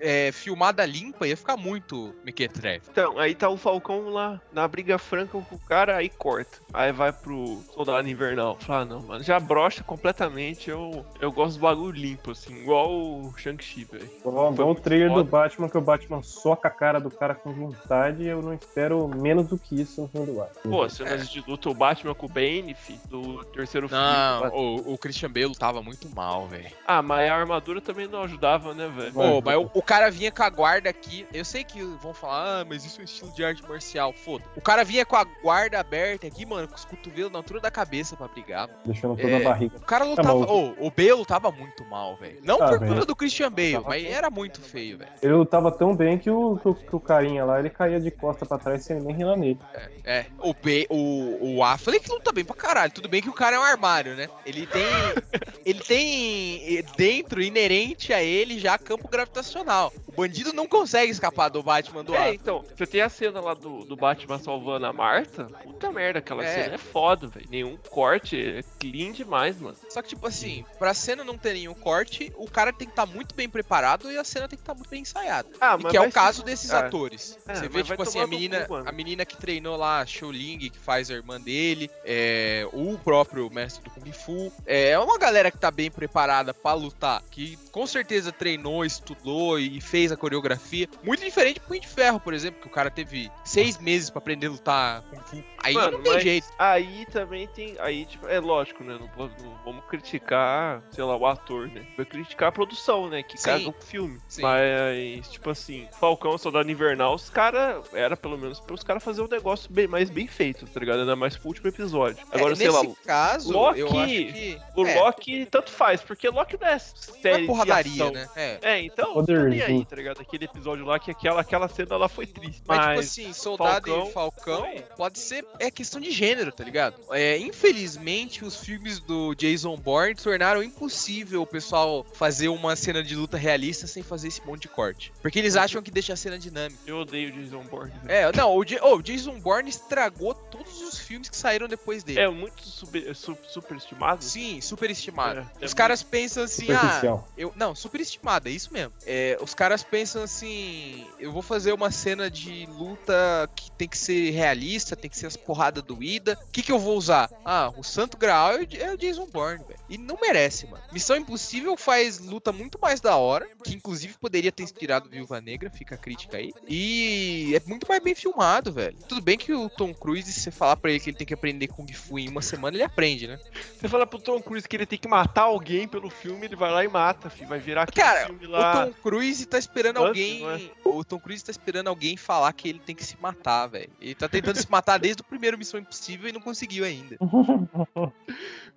é, 0.00 0.30
filmada 0.32 0.84
limpa 0.84 1.26
ia 1.26 1.36
ficar 1.36 1.56
muito 1.56 2.14
mequetrefe. 2.24 2.88
Então, 2.90 3.18
aí 3.18 3.34
tá 3.34 3.48
o 3.48 3.56
Falcão 3.56 4.08
lá 4.08 4.40
na 4.52 4.66
briga 4.68 4.98
franca 4.98 5.32
com 5.40 5.54
o 5.54 5.58
cara, 5.58 5.96
aí 5.96 6.08
corta. 6.08 6.58
Aí 6.72 6.92
vai 6.92 7.01
pro 7.10 7.60
Soldado 7.74 8.06
Invernal. 8.08 8.56
Fala, 8.60 8.82
ah, 8.82 8.84
não, 8.84 9.00
mano, 9.00 9.24
já 9.24 9.40
brocha 9.40 9.82
completamente. 9.82 10.68
Eu, 10.68 11.04
eu 11.20 11.32
gosto 11.32 11.56
do 11.56 11.62
bagulho 11.62 11.92
limpo, 11.98 12.32
assim, 12.32 12.54
igual 12.54 12.92
o 12.92 13.32
Shang-Chi, 13.36 13.84
velho. 13.84 14.10
O 14.24 14.50
muito 14.52 14.82
trailer 14.82 15.08
do 15.08 15.16
foda. 15.16 15.30
Batman, 15.30 15.68
que 15.68 15.78
o 15.78 15.80
Batman 15.80 16.22
soca 16.22 16.68
a 16.68 16.70
cara 16.70 17.00
do 17.00 17.10
cara 17.10 17.34
com 17.34 17.52
vontade, 17.52 18.26
eu 18.26 18.42
não 18.42 18.52
espero 18.52 19.08
menos 19.08 19.48
do 19.48 19.58
que 19.58 19.80
isso 19.80 20.02
no 20.02 20.08
filme 20.08 20.26
do 20.26 20.34
Batman. 20.34 20.70
Pô, 20.70 20.88
cenas 20.88 21.28
de 21.28 21.42
luta, 21.46 21.70
o 21.70 21.74
Batman 21.74 22.14
com 22.14 22.26
o 22.26 22.28
Bane, 22.28 22.74
fi, 22.74 23.00
do 23.08 23.44
terceiro 23.46 23.88
filme. 23.88 24.02
Não, 24.02 24.48
o, 24.48 24.94
o 24.94 24.98
Christian 24.98 25.30
Bale 25.30 25.54
tava 25.54 25.82
muito 25.82 26.08
mal, 26.14 26.46
velho. 26.46 26.70
Ah, 26.86 27.00
mas 27.02 27.30
a 27.30 27.34
armadura 27.34 27.80
também 27.80 28.06
não 28.06 28.22
ajudava, 28.22 28.74
né, 28.74 28.88
velho? 28.94 29.12
Vai. 29.12 29.30
Pô, 29.30 29.40
mas 29.40 29.56
o, 29.56 29.70
o 29.74 29.82
cara 29.82 30.10
vinha 30.10 30.30
com 30.30 30.42
a 30.42 30.50
guarda 30.50 30.90
aqui. 30.90 31.26
Eu 31.32 31.44
sei 31.44 31.64
que 31.64 31.82
vão 31.82 32.12
falar, 32.12 32.60
ah, 32.60 32.64
mas 32.64 32.84
isso 32.84 33.00
é 33.00 33.02
um 33.02 33.04
estilo 33.04 33.32
de 33.32 33.44
arte 33.44 33.62
marcial. 33.62 34.12
Foda. 34.12 34.44
O 34.56 34.60
cara 34.60 34.84
vinha 34.84 35.06
com 35.06 35.16
a 35.16 35.24
guarda 35.24 35.78
aberta 35.80 36.26
aqui, 36.26 36.44
mano, 36.44 36.68
com 36.68 36.74
os 36.82 36.90
cotovelos 36.90 37.32
na 37.32 37.38
altura 37.38 37.60
da 37.60 37.70
cabeça 37.70 38.16
pra 38.16 38.28
brigar. 38.28 38.68
mano. 38.68 38.80
Deixando 38.84 39.16
toda 39.16 39.28
É. 39.32 39.36
a 39.40 39.48
barriga. 39.48 39.76
O 39.76 39.80
cara 39.80 40.04
Tá 40.04 40.10
lutava. 40.10 40.32
bom. 40.46 40.74
Ô, 40.78 40.86
o 40.86 40.90
Bale 40.90 41.12
lutava 41.12 41.50
muito 41.50 41.84
mal, 41.84 42.16
velho. 42.16 42.38
Não 42.42 42.58
Tá 42.58 42.68
por 42.68 42.78
bem. 42.80 42.88
culpa 42.88 43.06
do 43.06 43.16
Christian 43.16 43.50
Bale, 43.50 43.72
Tava 43.74 43.88
mas 43.88 44.04
era 44.04 44.30
muito 44.30 44.60
feio, 44.60 44.98
velho. 44.98 45.10
Ele 45.22 45.32
lutava 45.32 45.70
tão 45.70 45.94
bem 45.94 46.18
que 46.18 46.30
o, 46.30 46.56
que 46.58 46.68
o, 46.68 46.74
que 46.74 46.96
o 46.96 47.00
carinha 47.00 47.44
lá, 47.44 47.58
ele 47.58 47.70
caía 47.70 48.00
de 48.00 48.10
costa 48.10 48.44
pra 48.44 48.58
trás 48.58 48.84
sem 48.84 49.00
nem 49.00 49.14
rilar 49.14 49.36
nele. 49.36 49.58
É, 50.04 50.26
o, 50.38 50.52
B, 50.54 50.86
o, 50.90 51.56
o 51.56 51.64
Affleck 51.64 52.08
luta 52.10 52.32
bem 52.32 52.44
pra 52.44 52.54
caralho. 52.56 52.92
Tudo 52.92 53.08
bem 53.08 53.22
que 53.22 53.28
o 53.30 53.32
cara 53.32 53.56
é 53.56 53.58
um 53.58 53.62
armário, 53.62 54.14
né? 54.14 54.28
Ele 54.44 54.66
tem. 54.66 54.82
ele 55.64 55.80
tem 55.80 56.78
eh, 56.78 56.84
dentro, 56.96 57.40
inerente 57.42 58.12
a 58.12 58.22
ele, 58.22 58.58
já 58.58 58.76
campo 58.78 59.08
gravitacional. 59.08 59.92
O 60.06 60.12
bandido 60.12 60.52
não 60.52 60.66
consegue 60.66 61.10
escapar 61.10 61.48
do 61.48 61.62
Batman 61.62 62.04
do 62.04 62.14
É, 62.14 62.18
Affleck. 62.18 62.38
então, 62.42 62.64
você 62.76 62.86
tem 62.86 63.00
a 63.00 63.08
cena 63.08 63.40
lá 63.40 63.54
do, 63.54 63.84
do 63.84 63.96
Batman 63.96 64.38
salvando 64.38 64.86
a 64.86 64.92
Marta. 64.92 65.44
Puta 65.62 65.90
merda, 65.90 66.18
aquela 66.18 66.44
É. 66.44 66.64
cena 66.64 66.71
é 66.74 66.78
foda, 66.78 67.26
velho. 67.28 67.46
Nenhum 67.50 67.76
corte, 67.90 68.40
é 68.40 68.62
clean 68.78 69.12
demais, 69.12 69.58
mano. 69.60 69.76
Só 69.88 70.00
que, 70.02 70.08
tipo 70.10 70.26
assim, 70.26 70.64
pra 70.78 70.94
cena 70.94 71.22
não 71.24 71.36
ter 71.38 71.54
nenhum 71.54 71.74
corte, 71.74 72.32
o 72.36 72.48
cara 72.50 72.72
tem 72.72 72.86
que 72.86 72.92
estar 72.92 73.06
muito 73.06 73.34
bem 73.34 73.48
preparado 73.48 74.10
e 74.10 74.18
a 74.18 74.24
cena 74.24 74.48
tem 74.48 74.56
que 74.56 74.62
estar 74.62 74.74
muito 74.74 74.88
bem 74.90 75.02
ensaiada. 75.02 75.48
Ah, 75.60 75.76
E 75.78 75.84
que 75.84 75.96
é 75.96 76.00
o 76.00 76.10
caso 76.10 76.38
ser- 76.38 76.44
desses 76.44 76.70
é. 76.70 76.76
atores. 76.76 77.38
É, 77.46 77.54
Você 77.54 77.68
vê, 77.68 77.82
tipo 77.82 78.02
assim, 78.02 78.18
a 78.20 78.26
menina, 78.26 78.64
cu, 78.66 78.76
a 78.76 78.92
menina 78.92 79.24
que 79.24 79.36
treinou 79.36 79.76
lá, 79.76 80.00
a 80.00 80.06
Xiaoling, 80.06 80.58
que 80.58 80.78
faz 80.78 81.10
a 81.10 81.14
irmã 81.14 81.40
dele, 81.40 81.90
é, 82.04 82.66
o 82.72 82.98
próprio 82.98 83.48
mestre 83.50 83.82
do 83.84 83.90
Kung 83.90 84.12
Fu. 84.12 84.52
É 84.66 84.98
uma 84.98 85.18
galera 85.18 85.50
que 85.50 85.58
tá 85.58 85.70
bem 85.70 85.90
preparada 85.90 86.52
pra 86.54 86.72
lutar, 86.74 87.22
que 87.30 87.56
com 87.70 87.86
certeza 87.86 88.32
treinou, 88.32 88.84
estudou 88.84 89.58
e 89.58 89.80
fez 89.80 90.10
a 90.12 90.16
coreografia. 90.16 90.88
Muito 91.02 91.22
diferente 91.24 91.60
do 91.60 91.66
Punho 91.66 91.80
de 91.80 91.88
Ferro, 91.88 92.18
por 92.20 92.32
exemplo, 92.34 92.60
que 92.60 92.66
o 92.66 92.70
cara 92.70 92.90
teve 92.90 93.30
seis 93.44 93.78
meses 93.78 94.10
pra 94.10 94.18
aprender 94.18 94.46
a 94.46 94.50
lutar 94.50 95.02
Kung 95.02 95.20
Fu. 95.24 95.42
Aí 95.64 95.74
Mano, 95.74 95.92
não 95.98 96.02
tem 96.02 96.12
mas 96.14 96.22
jeito. 96.22 96.46
Aí 96.64 97.04
também 97.10 97.48
tem. 97.48 97.76
Aí, 97.80 98.04
tipo, 98.04 98.28
é 98.28 98.38
lógico, 98.38 98.84
né? 98.84 98.96
Não, 99.00 99.08
posso- 99.08 99.34
não 99.42 99.56
vamos 99.64 99.84
criticar, 99.86 100.82
sei 100.92 101.02
lá, 101.02 101.16
o 101.16 101.26
ator, 101.26 101.66
né? 101.68 101.84
Vai 101.96 102.06
criticar 102.06 102.50
a 102.50 102.52
produção, 102.52 103.08
né? 103.08 103.22
Que 103.22 103.36
Sim. 103.36 103.44
caga 103.44 103.68
o 103.68 103.72
filme. 103.72 104.20
Sim. 104.28 104.42
Mas, 104.42 105.28
tipo 105.30 105.50
assim, 105.50 105.88
Falcão, 105.98 106.38
Soldado 106.38 106.70
Invernal, 106.70 107.14
os 107.14 107.28
caras. 107.30 107.82
Era 107.92 108.16
pelo 108.16 108.38
menos 108.38 108.60
para 108.60 108.74
os 108.74 108.82
caras 108.84 109.02
fazerem 109.02 109.28
um 109.28 109.30
negócio 109.34 109.72
bem, 109.72 109.86
mais 109.88 110.08
bem 110.10 110.26
feito, 110.28 110.66
tá 110.66 110.78
ligado? 110.78 111.00
Ainda 111.00 111.16
mais 111.16 111.36
pro 111.36 111.48
último 111.48 111.68
episódio. 111.68 112.24
Agora, 112.30 112.52
É, 112.52 112.56
sei 112.56 112.68
nesse 112.70 112.86
lá, 112.88 112.94
caso, 113.04 113.52
Loki- 113.52 113.80
eu 113.80 113.86
acho 113.88 114.06
que. 114.06 114.58
o 114.76 114.86
é, 114.86 115.00
Loki 115.00 115.46
tanto 115.46 115.70
faz, 115.70 116.00
porque 116.00 116.28
Loki 116.28 116.56
não 116.60 116.68
é 116.68 116.72
não 116.74 116.78
série 116.78 117.34
é 117.36 117.40
de 117.40 117.46
porradaria, 117.46 117.92
ação. 118.04 118.12
né? 118.12 118.28
É. 118.36 118.58
É, 118.62 118.82
então, 118.82 119.06
nem 119.06 119.14
Poderzinho. 119.14 119.64
aí, 119.66 119.84
tá 119.84 119.96
ligado? 119.96 120.20
Aquele 120.20 120.44
episódio 120.44 120.84
lá, 120.84 120.98
que 120.98 121.10
aquela, 121.10 121.40
aquela 121.40 121.66
cena 121.68 121.96
lá 121.96 122.08
foi 122.08 122.26
triste. 122.26 122.62
Mas, 122.66 122.78
Mas, 122.78 123.14
tipo 123.14 123.26
assim, 123.26 123.32
soldado 123.32 123.90
Falcão 123.90 124.06
e 124.08 124.12
Falcão 124.12 124.74
pode 124.96 125.18
ser. 125.18 125.44
É 125.58 125.70
questão 125.70 126.00
de 126.00 126.10
gênero, 126.10 126.51
tá 126.52 126.62
ligado? 126.64 126.96
É, 127.10 127.38
infelizmente, 127.38 128.44
os 128.44 128.56
filmes 128.56 128.98
do 129.00 129.34
Jason 129.34 129.76
Bourne 129.76 130.14
tornaram 130.14 130.62
impossível 130.62 131.42
o 131.42 131.46
pessoal 131.46 132.06
fazer 132.14 132.48
uma 132.48 132.76
cena 132.76 133.02
de 133.02 133.14
luta 133.14 133.36
realista 133.36 133.86
sem 133.86 134.02
fazer 134.02 134.28
esse 134.28 134.44
monte 134.46 134.62
de 134.62 134.68
corte. 134.68 135.12
Porque 135.22 135.38
eles 135.38 135.56
acham 135.56 135.82
que 135.82 135.90
deixa 135.90 136.12
a 136.12 136.16
cena 136.16 136.38
dinâmica. 136.38 136.80
eu 136.86 136.98
odeio 136.98 137.30
o 137.30 137.32
Jason 137.32 137.62
Bourne. 137.64 137.92
É, 138.06 138.30
não, 138.36 138.56
o, 138.56 138.64
oh, 138.82 138.96
o 138.96 139.02
Jason 139.02 139.40
Bourne 139.40 139.70
estragou 139.70 140.34
todos 140.34 140.80
os 140.82 140.98
filmes 140.98 141.28
que 141.28 141.36
saíram 141.36 141.66
depois 141.68 142.04
dele. 142.04 142.20
É, 142.20 142.28
muito 142.28 142.62
super, 142.62 143.14
su- 143.14 143.38
superestimado. 143.48 144.22
Sim, 144.22 144.60
superestimado. 144.60 145.40
É, 145.40 145.46
é 145.62 145.66
os 145.66 145.74
caras 145.74 146.02
pensam 146.02 146.44
assim, 146.44 146.66
ah, 146.72 147.22
eu, 147.36 147.52
não, 147.56 147.74
superestimada, 147.74 148.48
é 148.48 148.52
isso 148.52 148.72
mesmo. 148.72 148.92
É, 149.06 149.38
os 149.40 149.54
caras 149.54 149.82
pensam 149.82 150.22
assim: 150.22 151.06
eu 151.18 151.32
vou 151.32 151.42
fazer 151.42 151.72
uma 151.72 151.90
cena 151.90 152.30
de 152.30 152.66
luta 152.66 153.48
que 153.54 153.70
tem 153.72 153.88
que 153.88 153.98
ser 153.98 154.30
realista, 154.30 154.96
tem 154.96 155.10
que 155.10 155.16
ser 155.16 155.26
as 155.26 155.36
porradas 155.36 155.82
doídas. 155.82 156.36
O 156.48 156.52
que, 156.52 156.62
que 156.62 156.72
eu 156.72 156.78
vou 156.78 156.96
usar? 156.96 157.30
Ah, 157.44 157.72
o 157.76 157.82
Santo 157.82 158.16
Graal 158.16 158.52
é 158.52 158.56
o, 158.62 158.68
é 158.78 158.96
Jason 158.96 159.26
Bourne, 159.26 159.64
velho. 159.66 159.80
E 159.92 159.98
não 159.98 160.16
merece, 160.18 160.66
mano. 160.66 160.82
Missão 160.90 161.14
Impossível 161.16 161.76
faz 161.76 162.18
luta 162.18 162.50
muito 162.50 162.78
mais 162.80 162.98
da 162.98 163.14
hora, 163.16 163.46
que 163.62 163.74
inclusive 163.74 164.14
poderia 164.18 164.50
ter 164.50 164.62
inspirado 164.62 165.06
Viúva 165.06 165.38
Negra, 165.38 165.68
fica 165.68 165.96
a 165.96 165.98
crítica 165.98 166.38
aí. 166.38 166.50
E 166.66 167.52
é 167.54 167.60
muito 167.68 167.86
mais 167.86 168.02
bem 168.02 168.14
filmado, 168.14 168.72
velho. 168.72 168.96
Tudo 169.06 169.20
bem 169.20 169.36
que 169.36 169.52
o 169.52 169.68
Tom 169.68 169.92
Cruise, 169.92 170.32
se 170.32 170.40
você 170.40 170.50
falar 170.50 170.76
pra 170.76 170.90
ele 170.90 170.98
que 170.98 171.10
ele 171.10 171.16
tem 171.18 171.26
que 171.26 171.34
aprender 171.34 171.68
Kung 171.68 171.86
Fu 171.92 172.18
em 172.18 172.26
uma 172.30 172.40
semana, 172.40 172.74
ele 172.74 172.82
aprende, 172.84 173.26
né? 173.28 173.38
Você 173.78 173.86
fala 173.86 174.06
pro 174.06 174.18
Tom 174.18 174.40
Cruise 174.40 174.66
que 174.66 174.74
ele 174.76 174.86
tem 174.86 174.98
que 174.98 175.06
matar 175.06 175.42
alguém 175.42 175.86
pelo 175.86 176.08
filme, 176.08 176.46
ele 176.46 176.56
vai 176.56 176.70
lá 176.70 176.82
e 176.82 176.88
mata, 176.88 177.28
filho. 177.28 177.48
Vai 177.48 177.58
virar 177.58 177.82
aquele 177.82 178.06
Cara, 178.06 178.26
filme 178.28 178.46
O 178.46 178.50
lá. 178.50 178.86
Tom 178.86 178.92
Cruise 179.02 179.44
tá 179.44 179.58
esperando 179.58 179.98
Antes, 179.98 180.08
alguém. 180.08 180.46
é? 180.48 180.70
O 180.88 181.04
Tom 181.04 181.18
Cruise 181.20 181.44
tá 181.44 181.50
esperando 181.50 181.88
alguém 181.88 182.16
falar 182.16 182.50
que 182.54 182.66
ele 182.66 182.78
tem 182.78 182.96
que 182.96 183.04
se 183.04 183.16
matar, 183.20 183.66
velho. 183.66 183.90
Ele 184.00 184.14
tá 184.14 184.26
tentando 184.26 184.56
se 184.56 184.70
matar 184.70 184.98
desde 184.98 185.20
o 185.20 185.24
primeiro 185.24 185.58
Missão 185.58 185.78
Impossível 185.78 186.30
e 186.30 186.32
não 186.32 186.40
conseguiu 186.40 186.84
ainda. 186.86 187.18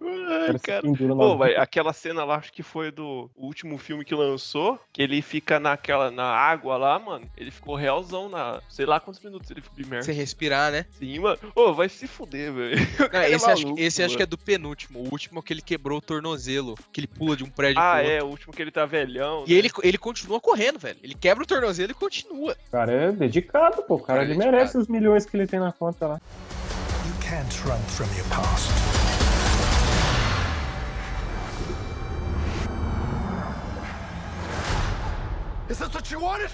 Ai, 0.02 0.60
cara 0.60 0.82
Pô, 0.82 1.44
aquela 1.58 1.94
cena 1.94 2.24
lá, 2.24 2.36
acho 2.36 2.52
que 2.52 2.62
foi 2.64 2.92
do 2.92 3.30
último 3.36 3.78
filme 3.78 4.04
que 4.04 4.14
lançou, 4.14 4.80
que 4.92 5.02
ele 5.02 5.22
fica 5.22 5.60
naquela, 5.60 6.12
na 6.12 6.26
água 6.26 6.78
lá, 6.78 7.00
mano. 7.00 7.26
Ele 7.38 7.50
ficou 7.52 7.76
realzão 7.76 8.28
na, 8.30 8.62
sei 8.70 8.86
lá 8.86 9.00
quantos 9.00 9.22
minutos 9.24 9.50
ele 9.50 9.62
ficou 9.62 9.80
imerso. 9.84 10.06
Você 10.06 10.12
respirar, 10.12 10.72
né? 10.72 10.86
Sim, 11.00 11.20
mano. 11.20 11.38
Ô, 11.56 11.74
vai 11.74 11.90
se 11.90 12.08
fuder, 12.08 12.52
velho. 12.54 12.76
É 13.14 13.32
esse 13.32 13.50
acho, 13.50 13.64
maluco, 13.64 13.82
esse 13.82 14.04
acho 14.04 14.18
que 14.18 14.24
é 14.24 14.26
do 14.26 14.38
penúltimo. 14.38 15.00
O 15.00 15.10
último 15.12 15.40
é 15.40 15.42
que 15.42 15.54
ele 15.54 15.62
quebrou 15.62 15.98
o 16.00 16.02
tornozelo. 16.02 16.76
Que 16.92 17.00
ele 17.02 17.08
pula 17.08 17.36
de 17.36 17.44
um 17.44 17.50
prédio 17.50 17.82
Ah, 17.82 17.92
pro 17.94 18.00
outro. 18.02 18.12
é, 18.14 18.24
o 18.24 18.28
último 18.28 18.54
que 18.54 18.62
ele 18.62 18.72
tá 18.72 18.86
velhão. 18.86 19.44
E 19.48 19.54
ele, 19.54 19.70
ele 19.84 19.98
continua 19.98 20.40
correndo, 20.42 20.78
velho. 20.80 20.98
Ele 21.04 21.16
quebra 21.16 21.44
o 21.44 21.48
tornozelo 21.48 21.92
e 21.92 21.96
continua. 21.96 22.56
O 22.68 22.72
cara 22.72 22.92
é 22.92 23.12
dedicado, 23.12 23.82
pô. 23.84 23.96
O 23.96 24.00
cara, 24.00 24.20
Cara, 24.20 24.20
é 24.20 24.24
ele 24.26 24.34
dedicado. 24.34 24.52
merece 24.56 24.78
os 24.78 24.88
milhões 24.88 25.26
que 25.26 25.36
ele 25.38 25.48
tem 25.48 25.60
na 25.60 25.72
conta 25.72 26.08
lá. 26.08 26.22
You 27.06 27.14
can't 27.22 27.58
run 27.68 27.78
from 27.90 28.06
your 28.18 28.28
past. 28.30 29.25
Is 35.68 35.80
this 35.80 35.92
what 35.96 36.12
you 36.12 36.20
wanted? 36.20 36.52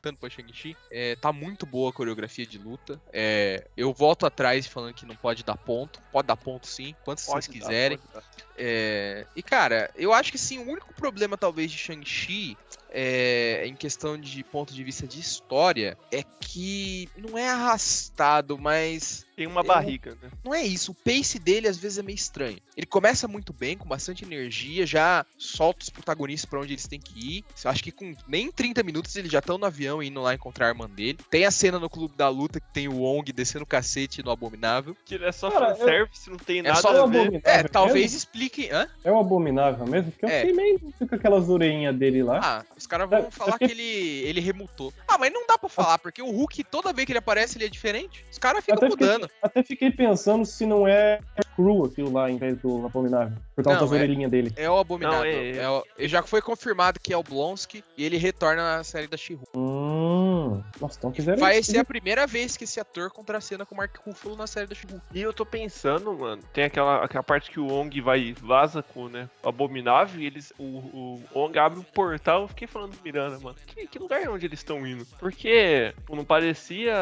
Tanto 0.00 0.20
pra 0.20 0.30
Shang-Chi. 0.30 0.76
É, 0.90 1.16
tá 1.16 1.32
muito 1.32 1.66
boa 1.66 1.90
a 1.90 1.92
coreografia 1.92 2.46
de 2.46 2.56
luta. 2.58 3.00
É, 3.12 3.66
eu 3.76 3.92
volto 3.92 4.24
atrás 4.24 4.68
falando 4.68 4.94
que 4.94 5.04
não 5.04 5.16
pode 5.16 5.42
dar 5.42 5.56
ponto. 5.56 6.00
Pode 6.12 6.28
dar 6.28 6.36
ponto 6.36 6.68
sim, 6.68 6.94
quantos 7.04 7.24
Pode 7.26 7.44
vocês 7.44 7.58
dar, 7.58 7.66
quiserem. 7.66 7.98
dar. 8.14 8.22
É, 8.56 9.26
e 9.34 9.42
cara, 9.42 9.90
eu 9.96 10.12
acho 10.12 10.30
que 10.30 10.38
sim, 10.38 10.58
o 10.58 10.70
único 10.70 10.94
problema 10.94 11.36
talvez 11.36 11.72
de 11.72 11.78
Shang-Chi, 11.78 12.56
é, 12.90 13.64
em 13.66 13.74
questão 13.74 14.18
de 14.18 14.42
ponto 14.44 14.72
de 14.74 14.82
vista 14.82 15.06
de 15.06 15.20
história, 15.20 15.96
é 16.10 16.22
que 16.40 17.08
não 17.16 17.36
é 17.36 17.48
arrastado, 17.48 18.58
mas 18.58 19.26
Tem 19.36 19.46
uma 19.46 19.60
Eu- 19.60 19.64
barriga, 19.64 20.16
né? 20.20 20.30
não 20.44 20.52
é 20.52 20.64
isso. 20.64 20.90
O 20.90 20.94
pace 20.94 21.38
dele 21.38 21.68
às 21.68 21.76
vezes 21.78 21.96
é 21.98 22.02
meio 22.02 22.16
estranho. 22.16 22.58
Ele 22.76 22.86
começa 22.86 23.28
muito 23.28 23.52
bem, 23.52 23.76
com 23.78 23.86
bastante 23.88 24.24
energia, 24.24 24.84
já 24.84 25.24
solta 25.36 25.84
os 25.84 25.90
protagonistas 25.90 26.48
pra 26.50 26.58
onde 26.60 26.72
eles 26.72 26.88
têm 26.88 26.98
que 26.98 27.36
ir. 27.38 27.44
Eu 27.64 27.70
acho 27.70 27.80
que 27.84 27.92
com 27.92 28.12
nem 28.26 28.50
30 28.50 28.82
minutos 28.82 29.14
eles 29.14 29.30
já 29.30 29.38
estão 29.38 29.56
no 29.56 29.64
avião 29.64 30.02
indo 30.02 30.20
lá 30.20 30.34
encontrar 30.34 30.66
a 30.66 30.68
irmã 30.70 30.90
dele. 30.90 31.18
Tem 31.30 31.44
a 31.44 31.52
cena 31.52 31.78
no 31.78 31.88
Clube 31.88 32.16
da 32.16 32.28
Luta 32.28 32.58
que 32.60 32.66
tem 32.72 32.88
o 32.88 32.96
Wong 32.98 33.30
descendo 33.32 33.62
o 33.62 33.66
cacete 33.66 34.24
no 34.24 34.32
Abominável. 34.32 34.96
Que 35.04 35.14
ele 35.14 35.26
é 35.26 35.30
só 35.32 35.50
Cara, 35.52 35.70
eu- 35.70 35.76
fanservice, 35.76 36.28
não 36.30 36.36
tem 36.36 36.58
É 36.58 36.62
nada 36.62 36.80
só 36.80 36.88
a 36.88 37.04
o 37.04 37.08
ver. 37.08 37.20
abominável 37.20 37.40
É, 37.44 37.62
talvez 37.62 38.02
mesmo? 38.12 38.16
explique. 38.18 38.68
Hã? 38.72 38.88
É 39.04 39.12
o 39.12 39.18
abominável 39.20 39.86
mesmo? 39.86 40.10
Porque 40.10 40.24
eu 40.24 40.28
É. 40.30 40.40
fiquei 40.40 40.52
meio 40.56 40.80
com 40.80 41.14
aquelas 41.14 41.48
orelhinhas 41.48 41.94
dele 41.96 42.24
lá. 42.24 42.40
Ah, 42.42 42.64
os 42.78 42.86
caras 42.86 43.08
vão 43.10 43.18
É, 43.18 43.30
falar 43.30 43.58
que 43.58 43.64
ele, 43.64 43.82
ele 43.82 44.40
remutou. 44.40 44.92
Ah, 45.06 45.18
mas 45.18 45.32
não 45.32 45.46
dá 45.46 45.58
pra 45.58 45.68
falar, 45.68 45.98
porque 45.98 46.22
o 46.22 46.30
Hulk, 46.30 46.64
toda 46.64 46.92
vez 46.92 47.04
que 47.04 47.12
ele 47.12 47.18
aparece, 47.18 47.58
ele 47.58 47.66
é 47.66 47.68
diferente. 47.68 48.24
Os 48.30 48.38
caras 48.38 48.64
ficam 48.64 48.76
até, 48.76 48.90
fiquei, 48.90 49.06
mudando. 49.06 49.30
até 49.42 49.62
fiquei 49.62 49.90
pensando 49.90 50.46
se 50.46 50.64
não 50.64 50.86
é 50.86 51.20
cru 51.58 51.84
aquilo 51.86 52.12
lá, 52.12 52.30
em 52.30 52.36
vez 52.36 52.56
do 52.58 52.86
abominável. 52.86 53.36
Por 53.56 53.64
causa 53.64 53.80
Não, 53.80 53.86
das 53.88 53.92
é- 53.92 53.98
orelhinhas 54.00 54.30
dele. 54.30 54.52
É 54.56 54.70
o 54.70 54.78
Abominável. 54.78 55.18
Não, 55.18 55.24
é- 55.26 55.56
É 55.56 55.68
o- 55.68 55.82
já 56.06 56.22
foi 56.22 56.40
confirmado 56.40 57.00
que 57.02 57.12
é 57.12 57.16
o 57.16 57.22
Blonsky 57.24 57.82
e 57.96 58.04
ele 58.04 58.16
retorna 58.16 58.76
na 58.76 58.84
série 58.84 59.08
da 59.08 59.16
she 59.16 59.36
Hum. 59.56 60.62
Nossa, 60.80 60.96
então 60.98 61.10
quiseram. 61.10 61.40
Vai 61.40 61.60
ser 61.62 61.78
a 61.78 61.84
primeira 61.84 62.24
vez 62.26 62.56
que 62.56 62.62
esse 62.64 62.78
ator 62.78 63.10
contracena 63.10 63.66
com 63.66 63.74
o 63.74 63.78
Mark 63.78 63.96
Ruffalo 64.06 64.36
na 64.36 64.46
série 64.46 64.68
da 64.68 64.74
she 64.76 64.86
E 65.12 65.20
eu 65.20 65.32
tô 65.32 65.44
pensando, 65.44 66.16
mano, 66.16 66.40
tem 66.52 66.64
aquela, 66.64 67.04
aquela 67.04 67.24
parte 67.24 67.50
que 67.50 67.58
o 67.58 67.66
Ong 67.66 68.00
vai 68.00 68.32
vaza 68.40 68.80
com, 68.82 69.08
né, 69.08 69.28
o 69.42 69.48
abominável 69.48 70.20
e 70.20 70.26
eles, 70.26 70.52
o, 70.58 70.62
o 70.64 71.22
Ong 71.34 71.58
abre 71.58 71.80
um 71.80 71.82
portal, 71.82 72.42
eu 72.42 72.48
fiquei 72.48 72.68
falando 72.68 72.92
do 72.96 73.02
Miranda, 73.02 73.38
mano, 73.40 73.56
que, 73.66 73.86
que 73.88 73.98
lugar 73.98 74.22
é 74.22 74.28
onde 74.30 74.46
eles 74.46 74.60
estão 74.60 74.86
indo? 74.86 75.04
Porque 75.18 75.92
pô, 76.06 76.14
não 76.14 76.24
parecia, 76.24 76.94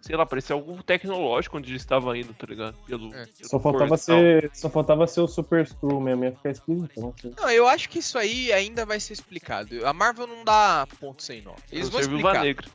sei 0.00 0.16
lá, 0.16 0.24
parecia 0.24 0.54
algo 0.54 0.82
tecnológico 0.82 1.58
onde 1.58 1.70
eles 1.70 1.82
estavam 1.82 2.16
indo, 2.16 2.32
tá 2.34 2.46
ligado? 2.46 2.74
Pelo, 2.86 3.08
É. 3.14 3.26
pelo 3.26 3.48
Só 3.48 3.58
faltava 3.88 3.98
portal. 3.98 4.16
ser. 4.16 4.50
Só 4.54 4.70
faltava 4.70 5.06
ser 5.06 5.20
o 5.20 5.28
Super 5.28 5.66
Screw 5.66 6.00
mesmo, 6.00 6.24
ia 6.24 6.32
ficar 6.32 6.50
esquisito, 6.50 7.00
não 7.00 7.14
sei. 7.20 7.32
Não, 7.36 7.50
eu 7.50 7.68
acho 7.68 7.88
que 7.88 7.98
isso 7.98 8.18
aí 8.18 8.52
ainda 8.52 8.84
vai 8.84 8.98
ser 9.00 9.12
explicado. 9.12 9.86
A 9.86 9.92
Marvel 9.92 10.26
não 10.26 10.44
dá 10.44 10.86
ponto 11.00 11.22
sem 11.22 11.42
nó. 11.42 11.54
Eles 11.70 11.84
Não 11.86 11.92
vão 11.92 12.00
explicar. 12.00 12.42
Negra. 12.42 12.66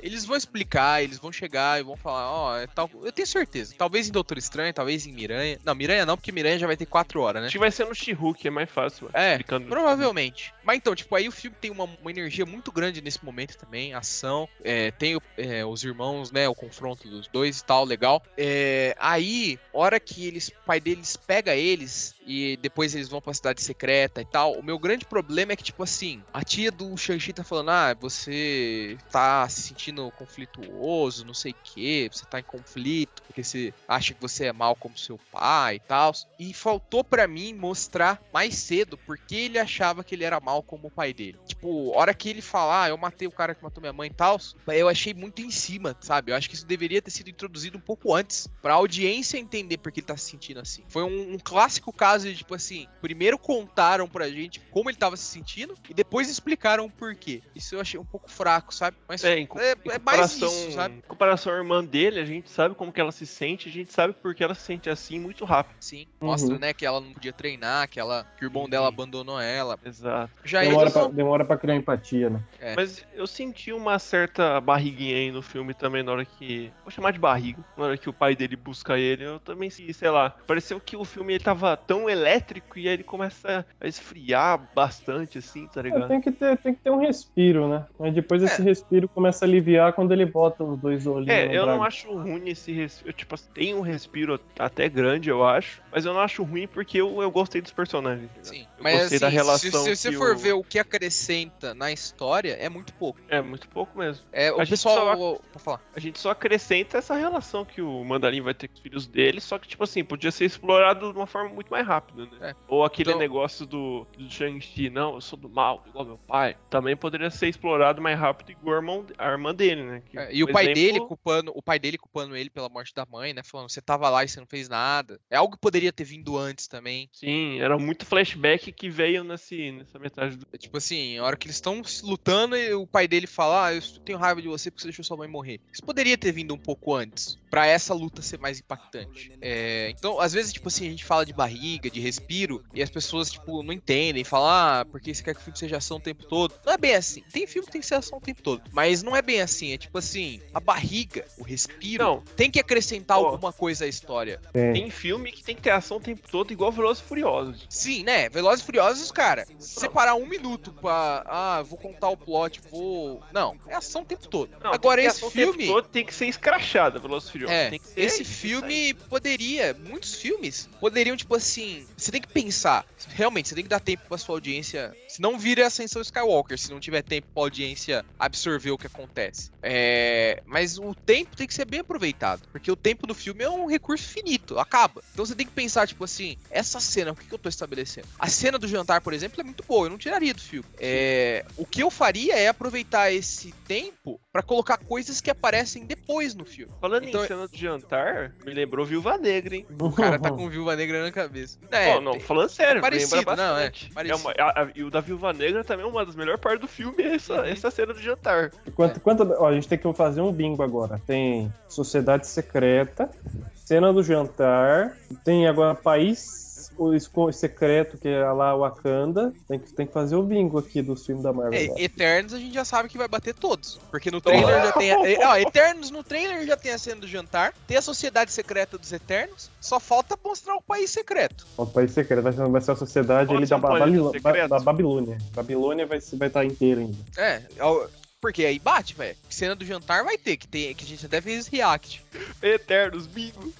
Eles 0.00 0.24
vão 0.24 0.36
explicar, 0.36 1.02
eles 1.02 1.18
vão 1.18 1.32
chegar 1.32 1.80
e 1.80 1.82
vão 1.82 1.96
falar, 1.96 2.30
ó, 2.30 2.56
é 2.56 2.66
tal. 2.66 2.90
Eu 3.02 3.12
tenho 3.12 3.26
certeza. 3.26 3.74
Talvez 3.76 4.08
em 4.08 4.12
Doutor 4.12 4.38
Estranho, 4.38 4.72
talvez 4.72 5.06
em 5.06 5.12
Miranha. 5.12 5.58
Não, 5.64 5.74
Miranha 5.74 6.06
não, 6.06 6.16
porque 6.16 6.32
Miranha 6.32 6.58
já 6.58 6.66
vai 6.66 6.76
ter 6.76 6.86
quatro 6.86 7.20
horas, 7.20 7.42
né? 7.42 7.48
Acho 7.48 7.54
que 7.54 7.58
vai 7.58 7.70
ser 7.70 7.86
no 7.86 7.94
She-Hulk, 7.94 8.46
é 8.46 8.50
mais 8.50 8.70
fácil. 8.70 9.10
É, 9.12 9.32
Explicando 9.32 9.66
Provavelmente. 9.66 10.52
Mas 10.64 10.76
então, 10.76 10.94
tipo, 10.94 11.14
aí 11.14 11.28
o 11.28 11.32
filme 11.32 11.56
tem 11.60 11.70
uma, 11.70 11.84
uma 11.84 12.10
energia 12.10 12.44
muito 12.44 12.70
grande 12.70 13.00
nesse 13.00 13.24
momento 13.24 13.56
também, 13.56 13.94
ação, 13.94 14.48
é, 14.62 14.90
tem 14.90 15.18
é, 15.36 15.64
os 15.64 15.82
irmãos, 15.82 16.30
né, 16.30 16.48
o 16.48 16.54
confronto 16.54 17.08
dos 17.08 17.26
dois 17.28 17.60
e 17.60 17.64
tal, 17.64 17.84
legal. 17.84 18.22
É, 18.36 18.94
aí, 18.98 19.58
hora 19.72 19.98
que 19.98 20.26
eles, 20.26 20.48
o 20.48 20.66
pai 20.66 20.80
deles 20.80 21.16
pega 21.16 21.54
eles 21.54 22.14
e 22.28 22.58
depois 22.58 22.94
eles 22.94 23.08
vão 23.08 23.22
pra 23.22 23.32
cidade 23.32 23.62
secreta 23.62 24.20
e 24.20 24.24
tal, 24.26 24.52
o 24.52 24.62
meu 24.62 24.78
grande 24.78 25.06
problema 25.06 25.52
é 25.52 25.56
que, 25.56 25.64
tipo 25.64 25.82
assim, 25.82 26.22
a 26.30 26.44
tia 26.44 26.70
do 26.70 26.94
Shang-Chi 26.94 27.32
tá 27.32 27.42
falando, 27.42 27.70
ah, 27.70 27.96
você 27.98 28.98
tá 29.10 29.48
se 29.48 29.62
sentindo 29.62 30.10
conflituoso, 30.12 31.24
não 31.24 31.32
sei 31.32 31.52
o 31.52 31.56
que, 31.64 32.10
você 32.12 32.26
tá 32.26 32.38
em 32.38 32.42
conflito, 32.42 33.22
porque 33.22 33.42
você 33.42 33.72
acha 33.88 34.12
que 34.12 34.20
você 34.20 34.44
é 34.44 34.52
mal 34.52 34.76
como 34.76 34.98
seu 34.98 35.18
pai 35.32 35.76
e 35.76 35.80
tal. 35.80 36.12
E 36.38 36.52
faltou 36.52 37.02
pra 37.02 37.26
mim 37.26 37.54
mostrar 37.54 38.22
mais 38.32 38.54
cedo 38.56 38.98
porque 38.98 39.34
ele 39.34 39.58
achava 39.58 40.04
que 40.04 40.14
ele 40.14 40.24
era 40.24 40.38
mal 40.38 40.62
como 40.62 40.88
o 40.88 40.90
pai 40.90 41.14
dele. 41.14 41.38
Tipo, 41.46 41.96
hora 41.96 42.12
que 42.12 42.28
ele 42.28 42.42
falar, 42.42 42.84
ah, 42.84 42.88
eu 42.90 42.98
matei 42.98 43.26
o 43.26 43.32
cara 43.32 43.54
que 43.54 43.62
matou 43.62 43.80
minha 43.80 43.92
mãe 43.92 44.10
e 44.10 44.14
tal, 44.14 44.38
eu 44.68 44.88
achei 44.88 45.14
muito 45.14 45.40
em 45.40 45.50
cima, 45.50 45.96
sabe? 46.00 46.30
Eu 46.30 46.36
acho 46.36 46.48
que 46.48 46.54
isso 46.54 46.66
deveria 46.66 47.00
ter 47.00 47.10
sido 47.10 47.30
introduzido 47.30 47.78
um 47.78 47.80
pouco 47.80 48.14
antes, 48.14 48.46
pra 48.60 48.74
audiência 48.74 49.38
entender 49.38 49.78
porque 49.78 50.00
ele 50.00 50.06
tá 50.06 50.16
se 50.16 50.30
sentindo 50.30 50.60
assim. 50.60 50.84
Foi 50.88 51.02
um, 51.02 51.34
um 51.34 51.38
clássico 51.38 51.90
caso 51.92 52.17
de, 52.22 52.34
tipo 52.36 52.54
assim, 52.54 52.86
primeiro 53.00 53.38
contaram 53.38 54.08
pra 54.08 54.28
gente 54.28 54.60
como 54.70 54.90
ele 54.90 54.96
tava 54.96 55.16
se 55.16 55.24
sentindo 55.24 55.74
e 55.88 55.94
depois 55.94 56.28
explicaram 56.30 56.86
o 56.86 56.90
porquê. 56.90 57.42
Isso 57.54 57.74
eu 57.74 57.80
achei 57.80 57.98
um 57.98 58.04
pouco 58.04 58.30
fraco, 58.30 58.74
sabe? 58.74 58.96
Mas 59.08 59.22
É, 59.24 59.38
em, 59.38 59.48
é, 59.56 59.72
em 59.72 59.90
é 59.90 59.98
mais 59.98 59.98
comparação, 59.98 60.48
isso, 60.48 60.72
sabe? 60.72 60.94
em 60.96 61.00
comparação 61.02 61.52
à 61.52 61.56
irmã 61.56 61.84
dele, 61.84 62.20
a 62.20 62.24
gente 62.24 62.50
sabe 62.50 62.74
como 62.74 62.92
que 62.92 63.00
ela 63.00 63.12
se 63.12 63.26
sente, 63.26 63.68
a 63.68 63.72
gente 63.72 63.92
sabe 63.92 64.14
porque 64.22 64.42
ela 64.42 64.54
se 64.54 64.62
sente 64.62 64.88
assim 64.90 65.18
muito 65.18 65.44
rápido. 65.44 65.76
Sim, 65.80 66.06
Uhum. 66.20 66.28
mostra, 66.28 66.58
né, 66.58 66.72
que 66.74 66.84
ela 66.84 67.00
não 67.00 67.12
podia 67.12 67.32
treinar, 67.32 67.88
que, 67.88 68.00
ela, 68.00 68.26
que 68.36 68.44
o 68.44 68.46
irmão 68.48 68.68
dela 68.68 68.88
abandonou 68.88 69.40
ela. 69.40 69.78
Exato. 69.84 70.32
Já 70.44 70.62
Demora 70.62 70.90
pra, 70.90 71.06
demora 71.08 71.44
pra 71.44 71.56
criar 71.56 71.76
empatia, 71.76 72.28
né? 72.30 72.42
É. 72.58 72.74
Mas 72.74 73.04
eu 73.14 73.26
senti 73.26 73.72
uma 73.72 73.98
certa 73.98 74.60
barriguinha 74.60 75.16
aí 75.16 75.30
no 75.30 75.42
filme 75.42 75.74
também 75.74 76.02
na 76.02 76.12
hora 76.12 76.24
que. 76.24 76.72
Vou 76.82 76.90
chamar 76.90 77.12
de 77.12 77.18
barriga. 77.18 77.62
Na 77.76 77.84
hora 77.84 77.98
que 77.98 78.08
o 78.08 78.12
pai 78.12 78.34
dele 78.34 78.56
busca 78.56 78.98
ele, 78.98 79.24
eu 79.24 79.38
também, 79.40 79.70
sei 79.70 79.92
sei 79.92 80.10
lá. 80.10 80.30
Pareceu 80.46 80.80
que 80.80 80.96
o 80.96 81.04
filme 81.04 81.34
ele 81.34 81.44
tava 81.44 81.76
tão 81.76 82.07
elétrico 82.08 82.78
e 82.78 82.86
aí 82.88 82.94
ele 82.94 83.04
começa 83.04 83.64
a 83.80 83.86
esfriar 83.86 84.68
bastante, 84.74 85.38
assim, 85.38 85.66
tá 85.68 85.80
É, 85.80 85.82
ligado? 85.84 86.08
tem, 86.08 86.20
que 86.20 86.30
ter, 86.32 86.56
tem 86.58 86.74
que 86.74 86.80
ter 86.82 86.90
um 86.90 86.98
respiro, 86.98 87.68
né? 87.68 87.86
Mas 87.98 88.14
depois 88.14 88.42
esse 88.42 88.62
respiro 88.62 89.08
começa 89.08 89.44
a 89.44 89.48
aliviar 89.48 89.92
quando 89.92 90.12
ele 90.12 90.26
bota 90.26 90.62
os 90.64 90.78
dois 90.78 91.06
olhinhos. 91.06 91.28
É, 91.30 91.46
no 91.48 91.54
eu 91.54 91.66
não 91.66 91.82
acho 91.82 92.12
ruim 92.12 92.48
esse 92.48 92.72
respiro. 92.72 93.12
Tipo, 93.12 93.36
tem 93.54 93.74
um 93.74 93.80
respiro 93.80 94.40
até 94.58 94.88
grande, 94.88 95.28
eu 95.30 95.44
acho. 95.46 95.82
Mas 95.90 96.04
eu 96.04 96.12
não 96.14 96.20
acho 96.20 96.42
ruim 96.42 96.66
porque 96.66 97.00
eu, 97.00 97.20
eu 97.22 97.30
gostei 97.30 97.60
dos 97.60 97.72
personagens. 97.72 98.30
tá? 98.32 98.44
Sim, 98.44 98.66
Eu 98.76 98.84
mas 98.84 98.92
gostei 99.00 99.16
assim, 99.16 99.24
da 99.24 99.30
se- 99.30 99.34
relação 99.36 99.84
se, 99.84 99.96
você 99.96 100.10
que 100.10 100.16
for 100.16 100.34
o- 100.34 100.38
ver 100.38 100.52
o 100.52 100.62
que 100.62 100.78
acrescenta 100.78 101.74
na 101.74 101.90
história, 101.92 102.52
é 102.60 102.68
muito 102.68 102.92
pouco. 102.94 103.18
É, 103.28 103.40
muito 103.40 103.68
pouco 103.68 103.98
mesmo. 103.98 104.24
É, 104.32 104.52
o 104.52 104.60
A 104.60 104.64
gente 104.64 104.70
pessoal. 104.70 105.16
só- 105.16 105.38
Pra 105.50 105.58
falar. 105.60 105.80
A 105.94 106.00
gente 106.00 106.18
só 106.18 106.30
acrescenta 106.30 106.98
essa 106.98 107.14
relação 107.16 107.64
que 107.64 107.80
o 107.82 108.04
Mandarim 108.04 108.40
vai 108.40 108.54
ter 108.54 108.68
com 108.68 108.74
os 108.74 108.80
filhos 108.80 109.06
dele, 109.06 109.40
só 109.40 109.58
que, 109.58 109.66
tipo 109.68 109.82
assim, 109.84 110.04
podia 110.04 110.30
ser 110.30 110.44
explorado 110.44 111.12
de 111.12 111.18
uma 111.18 111.26
forma 111.26 111.50
muito 111.50 111.68
mais 111.70 111.86
rápida, 111.86 111.97
né? 112.16 112.28
É. 112.40 112.54
Ou 112.68 112.84
aquele 112.84 113.10
Então- 113.10 113.18
negócio 113.20 113.66
do, 113.66 114.06
do 114.16 114.30
Shang-Chi, 114.30 114.90
não, 114.90 115.14
eu 115.14 115.20
sou 115.20 115.38
do 115.38 115.48
mal, 115.48 115.84
igual 115.86 116.04
meu 116.04 116.18
pai. 116.18 116.56
Também 116.70 116.96
poderia 116.96 117.30
ser 117.30 117.48
explorado 117.48 118.00
mais 118.00 118.18
rápido 118.18 118.50
igual 118.52 118.74
a 118.74 118.78
irmão- 118.78 119.06
a 119.16 119.28
irmã 119.30 119.54
dele, 119.54 119.82
né? 119.82 120.02
Que, 120.08 120.18
É, 120.18 120.34
e 120.34 120.42
o 120.42 120.46
por 120.46 120.52
pai 120.54 120.64
exemplo, 120.64 120.80
dele 120.82 121.00
culpando, 121.00 121.52
o 121.54 121.62
pai 121.62 121.78
dele 121.78 121.98
culpando 121.98 122.36
ele 122.36 122.50
pela 122.50 122.68
morte 122.68 122.94
da 122.94 123.06
mãe, 123.06 123.32
né? 123.32 123.42
Falando, 123.44 123.70
você 123.70 123.80
tava 123.80 124.08
lá 124.08 124.24
e 124.24 124.28
você 124.28 124.40
não 124.40 124.46
fez 124.46 124.68
nada. 124.68 125.20
É 125.30 125.36
algo 125.36 125.54
que 125.54 125.60
poderia 125.60 125.92
ter 125.92 126.04
vindo 126.04 126.36
antes 126.36 126.66
também. 126.68 127.08
Sim, 127.12 127.60
era 127.60 127.78
muito 127.78 128.04
flashback 128.06 128.72
que 128.72 128.88
veio 128.88 129.22
nesse, 129.24 129.72
nessa 129.72 129.98
metade 129.98 130.36
do. 130.36 130.46
É 130.52 130.58
tipo 130.58 130.76
assim, 130.78 131.18
a 131.18 131.24
hora 131.24 131.36
que 131.36 131.46
eles 131.46 131.56
estão 131.56 131.82
lutando 132.02 132.56
e 132.56 132.72
o 132.74 132.86
pai 132.86 133.06
dele 133.06 133.26
fala, 133.26 133.66
ah, 133.66 133.74
eu 133.74 133.80
tenho 134.04 134.18
raiva 134.18 134.40
de 134.42 134.48
você 134.48 134.70
porque 134.70 134.82
você 134.82 134.88
deixou 134.88 135.04
sua 135.04 135.16
mãe 135.16 135.28
morrer. 135.28 135.60
Isso 135.72 135.82
poderia 135.84 136.16
ter 136.16 136.32
vindo 136.32 136.54
um 136.54 136.58
pouco 136.58 136.94
antes, 136.94 137.38
pra 137.50 137.66
essa 137.66 137.94
luta 137.94 138.22
ser 138.22 138.38
mais 138.38 138.58
impactante. 138.60 139.32
É, 139.40 139.90
então, 139.90 140.18
às 140.20 140.32
vezes, 140.32 140.52
tipo 140.52 140.68
assim, 140.68 140.86
a 140.86 140.90
gente 140.90 141.04
fala 141.04 141.24
de 141.24 141.32
barriga, 141.32 141.77
de 141.78 142.00
respiro, 142.00 142.64
e 142.74 142.82
as 142.82 142.90
pessoas, 142.90 143.30
tipo, 143.30 143.62
não 143.62 143.72
entendem, 143.72 144.24
falam, 144.24 144.48
ah, 144.48 144.86
porque 144.90 145.14
você 145.14 145.22
quer 145.22 145.34
que 145.34 145.40
o 145.40 145.44
filme 145.44 145.58
seja 145.58 145.76
ação 145.76 145.96
o 145.98 146.00
tempo 146.00 146.24
todo. 146.24 146.54
Não 146.64 146.72
é 146.72 146.78
bem 146.78 146.94
assim. 146.94 147.22
Tem 147.32 147.46
filme 147.46 147.66
que 147.66 147.72
tem 147.72 147.80
que 147.80 147.86
ser 147.86 147.94
ação 147.94 148.18
o 148.18 148.20
tempo 148.20 148.42
todo. 148.42 148.62
Mas 148.72 149.02
não 149.02 149.14
é 149.14 149.22
bem 149.22 149.40
assim. 149.40 149.72
É 149.72 149.78
tipo 149.78 149.96
assim, 149.98 150.40
a 150.52 150.60
barriga, 150.60 151.24
o 151.38 151.42
respiro, 151.42 152.04
Não, 152.04 152.20
tem 152.36 152.50
que 152.50 152.58
acrescentar 152.58 153.16
alguma 153.16 153.52
coisa 153.52 153.84
à 153.84 153.88
história. 153.88 154.40
Tem. 154.52 154.72
tem 154.72 154.90
filme 154.90 155.32
que 155.32 155.42
tem 155.42 155.54
que 155.54 155.62
ter 155.62 155.70
ação 155.70 155.98
o 155.98 156.00
tempo 156.00 156.28
todo, 156.30 156.52
igual 156.52 156.72
Velozes 156.72 157.02
e 157.02 157.06
Furiosos. 157.06 157.66
Sim, 157.68 158.02
né? 158.04 158.28
Velozes 158.28 158.62
e 158.62 158.66
Furiosos, 158.66 159.10
cara, 159.12 159.46
se 159.58 159.80
separar 159.80 160.14
um 160.14 160.26
minuto 160.26 160.72
pra. 160.72 161.24
Ah, 161.26 161.62
vou 161.62 161.78
contar 161.78 162.08
o 162.08 162.16
plot, 162.16 162.60
vou. 162.70 163.22
Não, 163.32 163.56
é 163.68 163.74
ação 163.74 164.02
o 164.02 164.04
tempo 164.04 164.26
todo. 164.28 164.50
Não, 164.62 164.72
Agora, 164.72 165.00
esse 165.00 165.18
ação 165.18 165.28
o 165.28 165.32
tempo 165.32 165.52
filme. 165.52 165.66
todo 165.66 165.88
tem 165.88 166.04
que 166.04 166.14
ser 166.14 166.26
escrachada, 166.26 166.98
Velozes 166.98 167.28
e 167.28 167.32
Furiosos. 167.32 167.56
É, 167.56 167.70
tem 167.70 167.78
que 167.78 167.88
ser 167.88 168.00
esse 168.00 168.24
filme 168.24 168.94
poderia, 168.94 169.74
muitos 169.74 170.14
filmes 170.14 170.68
poderiam, 170.80 171.16
tipo 171.16 171.34
assim, 171.34 171.67
você 171.96 172.10
tem 172.10 172.20
que 172.20 172.28
pensar, 172.28 172.84
realmente, 173.08 173.48
você 173.48 173.54
tem 173.54 173.64
que 173.64 173.70
dar 173.70 173.80
tempo 173.80 174.02
pra 174.08 174.18
sua 174.18 174.34
audiência, 174.36 174.94
se 175.08 175.20
não 175.20 175.38
vira 175.38 175.66
Ascensão 175.66 176.00
Skywalker, 176.02 176.58
se 176.58 176.70
não 176.70 176.80
tiver 176.80 177.02
tempo 177.02 177.26
pra 177.34 177.42
audiência 177.42 178.04
absorver 178.18 178.70
o 178.70 178.78
que 178.78 178.86
acontece. 178.86 179.50
É, 179.62 180.42
mas 180.46 180.78
o 180.78 180.94
tempo 180.94 181.36
tem 181.36 181.46
que 181.46 181.54
ser 181.54 181.64
bem 181.64 181.80
aproveitado, 181.80 182.42
porque 182.52 182.70
o 182.70 182.76
tempo 182.76 183.06
do 183.06 183.14
filme 183.14 183.42
é 183.44 183.50
um 183.50 183.66
recurso 183.66 184.08
finito, 184.08 184.58
acaba. 184.58 185.02
Então 185.12 185.24
você 185.24 185.34
tem 185.34 185.46
que 185.46 185.52
pensar, 185.52 185.86
tipo 185.86 186.04
assim, 186.04 186.36
essa 186.50 186.80
cena, 186.80 187.12
o 187.12 187.16
que, 187.16 187.26
que 187.26 187.34
eu 187.34 187.38
tô 187.38 187.48
estabelecendo? 187.48 188.06
A 188.18 188.28
cena 188.28 188.58
do 188.58 188.66
jantar, 188.68 189.00
por 189.00 189.12
exemplo, 189.12 189.40
é 189.40 189.44
muito 189.44 189.64
boa, 189.66 189.86
eu 189.86 189.90
não 189.90 189.98
tiraria 189.98 190.32
do 190.34 190.40
filme. 190.40 190.68
É, 190.78 191.44
o 191.56 191.64
que 191.66 191.82
eu 191.82 191.90
faria 191.90 192.36
é 192.38 192.48
aproveitar 192.48 193.12
esse 193.12 193.52
tempo 193.66 194.20
pra 194.32 194.42
colocar 194.42 194.76
coisas 194.78 195.20
que 195.20 195.30
aparecem 195.30 195.84
depois 195.86 196.34
no 196.34 196.44
filme. 196.44 196.72
Falando 196.80 197.06
Então- 197.08 197.24
em 197.24 197.26
cena 197.28 197.48
de 197.48 197.58
jantar, 197.60 198.34
me 198.44 198.52
lembrou 198.54 198.86
Viúva 198.86 199.18
Negra, 199.18 199.56
hein? 199.56 199.66
O 199.80 199.92
cara 199.92 200.18
tá 200.18 200.30
com 200.30 200.48
Viúva 200.48 200.76
Negra 200.76 201.02
na 201.02 201.10
cabeça. 201.12 201.57
É, 201.70 201.94
Pô, 201.94 202.00
não, 202.00 202.18
falando 202.20 202.48
sério, 202.48 202.80
parecido, 202.80 203.16
lembra 203.16 203.36
não, 203.36 203.44
é, 203.58 203.64
bastante. 203.64 203.92
parecido. 203.92 204.20
uma- 204.20 204.34
a- 204.38 204.62
a- 204.62 204.68
e 204.74 204.82
o 204.82 204.90
da 204.90 205.00
Viúva 205.00 205.32
Negra 205.34 205.62
também 205.62 205.84
é 205.84 205.88
uma 205.88 206.04
das 206.06 206.14
melhores 206.16 206.40
partes 206.40 206.60
do 206.62 206.66
filme, 206.66 207.02
é 207.02 207.14
essa, 207.16 207.34
Uhum. 207.34 207.44
essa 207.44 207.70
cena 207.70 207.92
do 207.92 208.00
jantar. 208.00 208.50
Quanto, 208.74 209.00
quanto, 209.00 209.34
ó, 209.38 209.46
a 209.48 209.54
gente 209.54 209.68
tem 209.68 209.76
que 209.76 209.92
fazer 209.92 210.20
um 210.22 210.32
bingo 210.32 210.62
agora. 210.62 210.98
Tem 211.06 211.52
Sociedade 211.68 212.26
Secreta, 212.26 213.10
Cena 213.54 213.92
do 213.92 214.02
Jantar, 214.02 214.96
tem 215.24 215.46
agora 215.46 215.74
País 215.74 216.47
o 216.78 217.32
Secreto, 217.32 217.98
que 217.98 218.08
é 218.08 218.24
lá 218.32 218.54
Wakanda. 218.56 219.32
Tem 219.48 219.58
que, 219.58 219.72
tem 219.72 219.86
que 219.86 219.92
fazer 219.92 220.16
o 220.16 220.22
bingo 220.22 220.58
aqui 220.58 220.80
do 220.80 220.94
filme 220.96 221.22
da 221.22 221.32
Marvel. 221.32 221.58
É, 221.58 221.64
agora. 221.64 221.82
Eternos 221.82 222.34
a 222.34 222.38
gente 222.38 222.54
já 222.54 222.64
sabe 222.64 222.88
que 222.88 222.96
vai 222.96 223.08
bater 223.08 223.34
todos. 223.34 223.80
Porque 223.90 224.10
no 224.10 224.20
trailer 224.20 224.62
já 224.64 224.72
tem. 224.72 224.92
A, 224.92 225.10
é, 225.10 225.26
ó, 225.26 225.36
Eternos 225.36 225.90
no 225.90 226.02
trailer 226.04 226.46
já 226.46 226.56
tem 226.56 226.72
a 226.72 226.78
cena 226.78 227.00
do 227.00 227.06
jantar, 227.08 227.52
tem 227.66 227.76
a 227.76 227.82
sociedade 227.82 228.32
secreta 228.32 228.78
dos 228.78 228.92
Eternos, 228.92 229.50
só 229.60 229.80
falta 229.80 230.16
mostrar 230.24 230.54
o 230.54 230.62
país 230.62 230.90
secreto. 230.90 231.46
O 231.56 231.66
País 231.66 231.90
Secreto 231.92 232.22
vai 232.22 232.32
ser, 232.32 232.48
vai 232.48 232.60
ser 232.60 232.70
a 232.72 232.76
sociedade 232.76 233.34
ele 233.34 233.46
ser 233.46 233.50
da, 233.50 233.56
um 233.58 234.48
da 234.48 234.58
Babilônia. 234.60 235.18
Babilônia 235.34 235.86
vai, 235.86 236.00
ser- 236.00 236.16
vai 236.16 236.28
estar 236.28 236.44
inteira 236.44 236.80
ainda. 236.80 236.96
É, 237.16 237.42
ó, 237.60 237.86
porque 238.20 238.44
aí 238.44 238.58
bate, 238.58 238.94
velho. 238.94 239.16
Cena 239.28 239.54
do 239.54 239.64
jantar 239.64 240.04
vai 240.04 240.18
ter, 240.18 240.36
que, 240.36 240.48
tem, 240.48 240.74
que 240.74 240.84
a 240.84 240.86
gente 240.86 241.06
até 241.06 241.20
fez 241.20 241.46
react. 241.46 242.04
Eternos, 242.42 243.06
bingo. 243.06 243.52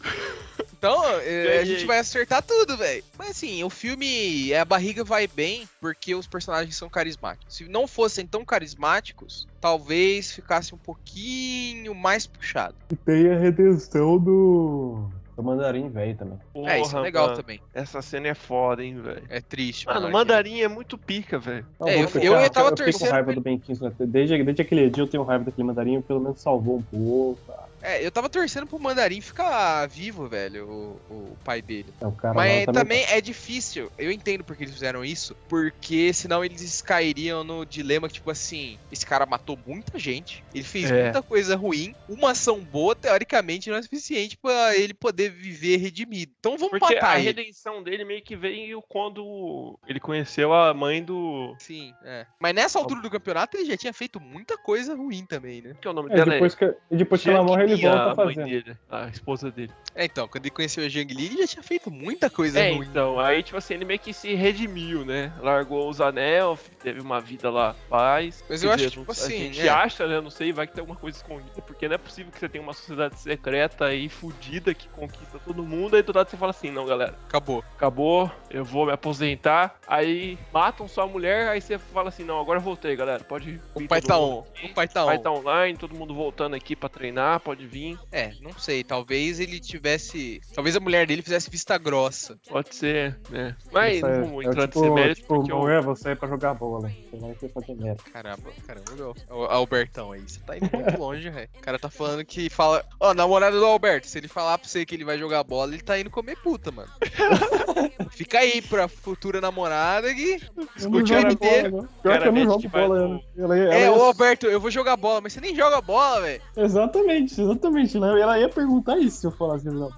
Então, 0.78 1.04
é, 1.20 1.58
a 1.58 1.64
gente 1.64 1.84
vai 1.86 1.98
acertar 1.98 2.40
tudo, 2.40 2.76
velho. 2.76 3.02
Mas 3.18 3.30
assim, 3.30 3.64
o 3.64 3.70
filme, 3.70 4.54
a 4.54 4.64
barriga 4.64 5.02
vai 5.02 5.26
bem 5.26 5.68
porque 5.80 6.14
os 6.14 6.26
personagens 6.26 6.76
são 6.76 6.88
carismáticos. 6.88 7.56
Se 7.56 7.64
não 7.64 7.88
fossem 7.88 8.24
tão 8.24 8.44
carismáticos, 8.44 9.48
talvez 9.60 10.30
ficasse 10.30 10.74
um 10.74 10.78
pouquinho 10.78 11.94
mais 11.94 12.26
puxado. 12.26 12.76
E 12.90 12.96
tem 12.96 13.28
a 13.28 13.38
redenção 13.38 14.18
do. 14.18 15.10
Do 15.38 15.44
mandarim 15.44 15.88
velho 15.88 16.16
também. 16.16 16.36
é, 16.66 16.80
isso 16.80 16.88
é 16.88 16.90
Porra, 16.90 17.00
legal 17.02 17.26
mano, 17.26 17.36
também. 17.36 17.60
Essa 17.72 18.02
cena 18.02 18.26
é 18.26 18.34
foda, 18.34 18.82
hein, 18.82 19.00
velho. 19.00 19.22
É 19.28 19.40
triste, 19.40 19.86
Mano, 19.86 20.00
o 20.00 20.02
mano. 20.02 20.12
mandarim 20.14 20.62
é 20.62 20.66
muito 20.66 20.98
pica, 20.98 21.38
velho. 21.38 21.64
É, 21.86 21.92
vou 21.94 22.02
eu- 22.02 22.08
ficar- 22.08 22.24
eu- 22.24 22.32
eu 22.34 22.50
tava 22.50 22.70
eu 22.70 22.76
fiquei 22.76 22.86
com 22.92 22.98
torcendo 22.98 23.12
raiva 23.12 23.32
do 23.32 23.40
Ben 23.40 23.56
Kingsley. 23.56 23.92
Desde, 24.00 24.42
desde 24.42 24.62
aquele 24.62 24.90
dia 24.90 25.04
eu 25.04 25.06
tenho 25.06 25.22
raiva 25.22 25.44
daquele 25.44 25.64
mandarim, 25.68 26.02
pelo 26.02 26.18
menos 26.18 26.40
salvou 26.40 26.78
um 26.78 26.82
pouco. 26.82 27.40
tá? 27.46 27.67
É, 27.82 28.04
eu 28.04 28.10
tava 28.10 28.28
torcendo 28.28 28.66
pro 28.66 28.78
Mandarim 28.78 29.20
ficar 29.20 29.86
vivo, 29.86 30.28
velho, 30.28 30.68
o, 30.68 31.00
o 31.14 31.36
pai 31.44 31.62
dele. 31.62 31.92
É, 32.00 32.06
o 32.06 32.12
cara 32.12 32.34
Mas 32.34 32.66
também 32.66 33.04
é 33.08 33.20
difícil. 33.20 33.90
Eu 33.98 34.10
entendo 34.10 34.42
porque 34.44 34.64
eles 34.64 34.74
fizeram 34.74 35.04
isso. 35.04 35.36
Porque 35.48 36.12
senão 36.12 36.44
eles 36.44 36.82
cairiam 36.82 37.44
no 37.44 37.64
dilema 37.64 38.08
que, 38.08 38.14
tipo 38.14 38.30
assim, 38.30 38.78
esse 38.90 39.06
cara 39.06 39.24
matou 39.26 39.58
muita 39.66 39.98
gente. 39.98 40.44
Ele 40.54 40.64
fez 40.64 40.90
É. 40.90 41.04
muita 41.04 41.22
coisa 41.22 41.54
ruim. 41.56 41.94
Uma 42.08 42.32
ação 42.32 42.60
boa, 42.60 42.94
teoricamente, 42.94 43.70
não 43.70 43.76
é 43.76 43.82
suficiente 43.82 44.36
pra 44.36 44.76
ele 44.76 44.92
poder 44.94 45.30
viver 45.30 45.76
redimido. 45.76 46.32
Então 46.38 46.56
vamos 46.58 46.78
Porque 46.78 46.94
a 46.94 47.00
matar 47.00 47.18
ele. 47.18 47.26
redenção 47.28 47.82
dele 47.82 48.04
meio 48.04 48.22
que 48.22 48.34
veio 48.36 48.82
quando 48.82 49.78
ele 49.86 50.00
conheceu 50.00 50.52
a 50.52 50.72
mãe 50.74 51.02
do. 51.02 51.54
Sim, 51.58 51.92
é. 52.04 52.26
Mas 52.40 52.54
nessa 52.54 52.78
altura 52.78 53.00
do 53.00 53.10
campeonato 53.10 53.56
ele 53.56 53.66
já 53.66 53.76
tinha 53.76 53.92
feito 53.92 54.18
muita 54.20 54.56
coisa 54.58 54.94
ruim 54.94 55.24
também, 55.24 55.62
né? 55.62 55.74
Que 55.80 55.86
é 55.86 55.90
o 55.90 55.94
nome 55.94 56.10
É, 56.12 56.16
dela? 56.16 56.32
depois 56.32 56.54
que, 56.54 56.74
e 56.90 56.96
depois 56.96 57.22
que 57.22 57.30
ela 57.30 57.42
morre, 57.42 57.67
ele 57.72 57.82
volta 57.82 58.08
a 58.08 58.12
a 58.12 58.14
mãe 58.14 58.34
fazer. 58.34 58.44
dele, 58.44 58.76
a 58.90 59.08
esposa 59.08 59.50
dele. 59.50 59.72
É, 59.94 60.04
então, 60.04 60.28
quando 60.28 60.44
ele 60.46 60.54
conheceu 60.54 60.84
a 60.84 60.88
Jiang 60.88 61.12
Li, 61.12 61.26
ele 61.26 61.38
já 61.38 61.46
tinha 61.48 61.62
feito 61.62 61.90
muita 61.90 62.30
coisa 62.30 62.60
É, 62.60 62.72
ruim. 62.72 62.86
então, 62.88 63.18
aí, 63.18 63.42
tipo 63.42 63.56
assim, 63.56 63.74
ele 63.74 63.84
meio 63.84 63.98
que 63.98 64.12
se 64.12 64.32
redimiu, 64.34 65.04
né? 65.04 65.32
Largou 65.40 65.88
os 65.88 66.00
anel, 66.00 66.56
teve 66.80 67.00
uma 67.00 67.20
vida 67.20 67.50
lá, 67.50 67.74
paz. 67.90 68.44
Mas 68.48 68.62
eu 68.62 68.70
acho, 68.70 68.76
dizer, 68.84 68.90
tipo 68.90 69.04
não- 69.04 69.10
assim, 69.12 69.34
A 69.34 69.38
gente 69.52 69.60
é. 69.60 69.68
acha, 69.68 70.06
né? 70.06 70.20
Não 70.20 70.30
sei, 70.30 70.52
vai 70.52 70.66
que 70.68 70.72
tem 70.74 70.82
alguma 70.82 70.98
coisa 70.98 71.16
escondida, 71.18 71.60
porque 71.62 71.88
não 71.88 71.96
é 71.96 71.98
possível 71.98 72.30
que 72.30 72.38
você 72.38 72.48
tenha 72.48 72.62
uma 72.62 72.74
sociedade 72.74 73.18
secreta 73.18 73.86
aí, 73.86 74.08
fudida, 74.08 74.72
que 74.72 74.88
conquista 74.88 75.40
todo 75.40 75.64
mundo, 75.66 75.96
aí 75.96 76.02
do 76.02 76.12
lado 76.16 76.30
você 76.30 76.36
fala 76.36 76.50
assim, 76.50 76.70
não, 76.70 76.86
galera, 76.86 77.18
Acabou. 77.26 77.64
acabou, 77.76 78.30
eu 78.50 78.64
vou 78.64 78.86
me 78.86 78.92
aposentar, 78.92 79.80
aí 79.86 80.38
matam 80.52 80.86
sua 80.86 81.06
mulher, 81.08 81.48
aí 81.48 81.60
você 81.60 81.76
fala 81.76 82.08
assim, 82.10 82.22
não, 82.22 82.38
agora 82.40 82.58
eu 82.58 82.62
voltei, 82.62 82.94
galera, 82.94 83.24
pode 83.24 83.60
O 83.74 83.86
pai 83.88 84.00
tá 84.00 84.16
on. 84.18 84.44
aqui, 84.54 84.66
O 84.70 84.74
pai 84.74 84.86
tá 84.86 85.02
O 85.02 85.06
pai 85.06 85.16
on. 85.16 85.20
tá 85.22 85.30
online, 85.32 85.76
todo 85.76 85.94
mundo 85.96 86.14
voltando 86.14 86.54
aqui 86.54 86.76
pra 86.76 86.88
treinar, 86.88 87.40
pode 87.40 87.57
vir, 87.66 87.98
É, 88.12 88.32
não 88.40 88.52
sei. 88.58 88.82
Talvez 88.84 89.40
ele 89.40 89.58
tivesse. 89.60 90.40
Talvez 90.54 90.76
a 90.76 90.80
mulher 90.80 91.06
dele 91.06 91.22
fizesse 91.22 91.50
vista 91.50 91.76
grossa. 91.78 92.36
pode 92.48 92.74
ser, 92.74 93.18
né? 93.30 93.56
Mas 93.72 94.02
é- 94.02 94.18
não 94.18 94.28
vou 94.28 94.42
é 94.42 94.46
entrar 94.46 94.68
tipo, 94.68 94.80
nesse 94.80 94.94
mérito, 94.94 95.20
tipo, 95.22 95.34
porque 95.34 95.52
eu... 95.52 95.58
mulher, 95.58 95.82
você 95.82 96.10
é 96.10 96.14
pra 96.14 96.28
jogar 96.28 96.54
bola. 96.54 96.90
Você 97.10 97.16
vai 97.18 97.34
ter 97.34 97.48
fazer 97.50 97.74
merda. 97.74 98.02
Caramba, 98.12 98.50
caramba, 98.66 98.92
meu. 98.96 99.14
O 99.30 99.44
Albertão 99.44 100.12
aí, 100.12 100.20
você 100.20 100.40
tá 100.40 100.56
indo 100.56 100.68
muito 100.72 100.98
longe, 100.98 101.28
velho. 101.30 101.48
O 101.56 101.60
cara 101.60 101.78
tá 101.78 101.90
falando 101.90 102.24
que 102.24 102.48
fala. 102.50 102.84
Ó, 103.00 103.12
namorado 103.14 103.58
do 103.58 103.64
Alberto, 103.66 104.06
se 104.06 104.18
ele 104.18 104.28
falar 104.28 104.58
pra 104.58 104.68
você 104.68 104.84
que 104.86 104.94
ele 104.94 105.04
vai 105.04 105.18
jogar 105.18 105.42
bola, 105.44 105.72
ele 105.72 105.82
tá 105.82 105.98
indo 105.98 106.10
comer 106.10 106.36
puta, 106.42 106.70
mano. 106.70 106.88
Fica 108.10 108.38
aí 108.40 108.60
pra 108.62 108.88
futura 108.88 109.40
namorada 109.40 110.12
que. 110.14 110.40
Escute 110.76 111.12
o 111.14 111.36
bola, 111.36 111.68
não. 111.70 111.84
Pior 111.86 111.88
Cara, 112.02 112.20
que 112.22 112.28
eu 112.28 112.32
não 112.32 112.44
jogo 112.44 112.68
vai 112.68 112.82
bola. 112.88 113.08
no- 113.08 113.22
Ela, 113.36 113.58
ela 113.58 113.74
É, 113.74 113.80
ia- 113.82 113.92
ô 113.92 114.02
Alberto, 114.02 114.46
eu 114.46 114.60
vou 114.60 114.70
jogar 114.70 114.96
bola, 114.96 115.20
mas 115.20 115.32
você 115.32 115.40
nem 115.40 115.54
joga 115.54 115.80
bola, 115.80 116.20
velho. 116.22 116.42
Exatamente, 116.56 117.40
exatamente. 117.50 117.96
Ela, 117.96 118.18
ela 118.20 118.38
ia 118.38 118.48
perguntar 118.48 118.98
isso 118.98 119.18
se 119.20 119.26
eu 119.26 119.30
falasse 119.30 119.64
na 119.66 119.72
bola. 119.72 119.96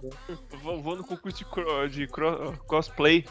Vou, 0.62 0.80
vou 0.82 0.96
no 0.96 1.04
concurso 1.04 1.38
de, 1.38 1.44
cro- 1.44 1.88
de 1.88 2.06
cro- 2.06 2.52
cosplay. 2.66 3.24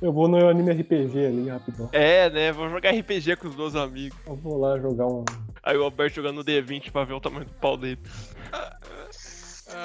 Eu 0.00 0.12
vou 0.12 0.28
no 0.28 0.48
anime 0.48 0.72
RPG 0.72 1.26
ali, 1.26 1.48
rapidão. 1.48 1.88
É, 1.92 2.30
né? 2.30 2.52
Vou 2.52 2.68
jogar 2.68 2.90
RPG 2.94 3.36
com 3.36 3.48
os 3.48 3.56
meus 3.56 3.74
amigos. 3.76 4.18
Eu 4.26 4.36
vou 4.36 4.58
lá 4.58 4.78
jogar 4.78 5.06
um. 5.06 5.24
Aí 5.62 5.76
o 5.76 5.84
Alberto 5.84 6.16
jogando 6.16 6.36
no 6.36 6.44
D20 6.44 6.90
pra 6.90 7.04
ver 7.04 7.12
o 7.14 7.20
tamanho 7.20 7.44
do 7.44 7.52
pau 7.54 7.76
dele. 7.76 7.98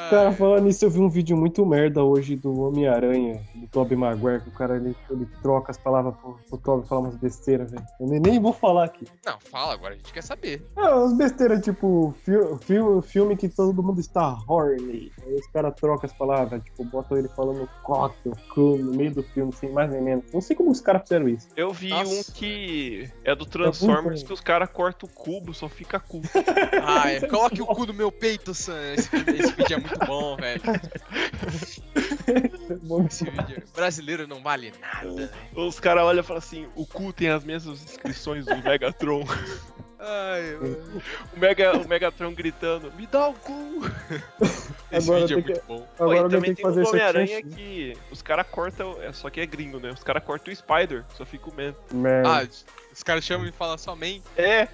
Cara, 0.09 0.31
falando 0.31 0.63
nisso, 0.65 0.85
eu 0.85 0.89
vi 0.89 0.99
um 0.99 1.09
vídeo 1.09 1.35
muito 1.37 1.65
merda 1.65 2.03
hoje 2.03 2.35
do 2.35 2.61
Homem-Aranha, 2.61 3.41
do 3.55 3.67
Tobey 3.67 3.97
Maguire, 3.97 4.41
que 4.41 4.49
o 4.49 4.51
cara 4.53 4.75
ele, 4.77 4.95
ele 5.09 5.25
troca 5.41 5.71
as 5.71 5.77
palavras 5.77 6.15
pro, 6.17 6.37
pro 6.49 6.57
Tobey 6.57 6.87
falar 6.87 7.01
umas 7.01 7.15
besteiras, 7.15 7.71
velho. 7.71 7.83
Eu 7.99 8.07
nem, 8.07 8.19
nem 8.19 8.39
vou 8.39 8.53
falar 8.53 8.85
aqui. 8.85 9.05
Não, 9.25 9.39
fala 9.39 9.73
agora, 9.73 9.93
a 9.93 9.97
gente 9.97 10.11
quer 10.13 10.23
saber. 10.23 10.65
Ah, 10.75 10.95
umas 10.95 11.13
besteiras, 11.17 11.61
tipo, 11.61 12.13
fi- 12.23 12.57
fi- 12.61 13.01
filme 13.07 13.35
que 13.35 13.49
todo 13.49 13.81
mundo 13.81 13.99
está 13.99 14.37
horny. 14.47 15.11
Aí 15.25 15.33
os 15.35 15.47
caras 15.47 15.73
trocam 15.75 16.05
as 16.09 16.13
palavras, 16.13 16.61
tipo, 16.63 16.83
botam 16.85 17.17
ele 17.17 17.27
falando 17.29 17.67
coque, 17.83 18.29
cu 18.53 18.77
no 18.77 18.93
meio 18.93 19.13
do 19.13 19.23
filme, 19.23 19.51
sem 19.53 19.71
mais 19.71 19.91
nem 19.91 20.01
menos. 20.01 20.25
Não 20.33 20.41
sei 20.41 20.55
como 20.55 20.71
os 20.71 20.81
caras 20.81 21.01
fizeram 21.03 21.27
isso. 21.27 21.47
Eu 21.55 21.71
vi 21.71 21.89
Nossa. 21.89 22.31
um 22.31 22.33
que 22.33 23.09
é 23.23 23.35
do 23.35 23.45
Transformers 23.45 24.19
ruim. 24.21 24.27
que 24.27 24.33
os 24.33 24.41
caras 24.41 24.69
cortam 24.69 25.09
o 25.09 25.11
cubo, 25.11 25.53
só 25.53 25.67
fica 25.69 25.99
cu. 25.99 26.21
Ah, 26.87 27.09
é, 27.11 27.19
coloque 27.27 27.61
o 27.61 27.65
cu 27.65 27.85
no 27.85 27.93
meu 27.93 28.11
peito, 28.11 28.53
Sam. 28.53 28.75
Esse, 28.93 29.09
esse 29.15 29.53
vídeo 29.53 29.74
é 29.75 29.79
muito 29.79 30.05
bom, 30.05 30.37
velho. 30.37 30.61
Esse 33.07 33.29
vídeo. 33.29 33.63
Brasileiro 33.75 34.27
não 34.27 34.41
vale 34.41 34.73
nada. 34.81 35.31
Os 35.55 35.79
caras 35.79 36.03
olham 36.03 36.21
e 36.21 36.23
falam 36.23 36.39
assim: 36.39 36.67
o 36.75 36.85
cu 36.85 37.13
tem 37.13 37.29
as 37.29 37.43
mesmas 37.43 37.81
inscrições 37.83 38.45
do 38.45 38.55
Megatron. 38.57 39.23
Ai, 39.99 40.57
mano. 40.61 41.01
O, 41.35 41.39
Mega, 41.39 41.77
o 41.77 41.87
Megatron 41.87 42.33
gritando: 42.33 42.91
me 42.93 43.07
dá 43.07 43.29
o 43.29 43.33
cu. 43.33 43.81
Esse 44.91 45.09
Agora 45.09 45.25
vídeo 45.25 45.39
é 45.39 45.41
muito 45.41 45.61
bom. 45.67 45.87
Pô, 45.97 46.03
Agora 46.03 46.19
alguém 46.21 46.39
também 46.39 46.55
tem 46.55 46.65
que 46.65 46.71
o 46.71 46.81
aqui. 46.81 46.89
Homem-Aranha 46.89 47.43
que 47.43 47.97
os 48.11 48.21
caras 48.21 48.47
cortam, 48.49 49.01
é, 49.01 49.11
só 49.11 49.29
que 49.29 49.39
é 49.39 49.45
gringo, 49.45 49.79
né? 49.79 49.91
Os 49.91 50.03
caras 50.03 50.23
cortam 50.23 50.53
o 50.53 50.55
Spider, 50.55 51.03
só 51.15 51.25
fica 51.25 51.49
o 51.49 51.53
Man. 51.55 51.73
Merda. 51.91 52.29
Ah, 52.29 52.47
os 52.95 53.03
caras 53.03 53.23
chamam 53.23 53.45
e 53.47 53.51
falam 53.51 53.77
só 53.77 53.95
man. 53.95 54.19
É, 54.37 54.67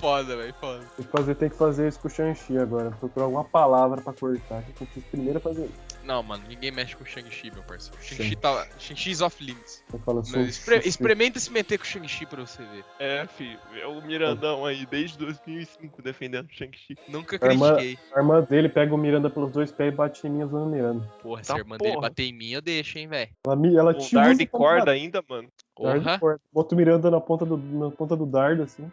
Foda, 0.00 0.36
velho, 0.36 0.54
foda. 0.60 0.84
Tem 0.96 1.04
que 1.06 1.10
fazer, 1.10 1.34
tem 1.36 1.48
que 1.48 1.56
fazer 1.56 1.88
isso 1.88 1.98
com 2.00 2.08
o 2.08 2.10
Shang-Chi 2.10 2.58
agora. 2.58 2.90
Procurar 2.90 3.24
alguma 3.24 3.44
palavra 3.44 4.02
pra 4.02 4.12
cortar. 4.12 4.62
que 4.62 4.70
Eu 4.70 4.74
preciso 4.86 5.06
primeiro 5.10 5.40
fazer 5.40 5.64
isso. 5.64 5.94
Não, 6.04 6.22
mano, 6.22 6.44
ninguém 6.46 6.70
mexe 6.70 6.94
com 6.94 7.02
o 7.04 7.06
Shang-Chi, 7.06 7.50
meu 7.50 7.62
parceiro. 7.62 7.96
Shang-Chi 8.02 8.36
tá. 8.36 8.66
Shang-Chi 8.78 9.10
is 9.12 9.20
off 9.22 9.42
limits. 9.42 9.82
Eu 9.90 9.98
falo 10.00 10.20
expre- 10.20 10.82
experimenta 10.84 11.40
se 11.40 11.50
meter 11.50 11.78
com 11.78 11.84
o 11.84 11.86
Shang-Chi 11.86 12.26
pra 12.26 12.44
você 12.44 12.62
ver. 12.62 12.84
É, 12.98 13.26
filho, 13.26 13.58
é 13.80 13.86
o 13.86 14.02
Mirandão 14.02 14.66
aí, 14.66 14.84
desde 14.84 15.16
2005, 15.16 16.02
defendendo 16.02 16.48
o 16.50 16.52
Shang-Chi. 16.52 16.96
Nunca 17.08 17.38
A 17.40 17.50
irmã- 17.50 17.74
critiquei. 17.76 17.98
A 18.14 18.18
irmã 18.18 18.42
dele 18.42 18.68
pega 18.68 18.94
o 18.94 18.98
Miranda 18.98 19.30
pelos 19.30 19.50
dois 19.52 19.72
pés 19.72 19.90
e 19.90 19.96
bate 19.96 20.26
em 20.26 20.30
mim 20.30 20.42
usando 20.42 20.64
o 20.64 20.70
Miranda. 20.70 21.10
Porra, 21.22 21.42
se 21.42 21.48
Tá 21.48 21.54
a 21.54 21.58
irmã 21.58 21.78
dele 21.78 21.94
porra. 21.94 22.08
bater 22.10 22.24
em 22.24 22.32
mim, 22.34 22.50
eu 22.50 22.60
deixo, 22.60 22.98
hein, 22.98 23.08
velho. 23.08 23.30
Ela, 23.46 23.56
me- 23.56 23.74
ela 23.74 23.96
usa 23.96 24.34
de 24.34 24.46
corda 24.46 24.90
ainda, 24.90 25.24
mano. 25.26 25.48
Dardo 25.78 25.98
de 25.98 26.04
Porra. 26.04 26.18
corda. 26.18 26.40
Bota 26.52 26.74
o 26.74 26.78
Miranda 26.78 27.10
na 27.10 27.20
ponta 27.20 27.44
do, 27.44 27.56
na 27.56 27.90
ponta 27.90 28.16
do 28.16 28.24
dardo, 28.26 28.62
assim. 28.62 28.90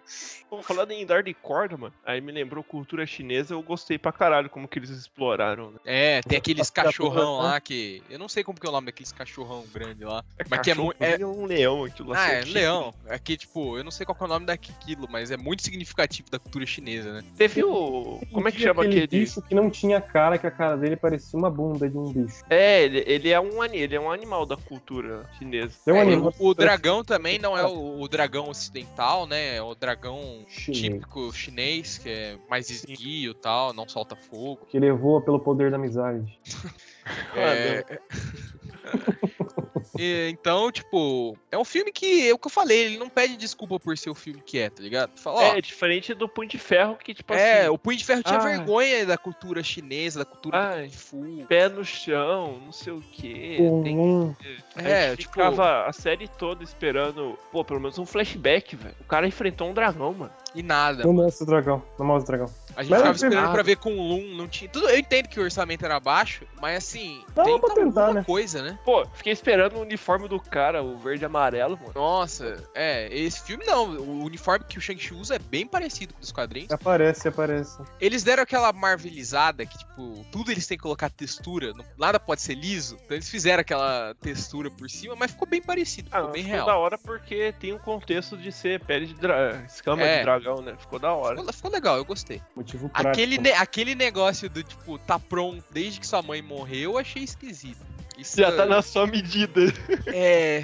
Pô, 0.49 0.61
falando 0.63 0.91
em 0.91 1.05
dar 1.05 1.23
de 1.23 1.33
corda, 1.33 1.77
mano, 1.77 1.93
aí 2.05 2.19
me 2.19 2.31
lembrou 2.31 2.63
cultura 2.63 3.05
chinesa, 3.05 3.53
eu 3.53 3.61
gostei 3.61 3.97
pra 3.97 4.11
caralho 4.11 4.49
como 4.49 4.67
que 4.67 4.79
eles 4.79 4.89
exploraram, 4.89 5.71
né? 5.71 5.79
É, 5.85 6.21
tem 6.21 6.37
aqueles 6.37 6.69
Tá- 6.69 6.83
cachorrão 6.83 7.37
porra, 7.37 7.43
lá 7.49 7.61
que. 7.61 8.01
Eu 8.09 8.17
não 8.19 8.27
sei 8.27 8.43
como 8.43 8.59
que 8.59 8.65
é 8.65 8.69
o 8.69 8.71
nome 8.73 8.87
daqueles 8.87 9.11
cachorrão 9.11 9.63
grande 9.73 10.03
lá. 10.03 10.23
Mas 10.49 10.61
que 10.61 10.71
é 10.71 10.75
muito. 10.75 11.01
É... 11.01 11.21
é 11.21 11.25
um 11.25 11.45
leão 11.45 11.83
aquilo 11.83 12.09
lá. 12.09 12.17
Ah, 12.17 12.27
é 12.29 12.35
certinho. 12.37 12.53
leão. 12.55 12.93
Aqui, 13.09 13.37
tipo, 13.37 13.77
eu 13.77 13.83
não 13.83 13.91
sei 13.91 14.05
qual 14.05 14.15
que 14.15 14.23
é 14.23 14.25
o 14.25 14.29
nome 14.29 14.45
daquilo, 14.45 15.07
mas 15.09 15.31
é 15.31 15.37
muito 15.37 15.63
significativo 15.63 16.29
da 16.29 16.39
cultura 16.39 16.65
chinesa, 16.65 17.13
né? 17.13 17.21
Você 17.35 17.47
viu. 17.47 18.19
Como 18.31 18.47
é 18.47 18.51
que 18.51 18.59
chama 18.59 18.83
aquele. 18.83 19.07
bicho 19.07 19.41
que 19.41 19.53
não 19.55 19.69
tinha 19.69 20.01
cara, 20.01 20.37
que 20.37 20.47
a 20.47 20.51
cara 20.51 20.75
dele 20.75 20.95
parecia 20.95 21.37
uma 21.37 21.49
bunda 21.49 21.89
de 21.89 21.97
um 21.97 22.11
bicho. 22.11 22.43
É, 22.49 22.83
ele, 22.83 23.03
ele 23.07 23.29
é 23.29 23.39
um 23.39 23.61
ele 23.63 23.95
é 23.95 23.99
um 23.99 24.11
animal 24.11 24.45
da 24.45 24.57
cultura 24.57 25.29
chinesa. 25.37 25.73
Tem 25.85 25.93
um 25.93 25.97
É, 25.97 26.01
animal 26.01 26.33
o, 26.39 26.49
o 26.49 26.53
dragão 26.71 27.03
também 27.03 27.37
não 27.37 27.57
é 27.57 27.65
o, 27.65 27.99
o 27.99 28.07
dragão 28.07 28.49
ocidental, 28.49 29.27
né? 29.27 29.57
É 29.57 29.61
o 29.61 29.75
dragão 29.75 30.45
chinês, 30.47 30.81
típico 30.81 31.33
chinês, 31.33 31.97
que 31.97 32.09
é 32.09 32.37
mais 32.49 32.69
esguio 32.69 33.31
e 33.31 33.35
tal, 33.35 33.73
não 33.73 33.87
solta 33.87 34.15
fogo. 34.15 34.65
que 34.67 34.77
ele 34.77 34.91
voa 34.91 35.21
pelo 35.21 35.39
poder 35.39 35.69
da 35.69 35.77
amizade. 35.77 36.39
É... 37.35 37.99
E, 39.99 40.29
então, 40.29 40.71
tipo, 40.71 41.37
é 41.51 41.57
um 41.57 41.65
filme 41.65 41.91
que, 41.91 42.29
é 42.29 42.33
o 42.33 42.37
que 42.37 42.47
eu 42.47 42.51
falei, 42.51 42.79
ele 42.85 42.97
não 42.97 43.09
pede 43.09 43.35
desculpa 43.35 43.79
por 43.79 43.97
ser 43.97 44.09
o 44.09 44.15
filme 44.15 44.41
que 44.45 44.57
é, 44.59 44.69
tá 44.69 44.81
ligado? 44.81 45.17
Fala, 45.19 45.39
ó, 45.39 45.43
É, 45.57 45.61
diferente 45.61 46.13
do 46.13 46.29
Punho 46.29 46.47
de 46.49 46.57
Ferro, 46.57 46.95
que 46.95 47.13
tipo 47.13 47.33
é, 47.33 47.61
assim. 47.61 47.69
o 47.69 47.77
Punho 47.77 47.97
de 47.97 48.05
Ferro 48.05 48.23
tinha 48.23 48.37
Ah. 48.39 48.43
vergonha 48.43 49.05
da 49.05 49.17
cultura 49.17 49.61
chinesa, 49.61 50.19
da 50.19 50.25
cultura 50.25 50.57
Ai. 50.75 50.87
do 50.87 50.91
Kung 50.91 50.97
Fu. 50.97 51.45
Pé 51.47 51.67
no 51.69 51.83
chão, 51.83 52.59
não 52.63 52.71
sei 52.71 52.93
o 52.93 53.01
que. 53.01 53.57
Tem 53.83 53.97
Um, 53.97 54.35
A 54.75 54.81
É, 54.81 55.15
tipo- 55.15 55.31
ficava 55.33 55.85
a 55.85 55.91
série 55.93 56.27
toda 56.27 56.63
esperando, 56.63 57.37
pô, 57.51 57.63
pelo 57.65 57.79
menos 57.79 57.99
um 57.99 58.05
flashback, 58.05 58.75
velho. 58.75 58.95
O 59.01 59.03
cara 59.03 59.27
enfrentou 59.27 59.69
um 59.69 59.73
dragão, 59.73 60.13
mano. 60.13 60.31
E 60.53 60.61
nada. 60.61 61.03
não 61.03 61.13
mostra 61.13 61.43
o 61.43 61.47
dragão, 61.47 61.83
não 61.97 62.05
mostra 62.05 62.23
o 62.35 62.37
dragão. 62.37 62.55
A 62.75 62.83
gente 62.83 62.89
Mas 62.91 62.99
ficava 62.99 63.15
esperando 63.15 63.41
nada. 63.41 63.53
pra 63.53 63.63
ver 63.63 63.75
com 63.77 63.93
o 63.93 64.01
Lun, 64.07 64.35
não 64.35 64.47
tinha. 64.47 64.69
Tudo, 64.69 64.89
eu 64.89 64.97
entendo 64.97 65.27
que 65.27 65.39
o 65.39 65.43
orçamento 65.43 65.83
era 65.85 65.99
baixo, 65.99 66.45
mas 66.61 66.77
assim, 66.77 67.23
Dá 67.35 67.43
tem 67.43 67.59
pra 67.59 67.73
tentar, 67.73 68.01
alguma 68.01 68.19
né? 68.21 68.23
coisa, 68.25 68.61
né? 68.61 68.79
Pô, 68.85 69.05
fiquei 69.13 69.33
esperando 69.33 69.75
o 69.77 69.81
uniforme 69.81 70.27
do 70.29 70.39
cara, 70.39 70.81
o 70.83 70.97
verde 70.97 71.23
e 71.23 71.25
amarelo, 71.25 71.77
mano. 71.77 71.91
Nossa, 71.95 72.63
é, 72.73 73.07
esse 73.13 73.41
filme 73.43 73.65
não. 73.65 73.91
O 73.97 74.23
uniforme 74.23 74.65
que 74.67 74.77
o 74.77 74.81
Shang-Chi 74.81 75.13
usa 75.13 75.35
é 75.35 75.39
bem 75.39 75.65
parecido 75.67 76.13
com 76.13 76.19
o 76.19 76.21
dos 76.21 76.31
quadrinhos. 76.31 76.71
Aparece, 76.71 77.27
aparece. 77.27 77.77
Eles 77.99 78.23
deram 78.23 78.43
aquela 78.43 78.71
marvelizada 78.73 79.65
que, 79.65 79.77
tipo, 79.77 80.25
tudo 80.31 80.51
eles 80.51 80.65
têm 80.67 80.77
que 80.77 80.83
colocar 80.83 81.09
textura, 81.09 81.73
nada 81.97 82.19
pode 82.19 82.41
ser 82.41 82.55
liso. 82.55 82.97
Então 83.05 83.15
eles 83.17 83.29
fizeram 83.29 83.61
aquela 83.61 84.13
textura 84.21 84.69
por 84.71 84.89
cima, 84.89 85.15
mas 85.17 85.31
ficou 85.31 85.47
bem 85.47 85.61
parecido, 85.61 86.09
ficou 86.09 86.27
Ah, 86.29 86.31
bem 86.31 86.43
ficou 86.43 86.55
real. 86.55 86.67
da 86.67 86.77
hora 86.77 86.97
porque 86.97 87.53
tem 87.59 87.73
um 87.73 87.79
contexto 87.79 88.37
de 88.37 88.51
ser 88.51 88.79
pele 88.81 89.07
de 89.07 89.13
dra... 89.15 89.61
escama 89.67 90.01
É. 90.03 90.17
de 90.19 90.23
dragão, 90.23 90.40
né? 90.61 90.75
Ficou 90.79 90.99
da 90.99 91.13
hora. 91.13 91.37
Ficou, 91.37 91.53
ficou 91.53 91.71
legal, 91.71 91.97
eu 91.97 92.05
gostei. 92.05 92.41
Motivo 92.55 92.89
prático. 92.89 93.09
Aquele, 93.11 93.37
ne- 93.37 93.53
aquele 93.53 93.95
negócio 93.95 94.49
do, 94.49 94.63
tipo, 94.63 94.97
tá 94.99 95.17
pronto 95.19 95.63
desde 95.71 95.99
que 95.99 96.07
sua 96.07 96.21
mãe 96.21 96.41
morreu, 96.41 96.91
eu 96.93 96.97
achei 96.97 97.23
esquisito. 97.23 97.91
Isso 98.17 98.37
Já 98.37 98.51
tá 98.51 98.65
na 98.67 98.81
sua 98.83 99.07
medida. 99.07 99.61
É, 100.07 100.63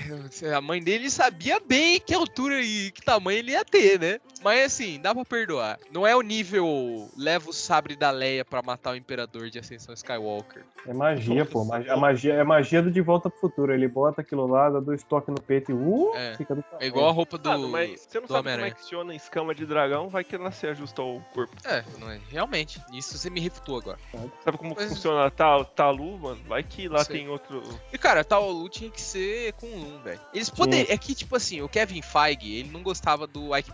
a 0.56 0.62
mãe 0.62 0.82
dele 0.84 1.10
sabia 1.10 1.60
bem 1.60 2.00
que 2.00 2.14
altura 2.14 2.62
e 2.62 2.92
que 2.92 3.02
tamanho 3.02 3.40
ele 3.40 3.52
ia 3.52 3.66
ter, 3.66 4.00
né? 4.00 4.20
Mas 4.44 4.66
assim, 4.66 5.00
dá 5.00 5.14
pra 5.14 5.26
perdoar. 5.26 5.80
Não 5.92 6.06
é 6.06 6.16
o 6.16 6.22
nível 6.22 7.10
leva 7.18 7.50
o 7.50 7.54
sabre 7.54 7.96
da 7.96 8.12
Leia 8.12 8.44
pra 8.46 8.62
matar 8.62 8.92
o 8.92 8.96
imperador 8.96 9.50
de 9.50 9.60
Ascensão 9.60 9.94
Skywalker. 9.94 10.64
É 10.86 10.94
magia, 10.94 11.46
pô. 11.46 11.66
Magia, 11.66 11.94
a 11.94 11.98
magia, 11.98 12.34
é 12.34 12.44
magia 12.44 12.82
do 12.82 12.90
De 12.92 13.02
Volta 13.02 13.30
pro 13.30 13.40
Futuro. 13.40 13.74
Ele 13.74 13.88
bota 13.88 14.22
aquilo 14.22 14.48
lá, 14.48 14.70
dá 14.70 14.80
dois 14.80 15.04
toques 15.04 15.30
no 15.34 15.42
peito 15.42 15.72
e 15.72 15.74
uh, 15.74 16.12
É. 16.16 16.36
fica 16.38 16.56
do 16.56 16.64
É 16.80 16.88
igual 16.88 17.10
a 17.10 17.12
roupa 17.12 17.38
do. 17.38 17.50
Mano, 17.50 17.68
mas 17.70 18.02
você 18.02 18.20
não 18.20 18.28
sabe 18.28 18.52
como 18.52 18.66
é 18.66 18.72
que 18.72 18.80
funciona 18.82 19.16
escama 19.16 19.54
de 19.56 19.66
dragão, 19.66 20.08
vai 20.10 20.24
que 20.24 20.36
ela 20.36 20.52
se 20.52 20.68
ajusta 20.68 21.02
ao 21.02 21.20
corpo. 21.34 21.56
É, 21.66 21.84
não 22.00 22.10
é. 22.10 22.20
Realmente. 22.30 22.82
Isso 22.94 23.18
você 23.18 23.30
me 23.30 23.40
refutou 23.40 23.78
agora. 23.78 23.98
Sabe 24.44 24.58
como 24.58 24.74
Mas- 24.76 24.90
funciona 24.90 25.26
a 25.26 25.32
Ta- 25.32 25.64
Talu, 25.66 26.18
mano? 26.20 26.42
Vai 26.48 26.64
que 26.64 26.88
lá 26.88 27.04
Sei. 27.04 27.18
tem 27.18 27.30
outro. 27.30 27.62
E 27.92 27.98
cara, 27.98 28.24
tal 28.24 28.50
Lu 28.50 28.70
tinha 28.70 28.90
que 28.90 29.02
ser 29.02 29.54
com 29.54 29.68
um, 29.68 30.00
velho. 30.02 30.20
Eles 30.34 30.50
poderiam. 30.50 30.88
É 30.90 30.98
que, 30.98 31.14
tipo 31.14 31.36
assim, 31.36 31.62
o 31.62 31.68
Kevin 31.70 32.02
Feige, 32.02 32.56
ele 32.60 32.70
não 32.72 32.82
gostava 32.82 33.28
do 33.28 33.56
Ike 33.56 33.72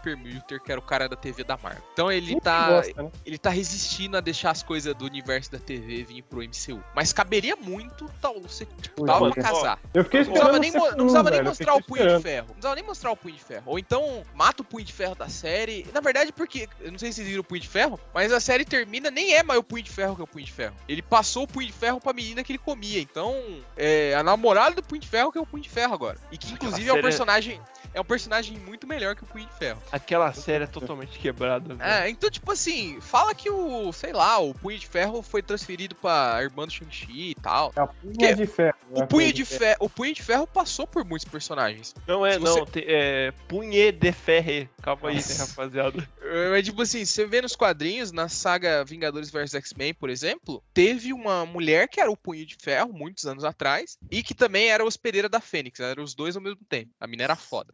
Que 0.59 0.71
era 0.71 0.79
o 0.79 0.83
cara 0.83 1.07
da 1.07 1.15
TV 1.15 1.43
da 1.43 1.57
Marvel. 1.57 1.83
Então 1.93 2.11
ele 2.11 2.39
tá. 2.39 2.69
gosta, 2.69 3.03
né? 3.03 3.11
ele 3.25 3.37
tá 3.37 3.49
resistindo 3.49 4.17
a 4.17 4.21
deixar 4.21 4.51
as 4.51 4.63
coisas 4.63 4.93
do 4.95 5.05
universo 5.05 5.51
da 5.51 5.59
TV 5.59 6.03
vir 6.03 6.21
pro 6.23 6.41
MCU. 6.41 6.83
Mas 6.95 7.13
caberia 7.13 7.55
muito 7.55 8.09
tal 8.21 8.39
você 8.41 8.65
tipo, 8.81 9.05
pra 9.05 9.31
casar. 9.31 9.79
Eu 9.93 10.03
fiquei 10.03 10.23
Não 10.23 10.31
precisava 10.31 10.59
nem, 10.59 10.71
não 10.71 10.81
um, 10.81 10.93
precisava 10.95 11.29
nem 11.29 11.39
velho, 11.39 11.49
mostrar 11.49 11.75
o 11.75 11.83
punho 11.83 12.17
de 12.17 12.23
ferro. 12.23 12.47
Não 12.47 12.53
precisava 12.53 12.75
nem 12.75 12.83
mostrar 12.83 13.11
o 13.11 13.17
punho 13.17 13.35
de 13.35 13.43
ferro. 13.43 13.63
Ou 13.65 13.79
então 13.79 14.23
mata 14.33 14.61
o 14.61 14.65
punho 14.65 14.85
de 14.85 14.93
ferro 14.93 15.15
da 15.15 15.29
série. 15.29 15.87
Na 15.93 16.01
verdade, 16.01 16.31
porque. 16.31 16.67
Eu 16.79 16.91
não 16.91 16.99
sei 16.99 17.11
se 17.11 17.17
vocês 17.17 17.27
viram 17.27 17.41
o 17.41 17.43
punho 17.43 17.61
de 17.61 17.67
ferro, 17.67 17.99
mas 18.13 18.31
a 18.31 18.39
série 18.39 18.65
termina, 18.65 19.09
nem 19.09 19.33
é 19.33 19.43
mais 19.43 19.59
o 19.59 19.63
punho 19.63 19.83
de 19.83 19.91
ferro 19.91 20.15
que 20.15 20.21
é 20.21 20.23
o 20.23 20.27
punho 20.27 20.45
de 20.45 20.51
ferro. 20.51 20.75
Ele 20.87 21.01
passou 21.01 21.43
o 21.43 21.47
punho 21.47 21.67
de 21.67 21.73
ferro 21.73 21.99
pra 21.99 22.13
menina 22.13 22.43
que 22.43 22.51
ele 22.51 22.59
comia. 22.59 22.99
Então, 22.99 23.35
é 23.75 24.13
a 24.15 24.23
namorada 24.23 24.75
do 24.75 24.83
punho 24.83 25.01
de 25.01 25.07
ferro 25.07 25.31
que 25.31 25.37
é 25.37 25.41
o 25.41 25.45
punho 25.45 25.63
de 25.63 25.69
ferro 25.69 25.93
agora. 25.93 26.17
E 26.31 26.37
que 26.37 26.53
inclusive 26.53 26.87
é 26.87 26.91
um 26.91 26.95
série 26.95 26.99
é- 26.99 27.01
personagem. 27.01 27.61
É 27.93 28.01
um 28.01 28.03
personagem 28.05 28.57
muito 28.59 28.87
melhor 28.87 29.15
que 29.15 29.23
o 29.23 29.27
punho 29.27 29.45
de 29.45 29.53
ferro. 29.53 29.81
Aquela 29.91 30.33
série 30.33 30.63
é 30.63 30.67
totalmente 30.67 31.19
quebrada, 31.19 31.75
velho. 31.75 31.89
É, 31.89 32.09
então, 32.09 32.29
tipo 32.29 32.51
assim, 32.51 32.99
fala 33.01 33.35
que 33.35 33.49
o, 33.49 33.91
sei 33.93 34.11
lá, 34.11 34.39
o 34.39 34.53
Punho 34.53 34.79
de 34.79 34.87
Ferro 34.87 35.21
foi 35.21 35.43
transferido 35.43 35.93
pra 35.95 36.39
irmã 36.41 36.65
do 36.65 36.71
Shang-Chi 36.73 37.29
e 37.31 37.35
tal. 37.35 37.71
É 37.75 37.85
punha 37.85 38.29
Que- 38.29 38.33
de 38.35 38.47
ferro. 38.47 38.77
O 38.91 38.99
né? 39.01 39.05
Punho 39.05 39.33
de 39.33 39.45
Ferro, 39.45 39.77
o 39.79 39.89
Punho 39.89 40.13
de 40.13 40.23
Ferro 40.23 40.47
passou 40.47 40.87
por 40.87 41.05
muitos 41.05 41.27
personagens. 41.27 41.93
Não 42.07 42.25
é, 42.25 42.39
não. 42.39 42.53
você- 42.53 42.65
tem- 42.71 42.83
é 42.87 43.31
Punhe 43.47 43.91
de 43.91 44.11
Ferre. 44.11 44.69
Calma 44.81 45.09
aí, 45.09 45.15
né, 45.15 45.21
rapaziada. 45.37 46.09
É 46.55 46.61
tipo 46.61 46.81
assim, 46.81 47.05
você 47.05 47.25
vê 47.25 47.41
nos 47.41 47.55
quadrinhos, 47.55 48.11
na 48.11 48.27
saga 48.27 48.83
Vingadores 48.83 49.29
vs 49.29 49.53
X-Men, 49.53 49.93
por 49.93 50.09
exemplo, 50.09 50.63
teve 50.73 51.13
uma 51.13 51.45
mulher 51.45 51.87
que 51.87 52.01
era 52.01 52.09
o 52.11 52.17
Punho 52.17 52.45
de 52.45 52.55
Ferro, 52.59 52.91
muitos 52.91 53.25
anos 53.25 53.43
atrás, 53.43 53.97
e 54.09 54.23
que 54.23 54.33
também 54.33 54.69
era 54.69 54.83
hospedeira 54.83 55.29
da 55.29 55.39
Fênix, 55.39 55.79
eram 55.79 56.03
os 56.03 56.15
dois 56.15 56.35
ao 56.35 56.41
mesmo 56.41 56.59
tempo. 56.67 56.89
A 56.99 57.05
mina 57.07 57.23
era 57.23 57.35
foda. 57.35 57.73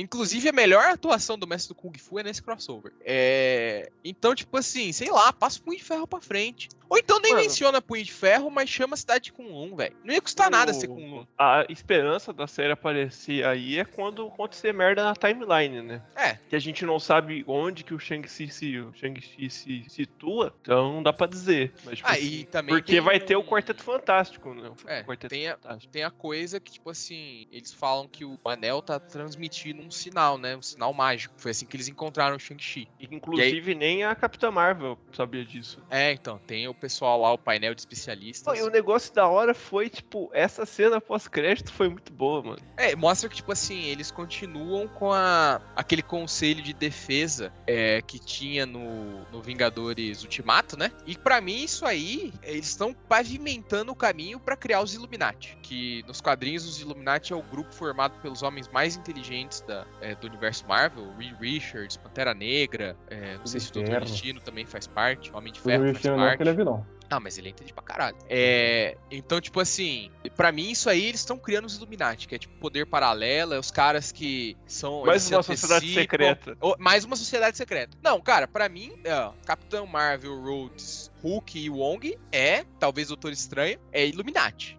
Inclusive, 0.00 0.48
a 0.48 0.52
melhor 0.52 0.84
atuação 0.84 1.36
do 1.38 1.46
mestre 1.46 1.74
do 1.74 1.74
Kung 1.74 1.92
Fu 1.98 2.18
é 2.18 2.22
nesse 2.22 2.40
crossover. 2.42 2.92
É... 3.04 3.90
Então, 4.04 4.34
tipo 4.34 4.56
assim, 4.56 4.92
sei 4.92 5.10
lá, 5.10 5.32
passa 5.32 5.58
o 5.58 5.62
Punho 5.62 5.76
de 5.78 5.84
Ferro 5.84 6.06
pra 6.06 6.20
frente. 6.20 6.68
Ou 6.88 6.96
então 6.96 7.20
nem 7.20 7.32
Mano. 7.32 7.42
menciona 7.44 7.82
Punho 7.82 8.02
de 8.02 8.12
Ferro, 8.12 8.50
mas 8.50 8.70
chama 8.70 8.94
a 8.94 8.96
cidade 8.96 9.24
de 9.24 9.32
Kunlun, 9.32 9.76
velho. 9.76 9.94
Não 10.02 10.14
ia 10.14 10.22
custar 10.22 10.50
nada 10.50 10.72
ser 10.72 10.86
Kunlun. 10.88 11.26
A 11.36 11.66
esperança 11.68 12.32
da 12.32 12.46
série 12.46 12.72
aparecer 12.72 13.44
aí 13.44 13.78
é 13.78 13.84
quando 13.84 14.26
acontecer 14.26 14.72
merda 14.72 15.04
na 15.04 15.14
timeline, 15.14 15.82
né? 15.82 16.02
É. 16.16 16.34
Que 16.48 16.56
a 16.56 16.58
gente 16.58 16.86
não 16.86 16.98
sabe 16.98 17.44
onde 17.46 17.84
que 17.84 17.92
o 17.92 17.98
Shang-Chi 17.98 18.48
se, 18.48 18.78
o 18.78 18.94
Shang-Chi 18.94 19.50
se 19.50 19.84
situa, 19.88 20.54
então 20.62 20.94
não 20.94 21.02
dá 21.02 21.12
pra 21.12 21.26
dizer. 21.26 21.74
Mas, 21.84 21.96
tipo 21.98 22.08
Ah, 22.08 22.12
assim, 22.12 22.46
também 22.50 22.74
porque 22.74 23.00
vai 23.02 23.20
ter 23.20 23.36
o 23.36 23.40
um- 23.40 23.44
Quarteto 23.44 23.82
Fantástico, 23.82 24.54
né? 24.54 24.70
É, 24.86 25.00
o 25.02 25.04
Quarteto 25.04 25.28
tem 25.28 25.48
a- 25.48 25.56
Fantástico. 25.58 25.92
Tem 25.92 26.04
a 26.04 26.10
coisa 26.10 26.58
que, 26.58 26.72
tipo 26.72 26.88
assim, 26.88 27.46
eles 27.52 27.72
falam 27.72 28.08
que 28.08 28.24
o 28.24 28.38
anel 28.46 28.80
tá 28.80 28.98
transmitindo 28.98 29.82
um 29.88 29.90
sinal, 29.90 30.38
né? 30.38 30.56
Um 30.56 30.62
sinal 30.62 30.92
mágico. 30.92 31.34
Foi 31.36 31.50
assim 31.50 31.66
que 31.66 31.76
eles 31.76 31.88
encontraram 31.88 32.36
o 32.36 32.38
Shang-Chi. 32.38 32.88
E, 33.00 33.08
Inclusive, 33.10 33.74
nem 33.74 34.04
a 34.04 34.14
Capitã 34.14 34.50
Marvel 34.50 34.98
sabia 35.12 35.44
disso. 35.44 35.82
É, 35.90 36.12
então, 36.12 36.38
tem 36.46 36.68
o 36.68 36.74
pessoal 36.74 37.20
lá, 37.20 37.32
o 37.32 37.38
painel 37.38 37.74
de 37.74 37.82
Pô, 37.82 37.92
especialistas. 37.92 38.58
e 38.58 38.62
o 38.62 38.70
negócio 38.70 39.12
da 39.14 39.26
hora 39.26 39.54
foi, 39.54 39.88
tipo, 39.88 40.30
essa 40.32 40.64
cena 40.66 41.00
pós-crédito 41.00 41.72
foi 41.72 41.88
muito 41.88 42.12
boa, 42.12 42.42
mano. 42.42 42.62
É, 42.76 42.94
mostra 42.94 43.28
que, 43.28 43.36
tipo 43.36 43.50
assim, 43.50 43.84
eles 43.84 44.10
continuam 44.10 44.86
com 44.88 45.12
a, 45.12 45.60
aquele 45.74 46.02
conselho 46.02 46.62
de 46.62 46.72
defesa 46.72 47.52
é, 47.66 48.02
que 48.02 48.18
tinha 48.18 48.66
no, 48.66 49.24
no 49.32 49.42
Vingadores 49.42 50.22
Ultimato, 50.22 50.78
né? 50.78 50.92
E 51.06 51.16
pra 51.16 51.40
mim, 51.40 51.64
isso 51.64 51.86
aí, 51.86 52.32
eles 52.42 52.68
estão 52.68 52.92
pavimentando 52.92 53.92
o 53.92 53.96
caminho 53.96 54.38
pra 54.38 54.56
criar 54.56 54.82
os 54.82 54.94
Illuminati. 54.94 55.56
Que 55.62 56.02
nos 56.06 56.20
quadrinhos, 56.20 56.66
os 56.66 56.80
Illuminati 56.80 57.32
é 57.32 57.36
o 57.36 57.42
grupo 57.42 57.72
formado 57.72 58.20
pelos 58.20 58.42
homens 58.42 58.68
mais 58.68 58.96
inteligentes 58.96 59.60
da, 59.62 59.77
é, 60.00 60.14
do 60.14 60.26
universo 60.26 60.66
Marvel. 60.66 61.12
Reed 61.18 61.34
Richards, 61.40 61.96
Pantera 61.96 62.34
Negra, 62.34 62.96
é, 63.08 63.36
não 63.36 63.46
sei 63.46 63.60
se 63.60 63.70
o 63.70 63.74
Doutor. 63.74 64.00
Destino 64.00 64.40
também 64.40 64.64
faz 64.66 64.86
parte, 64.86 65.30
Homem 65.34 65.52
de 65.52 65.60
O 65.60 65.62
Ferro 65.62 65.82
faz 65.84 65.92
Destino 65.94 66.16
não, 66.16 66.28
porque 66.28 66.42
ele 66.42 66.50
é 66.50 66.52
parte. 66.52 66.64
vilão. 66.64 66.98
Ah, 67.10 67.18
mas 67.18 67.38
ele 67.38 67.48
entende 67.48 67.72
pra 67.72 67.82
caralho. 67.82 68.16
É. 68.28 68.94
Então, 69.10 69.40
tipo 69.40 69.58
assim, 69.60 70.10
pra 70.36 70.52
mim, 70.52 70.70
isso 70.70 70.90
aí 70.90 71.06
eles 71.06 71.20
estão 71.20 71.38
criando 71.38 71.64
os 71.64 71.76
Illuminati, 71.76 72.28
que 72.28 72.34
é 72.34 72.38
tipo 72.38 72.54
poder 72.58 72.84
paralelo, 72.84 73.54
é 73.54 73.58
os 73.58 73.70
caras 73.70 74.12
que 74.12 74.56
são. 74.66 75.06
Mais 75.06 75.30
uma 75.30 75.42
sociedade 75.42 75.94
secreta. 75.94 76.56
Ô, 76.60 76.76
mais 76.78 77.04
uma 77.04 77.16
sociedade 77.16 77.56
secreta. 77.56 77.96
Não, 78.02 78.20
cara, 78.20 78.46
pra 78.46 78.68
mim, 78.68 78.92
é, 79.04 79.30
Capitão 79.46 79.86
Marvel, 79.86 80.38
Rhodes, 80.38 81.10
Hulk 81.22 81.58
e 81.58 81.70
Wong 81.70 82.18
é, 82.30 82.64
talvez 82.78 83.08
Doutor 83.08 83.32
Estranho, 83.32 83.78
é 83.90 84.06
Illuminati. 84.06 84.77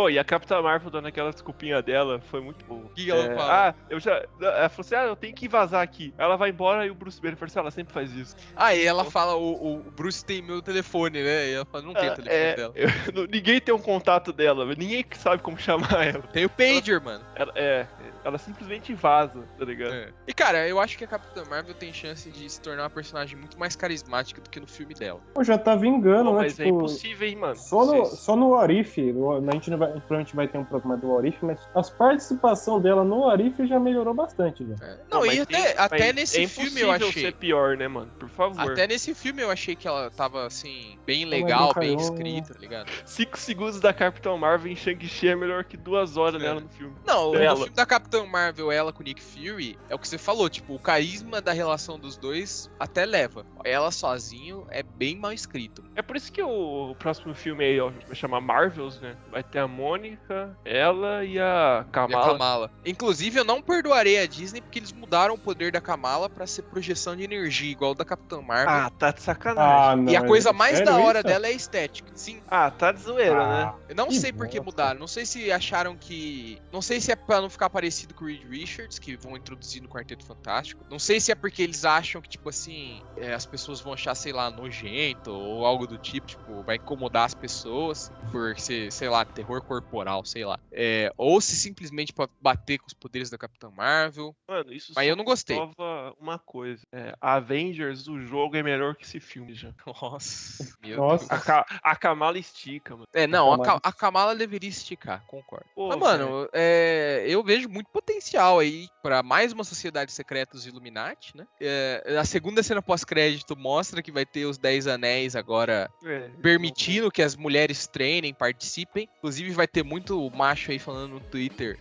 Ô, 0.00 0.08
e 0.08 0.18
a 0.18 0.24
Capitã 0.24 0.62
Marvel 0.62 0.90
dando 0.90 1.08
aquela 1.08 1.30
desculpinha 1.30 1.82
dela 1.82 2.20
foi 2.20 2.40
muito 2.40 2.64
boa. 2.64 2.88
que 2.94 3.04
que 3.04 3.10
ela 3.10 3.24
É, 3.24 3.34
fala? 3.34 3.68
Ah, 3.68 3.74
eu 3.88 4.00
já. 4.00 4.22
Ela 4.40 4.68
falou 4.68 4.80
assim: 4.86 4.94
ah, 4.94 5.04
eu 5.04 5.16
tenho 5.16 5.34
que 5.34 5.48
vazar 5.48 5.82
aqui. 5.82 6.14
Ela 6.16 6.36
vai 6.36 6.50
embora 6.50 6.86
e 6.86 6.90
o 6.90 6.94
Bruce 6.94 7.20
Banner 7.20 7.36
falou 7.36 7.48
assim: 7.48 7.58
ela 7.58 7.70
sempre 7.70 7.92
faz 7.92 8.12
isso. 8.14 8.34
Ah, 8.56 8.74
e 8.74 8.84
ela 8.84 9.04
fala, 9.04 9.34
o, 9.36 9.78
o 9.86 9.90
Bruce 9.90 10.24
tem 10.24 10.40
meu 10.42 10.62
telefone, 10.62 11.22
né? 11.22 11.48
E 11.48 11.52
ela 11.54 11.64
fala, 11.66 11.84
não 11.84 11.94
tem 11.94 12.08
o 12.08 12.12
Ah, 12.12 12.16
telefone 12.16 12.40
é, 12.42 12.56
dela. 12.56 12.72
eu- 12.74 13.26
ninguém 13.28 13.60
tem 13.60 13.74
um 13.74 13.78
contato 13.80 14.32
dela, 14.32 14.64
ninguém 14.74 15.04
sabe 15.12 15.42
como 15.42 15.58
chamar 15.58 16.06
ela. 16.06 16.22
Tem 16.32 16.44
o 16.44 16.50
Pager, 16.50 17.00
mano. 17.02 17.24
Ela, 17.34 17.52
é, 17.54 17.86
ela 18.24 18.38
simplesmente 18.38 18.92
vaza, 18.94 19.42
tá 19.58 19.64
ligado? 19.64 19.92
É. 19.94 20.08
E 20.26 20.32
cara, 20.32 20.66
eu 20.68 20.78
acho 20.80 20.96
que 20.98 21.04
a 21.04 21.06
Capitã 21.06 21.42
Marvel 21.48 21.74
tem 21.74 21.92
chance 21.92 22.30
de 22.30 22.48
se 22.50 22.60
tornar 22.60 22.84
uma 22.84 22.90
personagem 22.90 23.36
muito 23.38 23.58
mais 23.58 23.74
carismática 23.76 24.40
do 24.40 24.48
que 24.50 24.60
no 24.60 24.66
filme 24.66 24.94
dela. 24.94 25.20
Pô, 25.34 25.42
já 25.44 25.56
tá 25.58 25.74
vingando, 25.74 26.30
Pô, 26.30 26.36
né? 26.36 26.42
mas 26.44 26.58
é 26.60 26.64
tipo, 26.64 26.76
impossível, 26.76 27.28
hein, 27.28 27.36
mano. 27.36 27.56
Só 27.56 27.84
no, 27.84 27.96
Vocês- 28.04 28.18
só 28.20 28.36
no 28.36 28.54
Arif, 28.56 28.98
no- 29.12 29.32
a 29.48 29.52
gente 29.52 29.70
não 29.70 29.78
vai, 29.78 29.88
provavelmente 29.92 30.36
vai 30.36 30.48
ter 30.48 30.58
um 30.58 30.64
programa 30.64 30.96
do 30.96 31.16
Arif, 31.16 31.38
mas 31.42 31.58
a 31.74 31.82
participação 31.82 32.80
dela 32.80 33.04
no 33.04 33.28
Arif 33.28 33.66
já 33.66 33.78
melhorou 33.78 34.12
bastante, 34.14 34.66
já. 34.66 34.74
É. 34.84 34.98
Não, 35.10 35.24
e 35.24 35.44
tem- 35.46 35.60
até, 35.66 35.78
até 35.82 36.06
mas 36.08 36.14
nesse 36.14 36.42
é 36.44 36.48
filme 36.48 36.80
eu 36.80 36.90
achei. 36.90 37.12
ser 37.12 37.32
pior, 37.34 37.76
né, 37.76 37.88
mano? 37.88 38.10
Por 38.18 38.28
favor. 38.28 38.72
Até 38.72 38.86
nesse 38.86 39.14
filme 39.14 39.42
eu 39.42 39.50
achei 39.50 39.74
que 39.76 39.86
ela 39.88 40.10
tava, 40.10 40.46
assim, 40.46 40.98
bem 41.06 41.24
legal, 41.24 41.72
bem 41.74 41.96
escrita, 41.96 42.54
tá 42.54 42.60
ligado? 42.60 42.90
Cinco 43.06 43.38
segundos 43.38 43.80
da 43.80 43.92
Capitão 43.92 44.36
Marvel 44.36 44.72
em 44.72 44.76
Shang-Chi 44.76 45.28
é 45.28 45.36
melhor 45.36 45.64
que 45.64 45.76
duas 45.76 46.16
horas 46.16 46.40
É. 46.42 46.44
dela 46.46 46.60
no 46.60 46.68
filme. 46.68 46.94
Não, 47.06 47.34
Ela. 47.34 47.50
no 47.52 47.56
filme 47.58 47.74
da 47.76 47.86
Capitã 47.86 48.09
Marvel, 48.26 48.70
ela 48.72 48.92
com 48.92 49.00
o 49.00 49.04
Nick 49.04 49.22
Fury, 49.22 49.78
é 49.88 49.94
o 49.94 49.98
que 49.98 50.08
você 50.08 50.18
falou, 50.18 50.48
tipo, 50.48 50.74
o 50.74 50.78
carisma 50.78 51.40
da 51.40 51.52
relação 51.52 51.98
dos 51.98 52.16
dois 52.16 52.70
até 52.78 53.04
leva. 53.06 53.46
Ela 53.64 53.90
sozinho 53.90 54.66
é 54.70 54.82
bem 54.82 55.16
mal 55.16 55.32
escrito. 55.32 55.82
É 55.94 56.02
por 56.02 56.16
isso 56.16 56.32
que 56.32 56.42
o, 56.42 56.94
próximo 56.98 57.34
filme 57.34 57.64
aí, 57.64 57.80
ó, 57.80 57.90
vai 58.06 58.14
chamar 58.14 58.40
Marvels, 58.40 59.00
né? 59.00 59.16
Vai 59.30 59.42
ter 59.42 59.58
a 59.58 59.68
Mônica, 59.68 60.56
ela 60.64 61.24
e 61.24 61.38
a 61.38 61.40
E 61.40 61.40
a 61.40 61.86
Kamala. 61.92 62.32
Kamala. 62.32 62.70
Inclusive, 62.84 63.38
eu 63.38 63.44
não 63.44 63.62
perdoarei 63.62 64.18
a 64.18 64.26
Disney 64.26 64.60
porque 64.60 64.78
eles 64.78 64.92
mudaram 64.92 65.34
o 65.34 65.38
poder 65.38 65.72
da 65.72 65.80
Kamala 65.80 66.28
pra 66.28 66.46
ser 66.46 66.62
projeção 66.62 67.14
de 67.16 67.22
energia, 67.24 67.70
igual 67.70 67.92
o 67.92 67.94
da 67.94 68.04
Capitã 68.04 68.40
Marvel. 68.40 68.68
Ah, 68.70 68.90
tá 68.90 69.10
de 69.10 69.22
sacanagem. 69.22 70.04
não. 70.04 70.12
e 70.12 70.16
a 70.16 70.22
coisa 70.26 70.50
é 70.50 70.52
mais 70.52 70.78
sério 70.78 70.92
da 70.92 70.98
hora 70.98 71.18
isso? 71.20 71.28
dela 71.28 71.46
é 71.46 71.50
a 71.50 71.52
estética. 71.52 72.10
Sim, 72.14 72.40
Ah, 72.48 72.70
tá 72.70 72.92
de 72.92 73.00
zoeira, 73.00 73.42
Ah, 73.42 73.48
né? 73.48 73.74
Eu 73.90 73.94
não 73.94 74.10
sei 74.10 74.32
por 74.32 74.48
que 74.48 74.60
mudaram. 74.60 74.98
Não 74.98 75.06
sei 75.06 75.24
se 75.26 75.50
acharam 75.52 75.96
que. 75.96 76.60
Não 76.72 76.82
sei 76.82 77.00
se 77.00 77.12
é 77.12 77.16
pra 77.16 77.40
não 77.40 77.50
ficar 77.50 77.70
parecido 77.70 77.99
com 78.08 78.24
o 78.24 78.28
Reed 78.28 78.44
Richards, 78.44 78.98
que 78.98 79.16
vão 79.16 79.36
introduzir 79.36 79.82
no 79.82 79.88
Quarteto 79.88 80.24
Fantástico. 80.24 80.84
Não 80.90 80.98
sei 80.98 81.20
se 81.20 81.30
é 81.32 81.34
porque 81.34 81.62
eles 81.62 81.84
acham 81.84 82.20
que, 82.20 82.28
tipo 82.28 82.48
assim, 82.48 83.02
é, 83.16 83.32
as 83.32 83.46
pessoas 83.46 83.80
vão 83.80 83.92
achar, 83.92 84.14
sei 84.14 84.32
lá, 84.32 84.50
nojento 84.50 85.30
ou 85.30 85.64
algo 85.64 85.86
do 85.86 85.98
tipo, 85.98 86.26
tipo, 86.26 86.62
vai 86.64 86.76
incomodar 86.76 87.24
as 87.26 87.34
pessoas 87.34 88.10
por 88.30 88.58
ser, 88.58 88.92
sei 88.92 89.08
lá, 89.08 89.24
terror 89.24 89.62
corporal, 89.62 90.24
sei 90.24 90.44
lá. 90.44 90.58
É, 90.72 91.12
ou 91.16 91.40
se 91.40 91.56
simplesmente 91.56 92.12
pra 92.12 92.28
bater 92.40 92.78
com 92.78 92.86
os 92.86 92.94
poderes 92.94 93.30
da 93.30 93.38
Capitã 93.38 93.70
Marvel. 93.70 94.34
Mano, 94.48 94.72
isso 94.72 94.92
Mas 94.94 95.04
só 95.04 95.10
eu 95.10 95.16
não 95.16 95.24
gostei. 95.24 95.56
prova 95.56 96.14
uma 96.18 96.38
coisa. 96.38 96.82
É, 96.92 97.14
Avengers, 97.20 98.06
o 98.08 98.20
jogo 98.20 98.56
é 98.56 98.62
melhor 98.62 98.94
que 98.96 99.04
esse 99.04 99.20
filme 99.20 99.54
já. 99.54 99.72
Nossa. 99.86 100.74
Meu 100.80 100.96
Nossa. 100.96 101.32
A, 101.34 101.38
Ka- 101.40 101.66
a 101.82 101.96
Kamala 101.96 102.38
estica, 102.38 102.94
mano. 102.94 103.06
É, 103.12 103.26
não, 103.26 103.52
a, 103.52 103.56
Kamala. 103.58 103.80
Ka- 103.80 103.88
a 103.88 103.92
Kamala 103.92 104.36
deveria 104.36 104.68
esticar, 104.70 105.24
concordo. 105.26 105.66
Pô, 105.74 105.88
Mas, 105.88 105.98
mano, 105.98 106.48
é, 106.52 107.24
eu 107.28 107.42
vejo 107.42 107.68
muito 107.68 107.89
potencial 107.92 108.58
aí 108.58 108.88
pra 109.02 109.22
mais 109.22 109.52
uma 109.52 109.64
sociedade 109.64 110.12
secreta 110.12 110.52
dos 110.52 110.66
Illuminati, 110.66 111.36
né? 111.36 111.46
É, 111.60 112.16
a 112.20 112.24
segunda 112.24 112.62
cena 112.62 112.82
pós-crédito 112.82 113.56
mostra 113.56 114.02
que 114.02 114.12
vai 114.12 114.24
ter 114.26 114.44
os 114.44 114.58
Dez 114.58 114.86
Anéis 114.86 115.34
agora 115.34 115.90
É, 116.04 116.28
permitindo 116.42 117.10
que 117.10 117.22
as 117.22 117.34
mulheres 117.36 117.86
treinem, 117.86 118.34
participem. 118.34 119.08
Inclusive 119.18 119.50
vai 119.52 119.66
ter 119.66 119.82
muito 119.82 120.30
macho 120.30 120.70
aí 120.70 120.78
falando 120.78 121.14
no 121.14 121.20
Twitter, 121.20 121.78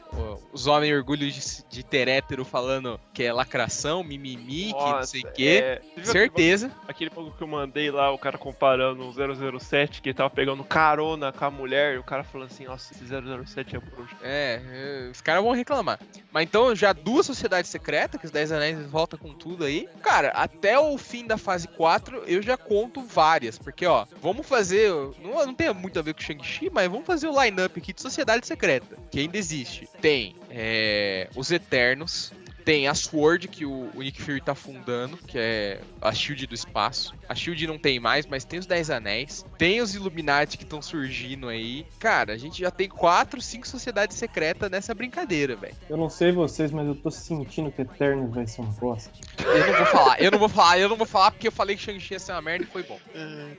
os 0.51 0.67
homens 0.67 0.93
orgulhos 0.93 1.33
de, 1.33 1.69
de 1.69 1.83
ter 1.83 2.07
hétero 2.07 2.43
falando 2.45 2.99
que 3.13 3.23
é 3.23 3.33
lacração, 3.33 4.03
mimimi, 4.03 4.67
que 4.67 4.73
não 4.73 4.91
Nossa, 4.91 5.07
sei 5.07 5.21
o 5.21 5.31
quê. 5.31 5.59
é, 5.63 5.81
Certeza. 6.03 6.71
Aquele 6.87 7.09
bagulho 7.09 7.33
que 7.33 7.43
eu 7.43 7.47
mandei 7.47 7.91
lá, 7.91 8.11
o 8.11 8.17
cara 8.17 8.37
comparando 8.37 9.03
o 9.07 9.59
007, 9.59 10.01
que 10.01 10.09
ele 10.09 10.13
tava 10.15 10.29
pegando 10.29 10.63
carona 10.63 11.31
com 11.31 11.45
a 11.45 11.51
mulher, 11.51 11.95
e 11.95 11.97
o 11.97 12.03
cara 12.03 12.23
falando 12.23 12.47
assim, 12.47 12.65
nossa, 12.65 12.93
esse 12.93 13.03
007 13.05 13.75
é 13.75 13.79
bruxo. 13.79 14.15
É, 14.21 14.61
é, 14.63 15.09
os 15.11 15.21
caras 15.21 15.43
vão 15.43 15.53
reclamar. 15.53 15.98
Mas 16.31 16.43
então, 16.43 16.75
já 16.75 16.93
duas 16.93 17.25
sociedades 17.25 17.71
secretas, 17.71 18.19
que 18.19 18.25
os 18.25 18.31
Dez 18.31 18.51
Anéis 18.51 18.85
volta 18.87 19.17
com 19.17 19.33
tudo 19.33 19.63
aí. 19.63 19.87
Cara, 20.01 20.29
até 20.29 20.77
o 20.77 20.97
fim 20.97 21.25
da 21.25 21.37
fase 21.37 21.67
4, 21.67 22.23
eu 22.27 22.41
já 22.41 22.55
conto 22.55 23.01
várias. 23.01 23.57
Porque, 23.57 23.85
ó, 23.85 24.05
vamos 24.21 24.45
fazer. 24.45 24.91
Não, 25.21 25.45
não 25.45 25.53
tem 25.53 25.73
muito 25.73 25.97
a 25.97 26.01
ver 26.01 26.13
com 26.13 26.21
Shang-Chi, 26.21 26.69
mas 26.71 26.89
vamos 26.89 27.05
fazer 27.05 27.27
o 27.27 27.43
line-up 27.43 27.79
aqui 27.79 27.93
de 27.93 28.01
sociedade 28.01 28.45
secreta, 28.45 28.97
que 29.09 29.19
ainda 29.19 29.37
existe. 29.37 29.89
Tem 30.01 30.35
é, 30.49 31.27
os 31.35 31.51
Eternos. 31.51 32.31
Tem 32.63 32.87
a 32.87 32.93
Sword, 32.93 33.47
que 33.47 33.65
o, 33.65 33.89
o 33.95 34.01
Nick 34.03 34.21
Fury 34.21 34.41
tá 34.41 34.53
fundando, 34.53 35.17
que 35.17 35.39
é 35.39 35.81
a 35.99 36.13
Shield 36.13 36.45
do 36.45 36.53
espaço. 36.53 37.15
A 37.29 37.35
Shield 37.35 37.67
não 37.67 37.77
tem 37.77 37.99
mais, 37.99 38.25
mas 38.25 38.43
tem 38.43 38.57
os 38.59 38.65
Dez 38.65 38.89
Anéis. 38.89 39.45
Tem 39.55 39.81
os 39.81 39.93
Illuminati 39.93 40.57
que 40.57 40.63
estão 40.63 40.81
surgindo 40.81 41.47
aí. 41.47 41.85
Cara, 41.99 42.33
a 42.33 42.37
gente 42.37 42.59
já 42.59 42.71
tem 42.71 42.89
quatro, 42.89 43.39
cinco 43.39 43.67
sociedades 43.67 44.17
secretas 44.17 44.67
nessa 44.71 44.95
brincadeira, 44.95 45.55
velho. 45.55 45.75
Eu 45.87 45.95
não 45.95 46.09
sei 46.09 46.31
vocês, 46.31 46.71
mas 46.71 46.87
eu 46.87 46.95
tô 46.95 47.11
sentindo 47.11 47.71
que 47.71 47.83
Eternos 47.83 48.33
vai 48.33 48.47
ser 48.47 48.61
um 48.61 48.71
bosta. 48.71 49.11
Eu 49.39 49.67
não 49.67 49.73
vou 49.77 49.85
falar, 49.85 50.21
eu 50.21 50.31
não 50.31 50.39
vou 50.39 50.49
falar, 50.49 50.79
eu 50.79 50.89
não 50.89 50.95
vou 50.97 51.05
falar 51.05 51.29
porque 51.31 51.47
eu 51.47 51.51
falei 51.51 51.75
que 51.75 51.83
Shang-Chi 51.83 52.13
ia 52.15 52.19
ser 52.19 52.31
uma 52.31 52.41
merda 52.41 52.63
e 52.63 52.67
foi 52.67 52.81
bom. 52.81 52.97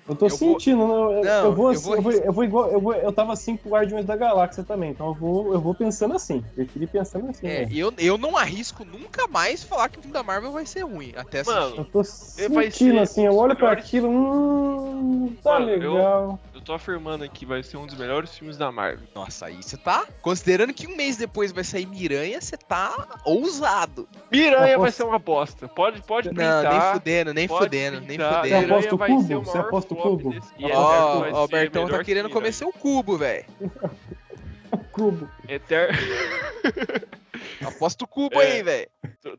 Eu 0.08 0.16
tô 0.16 0.26
Eu 0.26 0.30
vou- 0.30 0.38
sentindo, 0.38 0.78
não, 0.88 1.12
eu, 1.12 1.24
Não, 1.24 1.44
eu 1.44 1.54
vou 1.54 1.66
eu 1.66 1.70
assim, 1.78 1.84
vou 1.84 1.94
eu 1.96 2.02
vou, 2.02 2.12
eu 2.12 2.32
vou 2.32 2.44
igual, 2.44 2.70
eu, 2.72 2.80
vou, 2.80 2.94
eu 2.94 3.12
tava 3.12 3.32
assim 3.32 3.56
com 3.56 3.70
Guardiões 3.70 4.04
da 4.04 4.16
Galáxia 4.16 4.64
também, 4.64 4.90
então 4.90 5.06
eu 5.08 5.14
vou, 5.14 5.52
eu 5.54 5.60
vou 5.60 5.74
pensando 5.76 6.14
assim. 6.14 6.44
Eu 6.56 6.66
queria 6.66 6.88
pensando 6.88 7.28
assim, 7.30 7.46
É, 7.46 7.66
né? 7.66 7.68
eu, 7.72 7.92
eu 7.98 8.18
não 8.18 8.36
arrisco 8.36 8.84
nunca 8.84 9.28
mais 9.28 9.62
falar 9.62 9.88
que 9.88 9.98
o 10.00 10.02
filme 10.02 10.12
da 10.12 10.24
Marvel 10.24 10.50
vai 10.50 10.66
ser 10.66 10.82
ruim. 10.82 11.12
Até. 11.14 11.44
Mano, 11.44 11.76
Eu 11.76 11.84
tô 11.84 12.02
vai 12.52 12.70
sentindo 12.70 12.94
ser 12.96 12.98
assim, 12.98 13.26
eu 13.26 13.36
olho 13.36 13.54
melhores- 13.60 13.80
aquilo, 13.80 14.08
hum, 14.08 15.36
tá 15.42 15.58
Mano, 15.58 15.70
eu- 15.70 15.92
legal. 15.94 16.40
Eu 16.54 16.60
tô 16.60 16.72
afirmando 16.74 17.24
aqui, 17.24 17.46
vai 17.46 17.62
ser 17.62 17.76
um 17.78 17.86
dos 17.86 17.96
melhores 17.96 18.36
filmes 18.36 18.56
da 18.58 18.70
Marvel. 18.70 19.06
Nossa, 19.14 19.46
aí 19.46 19.62
você 19.62 19.76
tá. 19.76 20.04
Considerando 20.20 20.74
que 20.74 20.86
um 20.86 20.94
mês 20.96 21.16
depois 21.16 21.52
vai 21.52 21.64
sair 21.64 21.86
Miranha, 21.86 22.40
você 22.40 22.56
tá 22.56 23.18
ousado. 23.24 24.06
Miranha 24.30 24.74
Eu 24.74 24.80
vai 24.80 24.90
ser 24.92 25.04
uma 25.04 25.18
bosta. 25.18 25.66
Pode, 25.68 26.02
pode 26.02 26.28
Não, 26.28 26.34
printar. 26.34 26.70
nem 26.72 26.92
fudendo, 26.92 27.34
nem 27.34 27.48
pode 27.48 27.64
fudendo, 27.64 27.96
nem 28.00 28.06
printar. 28.08 28.42
Você 28.42 28.50
fudendo. 28.50 28.72
aposta 28.74 28.94
o 28.94 28.98
cubo? 28.98 29.44
Você 29.44 29.58
aposta 29.58 29.94
o 29.94 29.96
cubo? 29.96 30.34
Ó, 30.62 30.68
ó, 30.70 31.44
o 31.44 31.46
ser 31.46 31.52
Bertão 31.52 31.84
melhor 31.84 31.98
tá 31.98 32.04
querendo 32.04 32.26
que 32.28 32.32
comer 32.34 32.52
seu 32.52 32.70
cubo, 32.72 33.16
velho. 33.16 33.44
Cubo. 34.92 35.28
Eterno. 35.48 35.98
Aposta 37.64 38.04
o 38.04 38.08
cubo 38.08 38.40
É. 38.40 38.46
aí, 38.52 38.62
velho. 38.62 38.88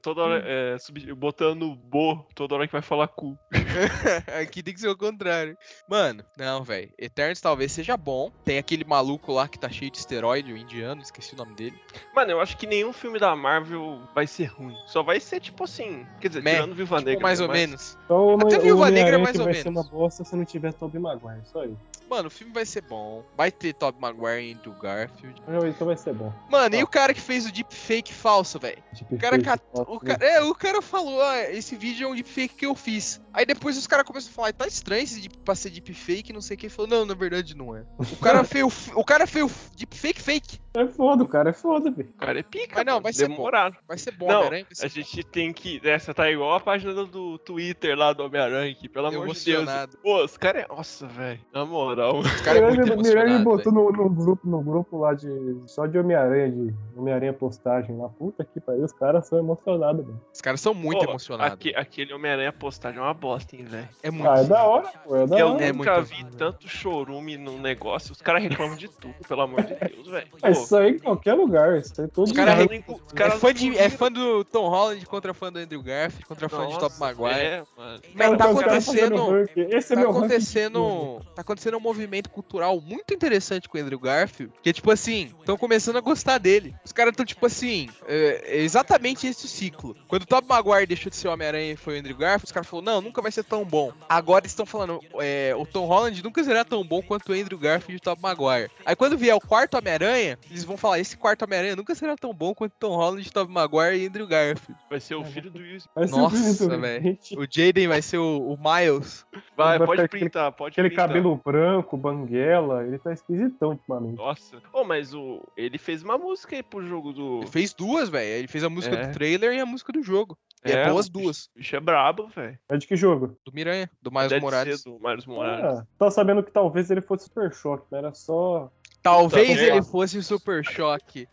Toda 0.02 0.22
hora, 0.22 0.44
é, 0.46 0.78
sub- 0.78 1.14
botando 1.16 1.76
bo 1.76 2.26
toda 2.36 2.56
hora 2.56 2.68
que 2.68 2.72
vai 2.74 2.82
falar 2.82 3.08
cu. 3.08 3.38
Aqui 4.42 4.62
tem 4.64 4.74
que 4.74 4.80
ser 4.80 4.90
o 4.90 4.98
contrário. 4.98 5.58
Mano, 5.90 6.24
não, 6.38 6.64
velho. 6.64 6.92
Eternos 6.98 7.40
talvez 7.42 7.72
seja 7.72 7.98
bom. 7.98 8.32
Tem 8.44 8.58
aquele 8.58 8.84
maluco 8.84 9.32
lá 9.32 9.48
que 9.48 9.58
tá 9.60 9.70
cheio 9.70 9.92
de 9.92 9.98
esteroide, 9.98 10.54
o 10.54 10.58
indiano, 10.58 11.02
esqueci 11.02 11.34
o 11.34 11.38
nome 11.38 11.54
dele. 11.56 11.80
Mano, 12.16 12.32
eu 12.32 12.42
acho 12.42 12.58
que 12.58 12.68
nenhum 12.68 12.94
filme 12.94 13.20
da 13.20 13.36
Marvel 13.36 14.02
vai 14.14 14.28
ser 14.28 14.46
ruim. 14.46 14.76
Só 14.88 15.02
vai 15.04 15.20
ser 15.20 15.40
tipo 15.40 15.64
assim. 15.64 16.06
Quer 16.20 16.28
dizer, 16.30 16.44
Meh, 16.44 16.54
tirando 16.56 16.76
Viva 16.76 16.98
Tipo, 16.98 17.10
Negra. 17.10 17.24
mais 17.24 17.40
né, 17.40 17.46
ou 17.46 17.50
mas- 17.52 17.60
menos. 17.60 17.98
Então 18.06 18.36
Até 18.36 18.58
o 18.58 18.62
Viúva 18.62 18.86
Negra, 18.92 19.18
Homem-Aranha 19.18 19.24
mais 19.24 19.36
ou 19.40 19.44
vai 19.46 19.54
menos. 19.54 19.64
ser 19.64 19.70
uma 19.70 19.84
bosta 19.84 20.24
se 20.24 20.36
não 20.36 20.46
tiver 20.46 20.74
Tobey 20.74 21.00
Maguire, 21.02 21.42
só 21.46 21.64
isso. 21.66 21.78
Mano, 22.10 22.28
o 22.28 22.32
filme 22.32 22.52
vai 22.52 22.66
ser 22.66 22.82
bom. 22.82 23.24
Vai 23.38 23.50
ter 23.52 23.74
Tobey 23.74 24.02
Maguire 24.02 24.50
e 24.50 24.54
Andrew 24.54 24.74
Garfield. 24.74 25.42
Então 25.70 25.88
vai 25.88 25.96
ser 25.96 26.14
bom. 26.14 26.34
Mano, 26.50 26.76
e 26.76 26.82
Ó. 26.82 26.86
o 26.86 26.88
cara 26.88 27.14
que 27.14 27.22
fez 27.22 27.46
o 27.46 27.52
deepfake 27.92 28.14
falso, 28.14 28.60
velho? 28.60 28.82
O 29.10 29.18
cara, 29.18 29.40
cat- 29.42 29.64
o, 29.74 29.94
né? 29.96 30.00
cara, 30.16 30.26
é, 30.26 30.42
o 30.42 30.56
cara 30.56 30.82
falou, 30.82 31.22
ah, 31.22 31.50
esse 31.52 31.76
vídeo 31.76 32.08
é 32.08 32.12
um 32.12 32.16
deepfake 32.16 32.56
que 32.56 32.66
eu 32.66 32.76
fiz. 32.76 33.22
Aí 33.34 33.46
depois 33.46 33.78
os 33.78 33.88
caras 33.88 34.06
começaram 34.06 34.32
a 34.32 34.36
falar, 34.36 34.54
tá 34.54 34.68
estranho 34.68 35.04
esse 35.04 35.20
deep, 35.20 35.38
pra 35.40 35.56
ser 35.56 35.70
deepfake, 35.70 36.34
não 36.34 36.42
sei 36.42 36.56
o 36.56 36.58
que. 36.58 36.66
Ele 36.68 36.74
falou, 36.74 36.90
não, 36.90 37.06
na 37.06 37.14
verdade 37.14 37.56
não 37.56 37.76
é. 37.76 37.84
O 37.98 38.16
cara 38.18 38.44
fez 38.46 38.64
o, 38.66 39.00
o 39.00 39.04
cara 39.04 39.28
fez 39.28 39.46
o 39.46 39.52
deepfake 39.76 40.22
fake. 40.22 40.60
É 40.74 40.88
foda, 40.88 41.24
o 41.24 41.28
cara 41.28 41.50
é 41.50 41.54
foda, 41.54 41.92
velho. 41.92 42.10
O 42.16 42.18
cara 42.18 42.40
é 42.40 42.44
pica. 42.44 42.76
Mas 42.78 42.86
não, 42.86 43.02
vai 43.02 43.12
ser 43.12 43.28
bom. 43.28 43.36
Demorado. 43.36 43.76
Vai 43.88 43.98
ser 43.98 44.12
bom, 44.12 44.28
Não, 44.28 44.50
vai 44.50 44.66
ser 44.72 44.86
A 44.86 44.88
gente 44.88 45.22
tem 45.24 45.52
que. 45.52 45.82
Essa 45.84 46.14
tá 46.14 46.32
igual 46.32 46.54
a 46.54 46.60
página 46.62 46.94
do- 46.94 47.06
do 47.08 47.38
Twitter 47.40 47.98
lá 47.98 48.14
do 48.14 48.24
Homem-Aranha 48.24 48.72
aqui, 48.72 48.88
pelo 48.88 49.08
amor 49.08 49.28
de 49.34 49.44
Deus. 49.46 49.70
Pô, 50.02 50.24
os 50.24 50.38
caras 50.38 50.64
é. 50.64 50.68
Nossa, 50.74 51.08
velho. 51.08 51.42
Na 51.54 51.66
moral. 51.66 52.20
Os 52.20 52.42
caras 52.42 52.62
é 52.64 52.68
muito 52.72 52.98
Miranda, 53.04 53.38
me 53.38 53.44
botou 53.44 53.72
no, 53.74 53.92
no 53.92 54.10
grupo, 54.10 54.48
no 54.48 54.62
grupo 54.62 54.98
lá 55.00 55.14
de. 55.14 55.28
Só 55.68 55.86
de 55.88 55.98
Homem-Aranha, 56.00 56.50
de 56.50 56.74
Homem-Aranha 56.96 57.34
postagem 57.34 57.98
lá. 57.98 58.08
Puta 58.08 58.46
que 58.46 58.62
pariu, 58.62 58.86
os 58.86 58.94
caras 58.94 59.28
são 59.28 59.40
emocionados, 59.40 60.06
velho. 60.06 60.22
Os 60.34 60.40
caras 60.40 60.62
são 60.62 60.74
muito 60.74 61.04
Pô, 61.04 61.12
emocionados. 61.12 61.54
aque- 61.54 61.74
aquele 61.76 62.14
Homem-Aranha 62.14 62.54
postagem 62.54 62.98
é 63.00 63.04
uma 63.04 63.14
bosta, 63.14 63.58
hein, 63.58 63.66
velho. 63.66 63.90
É 64.02 64.10
muito. 64.10 64.30
Ah, 64.30 64.40
é 64.40 64.44
da 64.46 64.64
hora, 64.64 64.88
pô, 65.04 65.18
é 65.18 65.28
da 65.28 65.38
Eu 65.38 65.48
hora. 65.50 65.66
É 65.66 65.74
nunca 65.74 65.96
muito 65.98 66.10
vi 66.16 66.24
bom, 66.24 66.30
tanto 66.38 66.70
chorume 66.70 67.36
num 67.38 67.60
negócio. 67.60 68.14
Os 68.14 68.22
caras 68.22 68.42
reclamam 68.42 68.78
de 68.78 68.88
tudo, 68.88 69.16
pelo 69.28 69.42
amor 69.42 69.64
de 69.64 69.76
Deus, 69.76 70.08
velho. 70.08 70.28
É 70.62 70.66
isso 70.66 70.76
aí 70.78 70.92
em 70.92 71.00
qualquer 71.00 71.34
lugar, 71.34 71.78
isso 71.78 72.02
aí 72.02 72.08
todo 72.08 72.26
Os 72.26 72.32
os 72.32 72.36
cara 72.38 72.64
encu- 72.64 72.94
os 73.06 73.14
É 73.14 73.16
caras 73.16 73.40
fã, 73.40 73.54
de, 73.54 73.78
é 73.78 73.90
fã 73.90 74.12
do 74.12 74.44
Tom 74.46 74.70
Holland 74.70 75.06
contra 75.06 75.34
fã 75.34 75.52
do 75.52 75.60
Andrew 75.60 75.82
Garfield, 75.82 76.26
contra 76.26 76.48
fã 76.50 76.68
de 76.68 76.74
Top 76.74 76.84
Nossa, 76.84 77.00
Maguire. 77.00 77.40
É, 77.40 77.64
mano. 77.78 78.00
Mas 78.14 78.28
Cara, 78.28 78.38
tá 78.38 78.46
acontecendo. 78.50 79.38
Esse 79.56 79.94
é 79.94 79.96
Tá 79.96 80.04
tudo. 80.04 80.18
acontecendo, 80.18 81.22
tá 81.36 81.42
acontecendo 81.42 81.78
um 81.78 81.82
movimento 81.82 82.30
cultural 82.30 82.80
muito 82.82 83.14
interessante 83.14 83.68
com 83.70 83.78
o 83.78 83.82
Andrew 83.82 84.00
Garfield, 84.00 84.54
que 84.62 84.70
é 84.70 84.74
tipo 84.74 84.92
assim, 84.92 85.32
estão 85.40 85.58
começando 85.58 85.98
a 85.98 86.02
gostar 86.02 86.38
dele. 86.38 86.74
Os 86.86 86.92
caras 86.92 87.12
estão 87.12 87.26
tipo 87.26 87.46
assim, 87.46 87.90
é, 88.08 88.44
é 88.46 88.58
exatamente 88.62 89.28
esse 89.28 89.46
o 89.46 89.48
ciclo. 89.50 89.96
Quando 90.08 90.24
o 90.24 90.26
Tobey 90.26 90.48
Maguire 90.48 90.86
deixou 90.86 91.10
de 91.10 91.16
ser 91.16 91.28
o 91.28 91.34
Homem-Aranha 91.34 91.74
e 91.74 91.76
foi 91.78 91.96
o 91.96 92.00
Andrew 92.00 92.16
Garfield, 92.18 92.46
os 92.46 92.52
caras 92.52 92.68
falaram, 92.68 92.94
não, 92.94 93.02
nunca 93.02 93.22
vai 93.22 93.32
ser 93.32 93.44
tão 93.44 93.64
bom. 93.66 93.92
Agora 94.08 94.42
eles 94.44 94.52
estão 94.52 94.66
falando, 94.66 95.00
é, 95.20 95.54
o 95.58 95.66
Tom 95.66 95.86
Holland 95.86 96.22
nunca 96.24 96.44
será 96.44 96.64
tão 96.64 96.84
bom 96.84 97.02
quanto 97.02 97.32
o 97.32 97.36
Andrew 97.36 97.58
Garfield 97.58 97.94
e 97.94 97.98
o 97.98 98.00
Tobey 98.00 98.22
Maguire. 98.22 98.72
Aí 98.86 98.96
quando 98.96 99.18
vier 99.18 99.36
o 99.36 99.40
quarto 99.42 99.78
Homem-Aranha, 99.78 100.38
eles 100.52 100.64
vão 100.66 100.78
falar, 100.78 101.00
esse 101.00 101.18
quarto 101.18 101.44
Homem-Aranha 101.44 101.76
nunca 101.76 101.96
será 101.96 102.16
tão 102.16 102.34
bom 102.34 102.54
quanto 102.54 102.74
Tom 102.80 102.96
Holland, 102.96 103.32
Tobey 103.32 103.54
Maguire 103.54 103.98
e 103.98 104.08
Andrew 104.08 104.28
Garfield. 104.28 104.80
Vai 104.90 105.00
ser 105.00 105.16
o 105.16 105.24
filho 105.24 105.50
do 105.50 105.60
Will 105.60 105.80
Nossa, 106.10 106.78
velho. 106.78 107.18
O 107.38 107.46
Jaden 107.50 107.88
vai 107.88 108.02
ser 108.02 108.18
o, 108.18 108.54
o 108.54 108.58
Miles. 108.58 109.26
Vai, 109.56 109.78
Vai 109.80 109.88
pode 109.88 109.92
ficar 110.02 110.04
aquele- 110.06 110.20
printar, 110.30 110.52
pode 110.52 110.74
Aquele 110.74 110.90
printar. 110.90 111.08
cabelo 111.08 111.42
branco, 111.44 111.96
banguela, 111.98 112.86
ele 112.86 112.98
tá 113.00 113.14
esquisitão 113.14 113.70
ultimamente. 113.72 114.18
Nossa. 114.18 114.62
Ô, 114.74 114.84
mas 114.84 115.14
o... 115.14 115.42
ele 115.56 115.78
fez 115.78 116.04
uma 116.04 116.18
música 116.18 116.56
aí 116.56 116.64
pro 116.64 116.86
jogo 116.86 117.14
do. 117.14 117.38
Ele 117.40 117.48
fez 117.48 117.74
duas, 117.74 118.10
velho. 118.10 118.28
Ele 118.30 118.48
fez 118.48 118.64
a 118.64 118.70
música 118.70 118.96
É. 118.96 119.08
do 119.08 119.14
trailer 119.14 119.54
e 119.54 119.60
a 119.60 119.66
música 119.66 119.92
do 119.94 120.04
jogo. 120.04 120.38
E 120.66 120.72
é, 120.72 120.76
É, 120.84 120.90
boa 120.90 121.00
as 121.00 121.08
o 121.08 121.12
duas. 121.12 121.46
O 121.56 121.60
bicho 121.60 121.76
é 121.76 121.80
brabo, 121.80 122.28
velho. 122.28 122.58
É 122.70 122.78
de 122.78 122.86
que 122.86 122.96
jogo? 122.96 123.36
Do 123.46 123.52
Miranha, 123.54 123.90
do 124.02 124.12
Miles 124.12 124.30
Deve 124.30 124.42
Morales. 124.42 124.82
ser 124.82 124.90
do 124.90 125.00
Miles 125.00 125.26
Morales. 125.26 125.80
Ah, 125.80 125.88
tava 125.98 126.12
sabendo 126.12 126.44
que 126.44 126.52
talvez 126.52 126.92
ele 126.92 127.02
fosse 127.02 127.26
Super 127.26 127.52
Choque, 127.54 127.86
mas 127.90 127.98
era 128.00 128.14
só. 128.14 128.72
Talvez 129.02 129.58
Tá 129.58 129.64
ele 129.66 129.82
fosse 129.82 130.18
o 130.18 130.24
Super 130.24 130.64
Choque. 130.64 131.28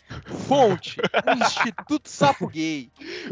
Fonte, 0.47 0.99
o 1.01 1.03
Instituto 1.45 2.09
Sapo 2.09 2.49
Gay. 2.49 2.91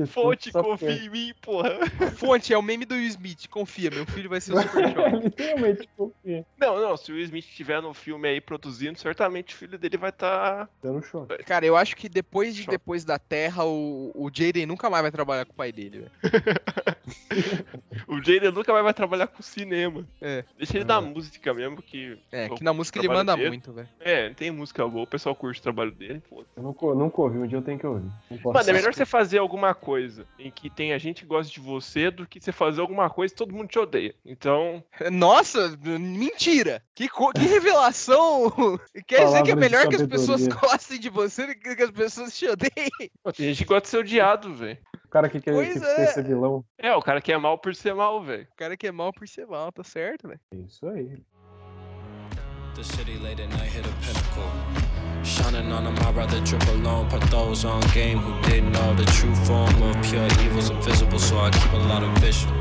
Fonte, 0.09 0.53
confia 0.53 0.93
em 0.93 1.09
mim, 1.09 1.33
porra. 1.41 1.71
Fonte 2.17 2.53
é 2.53 2.59
o 2.59 2.63
meme 2.63 2.85
do 2.85 2.95
Will 2.95 3.07
Smith. 3.07 3.49
Confia, 3.49 3.91
meu 3.91 4.05
filho 4.05 4.29
vai 4.29 4.41
ser 4.41 4.53
o 4.55 4.61
Super 4.61 4.93
Choque. 4.93 5.25
Literalmente 5.25 5.89
confia. 5.97 6.45
Não, 6.59 6.79
não, 6.81 6.97
se 6.97 7.11
o 7.11 7.15
Will 7.15 7.25
Smith 7.25 7.47
estiver 7.47 7.81
no 7.81 7.95
filme 7.95 8.29
aí 8.29 8.41
produzindo, 8.41 8.99
certamente 8.99 9.55
o 9.55 9.59
filho 9.59 9.79
dele 9.79 9.97
vai 9.97 10.13
tá 10.13 10.27
estar. 10.27 10.71
Dando 10.83 11.03
choque. 11.03 11.39
Cara, 11.45 11.65
eu 11.65 11.77
acho 11.77 11.97
que 11.97 12.09
depois 12.09 12.55
de 12.55 12.63
Choque. 12.63 12.71
Depois 12.77 13.05
da 13.05 13.19
Terra, 13.19 13.65
o, 13.65 14.13
o 14.15 14.31
Jaden 14.33 14.67
nunca 14.67 14.91
mais 14.91 15.03
vai 15.03 15.11
trabalhar 15.11 15.47
com 15.47 15.53
o 15.53 15.57
pai 15.57 15.73
dele, 15.73 16.01
velho. 16.01 16.11
O 18.09 18.17
Jaden 18.23 18.53
nunca 18.53 18.73
mais 18.73 18.85
vai 18.85 18.95
trabalhar 18.95 19.27
com 19.27 19.43
cinema. 19.43 20.07
É. 20.21 20.45
Deixa 20.57 20.77
ele 20.77 20.85
dar 20.85 21.01
música 21.01 21.53
mesmo, 21.55 21.81
que. 21.83 22.19
É, 22.31 22.49
que 22.49 22.63
na 22.63 22.73
música 22.73 22.99
ele 22.99 23.09
manda 23.09 23.35
dele- 23.37 23.49
muito, 23.49 23.73
velho. 23.73 23.89
É, 24.01 24.26
tem 24.35 24.51
música 24.51 24.87
boa, 24.87 25.05
o 25.05 25.07
pessoal 25.07 25.35
curte 25.35 25.61
o 25.61 25.63
trabalho 25.63 25.93
dele, 25.93 26.23
pô. 26.29 26.45
Eu 26.57 26.63
nunca, 26.63 26.87
nunca 26.95 27.23
ouvi, 27.23 27.39
um 27.39 27.47
dia 27.47 27.59
eu 27.59 27.63
tenho 27.63 27.79
que 27.79 27.87
ouvir. 27.87 28.11
Mano, 28.31 28.59
é 28.61 28.73
melhor 28.73 28.91
assistir. 28.91 28.95
você 28.95 29.07
fazer 29.07 29.39
alguma 29.39 29.75
coisa 29.75 30.27
em 30.39 30.51
que 30.51 30.69
tem 30.69 30.93
a 30.93 30.99
gente 30.99 31.23
que 31.23 31.27
gosta 31.27 31.53
de 31.53 31.61
você 31.61 32.11
do 32.11 32.27
que 32.27 32.41
você 32.41 32.53
fazer 32.53 32.81
alguma 32.81 33.09
coisa 33.11 33.33
que 33.33 33.39
todo 33.39 33.55
mundo 33.55 33.69
te 33.69 33.79
odeia. 33.79 34.15
Então, 34.25 34.83
Nossa, 35.13 35.77
mentira! 35.79 36.83
Que, 36.95 37.09
que 37.09 37.45
revelação! 37.47 38.79
Quer 39.07 39.25
dizer 39.27 39.43
que 39.43 39.51
é 39.51 39.57
melhor 39.57 39.89
que 39.89 39.97
as 39.97 40.07
pessoas 40.07 40.47
gostem 40.47 40.99
de 40.99 41.11
você 41.11 41.47
do 41.47 41.55
que 41.55 41.77
que 41.77 41.83
as 41.83 41.91
pessoas 41.91 42.37
te 42.37 42.47
odeiem? 42.47 43.11
pô, 43.23 43.33
tem 43.33 43.47
gente 43.47 43.59
que 43.59 43.69
gosta 43.69 43.83
de 43.83 43.89
ser 43.89 43.99
odiado, 43.99 44.55
velho. 44.55 44.79
O 45.05 45.09
cara 45.09 45.29
que 45.29 45.41
quer, 45.41 45.73
que 45.73 45.79
é. 45.79 46.07
ser 46.07 46.25
vilão. 46.25 46.65
É, 46.77 46.95
o 46.95 47.01
cara 47.01 47.21
que 47.21 47.33
é 47.33 47.39
mal 47.39 47.59
por 47.59 47.75
ser 47.75 47.95
mal, 47.95 48.23
velho. 48.23 48.47
O 48.53 48.57
cara 48.57 48.77
que 48.77 48.87
é 48.87 48.93
mal 48.93 49.13
por 49.13 49.27
ser 49.29 49.47
mal, 49.47 49.71
tá 49.71 49.85
certo, 49.85 50.29
velho. 50.29 50.41
É 50.53 50.57
isso 50.57 50.87
aí. 50.89 51.17
The 52.77 52.85
city 52.85 53.17
late 53.21 53.41
at 53.41 53.49
night 53.49 53.73
hit 53.73 53.87
a 53.87 53.93
pinnacle. 54.05 54.51
Shining 55.25 55.73
on 55.73 55.85
them, 55.85 55.97
I'd 56.01 56.15
rather 56.15 56.39
drip 56.43 56.63
alone. 56.69 57.09
Put 57.09 57.23
those 57.31 57.65
on 57.65 57.81
game 57.95 58.19
who 58.19 58.39
didn't 58.43 58.73
know 58.73 58.93
the 58.95 59.07
true 59.13 59.35
form 59.47 59.83
of 59.83 59.97
pure 60.03 60.27
evil's 60.45 60.69
invisible, 60.69 61.19
so 61.19 61.39
I 61.39 61.49
keep 61.49 61.73
a 61.73 61.79
lot 61.89 62.03
of 62.03 62.11
vision. 62.19 62.53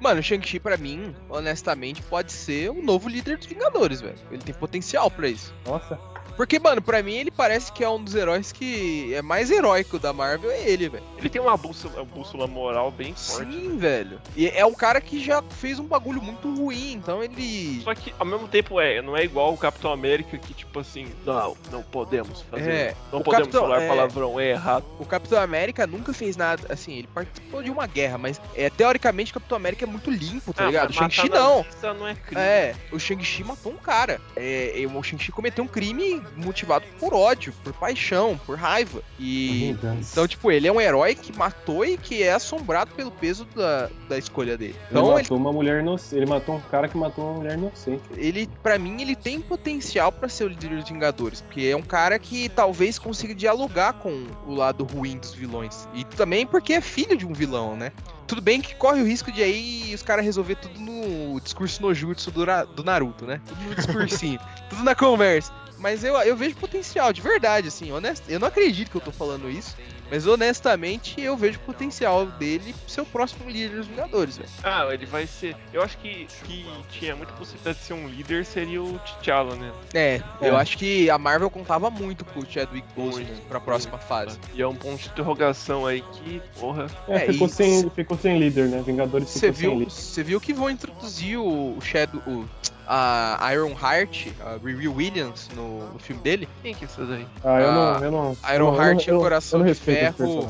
Mano, 0.00 0.20
o 0.20 0.22
Shang-Chi, 0.22 0.60
pra 0.60 0.76
mim, 0.76 1.16
honestamente, 1.28 2.00
pode 2.00 2.30
ser 2.30 2.70
o 2.70 2.80
novo 2.80 3.08
líder 3.08 3.38
dos 3.38 3.46
Vingadores, 3.46 4.00
velho. 4.00 4.14
Ele 4.30 4.40
tem 4.40 4.54
potencial 4.54 5.10
pra 5.10 5.26
isso. 5.26 5.52
Nossa, 5.66 5.98
Porque, 6.40 6.58
mano, 6.58 6.80
pra 6.80 7.02
mim 7.02 7.12
ele 7.16 7.30
parece 7.30 7.70
que 7.70 7.84
é 7.84 7.88
um 7.90 8.02
dos 8.02 8.14
heróis 8.14 8.50
que 8.50 9.12
é 9.12 9.20
mais 9.20 9.50
heróico 9.50 9.98
da 9.98 10.10
Marvel, 10.10 10.50
é 10.50 10.70
ele, 10.70 10.88
velho. 10.88 11.04
Ele 11.18 11.28
tem 11.28 11.38
uma 11.38 11.54
bússola, 11.54 11.96
uma 11.96 12.04
bússola 12.06 12.46
moral 12.46 12.90
bem 12.90 13.14
forte. 13.14 13.52
Sim, 13.52 13.76
velho. 13.76 14.18
E 14.34 14.48
é 14.48 14.64
um 14.64 14.72
cara 14.72 15.02
que 15.02 15.22
já 15.22 15.42
fez 15.42 15.78
um 15.78 15.84
bagulho 15.84 16.22
muito 16.22 16.50
ruim, 16.54 16.92
então 16.94 17.22
ele. 17.22 17.82
Só 17.84 17.94
que 17.94 18.14
ao 18.18 18.24
mesmo 18.24 18.48
tempo 18.48 18.80
é, 18.80 19.02
não 19.02 19.14
é 19.14 19.22
igual 19.22 19.52
o 19.52 19.58
Capitão 19.58 19.92
América 19.92 20.38
que 20.38 20.54
tipo 20.54 20.80
assim, 20.80 21.08
não, 21.26 21.54
não 21.70 21.82
podemos 21.82 22.40
fazer. 22.50 22.70
É, 22.70 22.96
não 23.12 23.20
podemos 23.20 23.48
Capitão- 23.48 23.60
falar 23.64 23.82
é. 23.82 23.88
palavrão, 23.88 24.40
é 24.40 24.48
errado. 24.52 24.86
O 24.98 25.04
Capitão 25.04 25.42
América 25.42 25.86
nunca 25.86 26.14
fez 26.14 26.38
nada, 26.38 26.62
assim, 26.72 26.94
ele 27.00 27.08
participou 27.14 27.62
de 27.62 27.70
uma 27.70 27.86
guerra, 27.86 28.16
mas 28.16 28.40
é, 28.54 28.70
teoricamente 28.70 29.30
o 29.30 29.34
Capitão 29.34 29.56
América 29.58 29.84
é 29.84 29.86
muito 29.86 30.10
limpo, 30.10 30.54
tá 30.54 30.62
Ah, 30.64 30.66
ligado? 30.68 30.88
O 30.88 30.92
Shang-Chi 30.94 31.28
não. 31.28 31.66
não 31.98 32.08
é 32.08 32.14
crime. 32.14 32.40
É, 32.40 32.74
o 32.90 32.98
Shang-Chi 32.98 33.44
matou 33.44 33.72
um 33.72 33.76
cara. 33.76 34.18
É, 34.34 34.72
o 34.90 35.02
Shang-Chi 35.02 35.30
cometeu 35.32 35.62
um 35.62 35.68
crime 35.68 36.22
motivado 36.36 36.84
por 36.98 37.14
ódio, 37.14 37.52
por 37.62 37.72
paixão, 37.72 38.38
por 38.46 38.56
raiva. 38.56 39.02
E. 39.18 39.76
Então, 40.00 40.26
tipo, 40.26 40.50
ele 40.50 40.66
é 40.66 40.72
um 40.72 40.80
herói 40.80 41.14
que 41.14 41.36
matou 41.36 41.84
e 41.84 41.96
que 41.96 42.22
é 42.22 42.32
assombrado 42.32 42.92
pelo 42.94 43.10
peso 43.10 43.44
da, 43.54 43.88
da 44.08 44.18
escolha 44.18 44.56
dele. 44.56 44.74
ele 44.74 44.88
Então, 44.90 45.12
ele, 45.12 45.22
matou 45.22 45.36
uma 45.36 45.52
mulher 45.52 45.80
inocente. 45.80 46.16
Ele 46.16 46.26
matou 46.26 46.56
um 46.56 46.60
cara 46.60 46.88
que 46.88 46.96
matou 46.96 47.24
uma 47.24 47.34
mulher 47.38 47.54
inocente. 47.54 48.02
ele 48.16 48.48
para 48.62 48.78
mim, 48.78 49.00
ele 49.00 49.16
tem 49.16 49.40
potencial 49.40 50.12
pra 50.12 50.28
ser 50.28 50.44
o 50.44 50.48
líder 50.48 50.76
dos 50.76 50.88
Vingadores. 50.88 51.40
Porque 51.40 51.62
é 51.62 51.76
um 51.76 51.82
cara 51.82 52.18
que 52.18 52.48
talvez 52.48 52.98
consiga 52.98 53.34
dialogar 53.34 53.94
com 53.94 54.26
o 54.46 54.54
lado 54.54 54.84
ruim 54.84 55.18
dos 55.18 55.34
vilões. 55.34 55.88
E 55.94 56.04
também 56.04 56.46
porque 56.46 56.74
é 56.74 56.80
filho 56.80 57.16
de 57.16 57.26
um 57.26 57.32
vilão, 57.32 57.76
né? 57.76 57.92
Tudo 58.26 58.40
bem 58.40 58.60
que 58.60 58.76
corre 58.76 59.02
o 59.02 59.04
risco 59.04 59.32
de 59.32 59.42
aí 59.42 59.92
os 59.92 60.04
caras 60.04 60.24
resolver 60.24 60.54
tudo 60.54 60.78
no 60.78 61.40
discurso 61.40 61.82
no 61.82 61.92
jutsu 61.92 62.30
do, 62.30 62.44
do 62.76 62.84
Naruto, 62.84 63.26
né? 63.26 63.40
Tudo 63.44 63.60
no 63.62 63.74
discursinho, 63.74 64.38
tudo 64.70 64.84
na 64.84 64.94
conversa. 64.94 65.52
Mas 65.80 66.04
eu, 66.04 66.14
eu 66.16 66.36
vejo 66.36 66.54
potencial, 66.56 67.12
de 67.12 67.20
verdade, 67.22 67.68
assim, 67.68 67.90
honesto. 67.90 68.30
Eu 68.30 68.38
não 68.38 68.48
acredito 68.48 68.90
que 68.90 68.96
eu 68.96 69.00
tô 69.00 69.10
falando 69.10 69.50
isso. 69.50 69.74
Mas 70.10 70.26
honestamente, 70.26 71.20
eu 71.20 71.36
vejo 71.36 71.60
potencial 71.60 72.26
dele 72.26 72.74
ser 72.88 73.00
o 73.00 73.06
próximo 73.06 73.48
líder 73.48 73.76
dos 73.76 73.86
Vingadores, 73.86 74.36
velho. 74.38 74.50
Ah, 74.62 74.88
ele 74.92 75.06
vai 75.06 75.24
ser. 75.24 75.56
Eu 75.72 75.82
acho 75.82 75.96
que, 75.98 76.26
que 76.44 76.66
tinha 76.90 77.14
muita 77.14 77.32
possibilidade 77.34 77.78
de 77.78 77.84
ser 77.84 77.92
um 77.92 78.08
líder, 78.08 78.44
seria 78.44 78.82
o 78.82 78.98
T'Challa, 78.98 79.54
né? 79.54 79.70
É, 79.94 80.20
É. 80.40 80.48
eu 80.48 80.56
acho 80.56 80.76
que 80.76 81.08
a 81.08 81.16
Marvel 81.16 81.48
contava 81.48 81.88
muito 81.90 82.24
com 82.24 82.40
o 82.40 82.44
Chadwick 82.46 82.86
Boseman 82.94 83.36
pra 83.48 83.60
próxima 83.60 83.98
fase. 83.98 84.36
E 84.52 84.60
é 84.60 84.66
um 84.66 84.74
ponto 84.74 85.00
de 85.00 85.08
interrogação 85.08 85.86
aí 85.86 86.02
que, 86.12 86.42
porra. 86.58 86.88
É, 87.06 87.14
É, 87.24 87.32
ficou, 87.32 87.48
sem, 87.48 87.88
ficou 87.90 88.18
sem 88.18 88.36
líder, 88.36 88.68
né? 88.68 88.82
Vingadores 88.84 89.28
Você 89.30 89.52
ficou 89.52 89.54
sem 89.54 89.68
viu, 89.70 89.78
líder. 89.78 89.90
você 89.92 90.22
viu 90.24 90.40
que 90.40 90.52
vão 90.52 90.68
introduzir 90.68 91.38
o, 91.38 91.76
o 91.76 91.80
Shadow, 91.80 92.20
o, 92.26 92.44
a 92.86 93.50
Iron 93.52 93.70
Heart, 93.72 94.28
a 94.44 94.56
Riri 94.64 94.88
Williams 94.88 95.48
no, 95.54 95.92
no 95.92 95.98
filme 95.98 96.20
dele? 96.22 96.48
Quem 96.62 96.74
que 96.74 96.84
é 96.84 96.88
isso 96.88 97.04
daí? 97.04 97.26
Ah, 97.44 97.60
eu 97.60 97.68
Ah, 97.70 97.72
não. 98.00 98.04
Eu 98.04 98.10
não 98.10 98.36
Iron 98.54 98.68
eu 98.68 98.72
não- 98.72 98.82
Heart 98.82 99.08
eu- 99.08 99.16
o 99.18 99.20
Coração 99.20 99.60
eu 99.60 99.66
não 99.66 99.72
de 99.72 99.78
Ferro. 99.78 100.48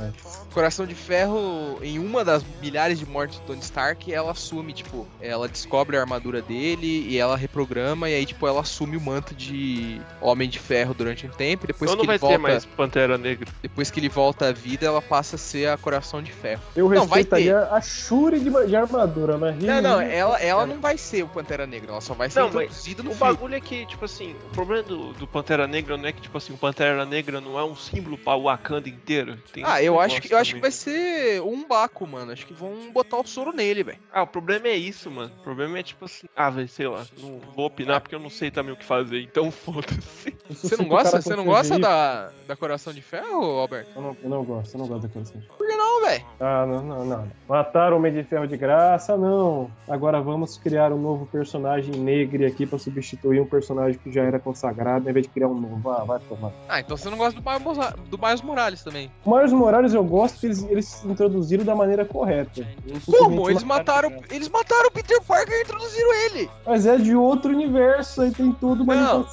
Coração 0.52 0.86
de 0.86 0.94
Ferro, 0.94 1.78
em 1.82 1.98
uma 1.98 2.24
das 2.24 2.44
milhares 2.60 2.98
de 2.98 3.06
mortes 3.06 3.38
do 3.38 3.46
Tony 3.46 3.60
Stark, 3.60 4.12
ela 4.12 4.32
assume, 4.32 4.72
tipo, 4.72 5.06
ela 5.20 5.48
descobre 5.48 5.96
a 5.96 6.00
armadura 6.00 6.42
dele 6.42 7.06
e 7.08 7.16
ela 7.18 7.36
reprograma, 7.36 8.08
e 8.10 8.14
aí, 8.14 8.26
tipo, 8.26 8.46
ela 8.46 8.60
assume 8.60 8.96
o 8.96 9.00
manto 9.00 9.34
de 9.34 10.00
Homem 10.20 10.48
de 10.48 10.58
Ferro 10.58 10.92
durante 10.94 11.26
um 11.26 11.30
tempo, 11.30 11.64
e 11.64 11.68
depois 11.68 11.90
Então 11.90 12.00
que 12.00 12.06
não 12.06 12.12
ele 12.12 12.18
vai 12.18 12.28
ter 12.30 12.38
volta. 12.38 12.52
mais 12.52 12.64
Pantera 12.64 13.16
Negra. 13.16 13.48
Depois 13.62 13.90
que 13.90 14.00
ele 14.00 14.08
volta 14.08 14.48
à 14.48 14.52
vida, 14.52 14.86
ela 14.86 15.00
passa 15.00 15.36
a 15.36 15.38
ser 15.38 15.68
a 15.68 15.76
Coração 15.76 16.22
de 16.22 16.32
Ferro. 16.32 16.62
Eu 16.74 16.88
Não, 16.88 17.06
vai 17.06 17.20
respeitaria 17.20 17.60
a 17.70 17.80
Shuri 17.80 18.40
de, 18.40 18.50
de 18.66 18.76
armadura, 18.76 19.36
né? 19.38 19.56
Não, 19.60 19.80
não, 19.82 20.00
ela, 20.00 20.38
ela 20.40 20.66
não 20.66 20.80
vai 20.80 20.98
ser 20.98 21.22
o 21.22 21.28
Pantera 21.28 21.66
Negra, 21.66 21.92
ela 21.92 22.00
só 22.00 22.14
vai 22.14 22.28
ser 22.28 22.40
Não, 22.40 22.48
introduzida 22.48 23.02
no 23.02 23.10
O 23.10 23.14
filme. 23.14 23.32
bagulho 23.32 23.54
é 23.54 23.60
que, 23.60 23.86
tipo 23.86 24.04
assim, 24.04 24.34
o 24.46 24.54
problema 24.54 24.82
do, 24.82 25.12
do 25.12 25.26
Pantera 25.26 25.66
Negra 25.66 25.96
não 25.96 26.06
é 26.08 26.12
que, 26.12 26.20
tipo 26.20 26.36
assim, 26.36 26.52
o 26.52 26.56
Pantera 26.56 27.04
Negra 27.04 27.40
não 27.40 27.58
é 27.58 27.64
um 27.64 27.76
símbolo 27.76 28.18
pra 28.18 28.36
Wakanda 28.36 28.88
inteiro. 28.88 29.36
Tem 29.52 29.62
Ah, 29.64 29.82
eu 29.82 30.00
acho 30.00 30.20
que 30.20 30.32
eu 30.34 30.38
acho 30.40 30.54
que 30.54 30.60
vai 30.60 30.70
ser 30.70 31.40
um 31.42 31.66
Baco, 31.66 32.06
mano. 32.06 32.32
Acho 32.32 32.46
que 32.46 32.54
vão 32.54 32.90
botar 32.92 33.18
o 33.18 33.26
soro 33.26 33.52
nele, 33.52 33.82
velho. 33.84 33.98
Ah, 34.12 34.22
o 34.22 34.26
problema 34.26 34.68
é 34.68 34.76
isso, 34.76 35.10
mano. 35.10 35.30
O 35.40 35.42
problema 35.42 35.78
é 35.78 35.82
tipo 35.82 36.04
assim. 36.04 36.26
Ah, 36.36 36.50
velho, 36.50 36.68
sei 36.68 36.88
lá. 36.88 37.06
Não 37.18 37.38
vou 37.54 37.66
opinar 37.66 38.00
porque 38.00 38.14
eu 38.14 38.20
não 38.20 38.30
sei 38.30 38.50
também 38.50 38.72
o 38.72 38.76
que 38.76 38.84
fazer, 38.84 39.20
então 39.22 39.50
foda-se. 39.52 40.34
Você 40.48 40.76
não 40.76 40.86
gosta, 40.88 41.20
você 41.20 41.36
não 41.36 41.44
gosta 41.44 41.78
da, 41.78 42.30
da 42.46 42.56
Coração 42.56 42.92
de 42.92 43.02
Ferro, 43.02 43.58
Alberto? 43.58 43.90
Eu 43.94 44.02
não, 44.02 44.16
eu 44.22 44.30
não 44.30 44.44
gosto, 44.44 44.74
eu 44.74 44.78
não 44.78 44.86
gosto 44.86 45.02
da 45.02 45.08
coração. 45.08 45.40
Por 45.56 45.66
que 45.66 45.76
não, 45.76 46.02
velho? 46.02 46.24
Ah, 46.40 46.66
não, 46.66 46.82
não, 46.82 47.04
não. 47.04 47.32
Mataram 47.48 47.96
o 47.96 47.98
Homem 47.98 48.12
de 48.12 48.24
Ferro 48.24 48.46
de 48.46 48.56
graça, 48.56 49.16
não. 49.16 49.70
Agora 49.88 50.20
vamos 50.20 50.56
criar 50.58 50.92
um 50.92 50.98
novo 50.98 51.26
personagem 51.26 51.94
negro 51.94 52.46
aqui 52.46 52.66
pra 52.66 52.78
substituir 52.78 53.40
um 53.40 53.46
personagem 53.46 53.98
que 54.02 54.12
já 54.12 54.22
era 54.22 54.38
consagrado, 54.38 55.08
em 55.08 55.12
vez 55.12 55.26
de 55.26 55.32
criar 55.32 55.48
um 55.48 55.58
novo. 55.58 55.90
Ah, 55.90 56.04
vai 56.04 56.18
tomar. 56.20 56.52
Ah, 56.68 56.80
então 56.80 56.96
você 56.96 57.08
não 57.10 57.18
gosta 57.18 57.40
do 57.40 57.50
Miles, 57.50 57.94
do 58.08 58.18
Miles 58.18 58.42
Morales 58.42 58.82
também. 58.82 59.10
O 59.24 59.34
Miles 59.34 59.52
Morales 59.52 59.94
eu 59.94 60.04
gosto 60.04 60.29
que 60.32 60.46
eles, 60.46 60.62
eles 60.64 61.04
introduziram 61.04 61.64
da 61.64 61.74
maneira 61.74 62.04
correta. 62.04 62.66
Eles 62.86 63.04
Como? 63.04 63.48
Eles 63.50 63.62
mataram, 63.62 64.12
eles 64.30 64.48
mataram 64.48 64.88
o 64.88 64.90
Peter 64.90 65.20
Parker 65.22 65.54
e 65.58 65.62
introduziram 65.62 66.12
ele. 66.26 66.50
Mas 66.66 66.86
é 66.86 66.96
de 66.96 67.14
outro 67.14 67.52
universo, 67.52 68.22
aí 68.22 68.30
tem 68.30 68.52
tudo 68.52 68.82
uma 68.82 68.94
Não, 68.94 69.24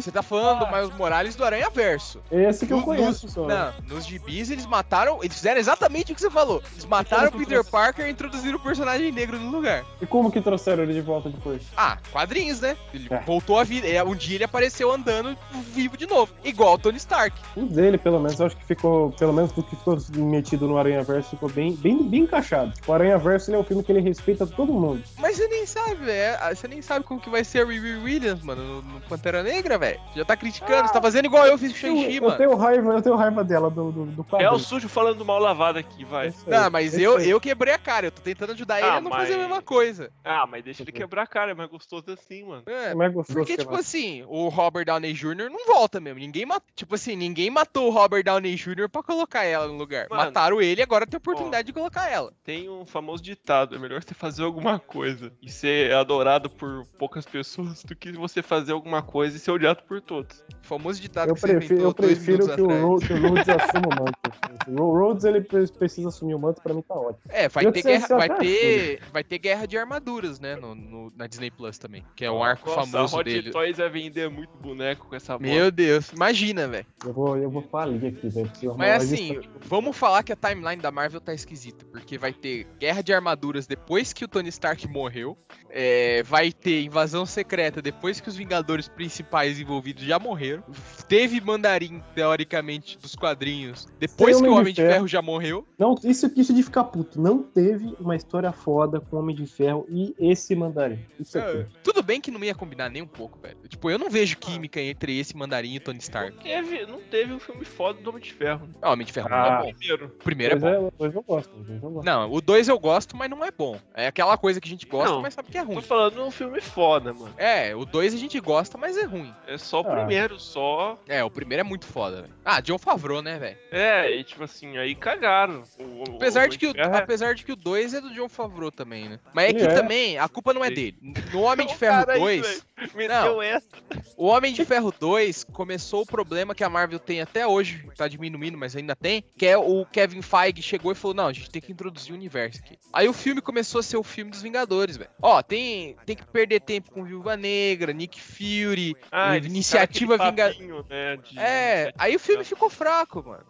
você 0.00 0.10
tá 0.10 0.22
falando 0.22 0.60
do 0.64 0.72
Miles 0.72 0.96
Morales 0.96 1.34
do 1.36 1.44
Aranha 1.44 1.68
Verso. 1.70 2.20
Esse 2.30 2.66
que 2.66 2.72
eu 2.72 2.78
No- 2.78 2.84
conheço 2.84 3.28
só. 3.28 3.46
Não, 3.46 3.72
nos 3.88 4.04
gibis 4.06 4.50
eles 4.50 4.66
mataram. 4.66 5.18
Eles 5.22 5.36
fizeram 5.36 5.60
exatamente 5.60 6.12
o 6.12 6.14
que 6.14 6.20
você 6.20 6.30
falou. 6.30 6.62
Eles 6.72 6.84
mataram 6.84 7.28
o 7.28 7.32
Peter? 7.32 7.62
Parker 7.64 8.06
e 8.06 8.10
introduziram 8.10 8.58
o 8.58 8.60
personagem 8.60 9.12
negro 9.12 9.38
no 9.38 9.50
lugar. 9.50 9.84
E 10.00 10.06
como 10.06 10.30
que 10.30 10.40
trouxeram 10.40 10.82
ele 10.82 10.92
de 10.94 11.00
volta 11.00 11.28
depois? 11.30 11.62
Ah, 11.76 11.96
quadrinhos, 12.10 12.60
né? 12.60 12.76
Ele 12.92 13.06
É. 13.10 13.20
voltou 13.20 13.58
a 13.58 13.64
vida. 13.64 13.86
é, 13.86 14.02
Um 14.02 14.14
dia 14.14 14.36
ele 14.36 14.44
apareceu 14.44 14.90
andando 14.92 15.36
vivo 15.72 15.96
de 15.96 16.06
novo. 16.06 16.32
Igual 16.44 16.74
o 16.74 16.78
Tony 16.78 16.96
Stark. 16.98 17.36
O 17.56 17.62
dele, 17.62 17.96
pelo 17.98 18.18
menos, 18.20 18.38
eu 18.38 18.46
acho 18.46 18.56
que 18.56 18.64
ficou, 18.64 19.10
pelo 19.12 19.32
menos 19.32 19.52
do 19.52 19.62
que 19.62 19.76
ficou 19.76 19.96
metido 20.42 20.66
no 20.66 20.76
Aranha 20.76 21.02
Verso, 21.02 21.30
ficou 21.30 21.48
bem, 21.48 21.72
bem, 21.76 22.02
bem 22.02 22.22
encaixado. 22.22 22.72
O 22.86 22.92
Aranha 22.92 23.16
Verso 23.16 23.48
ele 23.50 23.56
é 23.56 23.60
um 23.60 23.64
filme 23.64 23.82
que 23.82 23.92
ele 23.92 24.00
respeita 24.00 24.46
todo 24.46 24.72
mundo. 24.72 25.02
Mas 25.18 25.36
você 25.36 25.46
nem 25.48 25.64
sabe, 25.66 25.94
velho. 25.96 26.38
Ah, 26.40 26.54
Você 26.54 26.66
nem 26.68 26.82
sabe 26.82 27.04
como 27.04 27.20
que 27.20 27.30
vai 27.30 27.44
ser 27.44 27.60
a 27.62 27.64
Riri 27.64 27.96
Williams, 28.02 28.42
mano, 28.42 28.62
no, 28.62 28.82
no 28.82 29.00
Pantera 29.02 29.42
Negra, 29.42 29.78
velho. 29.78 30.00
Já 30.16 30.24
tá 30.24 30.36
criticando, 30.36 30.88
você 30.88 30.92
tá 30.92 31.00
fazendo 31.00 31.26
igual 31.26 31.46
eu 31.46 31.56
fiz 31.56 31.72
com 31.72 31.86
Eu, 31.86 31.94
Shang-Chi, 31.96 32.16
eu 32.16 32.22
mano. 32.22 32.36
tenho 32.36 32.56
raiva, 32.56 32.92
eu 32.92 33.02
tenho 33.02 33.16
raiva 33.16 33.44
dela 33.44 33.70
do, 33.70 33.92
do, 33.92 34.04
do 34.06 34.26
É 34.38 34.50
o 34.50 34.58
sujo 34.58 34.88
falando 34.88 35.18
do 35.18 35.24
mal 35.24 35.38
lavado 35.38 35.78
aqui, 35.78 36.04
vai. 36.04 36.34
Não, 36.46 36.70
mas 36.70 36.98
eu, 36.98 37.20
eu 37.20 37.40
quebrei 37.40 37.72
a 37.72 37.78
cara. 37.78 38.06
Eu 38.06 38.10
tô 38.12 38.20
tentando 38.20 38.52
ajudar 38.52 38.78
ele 38.80 38.88
Ah, 38.88 38.96
a 38.96 39.00
não 39.00 39.10
fazer 39.10 39.34
a 39.34 39.36
mas- 39.38 39.46
mesma 39.46 39.62
coisa. 39.62 40.10
Ah, 40.24 40.46
mas 40.46 40.64
deixa 40.64 40.82
ele 40.82 40.92
quebrar 40.92 41.22
a 41.22 41.26
cara, 41.26 41.52
é 41.52 41.54
mais 41.54 41.70
gostoso 41.70 42.04
assim, 42.10 42.44
mano. 42.44 42.62
É, 42.66 42.90
É 42.90 42.94
mais 42.94 43.12
gostoso 43.12 43.38
Porque, 43.38 43.56
que 43.56 43.62
tipo 43.62 43.74
assim, 43.76 44.24
o 44.28 44.48
Robert 44.48 44.84
Downey 44.86 45.12
Jr. 45.12 45.48
não 45.50 45.66
volta 45.66 46.00
mesmo. 46.00 46.18
Ninguém 46.18 46.44
matou. 46.46 46.66
Tipo 46.74 46.94
assim, 46.94 47.14
ninguém 47.16 47.50
matou 47.50 47.88
o 47.88 47.90
Robert 47.90 48.24
Downey 48.24 48.54
Jr. 48.56 48.88
pra 48.90 49.02
colocar 49.02 49.44
ela 49.44 49.66
no 49.68 49.74
lugar. 49.76 50.06
Mano. 50.10 50.31
Mataram 50.32 50.60
ele 50.62 50.82
agora 50.82 51.06
tem 51.06 51.16
a 51.16 51.18
oportunidade 51.18 51.66
de 51.66 51.72
colocar 51.72 52.08
ela. 52.10 52.32
Tem 52.44 52.68
um 52.68 52.84
famoso 52.86 53.22
ditado: 53.22 53.74
é 53.74 53.78
melhor 53.78 54.02
você 54.02 54.14
fazer 54.14 54.42
alguma 54.42 54.78
coisa 54.78 55.32
e 55.42 55.50
ser 55.50 55.92
adorado 55.94 56.48
por 56.50 56.86
poucas 56.98 57.24
pessoas 57.26 57.82
do 57.84 57.94
que 57.94 58.12
você 58.12 58.42
fazer 58.42 58.72
alguma 58.72 59.02
coisa 59.02 59.36
e 59.36 59.40
ser 59.40 59.50
odiado 59.50 59.82
por 59.84 60.00
todos. 60.00 60.38
O 60.62 60.66
famoso 60.66 61.00
ditado 61.00 61.28
Eu 61.30 61.34
que 61.34 61.40
você 61.40 61.46
prefiro, 61.48 61.74
inventou 61.74 61.90
eu 61.90 61.94
dois 61.94 62.18
prefiro 62.18 62.44
que 62.54 62.60
o, 62.60 62.64
atrás. 62.64 62.82
Ro- 62.82 62.98
que 63.00 63.12
o 63.12 63.20
Rhodes 63.28 63.48
assuma 63.48 63.86
o 63.88 63.90
manto. 63.90 64.82
O 64.82 64.98
Rhodes 64.98 65.24
ele 65.24 65.40
pre- 65.40 65.66
precisa 65.66 66.08
assumir 66.08 66.34
o 66.34 66.38
manto, 66.38 66.62
pra 66.62 66.72
mim 66.72 66.82
tá 66.82 66.94
ótimo. 66.94 67.20
É, 67.28 67.48
vai 67.48 67.70
ter, 67.72 67.82
guerra, 67.82 68.06
vai, 68.08 68.28
ter, 68.38 69.02
vai 69.12 69.24
ter 69.24 69.38
guerra 69.38 69.66
de 69.66 69.76
armaduras, 69.76 70.38
né? 70.40 70.56
No, 70.56 70.74
no- 70.74 71.12
na 71.16 71.26
Disney 71.26 71.50
Plus 71.50 71.78
também. 71.78 72.04
Que 72.16 72.24
é 72.24 72.30
um 72.30 72.42
arco 72.42 72.68
Nossa, 72.68 72.80
a 72.80 72.86
famoso 72.86 73.16
Hot 73.16 73.24
dele. 73.24 73.50
Toys 73.50 73.76
vai 73.76 73.88
vender 73.90 74.30
muito 74.30 74.56
boneco 74.58 75.08
com 75.08 75.16
essa 75.16 75.38
Meu 75.38 75.70
Deus, 75.70 76.10
imagina, 76.12 76.66
velho. 76.68 76.86
Eu 77.04 77.12
vou, 77.12 77.36
eu 77.36 77.50
vou 77.50 77.62
falir 77.62 78.06
aqui, 78.06 78.28
velho. 78.28 78.50
Mas 78.76 79.02
assim, 79.12 79.40
vamos 79.66 79.96
falar 79.96 80.21
que 80.22 80.32
a 80.32 80.36
timeline 80.36 80.80
da 80.80 80.90
Marvel 80.90 81.20
tá 81.20 81.32
esquisita, 81.34 81.84
porque 81.86 82.16
vai 82.18 82.32
ter 82.32 82.66
guerra 82.78 83.02
de 83.02 83.12
armaduras 83.12 83.66
depois 83.66 84.12
que 84.12 84.24
o 84.24 84.28
Tony 84.28 84.48
Stark 84.48 84.86
morreu, 84.88 85.36
é, 85.70 86.22
vai 86.22 86.52
ter 86.52 86.82
invasão 86.82 87.24
secreta 87.26 87.80
depois 87.82 88.20
que 88.20 88.28
os 88.28 88.36
Vingadores 88.36 88.88
principais 88.88 89.58
envolvidos 89.60 90.04
já 90.04 90.18
morreram, 90.18 90.62
teve 91.08 91.40
Mandarim, 91.40 92.02
teoricamente, 92.14 92.98
dos 92.98 93.14
quadrinhos, 93.14 93.86
depois 93.98 94.40
que 94.40 94.46
o 94.48 94.54
Homem 94.54 94.72
de 94.72 94.80
Ferro. 94.80 94.92
Ferro 94.94 95.08
já 95.08 95.22
morreu. 95.22 95.66
Não, 95.78 95.94
isso, 96.04 96.30
isso 96.36 96.52
de 96.54 96.62
ficar 96.62 96.84
puto. 96.84 97.20
Não 97.20 97.42
teve 97.42 97.94
uma 98.00 98.16
história 98.16 98.52
foda 98.52 99.00
com 99.00 99.16
Homem 99.16 99.34
de 99.36 99.46
Ferro 99.46 99.86
e 99.88 100.14
esse 100.18 100.54
mandarim. 100.54 100.98
Isso 101.18 101.38
aqui. 101.38 101.58
É, 101.58 101.66
tudo 101.82 102.02
bem 102.02 102.20
que 102.20 102.30
não 102.30 102.42
ia 102.42 102.54
combinar 102.54 102.88
nem 102.88 103.02
um 103.02 103.06
pouco, 103.06 103.38
velho. 103.40 103.56
Tipo, 103.68 103.90
eu 103.90 103.98
não 103.98 104.10
vejo 104.10 104.36
química 104.38 104.80
entre 104.80 105.18
esse 105.18 105.36
Mandarim 105.36 105.74
e 105.74 105.80
Tony 105.80 105.98
Stark. 105.98 106.34
Não 106.36 106.42
teve, 106.42 106.86
não 106.86 107.00
teve 107.00 107.32
um 107.32 107.38
filme 107.38 107.64
foda 107.64 108.00
do 108.00 108.10
Homem 108.10 108.22
de 108.22 108.32
Ferro. 108.32 108.68
Ah, 108.80 108.92
Homem 108.92 109.06
de 109.06 109.12
Ferro 109.12 109.28
não 109.28 109.36
Ah. 109.36 109.46
é 109.46 109.62
bom. 109.66 109.74
Primeiro. 109.78 110.11
O 110.20 110.24
primeiro 110.24 110.56
é 110.56 110.60
Pois 110.60 110.76
bom. 110.80 110.86
é, 110.86 110.90
pois 110.96 111.14
eu 111.14 111.22
gosto. 111.22 111.50
Pois 111.66 111.82
eu 111.82 111.90
gosto. 111.90 112.04
Não, 112.06 112.30
o 112.32 112.40
2 112.40 112.68
eu 112.68 112.78
gosto, 112.78 113.16
mas 113.16 113.28
não 113.28 113.44
é 113.44 113.50
bom. 113.50 113.78
É 113.94 114.06
aquela 114.06 114.36
coisa 114.38 114.60
que 114.60 114.68
a 114.68 114.70
gente 114.70 114.86
gosta, 114.86 115.10
Não. 115.10 115.22
mas 115.22 115.34
sabe 115.34 115.50
que 115.50 115.58
é 115.58 115.62
ruim. 115.62 115.74
Tô 115.76 115.82
falando 115.82 116.14
de 116.14 116.20
um 116.20 116.30
filme 116.30 116.60
foda, 116.60 117.12
mano. 117.12 117.34
É, 117.36 117.74
o 117.74 117.84
2 117.84 118.14
a 118.14 118.16
gente 118.16 118.38
gosta, 118.40 118.78
mas 118.78 118.96
é 118.96 119.04
ruim. 119.04 119.34
É 119.46 119.58
só 119.58 119.80
o 119.82 119.86
Ah. 119.88 119.96
primeiro, 119.96 120.38
só. 120.38 120.98
É, 121.08 121.24
o 121.24 121.30
primeiro 121.30 121.60
é 121.60 121.64
muito 121.64 121.86
foda, 121.86 122.22
velho. 122.22 122.34
Ah, 122.44 122.60
John 122.60 122.78
Favreau, 122.78 123.20
né, 123.22 123.38
velho? 123.38 123.58
É, 123.70 124.10
e 124.16 124.22
tipo 124.24 124.44
assim, 124.44 124.76
aí 124.78 124.94
cagaram. 124.94 125.62
O- 125.78 125.82
o- 126.12 126.16
Apesar 126.16 126.40
Homem 126.40 126.50
de 126.50 126.58
que 126.58 126.66
o, 126.68 126.72
é- 126.76 126.96
apesar 126.98 127.34
de 127.34 127.44
que 127.44 127.52
o 127.52 127.56
2 127.56 127.94
é 127.94 128.00
do 128.00 128.12
John 128.14 128.28
Favreau 128.28 128.70
também, 128.70 129.08
né? 129.08 129.18
Mas 129.34 129.50
é 129.50 129.52
que 129.54 129.62
é. 129.64 129.74
também 129.74 130.18
a 130.18 130.28
culpa 130.28 130.52
não 130.54 130.64
é 130.64 130.70
dele. 130.70 130.96
No 131.32 131.42
Homem 131.42 131.66
de 131.66 131.74
O 131.74 131.76
Ferro 131.76 131.98
cara 132.06 132.12
aí, 132.14 132.20
2, 132.20 132.40
velho, 132.46 132.62
Meteu 132.94 133.08
Não. 133.34 133.42
essa. 133.42 133.68
o 134.16 134.26
Homem 134.26 134.52
de 134.52 134.64
Ferro 134.64 134.92
2 134.98 135.44
começou 135.44 136.02
o 136.02 136.06
problema 136.06 136.52
que 136.54 136.64
a 136.64 136.68
Marvel 136.68 136.98
tem 136.98 137.20
até 137.20 137.46
hoje, 137.46 137.84
tá 137.96 138.08
diminuindo, 138.08 138.58
mas 138.58 138.74
ainda 138.74 138.96
tem, 138.96 139.22
que 139.36 139.46
é 139.46 139.56
o 139.56 139.84
Kevin 139.92 140.22
Feige 140.22 140.62
chegou 140.62 140.90
e 140.92 140.94
falou: 140.94 141.14
"Não, 141.14 141.26
a 141.26 141.32
gente 141.32 141.50
tem 141.50 141.60
que 141.62 141.70
introduzir 141.70 142.12
o 142.12 142.16
universo 142.16 142.60
aqui". 142.64 142.78
Aí 142.92 143.08
o 143.08 143.12
filme 143.12 143.40
começou 143.40 143.78
a 143.78 143.82
ser 143.82 143.96
o 143.96 144.02
filme 144.02 144.30
dos 144.30 144.42
Vingadores, 144.42 144.96
velho. 144.96 145.10
Ó, 145.20 145.42
tem 145.42 145.96
tem 146.06 146.16
que 146.16 146.26
perder 146.26 146.60
tempo 146.60 146.90
com 146.90 147.04
Viúva 147.04 147.36
Negra, 147.36 147.92
Nick 147.92 148.20
Fury, 148.20 148.94
Ah, 149.10 149.36
Iniciativa 149.36 150.16
Vingadores. 150.18 150.58
né, 150.88 151.16
de- 151.22 151.38
É, 151.38 151.92
aí 151.98 152.16
o 152.16 152.20
filme 152.20 152.44
ficou 152.44 152.68
fraco, 152.70 153.22
mano. 153.24 153.44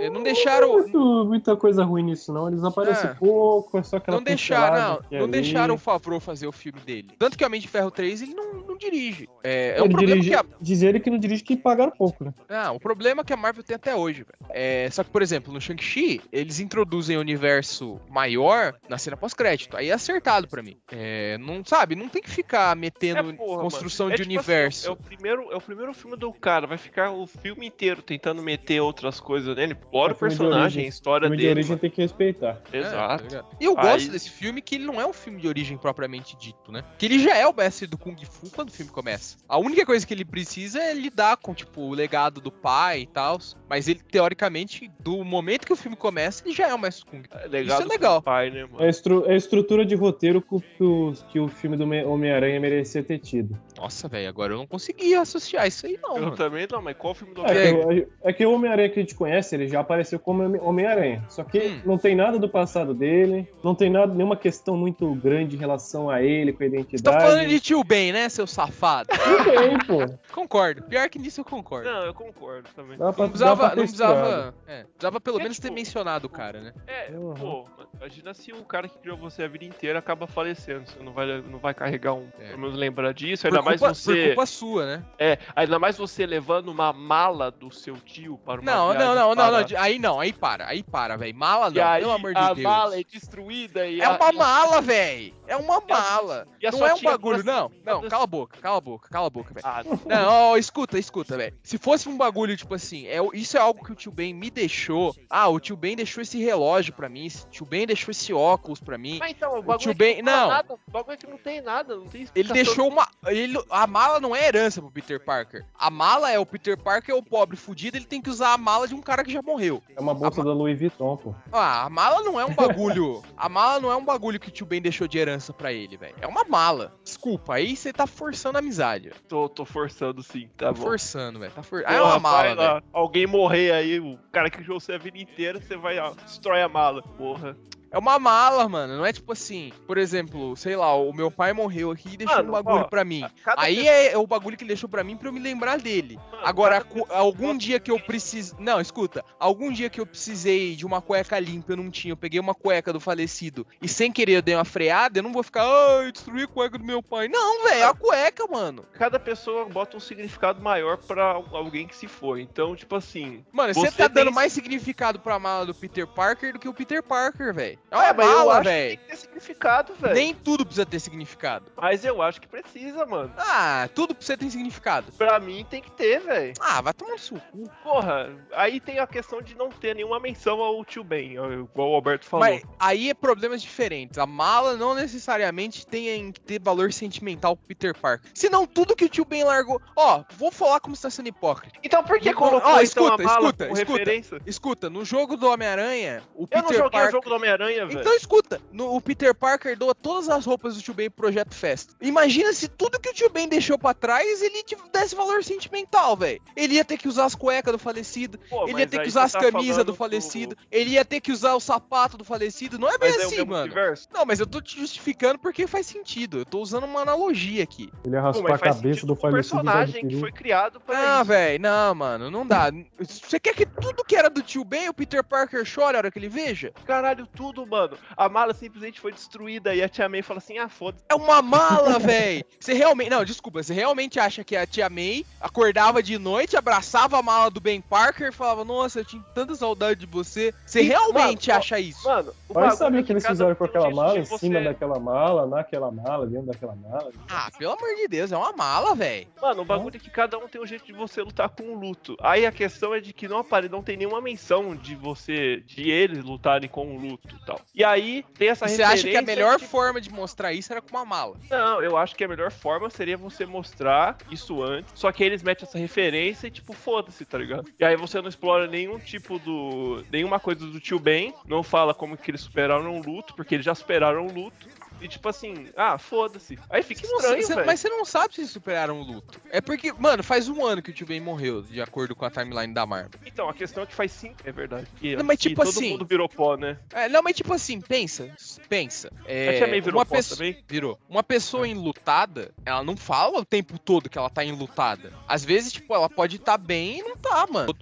Não 0.00 0.10
Não 0.14 0.22
deixaram, 0.22 0.68
tem 0.84 0.92
muito- 0.94 1.24
muita 1.26 1.56
coisa 1.56 1.84
ruim 1.84 2.02
nisso, 2.04 2.32
não. 2.32 2.48
Eles 2.48 2.64
aparecem 2.64 3.10
É. 3.10 3.14
pouco, 3.14 3.76
é 3.76 3.82
só 3.82 3.96
aquela 3.98 4.16
não 4.16 4.24
deixaram, 4.24 5.02
não, 5.10 5.18
não 5.18 5.24
ali. 5.24 5.32
deixaram 5.32 5.74
o 5.74 5.78
Favreau 5.78 6.18
fazer 6.18 6.46
o 6.46 6.52
filme 6.52 6.80
dele. 6.80 7.10
Tanto 7.18 7.36
que 7.36 7.44
o 7.44 7.46
Homem 7.46 7.60
de 7.60 7.68
Ferro 7.68 7.90
3 7.90 8.22
ele 8.22 8.32
não, 8.34 8.54
não 8.54 8.78
dirige. 8.78 9.28
É, 9.44 9.74
é 9.76 9.82
um 9.82 9.84
Ele 9.84 9.94
problema 9.94 10.20
dirige, 10.22 10.30
que 10.30 10.34
a, 10.36 10.44
Diz 10.60 10.80
ele 10.82 11.00
que 11.00 11.10
não 11.10 11.18
dirige 11.18 11.42
que 11.42 11.54
pagaram 11.54 11.92
pouco, 11.92 12.24
né? 12.24 12.32
ah, 12.48 12.72
o 12.72 12.80
problema 12.80 13.22
que 13.22 13.32
a 13.32 13.36
Marvel 13.36 13.62
tem 13.62 13.76
até 13.76 13.94
hoje, 13.94 14.22
velho. 14.24 14.38
É, 14.50 14.88
só 14.90 15.04
que, 15.04 15.10
por 15.10 15.20
exemplo, 15.20 15.52
no 15.52 15.60
Shang-Chi, 15.80 16.20
eles 16.30 16.60
introduzem 16.60 17.16
o 17.16 17.20
universo 17.20 18.00
maior 18.08 18.74
na 18.88 18.98
cena 18.98 19.16
pós-crédito. 19.16 19.76
Aí 19.76 19.88
é 19.90 19.92
acertado 19.92 20.46
pra 20.48 20.62
mim. 20.62 20.76
É, 20.92 21.38
não 21.38 21.64
sabe, 21.64 21.96
não 21.96 22.08
tem 22.08 22.22
que 22.22 22.30
ficar 22.30 22.76
metendo 22.76 23.30
É, 23.30 23.32
porra, 23.32 23.62
construção 23.62 24.06
mano. 24.06 24.14
É 24.14 24.16
de 24.18 24.22
tipo 24.24 24.40
assim, 24.40 24.50
universo. 24.52 24.88
é, 24.88 24.90
o 24.92 24.96
primeiro, 24.96 25.52
é 25.52 25.56
o 25.56 25.60
primeiro 25.60 25.94
filme 25.94 26.16
do 26.16 26.32
cara, 26.32 26.66
vai 26.66 26.78
ficar 26.78 27.10
o 27.10 27.26
filme 27.26 27.66
inteiro 27.66 28.02
tentando 28.02 28.42
meter 28.42 28.80
outras 28.80 29.18
coisas 29.20 29.56
nele. 29.56 29.74
Bora 29.74 30.12
É 30.12 30.12
o 30.12 30.14
de 30.14 30.20
personagem, 30.20 30.60
origem. 30.62 30.84
a 30.84 30.88
história 30.88 31.24
filme 31.26 31.36
de 31.36 31.42
dele. 31.42 31.52
origem 31.54 31.70
mano. 31.70 31.80
tem 31.80 31.90
que 31.90 32.02
respeitar. 32.02 32.60
É, 32.72 32.80
tá 32.82 32.86
Exato. 32.88 33.24
ligado? 33.24 33.46
e 33.60 33.64
eu 33.64 33.78
Aí- 33.78 33.84
gosto 33.84 34.10
desse 34.10 34.30
filme 34.30 34.60
que 34.60 34.74
ele 34.74 34.84
não 34.84 35.00
é 35.00 35.06
um 35.06 35.12
filme 35.12 35.40
de 35.40 35.48
origem 35.48 35.76
propriamente 35.78 36.36
dito, 36.36 36.70
né? 36.70 36.84
Que 36.98 37.06
ele 37.06 37.18
já 37.18 37.36
é 37.36 37.46
o 37.46 37.54
mestre 37.54 37.86
do 37.86 37.96
Kung 37.98 38.16
Fu 38.24 38.50
quando 38.50 38.68
o 38.68 38.72
filme 38.72 38.90
começa. 38.92 39.36
A 39.48 39.58
única 39.58 39.84
coisa 39.86 40.06
que 40.06 40.12
ele 40.14 40.24
precisa 40.24 40.78
é 40.80 40.92
lidar 40.94 41.36
com, 41.38 41.54
tipo, 41.54 41.80
o 41.82 41.94
legado 41.94 42.40
do 42.40 42.50
pai 42.52 43.00
e 43.02 43.06
tal. 43.06 43.38
Mas 43.68 43.88
ele, 43.88 44.00
teoricamente, 44.00 44.90
do 45.00 45.24
momento 45.24 45.66
que 45.66 45.69
o 45.72 45.76
filme 45.76 45.96
começa, 45.96 46.42
ele 46.44 46.54
já 46.54 46.68
é 46.68 46.74
o 46.74 46.78
mestre 46.78 47.04
Kung. 47.06 47.22
É 47.42 47.46
legado 47.48 47.80
Isso 47.80 47.88
é 47.88 47.92
legal. 47.92 48.22
pai, 48.22 48.50
né, 48.50 48.64
mano? 48.64 48.82
É 48.82 48.86
a, 48.86 48.90
estru- 48.90 49.24
é 49.26 49.32
a 49.32 49.36
estrutura 49.36 49.84
de 49.84 49.94
roteiro 49.94 50.40
que 50.42 50.54
o, 50.54 50.60
que 50.60 50.82
o- 50.84 51.12
que 51.30 51.40
o 51.40 51.48
filme 51.48 51.76
do 51.76 51.86
Me- 51.86 52.04
Homem-Aranha 52.04 52.58
merecia 52.60 53.02
ter 53.02 53.18
tido. 53.18 53.58
Nossa, 53.76 54.08
velho, 54.08 54.28
agora 54.28 54.52
eu 54.52 54.58
não 54.58 54.66
consegui 54.66 55.14
associar 55.14 55.66
isso 55.66 55.86
aí, 55.86 55.98
não, 56.02 56.16
Eu 56.16 56.22
mano. 56.24 56.36
também 56.36 56.66
não, 56.70 56.80
mas 56.82 56.96
qual 56.96 57.14
filme 57.14 57.34
do 57.34 57.40
É 57.46 57.50
Homem-Aranha? 57.50 57.86
que, 57.86 58.00
o- 58.00 58.08
é 58.28 58.32
que 58.32 58.46
o 58.46 58.52
Homem-Aranha 58.52 58.88
que 58.90 58.98
a 58.98 59.02
gente 59.02 59.14
conhece, 59.14 59.54
ele 59.54 59.68
já 59.68 59.80
apareceu 59.80 60.18
como 60.18 60.42
Homem- 60.44 60.60
Homem-Aranha. 60.60 61.24
Só 61.28 61.44
que 61.44 61.58
Hum. 61.58 61.80
não 61.84 61.98
tem 61.98 62.14
nada 62.14 62.38
do 62.38 62.48
passado 62.48 62.92
dele, 62.94 63.48
não 63.62 63.74
tem 63.74 63.90
nada, 63.90 64.12
nenhuma 64.12 64.36
questão 64.36 64.76
muito 64.76 65.14
grande 65.14 65.56
em 65.56 65.58
relação 65.58 66.10
a 66.10 66.22
ele, 66.22 66.52
com 66.52 66.62
a 66.62 66.66
Você 66.68 66.74
identidade. 66.74 67.16
tá 67.16 67.20
falando 67.24 67.48
de 67.48 67.60
tio 67.60 67.82
Ben, 67.84 68.12
né, 68.12 68.28
seu 68.28 68.46
safado? 68.46 69.08
Não 69.10 69.44
tem, 69.44 69.78
pô. 69.86 70.18
Concordo. 70.32 70.82
Pior 70.84 71.08
que 71.08 71.18
nisso 71.18 71.40
eu 71.40 71.44
concordo. 71.44 71.88
Não, 71.90 72.04
eu 72.04 72.14
concordo 72.14 72.68
também. 72.74 72.98
Dá 72.98 73.12
pra, 73.12 73.22
Não 73.24 73.30
precisava, 73.30 73.68
não 73.68 73.74
precisava, 73.76 74.54
é, 74.66 74.82
precisava 74.84 75.20
pelo 75.20 75.38
É, 75.38 75.42
menos 75.42 75.58
ter 75.60 75.70
mencionado 75.70 76.26
o 76.26 76.30
cara, 76.30 76.60
né? 76.60 76.72
É, 76.86 77.10
Uhum. 77.12 77.34
pô, 77.34 77.64
imagina 77.96 78.32
se 78.34 78.52
o 78.52 78.64
cara 78.64 78.88
que 78.88 78.98
criou 78.98 79.16
você 79.16 79.42
a 79.44 79.48
vida 79.48 79.64
inteira 79.64 79.98
acaba 79.98 80.26
falecendo. 80.26 80.84
Você 80.88 80.98
não 81.02 81.12
vai, 81.12 81.40
não 81.42 81.58
vai 81.58 81.74
carregar 81.74 82.14
um. 82.14 82.28
É. 82.38 82.48
Pelo 82.48 82.58
menos 82.58 82.76
lembrar 82.76 83.12
disso. 83.12 83.42
Por 83.42 83.48
Ainda 83.48 83.62
mais 83.62 83.80
culpa, 83.80 83.94
por 83.94 84.00
você. 84.00 84.26
culpa 84.28 84.46
sua, 84.46 84.86
né? 84.86 85.04
É, 85.18 85.38
ainda 85.54 85.78
mais 85.78 85.96
você 85.96 86.24
levando 86.26 86.68
uma 86.68 86.92
mala 86.92 87.50
do 87.50 87.70
seu 87.70 87.96
tio 87.96 88.38
para 88.38 88.60
uma 88.60 88.70
Não, 88.72 88.88
viagem 88.90 89.06
não, 89.06 89.14
não, 89.14 89.28
não, 89.28 89.36
para- 89.36 89.58
não, 89.58 89.64
de- 89.64 89.76
aí 89.76 89.98
não, 89.98 90.20
aí 90.20 90.32
para, 90.32 90.66
aí 90.68 90.82
para, 90.82 91.16
velho. 91.16 91.34
Mala 91.36 91.70
não, 91.70 91.84
aí 91.86 92.00
pelo 92.00 92.12
amor 92.12 92.32
de 92.34 92.38
a 92.40 92.52
Deus. 92.54 92.62
mala 92.62 92.98
é 92.98 93.04
destruída 93.04 93.86
e 93.86 94.00
É 94.00 94.04
a- 94.04 94.10
uma 94.16 94.28
a- 94.28 94.32
mala, 94.32 94.80
velho. 94.80 95.34
É 95.46 95.56
uma 95.56 95.78
a- 95.78 95.80
mala. 95.88 96.46
e 96.60 96.66
a 96.66 96.70
Não 96.70 96.86
é 96.86 96.94
um 96.94 97.02
bagulho, 97.02 97.44
não. 97.44 97.66
assim, 97.66 97.80
Não, 97.84 97.94
"Foda-se." 97.96 98.10
cala 98.10 98.24
a 98.24 98.26
boca. 98.26 98.58
cala 98.60 98.76
a 98.76 98.80
boca, 98.80 99.08
cala 99.10 99.26
a 99.26 99.30
boca, 99.30 99.52
velho. 99.54 99.66
Ah, 99.66 99.82
Não, 100.06 100.32
ó, 100.52 100.56
escuta, 100.56 100.96
escuta, 100.98 101.36
velho. 101.36 101.54
Se 101.62 101.76
fosse 101.76 102.08
um 102.08 102.16
bagulho, 102.16 102.56
tipo 102.56 102.72
assim, 102.74 103.06
é, 103.08 103.18
isso 103.34 103.56
é 103.56 103.60
algo 103.60 103.84
que 103.84 103.90
o 103.92 103.94
tio 103.96 104.12
Ben 104.12 104.32
me 104.32 104.48
deixou. 104.50 105.14
Ah, 105.28 105.48
o 105.50 105.60
tio 105.60 105.76
Ben 105.76 105.96
deixou 105.96 106.22
esse 106.22 106.38
relógio 106.42 106.92
pra 106.92 107.08
mim, 107.08 107.26
esse 107.26 107.46
tio 107.48 107.66
Ben 107.66 107.86
deixou 107.86 108.10
esse 108.12 108.32
óculos 108.32 108.80
pra 108.80 108.96
mim. 108.98 109.18
Mas 109.18 109.32
então, 109.32 109.52
o 109.58 109.62
bagulho 109.62 109.78
tio 109.78 109.90
é 109.90 109.94
que 109.94 109.98
Ben- 109.98 110.22
não, 110.22 110.32
não. 110.32 110.40
tem 110.40 110.48
nada, 110.56 110.74
o 110.74 110.90
bagulho 110.90 111.14
é 111.14 111.16
que 111.16 111.26
não 111.26 111.38
tem 111.38 111.60
nada, 111.60 111.96
não 111.96 112.06
tem 112.06 112.26
Ele 112.34 112.52
deixou 112.52 112.88
uma. 112.88 113.06
Ele, 113.26 113.62
a 113.70 113.86
mala 113.86 114.20
não 114.20 114.34
é 114.34 114.46
herança 114.46 114.80
pro 114.80 114.90
Peter 114.90 115.20
Parker. 115.24 115.64
A 115.78 115.90
mala 115.90 116.30
é 116.30 116.38
o 116.38 116.46
Peter 116.46 116.76
Parker, 116.76 117.14
é 117.14 117.18
o 117.18 117.22
pobre 117.22 117.56
fudido, 117.56 117.96
ele 117.96 118.04
tem 118.06 118.20
que 118.22 118.30
usar 118.30 118.52
a 118.54 118.58
mala 118.58 118.86
de 118.88 118.94
um 118.94 119.00
cara 119.00 119.22
que 119.24 119.32
já 119.32 119.42
morreu. 119.42 119.82
É 119.94 120.00
uma 120.00 120.14
bolsa 120.14 120.42
da 120.44 120.52
Louis 120.52 120.78
Vuitton, 120.78 121.16
pô. 121.16 121.34
Ah, 121.52 121.84
a 121.84 121.90
mala 121.90 122.22
não 122.22 122.38
é 122.40 122.44
um 122.44 122.54
bagulho. 122.54 123.22
A 123.36 123.48
mala 123.48 123.80
não 123.80 123.90
é 123.90 123.96
um 123.96 124.04
bagulho 124.04 124.38
que 124.40 124.48
o 124.48 124.50
tio 124.50 124.66
Ben 124.66 124.80
deixou 124.80 125.06
de 125.08 125.18
herança 125.18 125.52
pra 125.52 125.72
ele, 125.72 125.96
velho. 125.96 126.14
É 126.20 126.26
uma 126.26 126.44
mala. 126.44 126.94
Desculpa, 127.04 127.54
aí 127.54 127.76
você 127.76 127.92
tá 127.92 128.06
forçando 128.06 128.56
a 128.56 128.60
amizade. 128.60 129.12
Tô, 129.28 129.48
tô 129.48 129.64
forçando 129.64 130.22
sim, 130.22 130.48
tá 130.56 130.66
Tá 130.66 130.72
bom. 130.72 130.82
forçando, 130.82 131.38
velho. 131.38 131.52
Tá 131.52 131.62
for... 131.62 131.82
Ah, 131.86 131.94
é 131.94 132.00
uma 132.00 132.18
mala. 132.18 132.82
Alguém 132.92 133.26
morrer 133.26 133.72
aí, 133.72 133.98
o 134.00 134.18
cara 134.32 134.48
que 134.50 134.62
jogou 134.62 134.80
você 134.80 134.92
a 134.92 134.98
vida 134.98 135.18
inteira, 135.18 135.39
você 135.60 135.76
vai, 135.76 135.98
ó, 135.98 136.12
destrói 136.12 136.62
a 136.62 136.68
mala. 136.68 137.02
Porra. 137.02 137.56
É 137.92 137.98
uma 137.98 138.18
mala, 138.18 138.68
mano. 138.68 138.96
Não 138.96 139.04
é 139.04 139.12
tipo 139.12 139.32
assim, 139.32 139.72
por 139.86 139.98
exemplo, 139.98 140.56
sei 140.56 140.76
lá, 140.76 140.94
o 140.94 141.12
meu 141.12 141.30
pai 141.30 141.52
morreu 141.52 141.90
aqui 141.90 142.10
e 142.12 142.16
deixou 142.16 142.36
Mano, 142.36 142.48
um 142.48 142.52
bagulho 142.52 142.84
ó, 142.84 142.88
pra 142.88 143.04
mim. 143.04 143.24
Aí 143.56 143.76
pessoa- 143.76 143.90
é, 143.92 144.16
o 144.16 144.26
bagulho 144.26 144.56
que 144.56 144.62
ele 144.62 144.68
deixou 144.68 144.88
pra 144.88 145.02
mim 145.02 145.16
pra 145.16 145.28
eu 145.28 145.32
me 145.32 145.40
lembrar 145.40 145.78
dele. 145.78 146.16
mano, 146.30 146.42
Agora, 146.44 146.84
pessoa- 146.84 147.08
algum 147.10 147.56
dia 147.56 147.80
que 147.80 147.90
eu 147.90 147.98
preciso. 147.98 148.54
Não, 148.60 148.80
escuta. 148.80 149.24
Algum 149.40 149.72
dia 149.72 149.90
que 149.90 150.00
eu 150.00 150.06
precisei 150.06 150.76
de 150.76 150.86
uma 150.86 151.00
cueca 151.02 151.38
limpa, 151.38 151.72
eu 151.72 151.76
não 151.76 151.90
tinha. 151.90 152.12
Eu 152.12 152.16
peguei 152.16 152.38
uma 152.38 152.54
cueca 152.54 152.92
do 152.92 153.00
falecido 153.00 153.66
e 153.82 153.88
sem 153.88 154.12
querer 154.12 154.34
eu 154.36 154.42
dei 154.42 154.54
uma 154.54 154.64
freada, 154.64 155.18
eu 155.18 155.22
não 155.24 155.32
vou 155.32 155.42
ficar, 155.42 155.64
ai, 155.64 156.12
destruí 156.12 156.44
a 156.44 156.46
cueca 156.48 156.78
do 156.78 156.84
meu 156.84 157.02
pai. 157.02 157.26
Não, 157.28 157.64
velho, 157.64 157.74
é 157.80 157.82
a 157.84 157.94
cueca, 157.94 158.46
mano. 158.46 158.84
cada 158.92 159.18
pessoa 159.18 159.64
bota 159.64 159.96
um 159.96 160.00
significado 160.00 160.60
maior 160.62 160.96
pra 160.96 161.32
alguém 161.52 161.86
que 161.88 161.96
se 161.96 162.06
foi. 162.06 162.42
Então, 162.42 162.76
tipo 162.76 162.94
assim. 162.94 163.44
Mano, 163.52 163.74
você 163.74 163.80
Você 163.90 163.96
tá 163.96 164.06
dando 164.06 164.30
mais 164.30 164.52
significado 164.52 165.18
pra 165.18 165.38
mala 165.40 165.66
do 165.66 165.74
Peter 165.74 166.06
Parker 166.06 166.52
do 166.52 166.58
que 166.60 166.68
o 166.68 166.74
Peter 166.74 167.02
Parker, 167.02 167.52
velho. 167.52 167.79
É 167.90 167.96
uma 167.96 168.06
eu 168.08 168.14
mala, 168.14 168.62
velho. 168.62 168.88
tem 168.90 168.98
que 168.98 169.04
ter 169.04 169.16
significado, 169.16 169.94
velho. 169.94 170.14
Nem 170.14 170.34
tudo 170.34 170.64
precisa 170.64 170.86
ter 170.86 171.00
significado. 171.00 171.72
Mas 171.76 172.04
eu 172.04 172.22
acho 172.22 172.40
que 172.40 172.46
precisa, 172.46 173.04
mano. 173.04 173.32
Ah, 173.36 173.88
tudo 173.94 174.16
você 174.18 174.36
tem 174.36 174.48
significado. 174.48 175.10
Pra 175.12 175.40
mim 175.40 175.66
tem 175.68 175.82
que 175.82 175.90
ter, 175.90 176.20
velho. 176.20 176.54
Ah, 176.60 176.80
vai 176.80 176.94
tomar 176.94 177.16
cu. 177.18 177.68
Porra, 177.82 178.30
aí 178.52 178.78
tem 178.80 178.98
a 178.98 179.06
questão 179.06 179.42
de 179.42 179.56
não 179.56 179.70
ter 179.70 179.94
nenhuma 179.94 180.20
menção 180.20 180.60
ao 180.60 180.84
tio 180.84 181.02
Ben, 181.02 181.32
igual 181.32 181.90
o 181.90 181.94
Alberto 181.94 182.26
falou. 182.26 182.46
Mas 182.46 182.62
aí 182.78 183.10
é 183.10 183.14
problemas 183.14 183.60
diferentes. 183.60 184.18
A 184.18 184.26
mala 184.26 184.76
não 184.76 184.94
necessariamente 184.94 185.86
tem 185.86 186.32
que 186.32 186.40
ter 186.40 186.60
valor 186.60 186.92
sentimental 186.92 187.56
pro 187.56 187.66
Peter 187.66 187.96
Parker. 187.96 188.30
Senão 188.34 188.66
tudo 188.66 188.94
que 188.94 189.04
o 189.04 189.08
tio 189.08 189.24
Ben 189.24 189.42
largou. 189.42 189.80
Ó, 189.96 190.22
vou 190.36 190.50
falar 190.52 190.80
como 190.80 190.94
você 190.94 191.02
tá 191.02 191.10
sendo 191.10 191.28
hipócrita. 191.28 191.78
Então 191.82 192.04
por 192.04 192.20
que 192.20 192.32
colocou 192.32 192.70
ó, 192.70 192.80
então 192.80 192.82
escuta, 192.82 193.22
a 193.22 193.26
mala 193.26 193.46
escuta, 193.46 193.64
escuta. 193.64 193.92
referência? 193.92 194.42
Escuta, 194.46 194.90
no 194.90 195.04
jogo 195.04 195.36
do 195.36 195.48
Homem-Aranha, 195.48 196.22
o 196.34 196.42
Eu 196.42 196.46
Peter 196.48 196.62
não 196.62 196.72
joguei 196.72 196.90
Parker. 196.90 197.08
o 197.08 197.12
jogo 197.12 197.28
do 197.28 197.34
Homem-Aranha, 197.34 197.69
velho. 197.74 198.00
Então 198.00 198.14
escuta, 198.14 198.60
no- 198.72 198.94
o 198.94 199.00
Peter 199.00 199.34
Parker 199.34 199.76
doa 199.76 199.94
todas 199.94 200.28
as 200.28 200.44
roupas 200.46 200.76
do 200.76 200.82
tio 200.82 200.94
Ben 200.94 201.10
pro 201.10 201.20
Projeto 201.30 201.54
Festa. 201.54 201.94
Imagina 202.00 202.52
se 202.52 202.66
tudo 202.68 202.98
que 202.98 203.10
o 203.10 203.14
tio 203.14 203.30
Ben 203.30 203.48
deixou 203.48 203.78
pra 203.78 203.94
trás, 203.94 204.42
ele 204.42 204.62
te 204.62 204.76
desse 204.92 205.14
valor 205.14 205.44
sentimental, 205.44 206.16
velho. 206.16 206.40
Ele 206.56 206.74
ia 206.74 206.84
ter 206.84 206.96
que 206.98 207.06
usar 207.08 207.26
as 207.26 207.34
cuecas 207.34 207.72
do 207.72 207.78
falecido, 207.78 208.38
Pô, 208.48 208.66
ele 208.66 208.80
ia 208.80 208.86
ter 208.86 209.00
que 209.00 209.08
usar 209.08 209.24
as 209.24 209.32
tá 209.32 209.40
camisas 209.40 209.78
do 209.84 209.92
do- 209.92 209.94
falecido, 209.94 210.56
ele 210.70 210.90
ia 210.90 211.04
ter 211.04 211.20
que 211.20 211.30
usar 211.32 211.54
o 211.54 211.60
sapato 211.60 212.16
do 212.16 212.24
falecido. 212.24 212.78
Não 212.78 212.88
é 212.88 212.98
bem 212.98 213.10
Mas 213.10 213.20
é 213.20 213.24
assim, 213.26 213.36
mesmo 213.36 213.50
mano. 213.52 213.72
Não, 214.12 214.24
mas 214.26 214.40
eu 214.40 214.46
tô 214.46 214.60
te 214.60 214.78
justificando 214.78 215.38
porque 215.38 215.66
faz 215.66 215.86
sentido. 215.86 216.38
Eu 216.38 216.44
tô 216.44 216.60
usando 216.60 216.84
uma 216.84 217.00
analogia 217.02 217.62
aqui. 217.62 217.90
Ele 218.04 218.16
Pô, 218.16 218.22
raspou 218.22 218.42
mas 218.44 218.54
a 218.54 218.58
cabeça 218.58 219.06
do 219.06 219.12
o 219.12 219.16
falecido 219.16 219.56
do 219.58 219.62
personagem 219.64 220.08
que 220.08 220.16
foi 220.18 220.32
criado 220.32 220.80
pra 220.80 220.96
Ah, 220.98 221.16
isso. 221.20 221.24
velho, 221.26 221.62
não, 221.62 221.94
mano, 221.94 222.30
não 222.30 222.46
dá. 222.46 222.70
Você 222.98 223.38
quer 223.38 223.54
que 223.54 223.66
tudo 223.66 224.04
que 224.04 224.16
era 224.16 224.28
do 224.30 224.42
tio 224.42 224.64
Ben, 224.64 224.88
o 224.88 224.94
Peter 224.94 225.22
Parker 225.22 225.64
chore 225.64 225.96
a 225.96 225.98
hora 225.98 226.10
que 226.10 226.18
ele 226.18 226.28
veja? 226.28 226.72
Caralho, 226.86 227.26
tudo, 227.26 227.59
mano. 227.66 227.96
A 228.16 228.28
mala 228.28 228.52
simplesmente 228.54 229.00
foi 229.00 229.12
destruída 229.12 229.74
e 229.74 229.82
a 229.82 229.88
Tia 229.88 230.08
May 230.08 230.22
fala 230.22 230.38
assim, 230.38 230.58
ah, 230.58 230.68
foda-se. 230.68 231.04
É 231.08 231.14
uma 231.14 231.40
mala, 231.42 231.98
velho. 232.00 232.44
Você 232.58 232.72
realmente. 232.72 233.10
Não, 233.10 233.24
desculpa. 233.24 233.62
Você 233.62 233.72
realmente 233.74 234.18
acha 234.20 234.44
que 234.44 234.56
a 234.56 234.66
tia 234.66 234.88
May 234.88 235.24
acordava 235.40 236.02
de 236.02 236.18
noite, 236.18 236.56
abraçava 236.56 237.18
a 237.18 237.22
mala 237.22 237.50
do 237.50 237.60
Ben 237.60 237.80
Parker 237.80 238.28
e 238.28 238.32
falava: 238.32 238.64
Nossa, 238.64 239.00
eu 239.00 239.04
tinha 239.04 239.22
tanta 239.34 239.54
saudade 239.54 240.00
de 240.00 240.06
você. 240.06 240.52
Você 240.66 240.80
E, 240.82 240.84
realmente 240.84 241.48
mano, 241.48 241.56
ó, 241.58 241.60
acha 241.60 241.80
isso? 241.80 242.06
Mano, 242.08 242.32
o 242.48 242.52
Vai 242.54 242.62
bagulho 242.64 242.78
saber 242.78 242.98
é 242.98 243.00
o 243.00 243.04
que 243.04 243.12
eles 243.12 243.26
fizeram 243.26 243.54
com 243.54 243.64
aquela 243.64 243.90
mala, 243.90 244.18
em 244.18 244.24
você- 244.24 244.38
cima 244.38 244.60
daquela 244.60 244.98
mala, 244.98 245.46
naquela 245.46 245.90
mala, 245.90 246.26
dentro 246.26 246.46
daquela 246.46 246.74
mala. 246.74 247.10
Ah, 247.28 247.50
pelo 247.58 247.72
amor 247.72 247.94
de 247.96 248.08
Deus, 248.08 248.32
é 248.32 248.36
uma 248.36 248.52
mala, 248.52 248.94
velho. 248.94 249.26
Mano, 249.40 249.62
o 249.62 249.64
bagulho 249.64 249.96
é 249.96 249.98
que 249.98 250.10
cada 250.10 250.38
um 250.38 250.48
tem 250.48 250.60
um 250.60 250.66
jeito 250.66 250.84
de 250.86 250.92
você 250.92 251.22
lutar 251.22 251.48
com 251.48 251.64
o 251.64 251.78
luto. 251.78 252.16
Aí 252.20 252.46
a 252.46 252.52
questão 252.52 252.94
é 252.94 253.00
de 253.00 253.12
que 253.12 253.28
não 253.28 253.38
apare, 253.38 253.68
não 253.68 253.82
tem 253.82 253.96
nenhuma 253.96 254.20
menção 254.20 254.74
de 254.74 254.94
você, 254.94 255.58
de 255.66 255.90
eles 255.90 256.24
lutarem 256.24 256.68
com 256.68 256.94
o 256.94 256.98
luto 256.98 257.34
e 257.34 257.44
tal. 257.50 257.60
E 257.74 257.82
aí 257.84 258.24
tem 258.38 258.48
essa 258.48 258.68
Você 258.68 258.82
acha 258.82 259.02
que 259.02 259.08
a 259.16 259.20
referência 259.20 259.22
melhor 259.36 259.58
de- 259.58 259.66
forma 259.66 260.00
de 260.00 260.10
mostrar 260.10 260.52
isso 260.52 260.72
era 260.72 260.80
com 260.80 260.96
uma 260.96 261.04
mala? 261.04 261.36
Não, 261.50 261.82
eu 261.82 261.96
acho 261.96 262.14
que 262.14 262.22
a 262.24 262.28
melhor 262.28 262.50
forma 262.52 262.88
seria 262.90 263.16
você 263.16 263.44
mostrar 263.44 264.16
isso 264.30 264.62
antes, 264.62 264.92
só 264.94 265.10
que 265.10 265.22
aí 265.22 265.28
eles 265.28 265.42
metem 265.42 265.66
essa 265.66 265.78
referência 265.78 266.46
e 266.46 266.50
tipo, 266.50 266.72
foda-se, 266.72 267.24
tá 267.24 267.38
ligado? 267.38 267.68
E 267.78 267.84
aí 267.84 267.96
você 267.96 268.20
não 268.20 268.28
explora 268.28 268.66
nenhum 268.66 268.98
tipo 268.98 269.38
do. 269.38 270.04
nenhuma 270.10 270.38
coisa 270.38 270.64
do 270.66 270.80
tio 270.80 270.98
Ben, 270.98 271.34
não 271.46 271.62
fala 271.62 271.92
como 271.94 272.16
que 272.16 272.30
eles 272.30 272.40
superaram 272.40 272.98
o 272.98 273.02
luto, 273.02 273.34
porque 273.34 273.54
eles 273.56 273.64
já 273.66 273.74
superaram 273.74 274.26
o 274.26 274.32
luto. 274.32 274.68
E 275.00 275.08
tipo 275.08 275.28
assim, 275.28 275.68
ah, 275.76 275.96
foda-se. 275.98 276.58
Aí 276.68 276.82
fica 276.82 277.02
estranho, 277.06 277.46
velho. 277.46 277.66
mas 277.66 277.80
você 277.80 277.88
não 277.88 278.04
sabe 278.04 278.34
se 278.34 278.46
superaram 278.46 279.00
o 279.00 279.02
luto. 279.04 279.40
É 279.50 279.60
porque, 279.60 279.92
mano, 279.92 280.22
faz 280.22 280.48
um 280.48 280.64
ano 280.64 280.82
que 280.82 280.90
o 280.90 280.94
tio 280.94 281.06
Ben 281.06 281.20
morreu, 281.20 281.62
de 281.62 281.80
acordo 281.80 282.14
com 282.14 282.24
a 282.24 282.30
timeline 282.30 282.72
da 282.74 282.84
Marvel. 282.84 283.18
Então, 283.24 283.48
a 283.48 283.54
questão 283.54 283.82
é 283.82 283.86
que 283.86 283.94
faz 283.94 284.12
cinco, 284.12 284.36
é 284.44 284.52
verdade. 284.52 284.86
E, 285.00 285.16
Não, 285.16 285.24
mas 285.24 285.38
tipo 285.38 285.56
todo 285.56 285.68
assim- 285.68 285.90
mundo 285.92 286.04
virou 286.06 286.28
pó, 286.28 286.56
né? 286.56 286.76
É, 286.92 287.08
não, 287.08 287.22
mas 287.22 287.34
tipo 287.36 287.52
assim, 287.54 287.80
pensa, 287.80 288.30
pensa. 288.68 289.10
É, 289.26 289.66
May 289.66 289.80
virou 289.80 289.98
uma 290.00 290.06
pó 290.06 290.16
pessoa 290.16 290.36
também? 290.36 290.62
virou. 290.68 290.98
Uma 291.08 291.22
pessoa 291.22 291.66
enlutada, 291.66 292.50
ela 292.64 292.82
não 292.84 292.96
fala 292.96 293.38
o 293.40 293.44
tempo 293.44 293.78
todo 293.78 294.08
que 294.10 294.18
ela 294.18 294.28
tá 294.30 294.44
enlutada. 294.44 295.12
Às 295.26 295.44
vezes, 295.44 295.72
tipo, 295.72 295.94
ela 295.94 296.08
pode 296.08 296.36
estar 296.36 296.58
bem 296.58 296.98
e 296.98 297.02
não 297.02 297.16
tá, 297.16 297.46
mano. 297.50 297.74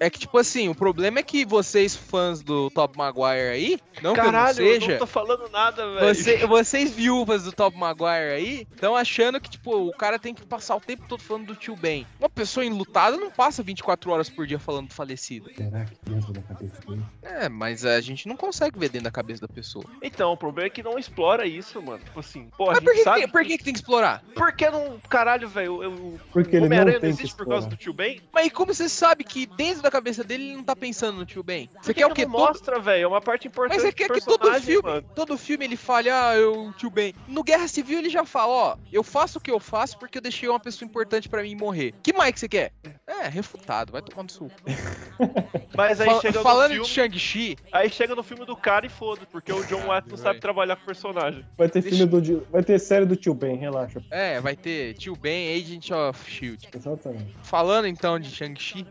É, 0.00 0.06
é 0.06 0.10
que 0.10 0.18
tipo 0.18 0.36
assim, 0.38 0.68
o 0.68 0.74
problema 0.74 1.18
é 1.18 1.22
que 1.22 1.44
vocês 1.44 1.96
fãs 1.96 2.42
do 2.42 2.70
Top 2.70 2.96
Maguire 2.96 3.48
aí, 3.52 3.78
não 4.02 4.14
Caralho, 4.14 4.54
que 4.56 4.60
eu 4.62 4.66
não 4.66 4.72
eu 4.72 4.80
seja, 4.80 4.92
não 4.92 4.98
tô 4.98 5.06
falando 5.06 5.48
nada, 5.48 5.86
velho. 5.94 6.14
você- 6.14 6.46
vocês 6.64 6.90
viúvas 6.90 7.44
do 7.44 7.52
Top 7.52 7.76
Maguire 7.76 8.32
aí, 8.34 8.66
estão 8.72 8.96
achando 8.96 9.40
que, 9.40 9.48
tipo, 9.50 9.74
o 9.88 9.92
cara 9.92 10.18
tem 10.18 10.34
que 10.34 10.44
passar 10.46 10.76
o 10.76 10.80
tempo 10.80 11.04
todo 11.08 11.22
falando 11.22 11.46
do 11.46 11.54
tio 11.56 11.76
Ben. 11.76 12.06
Uma 12.18 12.28
pessoa 12.28 12.64
enlutada 12.64 13.16
não 13.16 13.30
passa 13.30 13.62
24 13.62 14.10
horas 14.10 14.28
por 14.28 14.46
dia 14.46 14.58
falando 14.58 14.88
do 14.88 14.94
falecido. 14.94 15.50
Será 15.56 15.84
que 15.84 15.96
dentro 16.10 16.32
da 16.32 16.42
cabeça 16.42 16.80
dele? 16.86 17.02
É, 17.22 17.48
mas 17.48 17.84
a 17.84 18.00
gente 18.00 18.26
não 18.26 18.36
consegue 18.36 18.78
ver 18.78 18.88
dentro 18.88 19.04
da 19.04 19.10
cabeça 19.10 19.42
da 19.42 19.48
pessoa. 19.48 19.84
Então, 20.02 20.32
o 20.32 20.36
problema 20.36 20.66
é 20.66 20.70
que 20.70 20.82
não 20.82 20.98
explora 20.98 21.46
isso, 21.46 21.80
mano. 21.82 22.02
Tipo 22.04 22.20
assim, 22.20 22.48
pô, 22.56 22.64
a 22.70 22.74
Mas 22.74 22.76
gente 22.78 22.84
por 22.84 22.92
que, 22.92 22.98
que 22.98 23.04
sabe. 23.04 23.20
tem, 23.20 23.28
por 23.28 23.44
que, 23.44 23.58
que 23.58 23.64
tem 23.64 23.72
que 23.72 23.78
explorar? 23.78 24.22
Por 24.34 24.52
que 24.52 24.70
não. 24.70 24.98
Caralho, 25.08 25.48
velho. 25.48 25.82
eu- 25.82 26.20
Porque 26.32 26.50
O 26.56 26.58
ele 26.58 26.60
não 26.60 26.66
Homem-Aranha 26.66 26.94
não 26.94 27.00
que 27.00 27.06
existe 27.06 27.36
por 27.36 27.46
causa 27.46 27.68
do 27.68 27.76
tio 27.76 27.92
Ben? 27.92 28.20
Mas 28.32 28.46
e 28.46 28.50
como 28.50 28.74
você 28.74 28.88
sabe 28.88 29.24
que 29.24 29.46
dentro 29.46 29.82
da 29.82 29.90
cabeça 29.90 30.24
dele 30.24 30.44
ele 30.44 30.56
não 30.56 30.64
tá 30.64 30.74
pensando 30.76 31.16
no 31.18 31.26
tio 31.26 31.42
Ben? 31.42 31.68
Você 31.68 31.92
Por 31.92 31.94
que 31.94 31.94
quer 31.94 32.06
o 32.06 32.14
que 32.14 32.22
quê? 32.22 32.26
mostra, 32.26 32.78
velho? 32.80 33.02
É 33.04 33.06
uma 33.06 33.20
parte 33.20 33.46
importante 33.48 33.74
Mas 33.76 33.82
você 33.82 33.90
do 33.90 33.94
quer 33.96 34.10
que 34.10 34.20
todo 34.24 34.52
filme, 34.60 34.88
mano. 34.88 35.06
todo 35.14 35.38
filme 35.38 35.64
ele 35.64 35.76
fale, 35.76 36.10
ah, 36.10 36.34
eu, 36.36 36.47
tio 36.76 36.90
Ben. 36.90 37.14
No 37.26 37.42
Guerra 37.42 37.68
Civil 37.68 37.98
ele 37.98 38.08
já 38.10 38.24
fala, 38.24 38.52
ó, 38.52 38.76
eu 38.92 39.02
faço 39.02 39.38
o 39.38 39.40
que 39.40 39.50
eu 39.50 39.58
faço 39.60 39.98
porque 39.98 40.18
eu 40.18 40.22
deixei 40.22 40.48
uma 40.48 40.60
pessoa 40.60 40.86
importante 40.88 41.28
pra 41.28 41.42
mim 41.42 41.54
morrer. 41.54 41.94
Que 42.02 42.12
mais 42.12 42.32
que 42.32 42.40
você 42.40 42.48
quer? 42.48 42.72
É, 43.06 43.28
refutado, 43.28 43.92
vai 43.92 44.02
tomar 44.02 44.22
no 44.24 44.30
sul. 44.30 44.50
Mas 45.76 46.00
aí 46.00 46.06
Fal- 46.08 46.20
chega 46.20 46.42
falando 46.42 46.74
no 46.74 46.82
de 46.82 46.90
filme. 46.90 47.10
Shang-Chi, 47.18 47.56
Aí 47.72 47.90
chega 47.90 48.14
no 48.14 48.22
filme 48.22 48.44
do 48.44 48.56
cara 48.56 48.86
e 48.86 48.88
foda, 48.88 49.22
porque 49.30 49.52
o 49.52 49.62
John 49.64 49.86
Watts 49.86 50.10
não 50.10 50.16
sabe 50.16 50.40
trabalhar 50.40 50.76
com 50.76 50.82
o 50.82 50.86
personagem. 50.86 51.44
Vai 51.56 51.68
ter 51.68 51.82
filme 51.82 52.06
do. 52.06 52.46
Vai 52.50 52.62
ter 52.62 52.78
série 52.78 53.04
do 53.06 53.16
tio 53.16 53.34
Ben, 53.34 53.56
relaxa. 53.56 54.02
é, 54.10 54.40
vai 54.40 54.56
ter 54.56 54.94
tio 54.94 55.14
Ben, 55.16 55.54
Agent 55.56 55.90
of 55.90 56.30
Shield. 56.30 56.68
Exatamente. 56.74 57.34
Falando 57.42 57.86
então 57.86 58.18
de 58.18 58.30
Shang-Chi, 58.30 58.86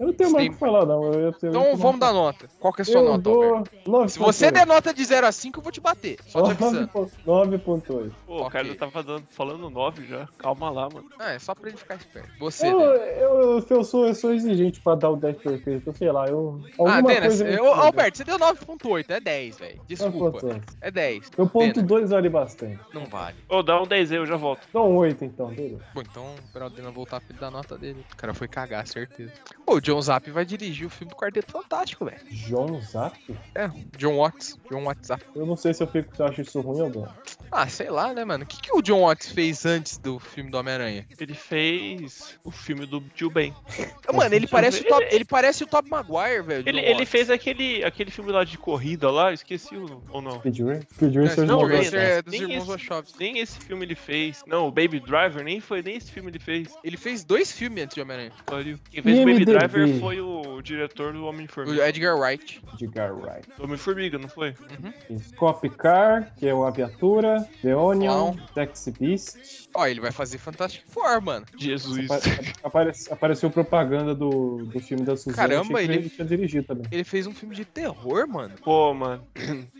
Eu 0.00 0.06
não 0.06 0.12
tenho 0.14 0.32
mais 0.32 0.46
o 0.48 0.50
que 0.50 0.56
falar, 0.56 0.86
não. 0.86 1.04
Eu, 1.12 1.20
eu 1.20 1.32
tenho- 1.34 1.50
então 1.50 1.76
vamos 1.76 2.00
dar 2.00 2.12
nota. 2.12 2.48
Qual 2.58 2.72
que 2.72 2.80
é 2.80 2.82
a 2.82 2.84
sua 2.86 3.00
eu 3.00 3.04
nota, 3.04 3.18
dou 3.18 3.62
9. 3.86 4.08
Se 4.08 4.18
você 4.18 4.50
der 4.50 4.66
nota 4.66 4.94
de 4.94 5.04
0 5.04 5.26
a 5.26 5.30
5, 5.30 5.58
eu 5.58 5.62
vou 5.62 5.70
te 5.70 5.80
bater. 5.80 6.16
Só 6.26 6.42
te 6.42 6.50
avisando. 6.52 6.88
9.8. 7.26 8.10
Pô, 8.26 8.34
o 8.34 8.36
Ok. 8.40 8.50
cara 8.50 8.64
já 8.66 8.74
tava 8.74 9.02
dando, 9.02 9.24
falando 9.30 9.68
9 9.70 10.06
já. 10.06 10.26
Calma 10.38 10.70
lá, 10.70 10.88
mano. 10.92 11.06
Ah, 11.18 11.32
é 11.32 11.38
só 11.38 11.54
pra 11.54 11.68
ele 11.68 11.76
ficar 11.76 11.96
esperto. 11.96 12.30
Você, 12.38 12.66
Eu, 12.68 12.78
Denis. 12.78 13.20
eu, 13.20 13.66
eu, 13.76 13.84
sou, 13.84 14.06
eu 14.06 14.14
sou 14.14 14.32
exigente 14.32 14.80
pra 14.80 14.94
dar 14.94 15.10
o 15.10 15.16
10 15.16 15.36
perfeito, 15.36 15.92
sei 15.96 16.10
lá, 16.10 16.26
eu. 16.26 16.60
Ah, 16.64 16.96
Alguma 16.96 17.02
Denis, 17.02 17.20
coisa. 17.26 17.44
me 17.44 17.50
eu, 17.50 17.54
incomoda. 17.56 17.82
Alberto, 17.82 18.16
você 18.18 18.24
deu 18.24 18.38
9.8, 18.38 19.10
é 19.10 19.20
10, 19.20 19.58
velho. 19.58 19.80
Desculpa. 19.86 20.38
9.8. 20.40 20.62
É 20.80 20.90
10. 20.90 21.30
Meu 21.36 21.46
ponto 21.46 21.74
Pena. 21.74 21.86
2 21.86 22.10
vale 22.10 22.28
bastante. 22.30 22.80
Não 22.94 23.04
vale. 23.04 23.36
Ô, 23.48 23.62
dá 23.62 23.80
um 23.82 23.86
10 23.86 24.12
aí, 24.12 24.18
eu 24.18 24.26
já 24.26 24.36
volto. 24.36 24.66
Dá 24.72 24.80
um 24.80 24.96
8 24.96 25.24
então, 25.24 25.48
beleza. 25.48 25.80
Bom, 25.94 26.00
então, 26.00 26.34
esperar 26.42 26.66
o 26.66 26.70
Dena 26.70 26.90
voltar 26.90 27.20
pra 27.20 27.28
ele 27.30 27.38
dar 27.38 27.48
a 27.48 27.50
nota 27.50 27.76
dele. 27.76 28.02
O 28.12 28.16
cara 28.16 28.32
foi 28.32 28.48
cagar, 28.48 28.86
certeza. 28.86 29.32
Ô, 29.66 29.74
o 29.74 29.80
John 29.90 30.00
Zapp 30.02 30.30
vai 30.30 30.44
dirigir 30.44 30.86
o 30.86 30.90
filme 30.90 31.10
do 31.10 31.16
Quarteto 31.16 31.50
Fantástico, 31.50 32.04
velho. 32.04 32.20
John 32.30 32.80
Zapp? 32.80 33.18
É, 33.56 33.68
John 33.98 34.16
Watts. 34.18 34.56
John 34.70 34.84
WhatsApp. 34.84 35.24
Eu 35.34 35.44
não 35.44 35.56
sei 35.56 35.74
se 35.74 35.82
eu, 35.82 35.86
fico, 35.88 36.14
se 36.14 36.22
eu 36.22 36.26
acho 36.26 36.40
isso 36.42 36.60
ruim 36.60 36.80
ou 36.82 36.90
bom. 36.90 37.08
Ah, 37.50 37.66
sei 37.66 37.90
lá, 37.90 38.14
né, 38.14 38.24
mano? 38.24 38.44
O 38.44 38.46
que, 38.46 38.60
que 38.60 38.72
o 38.72 38.80
John 38.80 39.00
Watts 39.02 39.32
fez 39.32 39.66
antes 39.66 39.98
do 39.98 40.20
filme 40.20 40.48
do 40.50 40.58
Homem-Aranha? 40.58 41.04
Ele 41.18 41.34
fez 41.34 42.38
o 42.44 42.50
filme 42.52 42.86
do 42.86 43.00
Tio 43.14 43.28
Ben. 43.30 43.52
Mano, 44.14 44.32
ele 44.32 44.46
parece 44.48 44.82
o 44.82 44.84
Top, 44.86 45.04
ele 45.10 45.24
parece 45.24 45.64
o 45.64 45.66
Top 45.66 45.90
Maguire, 45.90 46.42
velho. 46.42 46.62
Ele, 46.68 46.80
ele 46.80 47.04
fez 47.04 47.28
aquele, 47.28 47.82
aquele 47.82 48.10
filme 48.12 48.30
lá 48.30 48.44
de 48.44 48.56
corrida 48.56 49.10
lá, 49.10 49.32
esqueci 49.32 49.76
o 49.76 50.00
ou 50.10 50.22
não. 50.22 50.38
Speed 50.38 50.60
Racer? 50.60 50.86
Speed 50.94 51.16
Racer 51.16 51.46
Não, 51.46 51.60
não, 51.62 51.66
Racer. 51.68 51.80
esse 51.82 51.96
é 51.96 52.22
dos 52.22 52.32
Nem 52.32 52.42
irmãos 52.42 52.58
esse- 52.62 52.68
Wachowski. 52.70 53.18
Nem 53.18 53.38
esse 53.40 53.58
filme 53.58 53.84
ele 53.84 53.94
fez. 53.96 54.44
Não, 54.46 54.68
o 54.68 54.70
Baby 54.70 55.00
Driver 55.00 55.42
nem 55.42 55.60
foi, 55.60 55.82
nem 55.82 55.96
esse 55.96 56.12
filme 56.12 56.30
ele 56.30 56.38
fez. 56.38 56.68
Ele 56.84 56.96
fez 56.96 57.24
dois 57.24 57.50
filmes 57.50 57.82
antes 57.84 57.96
de 57.96 58.00
Homem-Aranha. 58.02 58.32
Quem 58.90 59.02
fez 59.02 59.16
o 59.18 59.20
Baby 59.24 59.32
IMDb. 59.32 59.46
Driver 59.84 60.00
foi 60.00 60.20
o 60.20 60.62
diretor 60.62 61.12
do 61.12 61.24
O 61.24 61.26
Homem-Formiga. 61.26 61.88
Edgar 61.88 62.16
Wright. 62.18 62.62
Edgar 62.80 63.14
Wright. 63.14 63.48
Do 63.56 63.64
Homem-Formiga, 63.64 64.18
não 64.18 64.28
foi? 64.28 64.54
Fiz 65.06 65.32
Cop 65.32 65.68
Car, 65.70 66.32
que 66.36 66.48
é 66.48 66.54
o 66.54 66.64
Aviatura, 66.64 67.48
The 67.62 67.74
Onion, 67.76 68.34
Taxi 68.54 68.92
Beast. 68.92 69.69
Ó, 69.74 69.86
ele 69.86 70.00
vai 70.00 70.10
fazer 70.10 70.38
Fantastic 70.38 70.82
Four, 70.88 71.20
mano. 71.22 71.46
Jesus. 71.56 72.10
Apa- 72.10 72.20
apare- 72.64 72.92
apareceu 73.10 73.50
propaganda 73.50 74.14
do, 74.14 74.64
do 74.66 74.80
filme 74.80 75.04
da 75.04 75.16
Suzana. 75.16 75.36
Caramba, 75.36 75.78
que 75.78 75.84
ele- 75.84 76.10
tinha 76.10 76.26
dirigido 76.26 76.66
também. 76.66 76.84
Ele 76.90 77.04
fez 77.04 77.26
um 77.26 77.32
filme 77.34 77.54
de 77.54 77.64
terror, 77.64 78.26
mano. 78.28 78.54
Pô, 78.62 78.92
mano. 78.94 79.26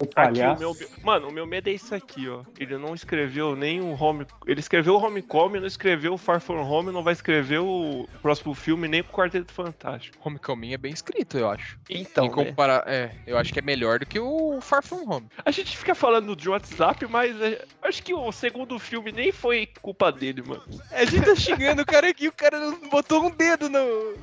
O 0.00 0.04
Aqui, 0.04 0.14
palhaço. 0.14 0.56
o 0.56 0.58
meu, 0.74 0.76
mano, 1.02 1.28
o 1.28 1.32
meu 1.32 1.46
medo 1.46 1.68
é 1.68 1.72
isso 1.72 1.94
aqui, 1.94 2.28
ó. 2.28 2.42
Ele 2.58 2.76
não 2.78 2.94
escreveu 2.94 3.56
nem 3.56 3.80
o 3.80 3.92
Home. 4.00 4.26
Ele 4.46 4.60
escreveu 4.60 4.94
o 4.94 5.02
Homecoming, 5.04 5.58
não 5.60 5.66
escreveu 5.66 6.14
o 6.14 6.18
Far 6.18 6.40
From 6.40 6.62
Home, 6.62 6.92
não 6.92 7.02
vai 7.02 7.12
escrever 7.12 7.58
o 7.58 8.08
próximo 8.22 8.54
filme 8.54 8.86
nem 8.86 9.02
pro 9.02 9.12
Quarteto 9.12 9.52
Fantástico. 9.52 10.16
Homecoming 10.24 10.72
é 10.72 10.78
bem 10.78 10.92
escrito, 10.92 11.36
eu 11.36 11.48
acho. 11.50 11.78
Então, 11.88 12.26
em 12.26 12.30
comparar, 12.30 12.84
é, 12.86 13.12
eu 13.26 13.36
acho 13.36 13.52
que 13.52 13.58
é 13.58 13.62
melhor 13.62 13.98
do 13.98 14.06
que 14.06 14.18
o 14.20 14.60
Far 14.60 14.82
From 14.82 15.04
Home. 15.10 15.26
A 15.44 15.50
gente 15.50 15.76
fica 15.76 15.94
falando 15.94 16.36
de 16.36 16.48
WhatsApp, 16.48 17.06
mas 17.08 17.38
é, 17.40 17.64
acho 17.82 18.02
que 18.02 18.14
o 18.14 18.30
segundo 18.32 18.78
filme 18.78 19.10
nem 19.12 19.32
foi 19.32 19.68
culpa 19.80 20.10
dele, 20.12 20.42
mano. 20.42 20.62
A 20.90 21.04
gente 21.04 21.24
tá 21.24 21.34
xingando 21.34 21.82
o 21.82 21.86
cara 21.86 22.08
aqui, 22.08 22.28
o 22.28 22.32
cara 22.32 22.58
não 22.58 22.78
botou 22.88 23.24
um 23.24 23.30
dedo 23.30 23.68
no. 23.68 24.14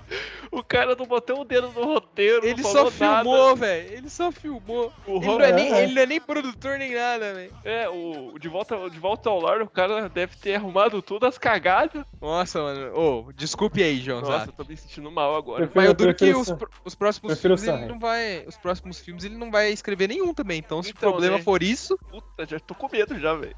O 0.51 0.63
cara 0.63 0.95
não 0.95 1.05
botou 1.05 1.41
o 1.41 1.45
dedo 1.45 1.69
no 1.71 1.83
roteiro, 1.83 2.45
Ele 2.45 2.61
não 2.61 2.71
só 2.71 2.89
filmou, 2.89 3.55
velho. 3.55 3.93
Ele 3.93 4.09
só 4.09 4.31
filmou. 4.31 4.93
O 5.05 5.17
Ele 5.17 5.25
não, 5.25 5.41
é 5.41 5.51
nem, 5.51 5.73
é. 5.73 5.83
ele 5.83 5.93
não 5.93 6.01
é 6.01 6.05
nem 6.05 6.21
produtor 6.21 6.77
nem 6.77 6.93
nada, 6.95 7.33
velho. 7.33 7.51
É, 7.65 7.89
o 7.89 8.37
de 8.39 8.47
volta, 8.47 8.89
de 8.89 8.99
volta 8.99 9.29
ao 9.29 9.39
lar, 9.41 9.61
o 9.61 9.69
cara 9.69 10.07
deve 10.07 10.35
ter 10.37 10.55
arrumado 10.55 11.01
todas 11.01 11.29
as 11.29 11.37
cagadas. 11.37 12.05
Nossa, 12.21 12.61
mano. 12.61 12.97
Ô, 12.97 13.31
desculpe 13.33 13.83
aí, 13.83 13.99
João. 13.99 14.21
Nossa, 14.21 14.45
eu 14.47 14.53
tô 14.53 14.63
me 14.63 14.77
sentindo 14.77 15.11
mal 15.11 15.35
agora. 15.35 15.67
Prefiro- 15.67 15.75
Mas 15.81 15.87
eu 15.89 15.93
duro 15.93 16.15
que 16.15 16.33
os, 16.33 16.53
os 16.85 16.95
próximos 16.95 17.33
prefiro 17.33 17.57
filmes 17.57 17.81
ele 17.81 17.91
não 17.91 17.99
vai. 17.99 18.45
Os 18.47 18.57
próximos 18.57 18.99
filmes 18.99 19.23
ele 19.25 19.35
não 19.35 19.51
vai 19.51 19.71
escrever 19.71 20.07
nenhum 20.07 20.33
também. 20.33 20.59
Então, 20.59 20.81
se 20.81 20.91
Então, 20.91 21.09
o 21.09 21.11
problema 21.13 21.37
né? 21.37 21.43
for 21.43 21.61
isso, 21.61 21.97
Puta, 22.09 22.45
já 22.47 22.59
tô 22.59 22.73
com 22.73 22.87
medo 22.91 23.19
já, 23.19 23.33
velho. 23.35 23.55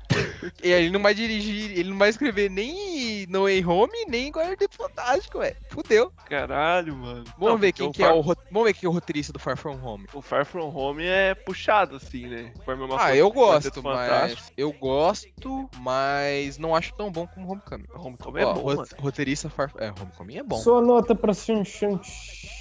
ele 0.61 0.89
não 0.89 1.01
vai 1.01 1.13
dirigir. 1.13 1.77
Ele 1.77 1.88
não 1.89 1.97
vai 1.97 2.09
escrever 2.09 2.49
nem 2.49 3.25
No 3.27 3.43
Way 3.43 3.65
Home, 3.65 4.05
nem 4.07 4.31
Quarteto 4.31 4.77
Fantástico, 4.77 5.39
velho. 5.39 5.55
Fudeu. 5.69 6.11
Caralho, 6.27 6.95
mano. 6.95 7.23
Vamos 7.37 7.49
Não, 7.53 7.57
ver 7.57 7.71
quem 7.73 7.87
o 7.87 7.91
que 7.91 8.03
é 8.03 8.07
Far- 8.07 8.15
o. 8.17 8.21
ro- 8.21 8.35
Vamos 8.51 8.67
ver 8.67 8.73
quem 8.73 8.87
é 8.87 8.89
o 8.89 8.93
roteirista 8.93 9.33
do 9.33 9.39
Far 9.39 9.57
From 9.57 9.79
Home. 9.83 10.07
O 10.13 10.21
Far 10.21 10.45
From 10.45 10.69
Home 10.75 11.03
é 11.05 11.33
puxado, 11.35 11.95
assim, 11.97 12.27
né? 12.27 12.53
Mesma 12.67 12.87
Ah, 12.99 13.15
eu 13.15 13.27
o 13.27 13.31
gosto, 13.31 13.83
mas. 13.83 14.51
Eu 14.57 14.71
gosto, 14.73 15.69
mas 15.79 16.57
não 16.57 16.75
acho 16.75 16.93
tão 16.95 17.11
bom 17.11 17.25
como 17.27 17.51
Homecoming. 17.51 17.85
Homecoming 17.93 18.41
é 18.41 18.45
Ó, 18.45 18.53
bom, 18.53 18.61
ro- 18.61 18.75
mano. 18.77 18.87
roteirista 18.99 19.49
Far. 19.49 19.71
É, 19.77 19.87
Homecoming 19.89 20.37
é 20.37 20.43
bom. 20.43 20.57
Sua 20.57 20.81
nota 20.81 21.15
pra 21.15 21.33
Shang-Chi. 21.33 22.58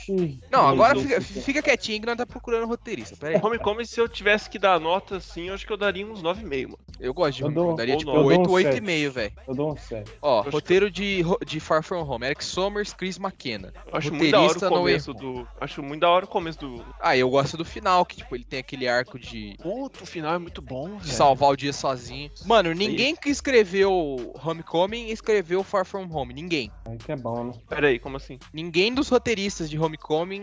Não, 0.50 0.66
agora 0.68 0.98
fica, 0.98 1.20
fica 1.20 1.62
quietinho 1.62 2.00
que 2.00 2.06
nós 2.06 2.16
tá 2.16 2.26
procurando 2.26 2.66
roteirista. 2.66 3.16
Pera 3.16 3.36
aí. 3.36 3.42
Homecoming, 3.44 3.84
se 3.84 4.00
eu 4.00 4.08
tivesse 4.08 4.48
que 4.50 4.58
dar 4.58 4.78
nota, 4.80 5.16
assim, 5.16 5.48
eu 5.48 5.54
acho 5.54 5.66
que 5.66 5.72
eu 5.72 5.76
daria 5.76 6.06
uns 6.06 6.22
9,5, 6.22 6.62
mano. 6.66 6.78
Eu 7.00 7.14
gosto 7.14 7.36
de 7.36 7.42
Eu 7.42 7.46
Homecoming. 7.48 7.66
dou- 7.68 7.76
Daria 7.76 7.94
ou 7.94 7.98
tipo 8.00 8.10
não. 8.12 8.16
Eu 8.18 8.22
dou 8.22 8.30
8, 8.30 8.50
um 8.50 8.52
8,5, 8.54 9.10
velho. 9.10 9.32
Eu 9.46 9.54
dou 9.54 9.72
um 9.72 9.76
7. 9.76 10.12
Ó, 10.20 10.40
acho 10.40 10.50
roteiro 10.50 10.90
de, 10.90 11.20
ro- 11.22 11.38
de 11.46 11.60
Far 11.60 11.82
From 11.82 12.02
Home, 12.02 12.26
Eric 12.26 12.44
Somers, 12.44 12.92
Chris 12.92 13.18
McKenna. 13.18 13.72
Eu 13.86 13.96
acho 13.98 14.12
muito 14.12 14.30
da 14.32 14.38
hora 14.40 14.46
Roteirista 14.48 14.66
o 14.66 14.70
no 14.70 14.76
começo 14.76 15.14
do. 15.14 15.48
Acho 15.60 15.82
muito 15.82 16.00
da 16.00 16.10
hora 16.10 16.24
o 16.24 16.28
começo 16.28 16.58
do. 16.58 16.84
Ah, 17.00 17.16
eu 17.16 17.28
gosto 17.30 17.56
do 17.56 17.64
final, 17.64 18.04
que 18.04 18.16
tipo, 18.16 18.34
ele 18.34 18.44
tem 18.44 18.58
aquele 18.58 18.88
arco 18.88 19.18
de, 19.18 19.56
Puta, 19.62 20.02
o 20.02 20.06
final 20.06 20.34
é 20.34 20.38
muito 20.38 20.60
bom, 20.60 20.96
de 20.96 21.04
velho. 21.04 21.12
salvar 21.16 21.50
o 21.50 21.56
dia 21.56 21.72
sozinho. 21.72 22.30
Mano, 22.46 22.72
ninguém 22.72 23.14
que 23.14 23.28
escreveu 23.30 24.32
Homecoming 24.44 25.08
escreveu 25.10 25.62
Far 25.62 25.84
From 25.84 26.08
Home. 26.10 26.32
Ninguém. 26.34 26.70
Aí 26.86 26.96
que 26.98 27.12
é 27.12 27.16
bom, 27.16 27.44
né? 27.44 27.52
Pera 27.68 27.88
aí, 27.88 27.98
como 27.98 28.16
assim? 28.16 28.38
Ninguém 28.52 28.92
dos 28.94 29.08
roteiristas 29.08 29.68
de 29.70 29.78
Homecoming 29.78 29.97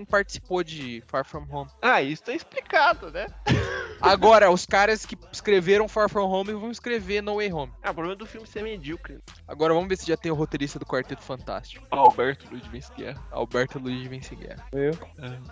participou 0.09 0.63
de 0.63 1.03
Far 1.07 1.25
From 1.25 1.45
Home. 1.49 1.69
Ah, 1.81 2.01
isso 2.01 2.23
tá 2.23 2.33
explicado, 2.33 3.11
né? 3.11 3.27
Agora, 4.01 4.51
os 4.51 4.65
caras 4.65 5.05
que 5.05 5.17
escreveram 5.31 5.87
Far 5.87 6.09
From 6.09 6.29
Home 6.29 6.53
vão 6.53 6.69
escrever 6.69 7.21
No 7.21 7.35
Way 7.35 7.51
Home. 7.51 7.73
Ah, 7.81 7.91
o 7.91 7.93
problema 7.93 8.15
do 8.15 8.25
filme 8.25 8.45
é 8.47 8.51
ser 8.51 8.61
medíocre. 8.61 9.19
Agora 9.47 9.73
vamos 9.73 9.89
ver 9.89 9.97
se 9.97 10.07
já 10.07 10.17
tem 10.17 10.31
o 10.31 10.35
roteirista 10.35 10.77
do 10.77 10.85
Quarteto 10.85 11.23
Fantástico. 11.23 11.85
Alberto 11.89 12.47
Luiz 12.51 12.65
Vence 12.67 12.91
Guerra. 12.95 13.23
Alberto 13.31 13.79
Luiz 13.79 14.07
Vence 14.07 14.35
Guerra. 14.35 14.65
Eu. 14.71 14.93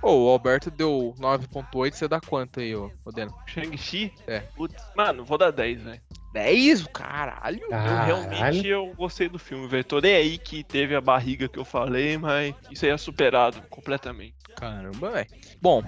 Ô, 0.02 0.26
o 0.26 0.30
Alberto 0.30 0.70
deu 0.70 1.16
9.8, 1.18 1.94
você 1.94 2.08
dá 2.08 2.20
quanto 2.20 2.60
aí, 2.60 2.76
ô, 2.76 2.92
Odeno? 3.06 3.34
Shang-Chi? 3.48 4.14
É. 4.28 4.42
Putz, 4.56 4.84
mano, 4.96 5.24
vou 5.26 5.38
dar 5.38 5.52
10, 5.52 5.82
velho. 5.82 6.02
10? 6.34 6.88
Caralho. 6.88 7.61
Eu 7.69 8.05
realmente 8.05 8.68
eu 8.68 8.93
gostei 8.97 9.30
do 9.30 9.38
filme, 9.39 9.68
velho. 9.68 9.84
Tô 9.84 9.99
nem 9.99 10.15
aí 10.15 10.38
que 10.38 10.64
teve 10.64 10.95
a 10.95 11.01
barriga 11.01 11.47
que 11.47 11.60
eu 11.60 11.64
falei, 11.65 12.18
mas 12.18 12.55
isso 12.72 12.84
aí 12.85 12.91
é 12.91 12.97
superado 12.97 13.61
completamente. 13.69 14.34
Caramba, 14.55 15.11
velho. 15.11 15.27
Bom, 15.61 15.84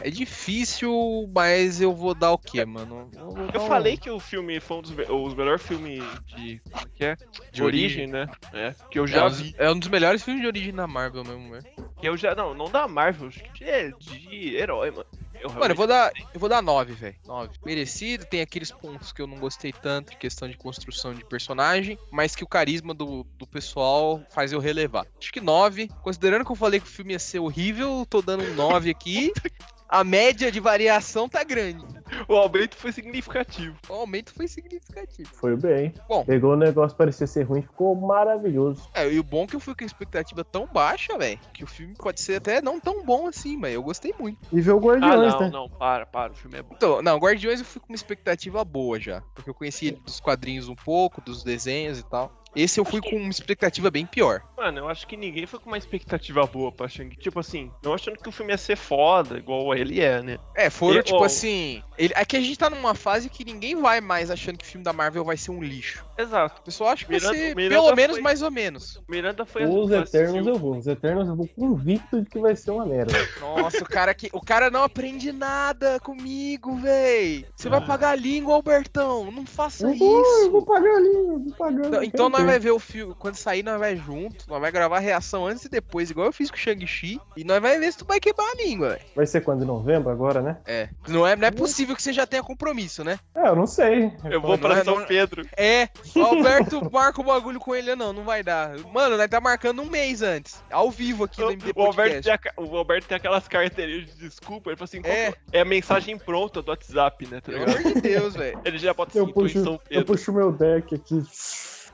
é 0.00 0.10
difícil, 0.10 1.30
mas 1.34 1.80
eu 1.80 1.94
vou 1.94 2.14
dar 2.14 2.32
o 2.32 2.38
quê, 2.38 2.64
mano? 2.64 3.10
Eu, 3.14 3.48
Eu 3.54 3.60
um- 3.62 3.66
falei 3.66 3.96
que 3.96 4.10
o 4.10 4.20
filme 4.20 4.60
foi 4.60 4.76
um 4.78 4.82
dos, 4.82 4.90
me- 4.92 5.04
os 5.04 5.34
melhores 5.34 5.62
filmes 5.62 6.02
de. 6.26 6.60
Como 6.70 6.84
é 6.86 6.88
que 6.96 7.04
é? 7.04 7.16
De 7.52 7.62
origem, 7.62 8.06
né? 8.06 8.28
É. 8.52 8.74
Que 8.90 8.98
eu 8.98 9.04
É 9.04 9.08
já 9.08 9.26
um, 9.26 9.30
vi. 9.30 9.50
dos, 9.52 9.54
é 9.60 9.70
um 9.70 9.78
dos 9.78 9.88
melhores 9.88 10.22
filmes 10.22 10.42
de 10.42 10.46
origem 10.48 10.72
da 10.74 10.86
Marvel 10.86 11.24
mesmo, 11.24 11.50
velho. 11.52 11.64
Que 12.00 12.08
eu 12.08 12.16
já. 12.16 12.34
Não, 12.34 12.54
não 12.54 12.70
da 12.70 12.86
Marvel, 12.88 13.28
acho 13.28 13.42
que 13.52 13.64
é 13.64 13.90
de 13.90 14.56
herói, 14.56 14.90
mano. 14.90 15.06
Eu 15.44 15.52
Mano, 15.52 15.72
eu 15.72 15.76
vou 15.76 15.86
dar, 15.86 16.10
eu 16.32 16.40
vou 16.40 16.48
dar 16.48 16.62
9, 16.62 16.94
velho. 16.94 17.16
9. 17.26 17.58
Merecido, 17.66 18.24
tem 18.24 18.40
aqueles 18.40 18.70
pontos 18.70 19.12
que 19.12 19.20
eu 19.20 19.26
não 19.26 19.36
gostei 19.38 19.74
tanto, 19.74 20.14
em 20.14 20.16
questão 20.16 20.48
de 20.48 20.56
construção 20.56 21.12
de 21.12 21.22
personagem, 21.22 21.98
mas 22.10 22.34
que 22.34 22.42
o 22.42 22.46
carisma 22.46 22.94
do, 22.94 23.24
do 23.36 23.46
pessoal 23.46 24.22
faz 24.30 24.52
eu 24.52 24.58
relevar. 24.58 25.06
Acho 25.20 25.30
que 25.30 25.42
9. 25.42 25.90
Considerando 26.02 26.46
que 26.46 26.50
eu 26.50 26.56
falei 26.56 26.80
que 26.80 26.86
o 26.86 26.90
filme 26.90 27.12
ia 27.12 27.18
ser 27.18 27.40
horrível, 27.40 28.06
tô 28.08 28.22
dando 28.22 28.42
um 28.42 28.54
9 28.54 28.88
aqui. 28.88 29.34
A 29.94 30.02
média 30.02 30.50
de 30.50 30.58
variação 30.58 31.28
tá 31.28 31.44
grande. 31.44 31.84
O 32.26 32.34
aumento 32.34 32.76
foi 32.76 32.90
significativo. 32.90 33.76
O 33.88 33.92
aumento 33.92 34.34
foi 34.34 34.48
significativo. 34.48 35.30
Foi 35.34 35.54
bem. 35.56 35.94
Bom. 36.08 36.24
Pegou 36.24 36.54
o 36.54 36.56
negócio, 36.56 36.96
parecia 36.96 37.28
ser 37.28 37.44
ruim, 37.44 37.62
ficou 37.62 37.94
maravilhoso. 37.94 38.90
É, 38.92 39.08
e 39.08 39.20
o 39.20 39.22
bom 39.22 39.44
é 39.44 39.46
que 39.46 39.54
eu 39.54 39.60
fui 39.60 39.72
com 39.72 39.84
a 39.84 39.86
expectativa 39.86 40.42
tão 40.42 40.66
baixa, 40.66 41.16
velho, 41.16 41.38
que 41.52 41.62
o 41.62 41.66
filme 41.68 41.94
pode 41.96 42.20
ser 42.20 42.38
até 42.38 42.60
não 42.60 42.80
tão 42.80 43.04
bom 43.04 43.28
assim, 43.28 43.56
mas 43.56 43.72
eu 43.72 43.84
gostei 43.84 44.12
muito. 44.18 44.36
E 44.52 44.60
ver 44.60 44.72
o 44.72 44.78
Ah, 44.78 44.80
Guardiões, 44.80 45.32
não, 45.32 45.40
né? 45.40 45.50
não, 45.50 45.68
para, 45.68 46.04
para. 46.06 46.32
O 46.32 46.36
filme 46.36 46.58
é 46.58 46.62
bom. 46.62 46.74
Então, 46.76 47.00
não, 47.00 47.16
Guardiões 47.16 47.60
eu 47.60 47.64
fui 47.64 47.80
com 47.80 47.90
uma 47.90 47.96
expectativa 47.96 48.64
boa 48.64 48.98
já, 48.98 49.22
porque 49.32 49.48
eu 49.48 49.54
conhecia 49.54 49.92
dos 49.92 50.18
quadrinhos 50.18 50.68
um 50.68 50.74
pouco, 50.74 51.20
dos 51.20 51.44
desenhos 51.44 52.00
e 52.00 52.02
tal. 52.02 52.32
Esse 52.54 52.78
eu 52.80 52.84
fui 52.84 53.00
com 53.00 53.16
uma 53.16 53.30
expectativa 53.30 53.90
bem 53.90 54.06
pior. 54.06 54.42
Mano, 54.56 54.78
eu 54.80 54.88
acho 54.88 55.06
que 55.06 55.16
ninguém 55.16 55.46
foi 55.46 55.58
com 55.58 55.68
uma 55.70 55.78
expectativa 55.78 56.46
boa 56.46 56.70
pra 56.72 56.88
Shang. 56.88 57.14
Tipo 57.16 57.40
assim, 57.40 57.70
não 57.82 57.94
achando 57.94 58.16
que 58.18 58.28
o 58.28 58.32
filme 58.32 58.52
ia 58.52 58.58
ser 58.58 58.76
foda, 58.76 59.36
igual 59.38 59.74
ele 59.74 60.00
é, 60.00 60.22
né? 60.22 60.38
É, 60.54 60.70
foram 60.70 61.00
E- 61.00 61.02
tipo 61.02 61.18
ó, 61.18 61.24
assim. 61.24 61.82
Ele, 61.98 62.12
é 62.16 62.24
que 62.24 62.36
a 62.36 62.40
gente 62.40 62.58
tá 62.58 62.68
numa 62.70 62.94
fase 62.94 63.28
que 63.30 63.44
ninguém 63.44 63.76
vai 63.76 64.00
mais 64.00 64.30
achando 64.30 64.58
que 64.58 64.64
o 64.64 64.68
filme 64.68 64.84
da 64.84 64.92
Marvel 64.92 65.24
vai 65.24 65.36
ser 65.36 65.50
um 65.52 65.62
lixo. 65.62 66.04
Exato. 66.18 66.60
O 66.60 66.64
pessoal 66.64 66.90
acha 66.90 67.04
que 67.04 67.10
vai 67.10 67.20
Miranda- 67.20 67.38
ser 67.38 67.54
Miranda 67.56 67.74
pelo 67.82 67.96
menos 67.96 68.16
foi- 68.16 68.22
mais 68.22 68.42
ou 68.42 68.50
menos. 68.50 69.02
Miranda 69.08 69.44
foi 69.46 69.64
Os 69.64 69.90
Eternos 69.90 70.34
assistiu- 70.34 70.46
eu 70.54 70.58
vou. 70.58 70.76
Os 70.76 70.86
Eternos 70.86 71.28
eu 71.28 71.36
vou 71.36 71.48
convicto 71.48 72.20
de 72.22 72.30
que 72.30 72.38
vai 72.38 72.56
ser 72.56 72.70
uma 72.72 72.84
merda. 72.86 73.12
Nossa, 73.40 73.78
o 73.82 73.84
cara 73.88 74.12
que. 74.14 74.28
O 74.32 74.40
cara 74.40 74.70
não 74.70 74.82
aprende 74.82 75.30
nada 75.32 75.98
comigo, 76.00 76.74
véi. 76.76 77.44
Você 77.56 77.68
vai 77.68 77.84
pagar 77.84 78.10
a 78.10 78.14
língua, 78.16 78.54
Albertão. 78.54 79.30
Não 79.30 79.44
faça 79.46 79.86
Eu 79.90 79.94
vou, 79.96 80.16
eu 80.16 80.22
isso. 80.42 80.50
vou 80.50 80.62
pagar 80.64 80.96
ali, 80.96 81.08
eu 81.14 81.38
vou 81.40 81.54
pagar. 81.56 81.86
Então, 81.86 82.02
então 82.02 82.28
nós 82.28 82.43
vai 82.44 82.58
ver 82.58 82.70
o 82.70 82.78
filme. 82.78 83.14
Quando 83.18 83.36
sair, 83.36 83.62
nós 83.62 83.78
vai 83.78 83.96
junto. 83.96 84.48
Nós 84.48 84.60
vai 84.60 84.70
gravar 84.70 84.96
a 84.96 85.00
reação 85.00 85.46
antes 85.46 85.64
e 85.64 85.68
depois, 85.68 86.10
igual 86.10 86.26
eu 86.26 86.32
fiz 86.32 86.50
com 86.50 86.56
o 86.56 86.60
Shang-Chi. 86.60 87.20
E 87.36 87.44
nós 87.44 87.60
vai 87.60 87.78
ver 87.78 87.92
se 87.92 87.98
tu 87.98 88.04
vai 88.04 88.20
quebrar 88.20 88.44
a 88.50 88.54
língua, 88.56 88.90
velho. 88.90 89.00
Vai 89.14 89.26
ser 89.26 89.40
quando? 89.42 89.62
Em 89.62 89.66
novembro 89.66 90.10
agora, 90.10 90.40
né? 90.42 90.58
É. 90.66 90.88
Não 91.08 91.26
é, 91.26 91.34
não 91.36 91.46
é 91.48 91.50
possível 91.50 91.94
que 91.96 92.02
você 92.02 92.12
já 92.12 92.26
tenha 92.26 92.42
compromisso, 92.42 93.02
né? 93.04 93.18
É, 93.34 93.48
eu 93.48 93.56
não 93.56 93.66
sei. 93.66 94.12
Eu 94.24 94.40
vou 94.40 94.58
pra 94.58 94.78
é- 94.78 94.84
São 94.84 95.00
não- 95.00 95.06
Pedro. 95.06 95.46
É. 95.56 95.88
O 96.14 96.20
Alberto 96.20 96.80
marca 96.92 97.20
o 97.20 97.24
bagulho 97.24 97.58
com 97.60 97.74
ele, 97.74 97.94
não, 97.94 98.12
não 98.12 98.24
vai 98.24 98.42
dar. 98.42 98.78
Mano, 98.92 99.16
nós 99.16 99.28
tá 99.28 99.40
marcando 99.40 99.82
um 99.82 99.86
mês 99.90 100.22
antes. 100.22 100.62
Ao 100.70 100.90
vivo 100.90 101.24
aqui 101.24 101.40
no 101.40 101.50
MD 101.50 101.72
O 101.74 101.82
Alberto, 101.82 102.28
a 102.30 102.60
o 102.60 102.76
Alberto 102.76 103.08
tem 103.08 103.16
aquelas 103.16 103.46
carteirinhas 103.48 104.06
de 104.06 104.28
desculpa. 104.28 104.70
Ele 104.70 104.76
fala 104.76 104.84
assim: 104.84 105.00
É. 105.04 105.32
é. 105.52 105.60
a 105.60 105.64
mensagem 105.64 106.18
pronta 106.18 106.62
do 106.62 106.70
WhatsApp, 106.70 107.26
né? 107.26 107.40
Tá 107.40 107.52
Pelo 107.52 107.64
amor 107.64 107.82
de 107.82 108.00
Deus, 108.00 108.34
velho. 108.34 108.60
Ele 108.64 108.78
já 108.78 108.92
bota 108.92 109.16
Eu 109.18 110.04
puxo 110.04 110.32
meu 110.32 110.52
deck 110.52 110.94
aqui. 110.94 111.22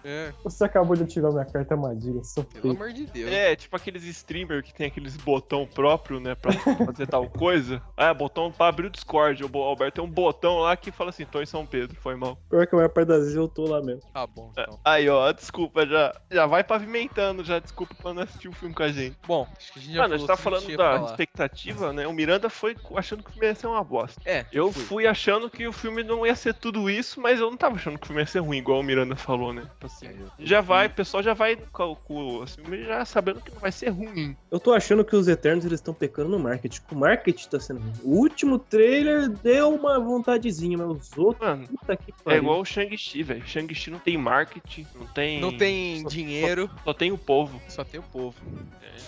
É, 0.05 0.33
Você 0.45 0.65
acabou 0.65 0.97
de 0.97 1.03
ativar 1.05 1.33
minha 1.33 1.45
carta 1.45 1.75
armadilha, 1.75 2.23
sou 2.25 2.45
pelo 2.45 2.63
feio. 2.63 2.75
amor 2.75 2.93
de 2.93 3.07
Deus. 3.07 3.31
É, 3.31 3.55
tipo 3.57 3.75
aqueles 3.77 4.05
streamer 4.05 4.63
que 4.63 4.73
tem 4.75 4.87
aqueles 4.87 5.17
botão 5.17 5.67
próprio, 5.67 6.21
né, 6.21 6.35
pra 6.35 6.53
fazer 6.53 7.07
tal 7.07 7.29
coisa. 7.29 7.83
Ah, 7.97 8.13
botão 8.15 8.51
pra 8.51 8.69
abrir 8.69 8.87
o 8.87 8.91
Discord. 8.91 9.45
O 9.45 9.59
Alberto 9.59 9.97
tem 10.01 10.05
um 10.05 10.11
botão 10.11 10.59
lá 10.61 10.77
que 10.77 10.91
fala 10.91 11.11
assim, 11.11 11.25
tô 11.25 11.41
em 11.43 11.47
São 11.47 11.67
Pedro, 11.67 11.97
foi 12.01 12.15
mal. 12.17 12.39
Pior 12.49 12.67
que 12.67 12.75
a 12.75 12.77
maior 12.79 12.89
parte 12.89 13.09
das 13.09 13.21
vezes 13.21 13.37
eu 13.37 13.49
tô 13.49 13.65
lá 13.67 13.81
mesmo. 13.83 14.03
Tá 14.13 14.27
bom, 14.27 14.53
É, 14.57 14.63
então. 14.63 14.81
Aí, 14.85 15.09
ó, 15.09 15.31
desculpa, 15.33 15.87
já, 15.87 16.15
já 16.31 16.47
vai 16.47 16.65
pavimentando, 16.65 17.45
já 17.45 17.59
desculpa 17.59 17.95
pra 17.95 18.15
não 18.15 18.23
assistir 18.23 18.49
o 18.49 18.53
filme 18.53 18.75
com 18.75 18.83
a 18.83 18.89
gente. 18.93 19.17
Bom, 19.27 19.47
acho 19.57 19.73
que 19.73 19.79
a 19.79 19.83
gente 19.83 19.95
já 19.95 20.03
Mano, 20.03 20.15
a 20.15 20.17
gente 20.19 20.27
tá 20.27 20.37
falando 20.37 20.77
da 20.77 20.99
pra 20.99 21.05
expectativa, 21.11 21.93
né? 21.93 22.07
O 22.07 22.13
Miranda 22.13 22.49
foi 22.51 22.77
achando 22.97 23.23
que 23.23 23.31
o 23.31 23.33
filme 23.33 23.47
ia 23.49 23.55
ser 23.55 23.67
uma 23.67 23.85
bosta. 23.85 24.21
É, 24.25 24.45
Eu 24.53 24.73
fui. 24.73 24.83
fui 24.85 25.07
achando 25.07 25.49
que 25.51 25.67
o 25.67 25.73
filme 25.73 26.03
não 26.03 26.27
ia 26.27 26.35
ser 26.35 26.55
tudo 26.55 26.89
isso, 26.91 27.21
mas 27.21 27.41
eu 27.41 27.51
não 27.51 27.57
tava 27.57 27.77
achando 27.77 27.99
que 27.99 28.05
o 28.05 28.07
filme 28.07 28.23
ia 28.23 28.27
ser 28.27 28.41
ruim, 28.41 28.59
igual 28.59 28.81
o 28.81 28.83
Miranda 28.83 29.17
falou, 29.17 29.53
né? 29.53 29.63
Tipo 29.63 29.87
assim, 29.97 30.07
É, 30.09 30.13
já 30.39 30.61
vai, 30.61 30.87
o 30.87 30.91
pessoal 30.91 31.23
já 31.23 31.35
vai 31.35 31.57
com, 31.73 31.95
com 31.95 32.43
assim, 32.43 32.63
já 32.87 33.05
sabendo 33.05 33.41
que 33.41 33.51
não 33.53 33.61
vai 33.61 33.73
ser 33.73 33.89
ruim. 33.91 34.37
Eu 34.51 34.59
tô 34.61 34.73
achando 34.73 35.05
que 35.05 35.15
os 35.17 35.29
Eternos 35.29 35.65
eles 35.65 35.81
estão 35.81 35.93
pecando 35.95 36.29
no 36.31 36.39
marketing. 36.39 36.81
O 36.91 36.95
marketing 36.95 37.49
tá 37.49 37.61
sendo 37.61 37.81
ruim. 37.81 37.93
O 38.05 38.17
último 38.19 38.59
trailer 38.59 39.29
deu 39.29 39.75
uma 39.75 39.99
vontadezinha, 40.01 40.77
mas 40.79 40.89
os 41.11 41.19
outros. 41.19 41.47
Mano, 41.47 41.67
Puta 41.69 41.97
que 41.97 42.13
é 42.27 42.37
igual 42.37 42.61
o 42.61 42.65
Shang-Chi, 42.65 43.23
velho. 43.23 43.47
Shang-Chi 43.47 43.91
não 43.91 43.99
tem 43.99 44.17
marketing, 44.17 44.87
não 44.99 45.07
tem. 45.07 45.41
Não 45.41 45.57
tem 45.57 46.03
só- 46.03 46.09
dinheiro, 46.09 46.71
Só 46.85 46.93
tem 46.93 47.13
o 47.13 47.19
povo. 47.19 47.61
só 47.69 47.85
tem 47.85 48.01
o 48.01 48.03
povo. 48.05 48.37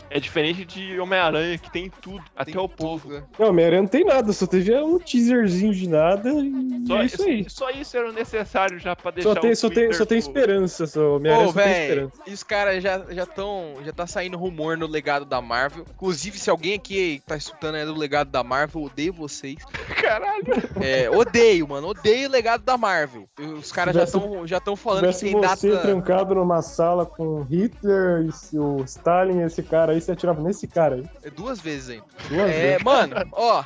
É 0.09 0.19
diferente 0.21 0.65
de 0.65 0.99
Homem-Aranha, 0.99 1.59
que 1.59 1.71
tem 1.71 1.91
tudo, 2.01 2.23
até 2.37 2.53
Tem 2.53 2.61
o 2.61 2.69
povo. 2.69 3.09
tudo, 3.09 3.15
né? 3.21 3.25
Não, 3.39 3.49
Homem-Aranha 3.49 3.83
não 3.83 3.89
tem 3.89 4.05
nada, 4.05 4.33
só 4.33 4.47
teve 4.47 4.75
um 4.81 4.99
teaserzinho 4.99 5.73
de 5.75 5.89
nada 5.89 6.31
e 6.31 6.87
Só 6.87 7.01
é 7.03 7.05
isso 7.07 7.23
aí. 7.23 7.51
Só 7.51 7.71
isso 7.71 7.97
era 7.97 8.09
o 8.09 8.13
necessário 8.13 8.79
já 8.79 8.95
pra 8.97 9.11
deixar 9.11 9.35
Só 9.35 9.41
tem, 9.41 9.51
o 9.51 9.57
só 9.57 9.69
tem, 9.71 9.93
só 9.93 10.05
tem 10.07 10.19
do- 10.19 10.25
esperança. 10.73 11.01
Homem-Aranha 11.01 11.53
tem 11.53 11.63
véi, 11.65 11.83
esperança. 11.83 12.23
e 12.27 12.33
os 12.33 12.43
caras 12.43 12.83
já 12.83 13.05
já 13.11 13.27
tão, 13.27 13.75
já 13.85 13.93
tá 13.93 14.07
saindo 14.07 14.37
rumor 14.39 14.77
no 14.77 14.87
legado 14.87 15.25
da 15.25 15.41
Marvel. 15.41 15.85
Inclusive, 15.95 16.39
se 16.39 16.51
alguém 16.51 16.75
aqui 16.75 17.23
tá 17.27 17.37
escutando 17.37 17.77
é 17.77 17.85
do 17.85 17.95
legado 17.95 18.31
da 18.31 18.43
Marvel, 18.43 18.83
eu 18.83 18.87
odeio 18.87 19.13
vocês. 19.13 19.57
Caralho. 20.01 20.45
É, 20.81 21.11
odeio, 21.11 21.69
mano, 21.69 21.89
odeio 21.89 22.29
o 22.29 22.33
legado 22.33 22.63
da 22.65 22.77
Marvel. 22.77 23.29
Os 23.59 23.71
caras 23.73 23.95
já 23.95 24.05
estão 24.05 24.47
já 24.47 24.61
tão 24.61 24.77
falando 24.77 25.13
que 25.13 25.19
tem 25.21 25.33
você 25.33 25.71
data. 25.71 25.83
trancado 25.83 26.35
numa 26.35 26.63
sala 26.63 27.05
com 27.07 27.43
Hitler 27.43 28.27
e 28.53 28.59
o 28.59 28.83
Stalin 28.85 29.39
e 29.41 29.43
esse 29.43 29.63
cara 29.63 29.93
aí, 29.93 30.01
você 30.01 30.13
atirava 30.13 30.43
nesse 30.43 30.67
cara 30.67 30.97
aí. 30.97 31.09
É 31.23 31.31
duas 31.31 31.61
vezes 31.61 31.91
ainda. 31.91 32.05
Duas 32.29 32.51
É, 32.51 32.61
vezes. 32.71 32.85
mano, 32.85 33.15
ó. 33.33 33.65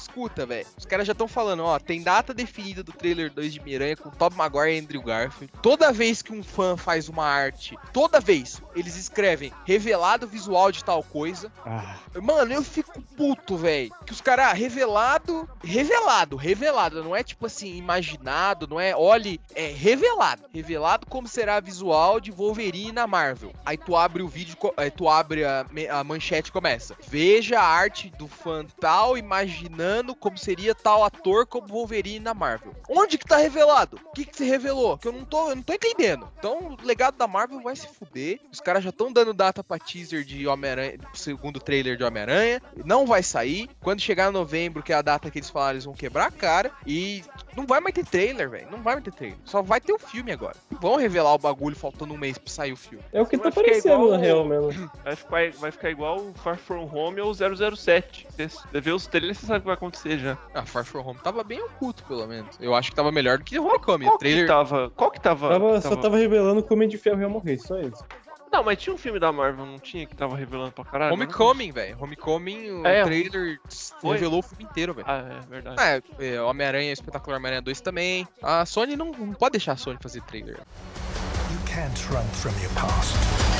Escuta, 0.00 0.46
velho. 0.46 0.66
Os 0.78 0.86
caras 0.86 1.06
já 1.06 1.12
estão 1.12 1.28
falando, 1.28 1.62
ó, 1.62 1.78
tem 1.78 2.02
data 2.02 2.32
definida 2.32 2.82
do 2.82 2.92
trailer 2.92 3.30
2 3.30 3.52
de 3.52 3.60
Miranha 3.60 3.96
com 3.96 4.08
Tobey 4.10 4.38
Maguire 4.38 4.74
e 4.74 4.80
Andrew 4.80 5.02
Garfield. 5.02 5.52
Toda 5.62 5.92
vez 5.92 6.22
que 6.22 6.32
um 6.32 6.42
fã 6.42 6.76
faz 6.76 7.08
uma 7.08 7.24
arte, 7.24 7.76
toda 7.92 8.18
vez 8.18 8.62
eles 8.74 8.96
escrevem 8.96 9.52
revelado 9.66 10.26
visual 10.26 10.72
de 10.72 10.82
tal 10.82 11.02
coisa. 11.02 11.52
Ah, 11.66 11.96
Mano, 12.22 12.52
eu 12.52 12.62
fico 12.62 13.00
puto, 13.16 13.56
velho. 13.56 13.90
Que 14.06 14.12
os 14.12 14.20
caras, 14.20 14.46
ah, 14.46 14.52
revelado, 14.52 15.48
revelado, 15.62 16.36
revelado. 16.36 17.04
Não 17.04 17.14
é 17.14 17.22
tipo 17.22 17.46
assim, 17.46 17.76
imaginado, 17.76 18.66
não 18.66 18.80
é, 18.80 18.96
olhe, 18.96 19.38
é 19.54 19.66
revelado. 19.66 20.44
Revelado 20.52 21.06
como 21.06 21.28
será 21.28 21.60
visual 21.60 22.20
de 22.20 22.30
Wolverine 22.30 22.92
na 22.92 23.06
Marvel. 23.06 23.52
Aí 23.66 23.76
tu 23.76 23.94
abre 23.96 24.22
o 24.22 24.28
vídeo, 24.28 24.56
aí 24.76 24.90
tu 24.90 25.08
abre 25.08 25.44
a, 25.44 25.66
a 25.90 26.02
manchete 26.02 26.48
e 26.48 26.52
começa. 26.52 26.96
Veja 27.06 27.60
a 27.60 27.64
arte 27.64 28.10
do 28.18 28.26
fã 28.26 28.64
tal, 28.80 29.18
imaginando 29.18 29.89
como 30.14 30.38
seria 30.38 30.74
tal 30.74 31.04
ator 31.04 31.46
como 31.46 31.66
Wolverine 31.66 32.20
na 32.20 32.34
Marvel. 32.34 32.74
Onde 32.88 33.18
que 33.18 33.24
tá 33.26 33.36
revelado? 33.36 33.98
O 34.04 34.12
que 34.12 34.24
que 34.24 34.36
se 34.36 34.44
revelou? 34.44 34.98
Que 34.98 35.08
eu 35.08 35.12
não 35.12 35.24
tô, 35.24 35.50
eu 35.50 35.56
não 35.56 35.62
tô 35.62 35.72
entendendo. 35.72 36.28
Então, 36.38 36.76
o 36.80 36.86
legado 36.86 37.16
da 37.16 37.26
Marvel 37.26 37.60
vai 37.60 37.74
se 37.76 37.86
fuder. 37.86 38.40
Os 38.52 38.60
caras 38.60 38.82
já 38.84 38.90
estão 38.90 39.12
dando 39.12 39.32
data 39.32 39.62
pra 39.62 39.78
teaser 39.78 40.24
de 40.24 40.46
Homem-Aranha, 40.46 40.98
segundo 41.14 41.60
trailer 41.60 41.96
de 41.96 42.04
Homem-Aranha. 42.04 42.62
Não 42.84 43.06
vai 43.06 43.22
sair. 43.22 43.68
Quando 43.80 44.00
chegar 44.00 44.30
novembro, 44.30 44.82
que 44.82 44.92
é 44.92 44.96
a 44.96 45.02
data 45.02 45.30
que 45.30 45.38
eles 45.38 45.50
falaram, 45.50 45.74
eles 45.74 45.84
vão 45.84 45.94
quebrar 45.94 46.26
a 46.26 46.30
cara. 46.30 46.70
E 46.86 47.22
não 47.56 47.66
vai 47.66 47.80
mais 47.80 47.94
ter 47.94 48.04
trailer, 48.04 48.48
velho. 48.48 48.68
Não 48.70 48.82
vai 48.82 48.94
mais 48.94 49.04
ter 49.04 49.12
trailer. 49.12 49.38
Só 49.44 49.62
vai 49.62 49.80
ter 49.80 49.92
o 49.92 49.98
filme 49.98 50.32
agora. 50.32 50.56
Vão 50.80 50.96
revelar 50.96 51.34
o 51.34 51.38
bagulho 51.38 51.76
faltando 51.76 52.14
um 52.14 52.18
mês 52.18 52.38
pra 52.38 52.52
sair 52.52 52.72
o 52.72 52.76
filme. 52.76 53.04
é 53.12 53.20
o 53.20 53.26
que 53.26 53.36
Vai 53.36 53.44
tá 53.44 53.50
ficar 53.50 53.64
parecendo 53.64 53.94
igual 53.94 54.10
na 54.10 54.16
real 54.18 54.44
mesmo. 54.44 54.90
Vai 55.04 55.16
ficar, 55.16 55.50
vai 55.52 55.70
ficar 55.70 55.90
igual 55.90 56.18
o 56.18 56.34
Far 56.34 56.56
From 56.56 56.88
Home 56.92 57.20
ou 57.20 57.32
007. 57.34 58.26
Você 58.48 58.80
vê 58.80 58.90
os 58.92 59.06
trailers, 59.06 59.38
você 59.38 59.46
sabe 59.46 59.58
o 59.58 59.60
que 59.62 59.66
vai 59.66 59.74
acontecer 59.74 60.18
já. 60.18 60.38
Ah, 60.54 60.64
Far 60.64 60.84
From 60.84 61.00
Home 61.06 61.20
tava 61.22 61.42
bem 61.44 61.60
oculto, 61.62 62.04
pelo 62.04 62.26
menos. 62.26 62.56
Eu 62.60 62.74
acho 62.74 62.90
que 62.90 62.96
tava 62.96 63.10
melhor 63.12 63.38
do 63.38 63.44
que 63.44 63.58
o 63.58 63.66
Homecoming. 63.66 64.04
Qual 64.06 64.16
O 64.16 64.18
trailer. 64.18 64.42
que 64.44 64.48
tava? 64.48 64.90
Qual 64.96 65.10
que 65.10 65.20
tava, 65.20 65.48
Tava, 65.48 65.68
tava- 65.68 65.80
Só 65.80 65.96
tava 65.96 66.16
revelando 66.16 66.62
que 66.62 66.72
o 66.72 66.74
Homem 66.76 66.88
de 66.88 66.96
Ferro 66.98 67.20
ia 67.20 67.28
morrer, 67.28 67.58
só 67.58 67.78
isso. 67.78 68.04
Não, 68.52 68.64
mas 68.64 68.78
tinha 68.78 68.92
um 68.92 68.98
filme 68.98 69.20
da 69.20 69.30
Marvel, 69.30 69.64
não 69.64 69.78
tinha 69.78 70.04
que 70.04 70.16
tava 70.16 70.34
revelando 70.36 70.72
pra 70.72 70.84
caralho? 70.84 71.14
Homecoming, 71.14 71.70
velho. 71.70 71.96
Homecoming, 72.00 72.70
o 72.80 72.86
É, 72.86 73.04
trailer 73.04 73.60
foi. 74.00 74.14
revelou 74.14 74.40
o 74.40 74.42
filme 74.42 74.64
inteiro, 74.64 74.92
velho. 74.92 75.06
Ah, 75.08 75.40
é 75.40 75.46
verdade. 75.48 76.02
É, 76.18 76.34
é, 76.34 76.42
Homem-Aranha, 76.42 76.92
Espetacular 76.92 77.36
Homem-Aranha 77.36 77.62
2 77.62 77.80
também. 77.80 78.26
A 78.42 78.66
Sony 78.66 78.96
não, 78.96 79.12
não 79.12 79.34
pode 79.34 79.52
deixar 79.52 79.74
a 79.74 79.76
Sony 79.76 79.98
fazer 80.02 80.20
trailer. 80.22 80.56
You 80.56 81.58
can't 81.64 82.02
run 82.12 82.24
from 82.34 82.50
your 82.60 82.72
past. 82.74 83.59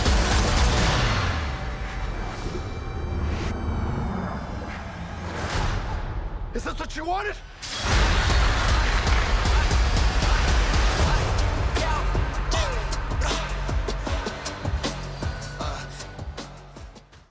Is 6.52 6.64
this 6.64 6.78
what 6.80 6.96
you 6.96 7.04
wanted? 7.04 7.36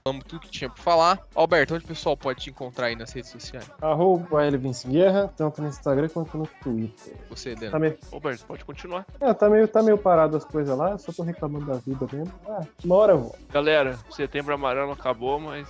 Falamos 0.02 0.24
tudo 0.26 0.40
que 0.40 0.48
tinha 0.50 0.70
pra 0.70 0.82
falar. 0.82 1.20
Alberto, 1.34 1.74
onde 1.74 1.84
o 1.84 1.88
pessoal 1.88 2.16
pode 2.16 2.40
te 2.40 2.48
encontrar 2.48 2.86
aí 2.86 2.96
nas 2.96 3.12
redes 3.12 3.30
sociais? 3.30 3.70
Arroba 3.82 4.46
Elvince 4.46 4.88
Guerra, 4.88 5.30
tanto 5.36 5.60
no 5.60 5.68
Instagram 5.68 6.08
quanto 6.08 6.38
no 6.38 6.46
Twitter. 6.62 7.14
Você, 7.28 7.54
Tá 7.54 7.60
Leandro. 7.60 7.80
meio, 7.80 7.98
Roberto, 8.10 8.46
pode 8.46 8.64
continuar. 8.64 9.04
é, 9.20 9.34
tá 9.34 9.50
meio, 9.50 9.68
tá 9.68 9.82
meio 9.82 9.98
parado 9.98 10.38
as 10.38 10.44
coisas 10.44 10.74
lá, 10.76 10.92
eu 10.92 10.98
só 10.98 11.12
tô 11.12 11.22
reclamando 11.22 11.66
da 11.66 11.74
vida 11.74 12.06
mesmo. 12.10 12.32
Ah, 12.48 12.62
uma 12.82 12.94
hora 12.94 13.12
eu 13.12 13.18
vou. 13.18 13.36
Galera, 13.52 13.98
setembro 14.10 14.54
amarelo 14.54 14.92
acabou, 14.92 15.38
mas 15.38 15.68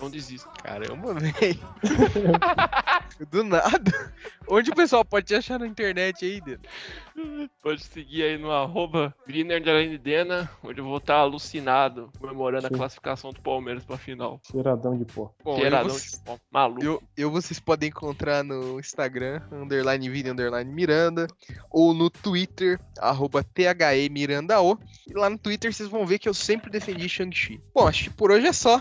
não 0.00 0.08
desista. 0.08 0.48
Caramba, 0.62 1.12
velho. 1.12 1.60
Do 3.30 3.44
nada. 3.44 4.12
Onde 4.50 4.70
o 4.70 4.74
pessoal 4.74 5.04
pode 5.04 5.26
te 5.26 5.34
achar 5.34 5.58
na 5.58 5.66
internet 5.66 6.24
aí, 6.24 6.40
Dedo? 6.40 6.66
Pode 7.62 7.82
seguir 7.84 8.22
aí 8.22 8.38
no 8.38 8.50
arroba 8.50 9.14
Dena, 10.00 10.48
onde 10.62 10.80
eu 10.80 10.84
vou 10.84 10.96
estar 10.98 11.16
alucinado, 11.16 12.10
comemorando 12.18 12.66
a 12.66 12.70
Sim. 12.70 12.76
classificação 12.76 13.30
do 13.32 13.40
Palmeiras 13.40 13.84
pra 13.84 13.98
final. 13.98 14.40
Cheiradão 14.50 14.96
de 14.96 15.04
pó. 15.04 15.34
Cheiradão 15.56 15.88
vou- 15.90 15.98
de 15.98 16.20
pau. 16.24 16.40
Maluco. 16.50 16.84
eu, 16.84 17.02
eu 17.16 17.30
vocês 17.30 17.58
podem 17.60 17.88
encontrar 17.90 18.42
no 18.44 18.78
Instagram, 18.80 19.42
underline 19.52 20.08
Vini, 20.08 20.30
underline 20.30 20.72
Miranda, 20.72 21.26
ou 21.70 21.92
no 21.92 22.08
Twitter, 22.08 22.80
arroba 22.98 23.42
THE 23.42 24.08
Mirandao. 24.10 24.78
E 25.06 25.12
lá 25.12 25.28
no 25.28 25.36
Twitter 25.38 25.72
vocês 25.72 25.88
vão 25.88 26.06
ver 26.06 26.18
que 26.18 26.28
eu 26.28 26.34
sempre 26.34 26.70
defendi 26.70 27.08
Shang-Chi. 27.08 27.60
Bom, 27.74 27.86
acho 27.86 28.04
que 28.04 28.10
por 28.10 28.30
hoje 28.30 28.46
é 28.46 28.52
só. 28.52 28.80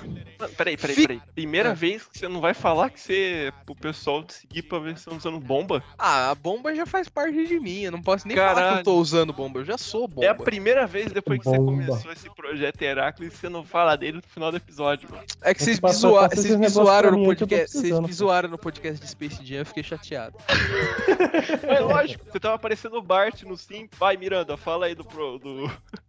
Peraí, 0.56 0.78
peraí, 0.78 0.95
peraí. 0.95 1.22
Primeira 1.34 1.72
Ah. 1.72 1.74
vez 1.74 2.06
que 2.06 2.20
você 2.20 2.28
não 2.28 2.40
vai 2.40 2.54
falar 2.54 2.90
que 2.90 2.99
você. 3.02 3.52
pro 3.66 3.76
pessoal 3.76 4.16
te 4.23 4.34
seguir 4.34 4.64
pra 4.64 4.80
ver 4.80 4.94
se 4.94 4.99
estão 4.99 5.18
usando 5.18 5.39
bomba? 5.39 5.84
Ah, 5.98 6.31
a 6.31 6.35
bomba 6.35 6.73
já 6.76 6.85
faz 6.85 7.07
parte 7.10 7.45
de 7.45 7.60
mim. 7.60 7.81
Eu 7.81 7.91
não 7.91 8.02
posso 8.02 8.27
nem 8.27 8.35
falar 8.35 8.49
que 8.49 8.56
Caralho. 8.56 8.80
eu 8.80 8.84
tô 8.84 8.95
usando 8.98 9.34
bomba. 9.34 9.60
Eu 9.60 9.65
já 9.65 9.77
sou 9.77 10.07
bomba. 10.07 10.26
É 10.26 10.30
a 10.30 10.35
primeira 10.35 10.85
vez 10.88 11.11
depois 11.11 11.39
que 11.39 11.45
você 11.45 11.57
Bomba. 11.57 11.72
começou 11.72 12.11
esse 12.11 12.30
projeto 12.30 12.81
Heracles 12.81 13.34
que 13.34 13.38
você 13.38 13.49
não 13.49 13.64
fala 13.64 13.95
dele 13.95 14.18
no 14.18 14.23
final 14.23 14.52
do 14.52 14.57
episódio, 14.57 15.10
mano. 15.11 15.23
É 15.41 15.53
que 15.53 15.64
vocês, 15.64 15.80
passa 15.80 16.07
vocês 16.07 16.56
bizoaram 16.56 17.10
pra 17.10 17.18
no 17.18 17.26
podcast. 17.26 17.77
Vocês 17.77 17.94
pô. 17.94 18.02
bizoaram 18.02 18.49
no 18.49 18.57
podcast 18.57 18.99
de 19.03 19.10
Space 19.10 19.45
Jam, 19.45 19.57
eu 19.60 19.65
fiquei 19.65 19.84
chateado. 19.84 20.38
É 21.64 21.80
lógico, 21.80 22.26
você 22.31 22.39
tava 22.39 22.56
aparecendo 22.56 22.98
o 22.98 23.02
Bart 23.02 23.44
no 23.44 23.57
Sim. 23.57 23.88
Vai, 23.98 24.18
Miranda, 24.18 24.57
fala 24.57 24.85
aí 24.88 24.95
do. 24.95 25.03
Pro, 25.03 25.38
do... 25.39 25.65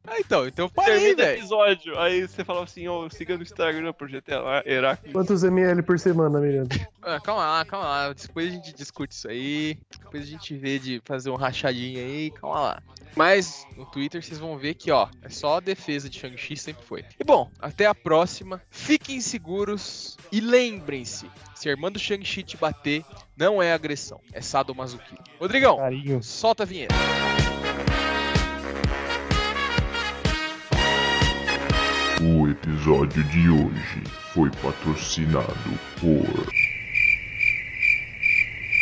Ah, 0.06 0.18
então, 0.18 0.46
então 0.46 0.66
eu 0.66 0.70
parei, 0.70 0.94
Termina 0.94 1.14
o 1.22 1.26
velho. 1.26 1.38
episódio. 1.38 1.98
Aí 1.98 2.26
você 2.26 2.44
falava 2.44 2.64
assim, 2.64 2.88
ó, 2.88 3.08
siga 3.08 3.36
no 3.36 3.42
Instagram, 3.42 3.92
Projeto 3.92 4.30
Heracles. 4.64 5.12
Quantos 5.12 5.44
ml 5.44 5.82
por 5.82 5.98
semana, 5.98 6.40
Miranda? 6.40 6.74
Ah, 7.02 7.20
calma 7.20 7.42
lá, 7.46 7.64
calma 7.64 7.86
lá. 7.86 7.97
Depois 8.20 8.48
a 8.48 8.50
gente 8.50 8.72
discute 8.72 9.14
isso 9.14 9.28
aí. 9.28 9.78
Depois 10.00 10.22
a 10.22 10.26
gente 10.26 10.54
vê 10.56 10.78
de 10.78 11.00
fazer 11.04 11.30
um 11.30 11.36
rachadinho 11.36 11.98
aí. 11.98 12.30
Calma 12.30 12.60
lá. 12.60 12.82
Mas 13.16 13.66
no 13.76 13.84
Twitter 13.86 14.22
vocês 14.22 14.38
vão 14.38 14.56
ver 14.56 14.74
que, 14.74 14.90
ó, 14.90 15.08
é 15.22 15.28
só 15.28 15.56
a 15.56 15.60
defesa 15.60 16.08
de 16.08 16.18
Shang-Chi, 16.18 16.56
sempre 16.56 16.84
foi. 16.84 17.04
E 17.18 17.24
bom, 17.24 17.50
até 17.58 17.86
a 17.86 17.94
próxima. 17.94 18.62
Fiquem 18.70 19.20
seguros 19.20 20.16
e 20.30 20.40
lembrem-se: 20.40 21.28
se 21.54 21.68
a 21.68 21.72
irmã 21.72 21.90
do 21.90 21.98
Shang-Chi 21.98 22.42
te 22.42 22.56
bater, 22.56 23.04
não 23.36 23.62
é 23.62 23.72
agressão, 23.72 24.20
é 24.32 24.40
sadomasoquismo. 24.40 25.24
Rodrigão, 25.40 25.78
Carinho. 25.78 26.22
solta 26.22 26.62
a 26.62 26.66
vinheta. 26.66 26.94
O 32.20 32.48
episódio 32.48 33.22
de 33.24 33.48
hoje 33.48 34.02
foi 34.34 34.50
patrocinado 34.62 35.78
por. 36.00 36.67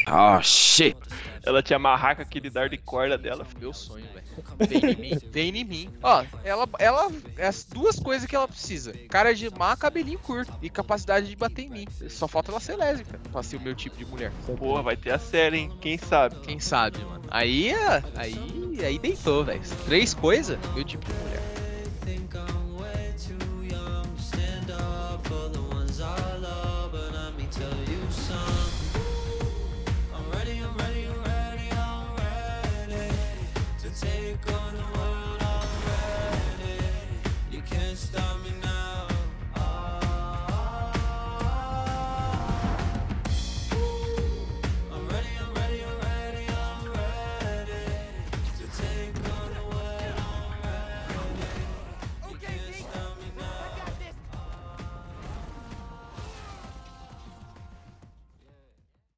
Oh 0.08 0.40
shit. 0.40 0.96
ela 1.44 1.62
te 1.62 1.74
amarrar 1.74 2.14
com 2.16 2.22
aquele 2.22 2.48
dar 2.48 2.68
de 2.68 2.76
corda 2.78 3.18
dela. 3.18 3.46
Meu 3.58 3.72
sonho, 3.72 4.04
velho. 4.14 4.26
Vem 4.68 4.92
em 4.92 4.96
mim, 4.96 5.18
vem 5.30 5.56
em 5.56 5.64
mim. 5.64 5.90
Ó, 6.02 6.24
ela, 6.44 6.68
ela. 6.78 7.10
As 7.38 7.64
duas 7.64 7.98
coisas 7.98 8.28
que 8.28 8.36
ela 8.36 8.46
precisa: 8.46 8.92
cara 9.08 9.34
de 9.34 9.50
mar, 9.50 9.76
cabelinho 9.76 10.18
curto 10.18 10.52
e 10.62 10.70
capacidade 10.70 11.26
de 11.28 11.34
bater 11.36 11.62
em 11.64 11.70
mim. 11.70 11.86
Só 12.08 12.28
falta 12.28 12.50
ela 12.52 12.60
ser 12.60 12.76
lésbica 12.76 13.18
pra 13.32 13.42
ser 13.42 13.56
o 13.56 13.60
meu 13.60 13.74
tipo 13.74 13.96
de 13.96 14.04
mulher. 14.04 14.30
Porra, 14.58 14.82
vai 14.82 14.96
ter 14.96 15.12
a 15.12 15.18
série, 15.18 15.58
hein? 15.58 15.72
Quem 15.80 15.98
sabe? 15.98 16.36
Quem 16.40 16.60
sabe, 16.60 16.98
mano. 16.98 17.24
Aí, 17.30 17.70
é- 17.70 18.02
aí, 18.16 18.78
aí 18.84 18.98
deitou, 18.98 19.44
velho. 19.44 19.60
Três 19.86 20.14
coisas, 20.14 20.58
meu 20.74 20.84
tipo 20.84 21.04
de 21.04 21.12
mulher. 21.12 21.42